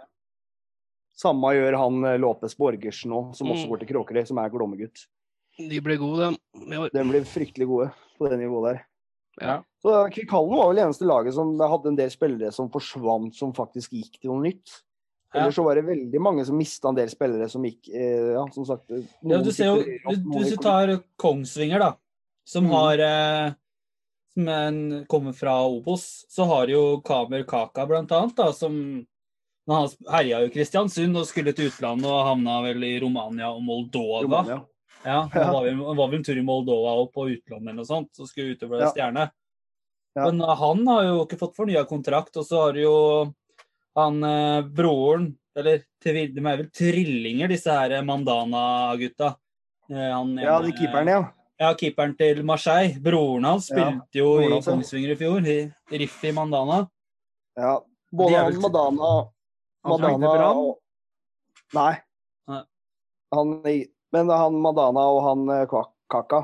Samme 1.14 1.52
gjør 1.54 1.78
han 1.78 2.00
Låpes 2.02 2.22
Lopez 2.24 2.58
Borgersen 2.58 3.12
nå, 3.14 3.36
som 3.36 3.52
også 3.52 3.68
Mm. 3.68 3.70
går 3.70 3.80
til 3.84 3.88
Kråkerøy, 3.94 4.26
som 4.28 4.38
er 4.40 4.50
Glommegutt. 4.50 5.06
De 5.60 5.80
ble 5.82 5.98
gode, 5.98 6.32
dem. 6.34 6.90
De 6.90 7.04
blir 7.12 7.22
fryktelig 7.30 7.68
gode 7.68 7.92
på 8.18 8.30
det 8.30 8.40
nivået 8.40 8.74
der. 8.74 8.86
Ja. 9.42 9.62
Så 9.82 9.94
Kvikkhallen 10.14 10.56
var 10.58 10.70
vel 10.74 10.82
eneste 10.86 11.06
laget 11.10 11.34
som 11.34 11.56
hadde 11.60 11.90
en 11.90 11.96
del 11.98 12.10
spillere 12.14 12.52
som 12.54 12.70
forsvant, 12.72 13.34
som 13.36 13.54
faktisk 13.58 13.92
gikk 13.98 14.20
til 14.22 14.30
noe 14.32 14.44
nytt. 14.46 14.76
Ja. 15.34 15.42
Ellers 15.42 15.56
så 15.58 15.64
var 15.66 15.76
det 15.80 15.88
veldig 15.88 16.20
mange 16.22 16.46
som 16.46 16.56
mista 16.60 16.90
en 16.92 16.96
del 17.00 17.10
spillere 17.10 17.48
som 17.50 17.64
gikk 17.66 17.90
eh, 17.90 18.34
Ja, 18.36 18.44
som 18.54 18.68
sagt 18.70 18.92
eh, 18.94 19.02
Ja, 19.26 19.40
du 19.42 19.50
ser 19.52 19.72
jo, 19.72 19.80
du- 19.82 20.28
Hvis 20.38 20.52
du 20.54 20.58
tar 20.62 20.92
Kongsvinger, 21.18 21.80
da, 21.82 21.96
som 22.46 22.68
Mm. 22.68 22.72
har 22.76 23.00
eh, 23.00 23.54
Som 24.36 24.48
en, 24.48 25.06
kommer 25.10 25.34
fra 25.34 25.56
Obos, 25.66 26.26
så 26.30 26.46
har 26.46 26.68
jo 26.68 27.02
Kamer 27.02 27.44
Kaka, 27.50 27.86
blant 27.90 28.12
annet, 28.12 28.36
da, 28.36 28.52
som 28.54 29.06
Han 29.70 29.90
herja 30.12 30.42
jo 30.44 30.50
Kristiansund 30.54 31.16
og 31.18 31.26
skulle 31.26 31.54
til 31.56 31.70
utlandet 31.72 32.06
og 32.06 32.26
havna 32.28 32.62
vel 32.66 32.84
i 32.84 33.00
Romania 33.00 33.50
og 33.54 33.62
Moldova. 33.64 34.22
Romania. 34.26 34.58
Ja, 35.04 35.22
han 35.34 35.54
var, 35.54 35.64
vi 35.68 35.72
han 35.76 35.98
var 35.98 36.08
vel 36.08 36.20
en 36.22 36.24
tur 36.24 36.38
i 36.40 36.44
Moldova 36.46 36.94
og 37.02 37.10
på 37.14 37.26
utlandet 37.30 37.68
eller 37.74 37.80
noe 37.82 37.88
sånt, 37.90 38.10
så 38.16 38.28
skulle 38.30 38.56
utøve 38.56 38.80
Ja. 38.80 38.90
stjerne. 38.94 39.30
Ja. 40.16 40.26
Men 40.30 40.42
uh, 40.42 40.54
han 40.56 40.88
har 40.88 41.04
jo 41.08 41.22
ikke 41.26 41.40
fått 41.42 41.56
fornya 41.58 41.84
kontrakt, 41.90 42.38
og 42.38 42.46
så 42.46 42.68
har 42.68 42.78
jo 42.78 42.94
han 43.98 44.24
eh, 44.24 44.62
broren 44.74 45.36
Eller 45.56 45.84
de 46.02 46.10
er 46.26 46.58
vel 46.58 46.70
trillinger, 46.74 47.48
disse 47.48 47.70
her 47.70 48.02
Mandana-gutta. 48.02 49.36
Eh, 49.92 50.10
Ja, 50.42 50.62
de 50.62 50.72
keeperne, 50.74 51.12
ja. 51.12 51.24
Ja, 51.62 51.74
keeperen 51.78 52.16
til 52.18 52.42
Marseille. 52.44 52.98
Broren 53.00 53.46
hans 53.46 53.68
spilte 53.70 54.18
jo 54.18 54.40
i. 54.42 54.48
Kongsvinger 54.66 55.14
i 55.14 55.16
fjor, 55.20 55.46
i 55.46 55.72
Riffi 55.92 56.32
Mandana. 56.34 56.88
ja. 57.56 57.76
Både 58.14 58.36
han 58.38 58.58
Mandana 58.62 59.12
Mandana 59.86 60.50
og. 60.54 60.80
Nei. 61.74 61.94
Han, 63.34 63.54
men 64.14 64.30
han 64.30 64.60
Madana 64.62 65.04
og 65.12 65.24
han 65.28 65.50
eh, 65.56 65.66
Kaka, 66.14 66.44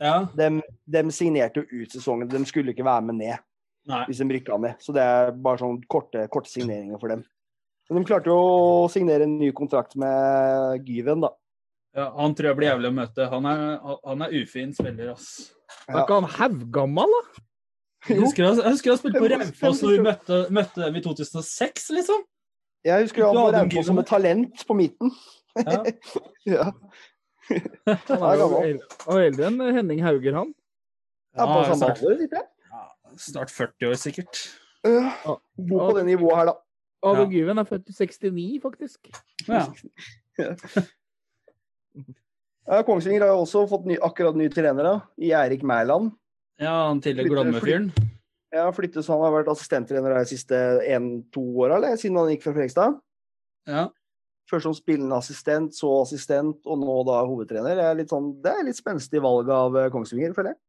Ja. 0.00 0.20
de, 0.38 0.60
de 0.86 1.02
signerte 1.10 1.64
jo 1.64 1.82
ut 1.82 1.90
sesongen. 1.96 2.28
De 2.30 2.44
skulle 2.46 2.70
ikke 2.74 2.84
være 2.86 3.02
med 3.08 3.18
ned 3.18 3.38
Nei. 3.90 4.04
hvis 4.06 4.20
de 4.22 4.28
rykka 4.36 4.58
ned. 4.62 4.76
Så 4.84 4.94
det 4.94 5.02
er 5.02 5.32
bare 5.34 5.58
sånn 5.58 5.80
korte, 5.90 6.28
korte 6.30 6.50
signeringer 6.52 7.00
for 7.02 7.08
dem. 7.10 7.24
Men 7.90 8.02
de 8.04 8.08
klarte 8.10 8.28
jo 8.30 8.36
å 8.38 8.88
signere 8.92 9.24
en 9.24 9.38
ny 9.40 9.48
kontrakt 9.56 9.96
med 9.98 10.84
Gyven, 10.86 11.22
da. 11.24 11.30
Ja, 11.96 12.10
han 12.14 12.34
tror 12.36 12.50
jeg 12.52 12.58
blir 12.58 12.68
jævlig 12.68 12.90
å 12.92 12.96
møte. 12.98 13.26
Han 13.32 13.46
er, 13.48 13.62
han 14.04 14.22
er 14.26 14.34
ufin 14.42 14.74
spiller, 14.76 15.14
ass. 15.14 15.30
Er 15.88 16.02
ikke 16.04 16.18
han 16.20 16.28
haugammal, 16.36 17.14
da? 17.16 17.42
Jeg 18.12 18.20
husker, 18.20 18.44
han- 18.46 18.60
jeg 18.60 18.74
husker 18.76 18.92
han 18.92 18.98
spilte 19.00 19.18
på 19.24 19.30
Raufoss 19.32 19.80
når 19.82 19.90
vi 19.96 20.02
møtte, 20.04 20.36
møtte 20.54 20.84
dem 20.84 20.94
i 21.00 21.00
2006, 21.02 21.88
liksom. 21.96 22.20
Jeg 22.86 23.02
husker 23.08 23.24
han 23.26 23.34
var 23.34 23.50
på 23.50 23.56
Raufoss 23.56 23.86
som 23.90 23.98
et 23.98 24.06
talent 24.06 24.62
på 24.68 24.76
midten. 24.78 25.10
Ja. 25.66 25.82
Ja. 26.48 26.64
Han 27.48 28.22
er 28.22 28.36
jo 28.40 28.46
gammel. 28.52 28.78
og 29.08 29.18
eldre 29.22 29.46
enn 29.48 29.60
Henning 29.74 30.00
Hauger, 30.04 30.34
han. 30.36 30.54
Ja, 31.36 31.44
på 31.48 31.58
Ja, 31.62 31.74
samme 31.74 31.90
alder, 31.94 32.16
tipper 32.20 32.40
jeg. 32.42 32.48
snart 33.24 33.50
40 33.52 33.88
år, 33.90 33.96
sikkert. 34.00 34.40
Ja. 34.84 35.12
Bo 35.56 35.78
på 35.88 35.94
det 35.98 36.04
nivået 36.10 36.36
her, 36.36 36.50
da. 36.52 36.54
Ado 37.08 37.24
Ja. 37.24 37.28
Gyven 37.30 37.58
er 37.62 37.64
født 37.68 37.88
i 37.88 37.96
69, 37.96 38.60
faktisk. 38.62 39.10
Ja. 39.48 39.64
Ja, 42.68 42.82
Kongsvinger 42.84 43.24
har 43.24 43.32
jo 43.32 43.42
også 43.46 43.62
fått 43.70 43.86
ny, 43.88 43.96
akkurat 44.04 44.36
ny 44.36 44.48
trener, 44.52 44.84
da. 44.84 44.94
I 45.24 45.30
Erik 45.36 45.62
Mæland. 45.64 46.10
ja, 46.60 46.74
han 46.88 47.00
tidligere 47.00 47.32
Glomme-fyren. 47.32 47.90
Ja, 48.52 48.66
flyttes, 48.72 49.08
han 49.08 49.20
har 49.24 49.32
vært 49.32 49.48
assistenttrener 49.52 50.14
de 50.18 50.24
siste 50.28 50.56
én-to 50.88 51.42
åra, 51.64 51.76
eller? 51.78 51.96
Siden 52.00 52.16
han 52.20 52.28
gikk 52.32 52.44
fra 52.44 52.54
Frekstad. 52.56 52.98
Ja. 53.68 53.86
Først 54.48 54.64
som 54.64 54.74
spillende 54.76 55.16
assistent, 55.18 55.74
så 55.76 55.90
assistent, 56.00 56.62
og 56.64 56.80
nå 56.80 56.94
da 57.04 57.20
hovedtrener. 57.28 57.80
Er 57.84 58.00
sånn, 58.08 58.30
det 58.40 58.54
er 58.54 58.64
litt 58.64 58.78
spenstig 58.78 59.20
valg 59.20 59.50
av 59.52 59.76
eh, 59.76 59.90
Kongsvinger, 59.92 60.32
føler 60.36 60.54
jeg. 60.54 60.60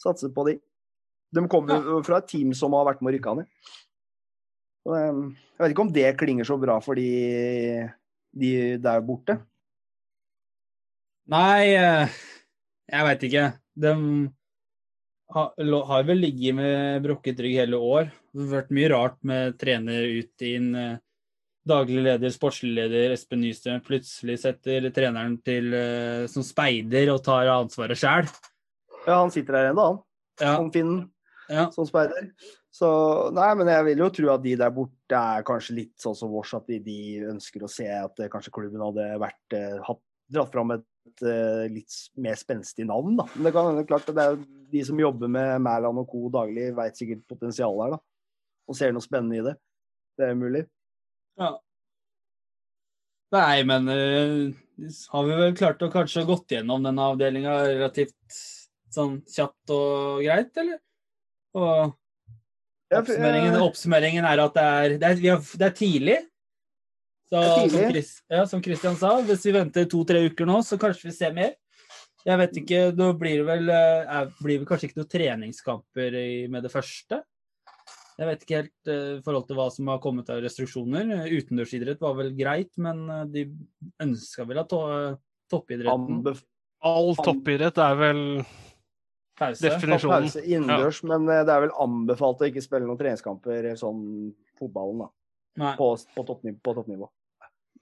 Satser 0.00 0.32
på 0.32 0.46
de. 0.48 0.56
De 1.36 1.44
kommer 1.52 1.84
jo 1.84 2.00
fra 2.06 2.22
et 2.22 2.30
team 2.30 2.54
som 2.56 2.72
har 2.74 2.88
vært 2.88 3.02
med 3.04 3.12
å 3.12 3.14
rykke 3.18 3.34
ned. 3.40 3.50
Eh, 4.88 5.20
Jeg 5.60 5.62
vet 5.66 5.74
ikke 5.74 5.84
om 5.84 5.92
det 5.92 6.08
klinger 6.22 6.48
så 6.48 6.56
bra 6.62 6.78
for 6.80 6.96
de, 6.96 7.10
de 8.32 8.52
der 8.80 9.04
borte. 9.04 9.36
Nei, 11.30 11.76
eh, 11.76 12.20
jeg 12.90 13.06
veit 13.06 13.28
ikke. 13.28 13.44
De 13.84 13.92
har 15.36 16.08
vel 16.08 16.24
ligget 16.24 16.56
med 16.56 17.04
brukket 17.04 17.44
rygg 17.44 17.60
hele 17.60 17.78
år. 17.78 18.08
Det 18.32 18.46
har 18.46 18.56
vært 18.56 18.74
mye 18.74 18.90
rart 18.96 19.20
med 19.28 19.60
trener 19.60 20.08
ut 20.08 20.48
inn. 20.48 20.72
Daglig 21.68 22.00
leder, 22.00 22.32
sportslig 22.32 22.72
leder 22.72 23.12
Espen 23.12 23.42
Nystrøm 23.44 23.82
plutselig 23.84 24.38
setter 24.40 24.86
treneren 24.96 25.34
til 25.44 25.74
eh, 25.76 26.22
som 26.32 26.44
speider 26.46 27.10
og 27.12 27.20
tar 27.26 27.50
ansvaret 27.52 28.00
sjæl. 28.00 28.30
Ja, 29.04 29.18
han 29.18 29.32
sitter 29.32 29.58
der 29.58 29.68
ennå, 29.74 29.84
han. 29.90 29.98
Ja, 30.40 30.54
Som 30.56 30.70
Finn, 30.72 30.94
ja. 31.52 31.66
som 31.74 31.84
speider. 31.88 32.30
Så 32.72 32.88
nei, 33.36 33.50
men 33.58 33.68
jeg 33.68 33.86
vil 33.90 34.00
jo 34.06 34.08
tro 34.14 34.30
at 34.32 34.44
de 34.44 34.54
der 34.56 34.72
borte 34.72 35.20
er 35.20 35.44
kanskje 35.44 35.76
litt 35.82 35.94
sånn 36.00 36.16
som 36.16 36.32
vårs, 36.32 36.54
at 36.56 36.70
de, 36.70 36.78
de 36.84 36.98
ønsker 37.28 37.66
å 37.66 37.70
se 37.72 37.90
at 37.92 38.24
eh, 38.24 38.32
kanskje 38.32 38.54
klubben 38.56 38.86
hadde 38.86 39.10
vært 39.20 39.58
eh, 39.58 39.76
hatt, 39.84 40.02
dratt 40.32 40.54
fram 40.54 40.76
et 40.78 40.86
litt 41.20 41.94
mer 42.22 42.36
spenstig 42.38 42.84
navn, 42.86 43.16
da. 43.18 43.24
Men 43.34 43.48
det 43.48 43.52
kan 43.56 43.66
hende 43.66 43.86
klart 43.88 44.08
at 44.08 44.16
det 44.16 44.24
er 44.30 44.36
de 44.70 44.82
som 44.86 45.00
jobber 45.00 45.32
med 45.32 45.56
Mæland 45.64 46.00
og 46.00 46.06
co. 46.08 46.28
daglig, 46.32 46.68
veit 46.76 46.96
sikkert 46.96 47.24
potensialet 47.28 47.82
her, 47.82 47.96
da. 47.96 48.04
Og 48.70 48.78
ser 48.78 48.94
noe 48.94 49.04
spennende 49.04 49.40
i 49.40 49.42
det. 49.48 49.56
Det 50.20 50.28
er 50.28 50.38
mulig. 50.38 50.62
Ja. 51.38 51.50
Nei, 53.30 53.62
men 53.62 53.86
uh, 53.86 54.88
har 55.12 55.28
vi 55.28 55.38
vel 55.38 55.56
klart 55.58 55.82
å 55.86 55.90
kanskje 55.92 56.26
gått 56.26 56.56
gjennom 56.56 56.82
denne 56.82 57.04
avdelinga 57.12 57.60
relativt 57.68 58.40
sånn 58.90 59.20
kjapt 59.30 59.70
og 59.74 60.24
greit, 60.24 60.50
eller? 60.58 60.80
Og 61.54 61.94
oppsummeringen, 62.90 63.54
eh, 63.54 63.62
oppsummeringen 63.62 64.26
er 64.26 64.42
at 64.42 64.56
det 64.56 64.66
er, 64.66 64.96
det 64.98 65.08
er, 65.08 65.22
vi 65.22 65.30
har, 65.30 65.40
det 65.62 65.68
er 65.68 65.76
tidlig. 65.78 66.18
Så, 67.30 67.38
Det 67.38 67.40
er 67.40 67.54
tidlig. 67.54 67.70
Som, 67.70 67.90
Chris, 67.94 68.12
ja, 68.34 68.44
som 68.50 68.62
Christian 68.64 68.98
sa, 68.98 69.12
hvis 69.26 69.46
vi 69.46 69.54
venter 69.54 69.90
to-tre 69.90 70.24
uker 70.26 70.48
nå, 70.50 70.58
så 70.66 70.78
kanskje 70.82 71.10
vi 71.10 71.14
ser 71.14 71.36
mer. 71.36 71.54
Jeg 72.26 72.36
vet 72.36 72.56
ikke, 72.60 72.80
da 72.92 73.12
blir 73.16 73.40
det 73.40 73.46
vel, 73.48 73.70
eh, 73.72 74.14
er, 74.18 74.32
blir 74.42 74.60
det 74.60 74.68
kanskje 74.68 74.90
ikke 74.90 75.00
noen 75.00 75.12
treningskamper 75.14 76.18
i, 76.18 76.30
med 76.52 76.66
det 76.66 76.72
første. 76.72 77.22
Jeg 78.20 78.28
vet 78.28 78.42
ikke 78.44 78.58
helt 78.58 78.90
i 78.92 78.96
i 79.16 79.20
forhold 79.24 79.46
til 79.48 79.56
hva 79.56 79.66
som 79.72 79.88
har 79.88 80.00
kommet 80.04 80.28
av 80.32 80.42
restriksjoner. 80.44 81.12
Eh, 81.16 81.36
Utendørsidrett 81.40 82.02
var 82.04 82.18
vel 82.18 82.34
greit, 82.36 82.72
men 82.82 83.06
eh, 83.08 83.22
de 83.32 83.44
ønska 84.04 84.44
vel 84.48 84.60
at 84.60 84.68
to, 84.72 84.80
toppidretten 85.52 86.18
anbef- 86.20 86.44
All 86.84 87.14
toppidrett 87.16 87.76
er 87.80 87.96
vel 88.00 88.20
pause. 89.40 89.60
definisjonen. 89.64 90.28
pause 90.28 90.44
innendørs, 90.44 91.02
men 91.08 91.24
eh, 91.28 91.42
det 91.48 91.54
er 91.54 91.64
vel 91.66 91.74
anbefalt 91.80 92.44
å 92.44 92.50
ikke 92.50 92.64
spille 92.64 92.88
noen 92.88 93.00
treningskamper 93.00 93.70
eh, 93.72 93.78
sånn 93.80 94.02
fotballen, 94.60 95.06
da. 95.06 95.10
Nei. 95.60 95.72
På, 95.80 95.94
på, 96.14 96.24
toppnivå, 96.28 96.60
på 96.64 96.76
toppnivå. 96.76 97.08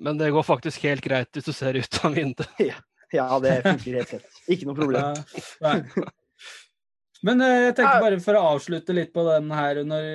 Men 0.06 0.18
det 0.18 0.30
går 0.34 0.46
faktisk 0.46 0.86
helt 0.86 1.02
greit 1.04 1.34
hvis 1.34 1.50
du 1.50 1.52
ser 1.54 1.78
ut 1.78 2.00
av 2.04 2.14
vinduet. 2.14 2.62
Ja, 3.08 3.38
det 3.40 3.62
funker 3.64 3.94
helt 4.02 4.10
fett. 4.10 4.40
Ikke 4.52 4.66
noe 4.68 4.76
problem. 4.76 5.14
Men 7.26 7.42
eh, 7.42 7.68
jeg 7.68 7.76
tenker 7.80 8.02
bare 8.04 8.20
for 8.22 8.38
å 8.38 8.46
avslutte 8.54 8.94
litt 8.94 9.12
på 9.14 9.24
den 9.26 9.50
her 9.54 9.82
når, 9.86 10.08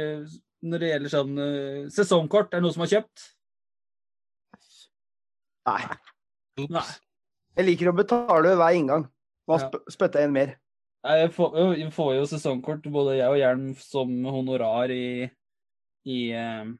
når 0.63 0.83
det 0.83 0.91
gjelder 0.91 1.13
sånn 1.13 1.39
eh, 1.43 1.79
sesongkort. 1.91 2.51
Er 2.53 2.61
det 2.61 2.65
noen 2.67 2.75
som 2.75 2.85
har 2.85 2.93
kjøpt? 2.95 3.25
Nei. 5.67 5.81
Nei. 6.67 6.89
Jeg 7.57 7.67
liker 7.67 7.91
å 7.91 7.95
betale 7.95 8.55
hver 8.59 8.77
inngang. 8.77 9.07
Nå 9.47 9.59
Ja. 9.59 9.69
spytter 9.91 10.23
en 10.23 10.35
mer. 10.35 10.55
Nei, 11.03 11.17
Jeg 11.19 11.33
får, 11.35 11.57
jeg 11.77 11.91
får 11.91 12.13
jo 12.15 12.27
sesongkort, 12.31 12.85
både 12.91 13.17
jeg 13.17 13.27
og 13.27 13.37
Hjelm, 13.37 13.65
som 13.75 14.13
honorar 14.23 14.91
i, 14.91 15.29
i 16.07 16.19
uh... 16.31 16.71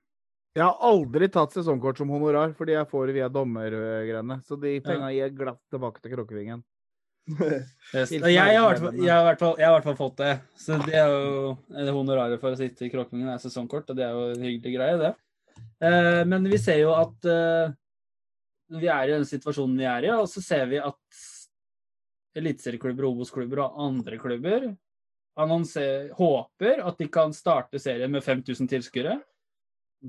Jeg 0.53 0.61
har 0.63 0.77
aldri 0.85 1.27
tatt 1.33 1.55
sesongkort 1.55 1.97
som 1.97 2.11
honorar, 2.13 2.53
fordi 2.55 2.75
jeg 2.75 2.87
får 2.87 3.09
det 3.09 3.15
via 3.17 3.27
dommergreiene. 3.33 4.37
Så 4.45 4.55
de 4.61 4.77
penga 4.85 5.09
gir 5.11 5.33
glatt 5.33 5.59
tilbake 5.73 5.99
til 5.99 6.13
Krokkevingen. 6.13 6.61
Yes. 7.93 8.09
Jeg, 8.09 8.33
har 8.33 8.73
i 8.73 9.05
hvert 9.05 9.85
fall- 9.85 9.97
fått 9.99 10.17
det. 10.17 10.31
Så 10.57 10.79
det 10.81 10.95
er 10.97 11.11
jo 11.11 11.51
det 11.69 11.93
honoraret 11.93 12.41
for 12.41 12.55
å 12.55 12.57
sitte 12.57 12.87
i 12.87 12.89
Kråkvingen 12.89 13.29
er 13.29 13.41
sesongkort, 13.41 13.91
og 13.91 13.99
det 13.99 14.07
er 14.07 14.15
jo 14.15 14.23
en 14.31 14.45
hyggelig 14.47 14.71
greie, 14.73 14.95
det. 14.97 15.11
Eh, 15.85 16.23
men 16.25 16.47
vi 16.49 16.57
ser 16.57 16.79
jo 16.81 16.95
at 16.97 17.27
eh, 17.29 17.75
vi 18.79 18.89
er 18.89 19.11
i 19.11 19.13
den 19.13 19.27
situasjonen 19.29 19.77
vi 19.77 19.85
er 19.85 20.07
i, 20.07 20.09
og 20.15 20.25
så 20.31 20.41
ser 20.41 20.65
vi 20.71 20.81
at 20.81 21.21
eliteserieklubber, 22.41 23.05
Obos-klubber 23.11 23.61
og 23.61 23.77
andre 23.91 24.17
klubber 24.17 24.71
håper 25.37 26.81
at 26.85 26.97
de 26.97 27.07
kan 27.09 27.33
starte 27.33 27.79
serien 27.81 28.11
med 28.11 28.23
5000 28.25 28.69
tilskuere. 28.69 29.19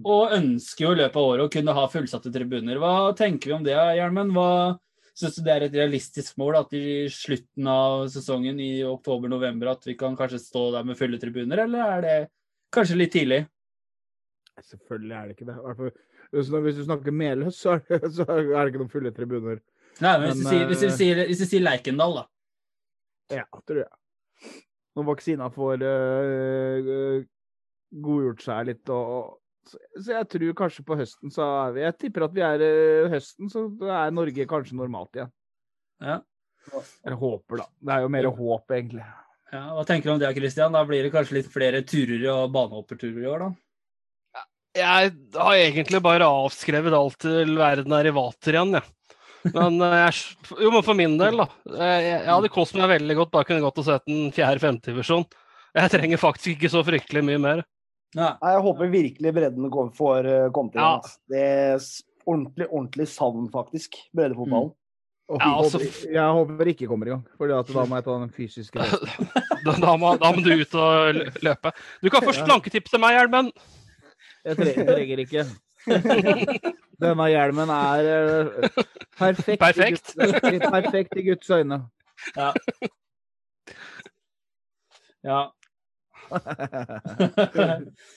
Og 0.05 0.32
ønsker 0.35 0.85
jo 0.85 0.93
i 0.93 0.99
løpet 0.99 1.16
av 1.16 1.28
året 1.28 1.47
å 1.47 1.53
kunne 1.53 1.74
ha 1.77 1.85
fullsatte 1.89 2.32
tribuner. 2.35 2.81
Hva 2.82 3.12
tenker 3.16 3.53
vi 3.53 3.55
om 3.55 3.65
det, 3.65 3.77
Hjelmen? 3.97 4.32
Hva 4.35 4.74
Syns 5.15 5.36
du 5.39 5.45
det 5.47 5.53
er 5.55 5.65
et 5.69 5.77
realistisk 5.78 6.39
mål 6.43 6.57
at 6.59 6.73
i 6.74 7.05
slutten 7.12 7.69
av 7.70 8.09
sesongen 8.11 8.59
i 8.59 8.82
oktober-november 8.86 9.70
at 9.70 9.85
vi 9.86 9.95
kan 9.99 10.16
kanskje 10.19 10.41
stå 10.43 10.65
der 10.74 10.86
med 10.89 10.99
fulle 10.99 11.20
tribuner, 11.23 11.62
eller 11.69 11.93
er 11.99 12.01
det 12.03 12.16
kanskje 12.74 12.99
litt 12.99 13.12
tidlig? 13.15 13.45
Selvfølgelig 14.59 15.15
er 15.15 15.28
det 15.28 15.36
ikke 15.36 15.47
det. 15.53 15.93
Hvis 16.35 16.51
du- 16.51 16.85
snakker 16.85 17.15
Meløs, 17.15 17.61
så 17.62 17.77
er 17.77 17.85
det, 17.89 18.11
så 18.16 18.27
er 18.27 18.43
det 18.43 18.73
ikke 18.73 18.82
noen 18.82 18.91
fulle 18.91 19.15
tribuner. 19.15 19.61
Nei, 20.03 20.19
men 20.19 20.27
hvis, 20.32 20.43
du 20.43 20.49
sier, 20.51 20.66
hvis, 20.66 20.82
eh, 20.82 20.97
sier, 20.99 21.23
hvis 21.31 21.45
sier 21.47 21.62
Leikendal, 21.62 22.16
da. 22.19 22.24
Ja, 23.39 23.45
tror 23.62 23.85
jeg. 23.85 24.53
Når 24.95 25.07
vaksina 25.12 25.47
får 25.55 25.82
øh, 25.86 27.24
godgjort 28.03 28.43
seg 28.43 28.66
litt 28.73 28.91
og- 28.91 29.39
så, 29.70 29.81
jeg 30.12 30.28
tror 30.32 30.55
kanskje 30.59 30.85
på 30.86 30.97
høsten 30.99 31.32
så 31.32 31.45
er 31.65 31.74
vi 31.74 31.82
Jeg 31.85 31.97
tipper 32.03 32.27
at 32.27 32.36
vi 32.36 32.45
er 32.45 32.65
øh, 32.66 33.11
høsten, 33.12 33.51
så 33.53 33.66
er 33.89 34.15
Norge 34.15 34.47
kanskje 34.51 34.78
normalt 34.78 35.16
igjen. 35.19 35.32
Ja. 36.05 36.20
Jeg 37.05 37.19
håper, 37.20 37.61
da. 37.61 37.69
Det 37.81 37.93
er 37.95 38.05
jo 38.07 38.12
mer 38.15 38.31
håp, 38.39 38.73
egentlig. 38.73 39.05
Ja, 39.53 39.66
hva 39.77 39.85
tenker 39.86 40.09
du 40.11 40.15
om 40.15 40.23
det, 40.23 40.32
Christian? 40.36 40.73
Da 40.74 40.81
blir 40.89 41.05
det 41.05 41.12
kanskje 41.15 41.36
litt 41.39 41.51
flere 41.53 41.85
turer 41.86 42.24
og 42.32 42.53
banehopperturer 42.55 43.20
i 43.23 43.28
år, 43.31 43.45
da? 43.45 43.53
Jeg 44.74 45.12
har 45.36 45.55
egentlig 45.61 46.01
bare 46.03 46.27
avskrevet 46.27 46.97
alt 46.99 47.20
til 47.23 47.53
verden 47.61 47.93
er 47.95 48.09
i 48.11 48.15
vater 48.16 48.57
igjen, 48.57 48.74
jeg. 48.81 48.89
Men 49.55 49.77
eh, 49.85 49.99
jeg, 50.07 50.24
jo, 50.57 50.70
men 50.73 50.82
for 50.82 50.97
min 50.99 51.19
del, 51.20 51.36
da. 51.45 51.47
eh, 51.77 51.99
Jeg, 52.01 52.16
jeg 52.24 52.32
hadde 52.32 52.51
kost 52.55 52.74
meg 52.81 52.91
veldig 52.97 53.16
godt 53.20 53.35
bare 53.36 53.47
kunne 53.51 53.62
gått 53.62 53.81
og 53.82 53.86
sett 53.86 54.09
en 54.11 54.32
fjerde-femte-divisjon. 54.35 55.27
Jeg 55.74 55.93
trenger 55.93 56.23
faktisk 56.23 56.55
ikke 56.57 56.73
så 56.73 56.82
fryktelig 56.86 57.23
mye 57.28 57.43
mer. 57.45 57.62
Nei. 58.15 58.31
Jeg 58.47 58.62
håper 58.69 58.91
virkelig 58.93 59.32
bredden 59.35 59.70
kom- 59.74 59.93
får 59.97 60.27
eh, 60.31 60.49
komme 60.55 60.70
til. 60.73 60.81
Ja. 60.81 61.01
Det 61.31 61.43
er 61.43 61.78
ordentlig, 62.27 62.69
ordentlig 62.70 63.09
savn, 63.11 63.49
faktisk. 63.53 63.99
Breddefotballen. 64.15 64.73
Og 65.32 65.41
Ja, 65.41 65.55
altså- 65.57 65.78
håper, 65.81 66.12
jeg 66.12 66.32
håper 66.39 66.66
ikke 66.74 66.86
kommer 66.86 67.07
i 67.09 67.11
gang, 67.15 67.24
for 67.39 67.49
da 67.49 67.62
må 67.89 67.97
jeg 67.97 68.05
ta 68.05 68.19
den 68.20 68.31
fysiske. 68.31 68.78
Da, 69.65 69.73
da, 69.81 69.95
må, 69.97 70.11
da 70.20 70.28
må 70.36 70.43
du 70.45 70.51
ut 70.61 70.74
og 70.77 71.15
løpe. 71.41 71.70
Du 72.05 72.11
kan 72.12 72.20
få 72.20 72.35
slanketips 72.36 72.91
til 72.93 73.01
meg, 73.01 73.15
Hjelmen. 73.16 73.47
Jeg 74.45 74.59
trenger 74.59 75.23
ikke. 75.23 75.45
Denne 77.01 77.28
hjelmen 77.32 77.73
er 77.73 78.09
eh, 78.12 78.69
perfekt, 79.16 79.61
Perfekt. 79.62 80.12
I 80.20 80.28
gutt, 80.28 80.66
perfekt 80.77 81.16
i 81.16 81.24
Guds 81.31 81.49
øyne. 81.51 81.78
Ja. 82.36 82.51
ja. 85.24 85.41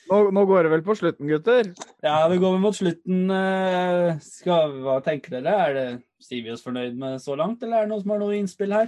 Nå, 0.10 0.20
nå 0.34 0.44
går 0.50 0.68
det 0.68 0.72
vel 0.74 0.84
på 0.86 0.96
slutten, 0.98 1.28
gutter? 1.30 1.72
ja, 2.04 2.20
vi 2.32 2.38
går 2.42 2.54
vel 2.56 2.62
mot 2.64 2.76
slutten. 2.78 3.26
eh, 3.34 4.18
Skal, 4.24 4.78
hva 4.86 5.00
tenker 5.06 5.38
dere? 5.38 5.56
Er 5.68 5.74
det 5.78 5.88
Sier 6.24 6.42
vi 6.42 6.50
oss 6.50 6.64
fornøyd 6.66 6.96
med 6.98 7.20
så 7.22 7.36
langt, 7.38 7.62
eller 7.62 7.78
er 7.78 7.86
det 7.86 7.92
noen 7.92 8.02
som 8.02 8.12
har 8.16 8.22
noe 8.24 8.34
innspill 8.40 8.72
her? 8.74 8.88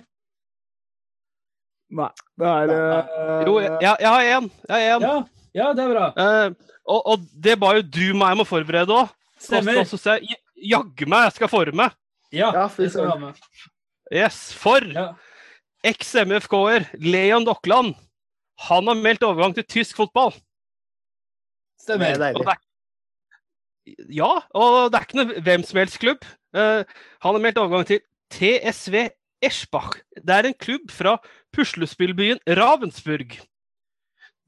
Nei. 1.94 2.10
Det 2.42 2.48
er 2.50 2.72
uh... 2.74 3.44
Jo, 3.46 3.54
jeg, 3.62 3.78
jeg 4.02 4.10
har 4.10 4.24
én. 4.34 4.48
Jeg 4.66 4.74
har 4.74 4.82
én. 4.96 5.06
Ja, 5.06 5.14
ja 5.60 5.68
det 5.78 5.84
er 5.86 5.92
bra. 5.94 6.08
Uh, 6.18 6.74
og, 6.90 7.00
og 7.14 7.28
det 7.46 7.56
ba 7.62 7.76
jo 7.78 7.84
du 7.86 8.06
meg 8.18 8.34
om 8.34 8.42
å 8.44 8.48
forberede 8.50 8.94
òg. 8.98 9.14
Stemmer. 9.40 9.84
Så 9.90 9.98
sa 10.02 10.18
jeg 10.18 10.38
jaggu 10.74 11.06
meg 11.10 11.28
jeg 11.28 11.38
skal 11.38 11.52
forme. 11.54 11.90
Ja, 12.34 12.50
Ja, 12.54 12.66
det 12.66 12.90
skal 12.94 13.06
du 13.08 13.12
ha 13.14 13.18
med. 13.28 13.46
Yes, 14.14 14.42
For 14.58 14.82
Ja. 14.90 15.12
eks-MFK-er 15.86 16.90
Leon 16.98 17.46
Dokland. 17.46 17.94
Han 18.68 18.90
har 18.92 18.98
meldt 19.00 19.24
overgang 19.24 19.54
til 19.56 19.68
tysk 19.70 20.00
fotball. 20.00 20.34
Det 21.80 21.86
Stemmer. 21.86 22.12
er 22.12 22.16
Og 22.16 22.20
deilig. 22.20 22.46
det 22.46 22.56
er, 22.56 22.66
ja, 24.20 24.32
og 24.54 24.92
det 24.92 25.00
er 25.00 25.06
ikke 25.08 25.20
noe 25.22 25.44
hvem 25.46 25.64
som 25.66 25.80
helst 25.82 26.00
klubb. 26.02 26.26
Uh, 26.56 26.84
han 27.24 27.38
har 27.38 27.44
meldt 27.44 27.62
overgang 27.62 27.88
til 27.88 28.02
TSV 28.36 29.08
Eschbach. 29.42 30.02
Det 30.18 30.36
er 30.36 30.50
en 30.50 30.58
klubb 30.60 30.92
fra 30.92 31.16
puslespillbyen 31.56 32.42
Ravensburg. 32.60 33.38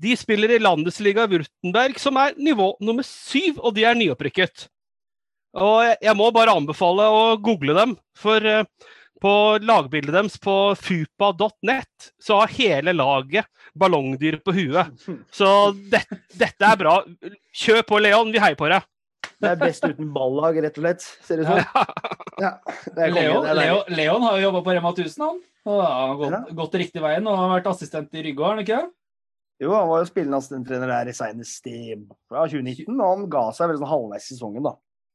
De 0.01 0.15
spiller 0.17 0.51
i 0.55 0.59
Landesliga 0.61 1.27
Wurtenberg, 1.29 1.97
som 2.01 2.17
er 2.17 2.35
nivå 2.37 2.73
nummer 2.81 3.05
syv, 3.05 3.61
og 3.61 3.75
de 3.77 3.85
er 3.85 3.97
nyopprykket. 3.97 4.67
Og 5.53 5.83
jeg, 5.85 5.97
jeg 6.01 6.17
må 6.17 6.31
bare 6.33 6.55
anbefale 6.57 7.05
å 7.11 7.21
google 7.43 7.75
dem, 7.77 7.93
for 8.17 8.43
eh, 8.47 8.65
på 9.21 9.31
lagbildet 9.61 10.15
deres 10.15 10.37
på 10.41 10.53
fupa.net 10.79 12.07
så 12.21 12.39
har 12.41 12.53
hele 12.55 12.93
laget 12.95 13.45
ballongdyr 13.77 14.39
på 14.45 14.53
huet. 14.55 15.03
Så 15.31 15.47
det, 15.91 16.03
dette 16.39 16.65
er 16.71 16.79
bra. 16.79 16.95
Kjør 17.53 17.83
på, 17.87 17.99
Leon. 18.01 18.31
Vi 18.33 18.41
heier 18.41 18.57
på 18.59 18.69
deg. 18.71 18.87
Det 19.41 19.51
er 19.51 19.59
best 19.61 19.85
uten 19.85 20.09
ballag, 20.13 20.57
rett 20.65 20.77
og 20.77 20.83
slett. 20.85 21.05
Ser 21.25 21.41
det 21.41 21.45
ut 21.45 21.51
som. 21.51 21.85
Ja, 22.41 22.51
det 22.95 23.05
er. 23.05 23.13
Leon, 23.13 23.43
Det 23.45 23.51
er 23.53 23.57
Leo. 23.59 23.77
Leon 23.93 24.25
har 24.25 24.37
jo 24.39 24.43
jobba 24.47 24.61
på 24.65 24.73
Rema 24.77 24.91
1000, 24.95 25.23
han. 25.27 25.39
Og 25.69 25.79
har 25.85 26.15
gått, 26.17 26.33
Ja. 26.33 26.41
gått 26.57 26.77
riktig 26.81 27.01
veien 27.03 27.27
og 27.29 27.37
har 27.37 27.51
vært 27.59 27.67
assistent 27.69 28.13
i 28.17 28.23
Rygge, 28.25 28.41
har 28.41 28.55
han 28.57 28.63
ikke? 28.65 28.81
Jo, 29.61 29.75
han 29.77 29.89
var 29.91 29.99
jo 30.01 30.07
spillende 30.09 30.39
assistenttrener 30.41 30.89
der 30.89 31.11
i 31.11 31.13
senest 31.13 31.67
i 31.69 31.79
ja, 31.93 32.45
2019, 32.49 32.95
og 32.97 33.11
han 33.11 33.27
ga 33.29 33.43
seg 33.53 33.69
vel 33.69 33.77
sånn 33.77 33.91
halvveis 33.91 34.25
i 34.25 34.33
sesongen, 34.33 34.65
da. 34.65 34.71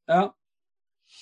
Ja. 0.07 0.21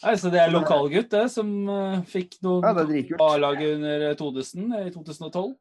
Nei, 0.05 0.15
så 0.21 0.31
det 0.33 0.41
er 0.43 0.51
lokalgutt, 0.53 1.11
det, 1.13 1.25
som 1.33 1.51
uh, 1.69 2.01
fikk 2.09 2.37
noen 2.45 2.65
Ja. 2.65 3.17
A-laget 3.25 3.77
under 3.77 4.15
Todesen 4.19 4.73
i 4.81 4.91
2012. 4.93 5.55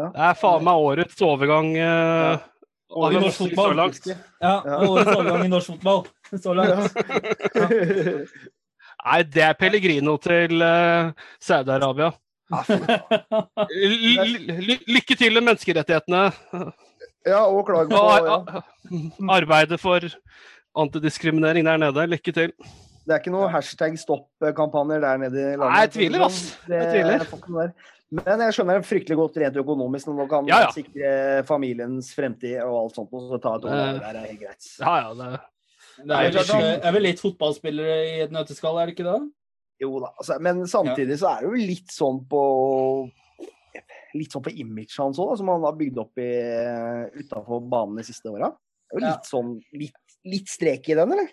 Det 0.00 0.22
er 0.28 0.34
faen 0.40 0.64
meg 0.64 0.80
årets 0.80 1.20
overgang. 1.24 1.74
eh, 1.76 2.38
Og 2.90 3.12
i 3.12 3.20
norsk 3.20 3.36
så 3.36 3.48
fotball. 3.48 3.74
langt. 3.76 4.06
Ja, 4.06 4.16
Ja. 4.64 4.78
årets 4.88 5.12
overgang 5.16 5.44
i 5.44 5.48
norsk 5.52 5.66
fotball 5.74 6.06
så 6.44 6.54
langt. 6.56 6.96
Nei, 9.04 9.22
det 9.24 9.42
er 9.44 9.54
Pellegrino 9.60 10.16
til 10.20 10.60
uh, 10.62 11.12
Saudi-Arabia. 11.40 12.10
Ja, 12.50 12.60
Lykke 14.90 15.16
til 15.16 15.36
med 15.38 15.44
menneskerettighetene. 15.46 16.22
ja, 17.26 17.44
og 17.46 17.64
klag 17.68 17.88
på 17.92 18.02
ja. 18.26 18.62
arbeidet 19.30 19.80
for 19.80 20.00
antidiskriminering 20.76 21.66
der 21.66 21.76
nede. 21.80 22.06
Lykke 22.10 22.32
til. 22.32 22.52
Det 23.06 23.14
er 23.16 23.22
ikke 23.22 23.32
noe 23.32 23.48
hashtag 23.50 23.96
stopp-kampanjer 23.98 25.00
der 25.02 25.18
nede 25.22 25.40
i 25.40 25.56
landet. 25.56 25.72
Nei, 25.72 25.80
jeg 25.86 25.92
tviler, 25.96 26.24
ass. 26.26 26.40
Jeg 26.68 26.90
tviler. 26.92 27.72
Men 28.10 28.42
jeg 28.42 28.54
skjønner 28.56 28.80
det 28.80 28.86
fryktelig 28.90 29.16
godt 29.20 29.36
rent 29.38 29.56
økonomisk 29.62 30.08
når 30.10 30.16
man 30.18 30.28
kan 30.30 30.48
Ja, 30.50 30.58
ja. 30.66 30.70
sikre 30.74 31.10
familiens 31.46 32.10
fremtid 32.14 32.56
og 32.64 32.74
alt 32.84 32.96
sånt. 32.98 33.12
Og 33.14 33.28
så 33.30 33.38
ta 33.42 33.54
et 33.56 33.64
år 33.64 33.70
Eh. 33.70 33.98
der 34.00 34.18
er 34.20 34.26
helt 34.26 34.40
greit. 34.40 34.68
Ja, 34.80 34.94
ja, 35.00 35.14
det 35.14 35.40
Det 36.00 36.06
er, 36.06 36.06
Det 36.06 36.16
er 36.16 36.30
vel, 36.32 36.44
klart, 36.44 36.62
det 36.80 36.84
er 36.88 36.92
vel 36.92 37.02
litt 37.02 37.20
fotballspillere 37.20 37.96
i 38.16 38.20
et 38.24 38.30
nøtteskall, 38.32 38.78
er 38.80 38.86
det 38.86 38.94
ikke 38.98 39.04
det? 39.12 39.32
Jo 39.80 40.00
da, 40.00 40.10
altså, 40.18 40.38
men 40.40 40.62
samtidig 40.66 41.16
så 41.20 41.28
er 41.36 41.40
det 41.40 41.48
jo 41.50 41.66
litt 41.66 41.88
sånn 41.92 42.20
på 42.28 43.10
Litt 44.14 44.32
sånn 44.34 44.42
på 44.42 44.50
imaget 44.58 44.96
hans 44.98 45.18
òg, 45.22 45.36
som 45.38 45.46
han 45.48 45.62
har 45.62 45.76
bygd 45.78 45.98
opp 46.02 46.18
i 46.18 46.30
utafor 47.22 47.60
banen 47.70 47.96
de 48.00 48.02
siste 48.08 48.26
åra. 48.26 48.48
Det 48.90 48.96
er 48.96 49.00
jo 49.00 49.06
Ja. 49.06 49.12
litt 49.14 49.28
sånn 49.30 49.60
litt, 49.72 50.00
litt 50.24 50.48
strek 50.50 50.88
i 50.88 50.94
den, 50.98 51.12
eller? 51.12 51.28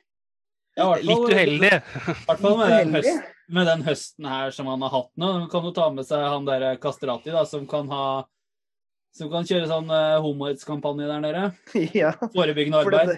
Ja, 0.77 0.87
fall- 0.93 1.05
Litt 1.09 1.33
uheldig. 1.33 1.73
I 1.73 2.15
hvert 2.27 2.41
fall 2.45 2.57
med 2.61 2.93
den, 2.93 3.21
med 3.57 3.69
den 3.71 3.83
høsten 3.87 4.29
her 4.29 4.51
som 4.53 4.69
han 4.69 4.85
har 4.85 4.93
hatt 4.93 5.11
nå. 5.17 5.31
Han 5.39 5.49
kan 5.51 5.65
jo 5.65 5.73
ta 5.75 5.89
med 5.93 6.05
seg 6.07 6.21
han 6.21 6.47
der 6.47 6.69
Kastrati, 6.81 7.33
da, 7.33 7.43
som 7.49 7.65
kan 7.69 7.89
ha 7.89 8.07
som 9.17 9.31
kan 9.33 9.47
kjøre 9.49 9.65
sånn 9.69 9.89
uh, 9.89 10.19
homohetskampanje 10.21 11.09
der 11.09 11.21
nede. 11.23 11.43
ja. 12.03 12.13
Forebyggende 12.35 12.83
For 12.85 12.93
det, 12.93 13.17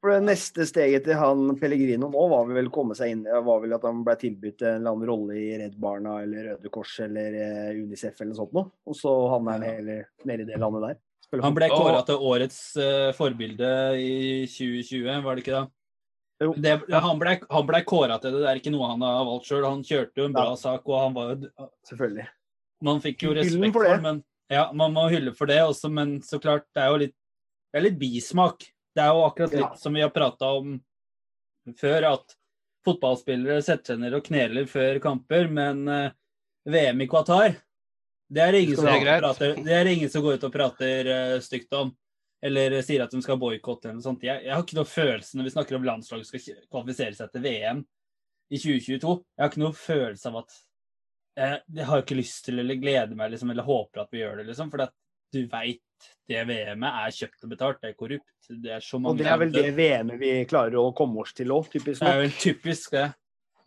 for 0.00 0.14
det 0.14 0.24
neste 0.26 0.64
steget 0.66 1.04
til 1.06 1.18
han 1.20 1.54
Pellegrino 1.60 2.08
nå 2.10 2.22
var 2.32 2.48
vel 2.48 2.70
komme 2.72 2.96
seg 2.96 3.12
inn 3.12 3.26
var 3.28 3.60
vel 3.62 3.76
at 3.76 3.84
han 3.84 4.00
ble 4.06 4.16
tilbudt 4.18 4.64
en 4.64 4.78
eller 4.80 4.94
annen 4.94 5.10
rolle 5.10 5.36
i 5.36 5.50
Redd 5.60 5.76
Barna 5.80 6.16
eller 6.24 6.54
Røde 6.54 6.72
Kors 6.72 6.94
eller 7.04 7.36
eh, 7.36 7.82
Unicef 7.82 8.16
eller 8.16 8.32
noe 8.32 8.40
sånt 8.40 8.56
noe. 8.56 8.72
Og 8.88 8.96
så 8.96 9.12
havna 9.34 9.58
han 9.58 9.66
heller 9.68 10.06
nede 10.26 10.46
i 10.46 10.50
det 10.50 10.60
landet 10.62 10.86
der. 10.88 11.00
Han 11.44 11.54
ble 11.54 11.68
kåra 11.70 12.00
til 12.08 12.24
årets 12.26 12.58
uh, 12.80 13.12
forbilde 13.14 13.68
i 14.02 14.14
2020, 14.50 15.20
var 15.22 15.36
det 15.36 15.44
ikke 15.44 15.60
det? 15.60 15.68
Det 16.40 16.72
han 16.88 17.18
ble, 17.20 17.34
han 17.50 17.66
ble 17.68 17.82
kåra 17.84 18.16
til 18.20 18.32
det, 18.32 18.40
det 18.40 18.48
er 18.48 18.60
ikke 18.62 18.72
noe 18.72 18.88
han 18.94 19.02
har 19.04 19.24
valgt 19.28 19.48
sjøl. 19.50 19.64
Han 19.68 19.82
kjørte 19.84 20.22
jo 20.22 20.28
en 20.30 20.32
bra 20.36 20.46
Ja. 20.48 20.56
sak, 20.56 20.88
og 20.88 21.00
han 21.02 21.14
var 21.14 21.34
jo 21.34 21.50
Selvfølgelig. 21.88 22.28
Man 22.82 23.00
fikk 23.04 23.22
jo 23.26 23.34
respekt 23.36 23.72
for 23.74 23.84
det. 23.84 24.00
men 24.02 24.22
ja, 24.50 24.70
man 24.72 24.94
må 24.96 25.08
hylle 25.12 25.34
for 25.36 25.46
det 25.46 25.60
også, 25.60 25.90
men 25.92 26.20
så 26.24 26.40
klart, 26.40 26.64
det 26.74 26.82
er 26.82 26.88
jo 26.88 26.96
litt, 27.04 27.14
det 27.72 27.78
er 27.78 27.84
litt 27.84 27.98
bismak. 28.00 28.64
Det 28.96 29.04
er 29.04 29.12
jo 29.12 29.26
akkurat 29.28 29.52
litt 29.52 29.60
Ja. 29.68 29.74
som 29.76 29.94
vi 29.94 30.00
har 30.00 30.10
prata 30.10 30.46
om 30.56 30.80
før, 31.76 32.12
at 32.14 32.34
fotballspillere 32.86 33.62
setter 33.62 33.94
seg 33.94 34.00
ned 34.00 34.14
og 34.14 34.24
kneler 34.24 34.64
før 34.66 34.98
kamper, 34.98 35.46
men 35.52 35.86
uh, 35.88 36.10
VM 36.66 37.02
i 37.02 37.06
Qatar, 37.06 37.56
det 38.32 38.42
er 38.42 38.52
det 38.52 39.20
prater, 39.20 39.54
det 39.62 39.72
er 39.76 39.86
ingen 39.86 40.08
som 40.08 40.22
går 40.22 40.38
ut 40.38 40.44
og 40.48 40.52
prater 40.52 41.10
uh, 41.36 41.40
stygt 41.40 41.72
om. 41.76 41.92
Eller 42.42 42.78
sier 42.86 43.04
at 43.04 43.12
de 43.12 43.20
skal 43.20 43.38
boikotte 43.40 43.88
eller 43.88 43.98
noe 43.98 44.06
sånt. 44.06 44.24
Jeg, 44.24 44.46
jeg 44.46 44.54
har 44.54 44.64
ikke 44.64 44.78
noe 44.78 44.88
følelse 44.88 45.36
når 45.36 45.48
vi 45.48 45.52
snakker 45.56 45.76
om 45.76 45.84
landslag 45.84 46.24
skal 46.24 46.44
kvalifisere 46.72 47.18
seg 47.18 47.34
til 47.34 47.44
VM 47.44 47.82
i 48.50 48.58
2022. 48.58 49.14
Jeg 49.36 49.44
har 49.44 49.52
ikke 49.52 49.62
noe 49.62 49.76
følelse 49.76 50.32
av 50.32 50.40
at 50.40 50.56
eh, 51.36 51.58
jeg 51.76 51.90
har 51.90 52.02
ikke 52.04 52.18
lyst 52.18 52.48
til 52.48 52.62
eller 52.62 52.80
gleder 52.80 53.12
meg 53.18 53.34
liksom, 53.34 53.52
eller 53.52 53.68
håper 53.68 54.04
at 54.04 54.10
vi 54.14 54.22
gjør 54.22 54.40
det, 54.40 54.48
liksom. 54.50 54.72
For 54.72 54.88
du 55.30 55.44
veit 55.52 55.84
det 56.30 56.42
VM-et 56.48 57.00
er 57.04 57.14
kjøpt 57.14 57.44
og 57.44 57.52
betalt, 57.52 57.80
det 57.82 57.92
er 57.92 57.96
korrupt. 57.98 58.28
Det 58.48 58.72
er 58.76 58.84
så 58.84 58.98
Og 59.04 59.18
det 59.18 59.26
er 59.28 59.40
vel 59.40 59.52
det. 59.54 59.64
VM-et 59.76 60.20
vi 60.20 60.30
klarer 60.50 60.78
å 60.80 60.90
komme 60.96 61.22
oss 61.22 61.34
til 61.36 61.52
òg, 61.54 61.68
typisk 61.72 62.02
Det 62.02 62.12
er 62.14 62.22
vel 62.24 62.38
typisk 62.40 62.96
det. 62.96 63.10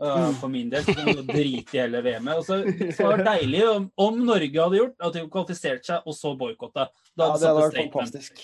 Uh, 0.03 0.33
for 0.35 0.51
min 0.51 0.71
del. 0.71 0.83
Så 0.83 1.21
drite 1.21 1.77
i 1.77 1.79
hele 1.79 2.01
VM-et. 2.03 2.41
Og 2.41 2.43
så 2.47 2.57
så 2.97 3.07
var 3.07 3.21
det 3.21 3.27
deilig 3.29 3.61
om, 3.69 3.85
om 4.07 4.19
Norge 4.25 4.65
hadde 4.65 4.81
gjort 4.81 5.07
at 5.07 5.15
de 5.15 5.23
kvalifiserte 5.31 5.91
seg, 5.91 6.09
og 6.09 6.17
så 6.17 6.33
boikotta. 6.39 6.89
Da 7.13 7.29
Ja, 7.29 7.31
hadde 7.35 7.39
det 7.39 7.51
hadde 7.51 7.63
vært 7.67 7.79
fantastisk. 7.93 8.43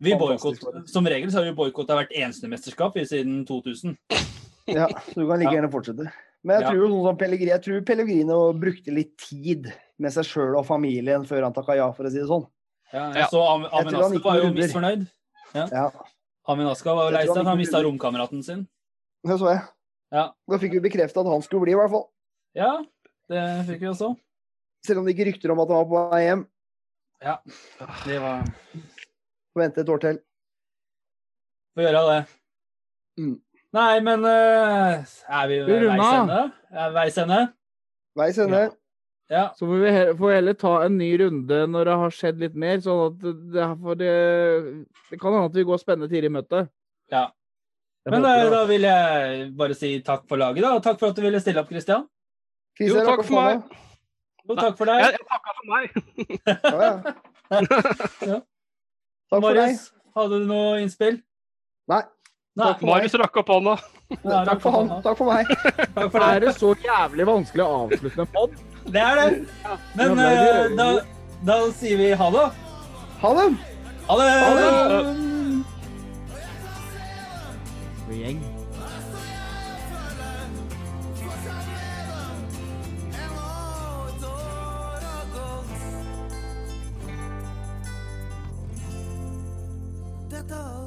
Vi 0.00 0.14
boykott, 0.14 0.60
som 0.88 1.06
regel 1.10 1.30
så 1.32 1.40
har 1.40 1.48
vi 1.48 1.54
boikotta 1.58 1.96
hvert 1.98 2.12
eneste 2.14 2.46
mesterskap 2.50 2.94
siden 3.02 3.40
2000. 3.48 3.96
Ja, 4.68 4.86
så 4.88 5.14
du 5.16 5.24
kan 5.26 5.38
like 5.40 5.48
Ja. 5.50 5.56
gjerne 5.58 5.70
fortsette. 5.72 6.06
Men 6.44 6.60
jeg 6.60 6.68
tror 6.68 6.84
ja. 6.84 6.90
sånn 6.92 7.06
som 7.08 7.16
Pellegrini, 7.18 7.50
jeg 7.50 7.62
tror 7.64 7.80
Pellegrino 7.88 8.36
brukte 8.54 8.92
litt 8.94 9.16
tid 9.18 9.66
med 9.98 10.12
seg 10.14 10.24
sjøl 10.28 10.54
og 10.60 10.66
familien 10.68 11.24
før 11.26 11.42
han 11.48 11.54
takka 11.56 11.74
ja, 11.80 11.88
for 11.96 12.06
å 12.06 12.12
si 12.12 12.20
det 12.20 12.28
sånn. 12.28 12.44
Ja, 12.92 13.08
Ja. 13.08 13.12
jeg 13.24 13.30
så 13.32 13.40
Am- 13.42 13.66
Amin 13.72 13.94
gikk 14.14 14.22
var 14.24 14.38
jo 14.38 14.52
misfornøyd. 14.54 15.08
Ja, 15.54 15.66
ja. 15.72 15.90
var 16.94 17.08
jo 17.08 17.10
var 17.10 17.12
lei 17.12 17.26
seg, 17.26 17.44
han 17.44 17.58
mista 17.58 17.82
romkameraten 17.82 18.44
sin. 18.44 18.68
det 19.24 19.38
så 19.40 19.50
jeg. 19.50 19.62
Ja. 20.12 20.32
Da 20.48 20.58
fikk 20.62 20.72
vi 20.78 20.80
bekrefta 20.88 21.20
at 21.20 21.26
han 21.26 21.42
skulle 21.42 21.62
bli, 21.66 21.72
i 21.72 21.80
hvert 21.80 21.90
fall. 21.90 22.06
ja, 22.54 22.84
det 23.28 23.42
fikk 23.66 23.80
vi 23.80 23.86
også. 23.90 24.14
Selv 24.86 25.00
om 25.00 25.04
det 25.06 25.16
gikk 25.16 25.26
rykter 25.34 25.50
om 25.50 25.60
at 25.60 25.68
han 25.68 25.82
var 25.82 25.90
på 25.90 26.10
vei 26.12 26.22
hjem. 26.28 26.46
Ja, 27.20 27.38
det 28.06 28.20
var 28.22 28.44
Får 29.58 29.64
vente 29.64 29.80
et 29.82 29.88
år 29.90 29.98
til. 30.02 30.18
Får 31.74 31.82
gjøre 31.88 32.02
det. 32.08 32.18
Mm. 33.18 33.32
Nei, 33.74 33.94
men 34.06 34.22
uh, 34.24 35.16
er 35.28 35.48
vi 35.50 35.56
ved 35.66 35.80
Vi 35.82 35.88
veis 35.90 36.12
ende? 36.14 36.36
Veis 36.94 37.16
ende? 37.24 37.38
Veis 38.20 38.38
ende. 38.44 38.60
Ja. 39.28 39.42
Så 39.58 39.66
får 39.68 39.82
vi 39.82 39.90
he- 39.92 40.14
får 40.16 40.30
heller 40.36 40.54
ta 40.56 40.70
en 40.86 40.94
ny 40.96 41.08
runde 41.20 41.58
når 41.74 41.90
det 41.90 41.96
har 42.00 42.14
skjedd 42.16 42.38
litt 42.40 42.54
mer, 42.56 42.78
sånn 42.80 43.02
at 43.10 43.18
det, 43.26 43.34
det, 44.00 44.12
det 45.10 45.18
kan 45.20 45.34
hende 45.34 45.50
at 45.50 45.58
vi 45.58 45.66
går 45.68 45.82
spennende 45.82 46.08
tider 46.08 46.30
i 46.30 46.34
møtet. 46.38 46.70
ja. 47.12 47.26
Men 48.08 48.24
eh, 48.24 48.46
da 48.48 48.62
vil 48.64 48.86
jeg 48.86 49.48
bare 49.58 49.74
si 49.76 49.90
takk 50.06 50.22
for 50.30 50.40
laget, 50.40 50.62
da. 50.64 50.70
Og 50.78 50.84
takk 50.86 50.96
for 51.02 51.10
at 51.10 51.18
du 51.18 51.26
ville 51.26 51.42
stille 51.42 51.60
opp, 51.60 51.68
Christian. 51.68 52.06
Christian, 52.78 53.02
Jo, 53.02 53.08
takk 53.10 53.26
for 53.26 53.42
meg. 53.42 53.74
Jo, 54.48 54.54
takk 54.56 54.78
for 54.78 54.88
deg. 54.88 55.02
Jeg, 55.02 55.18
jeg 55.18 55.26
takka 55.34 55.50
for 55.58 55.66
meg. 55.74 55.82
Ja, 56.46 56.78
ja. 56.86 56.94
Ja. 58.30 58.38
Takk 59.28 59.42
for 59.44 59.52
deg. 59.52 59.60
Marius, 59.68 59.82
hadde 60.16 60.38
du 60.40 60.46
noe 60.48 60.78
innspill? 60.82 61.18
Nei. 61.92 62.02
Nei. 62.58 62.72
Marius 62.88 63.14
rakk 63.20 63.36
opp 63.42 63.50
hånda. 63.52 63.76
Nei, 64.24 64.44
Takk 64.48 64.60
for 64.64 64.72
han. 64.78 64.88
Takk 65.04 65.18
for 65.20 65.28
meg. 65.30 65.50
Takk 65.96 66.10
for 66.14 66.24
Er 66.24 66.40
det. 66.40 66.46
det 66.48 66.54
så 66.58 66.72
jævlig 66.82 67.26
vanskelig 67.28 67.64
å 67.64 67.68
avslutte 67.84 68.24
en 68.24 68.30
pod? 68.34 68.56
Det 68.88 69.02
er 69.04 69.20
det. 69.20 69.28
Men 69.98 70.08
Ja, 70.08 70.14
det 70.16 70.28
er 70.28 70.38
eh, 70.38 70.62
det. 70.64 70.76
da, 70.78 70.88
da 71.50 71.58
sier 71.76 72.00
vi 72.00 72.10
ha 72.16 72.30
det. 72.34 72.46
Ha 73.22 73.34
det. 73.36 73.48
Ha 74.08 74.16
det! 74.22 74.30
Ha 74.40 74.52
det. 74.56 74.68
Ha 74.88 75.02
Dette 78.08 78.57
skal 90.48 90.56
bli 90.56 90.66
vårt. 90.66 90.77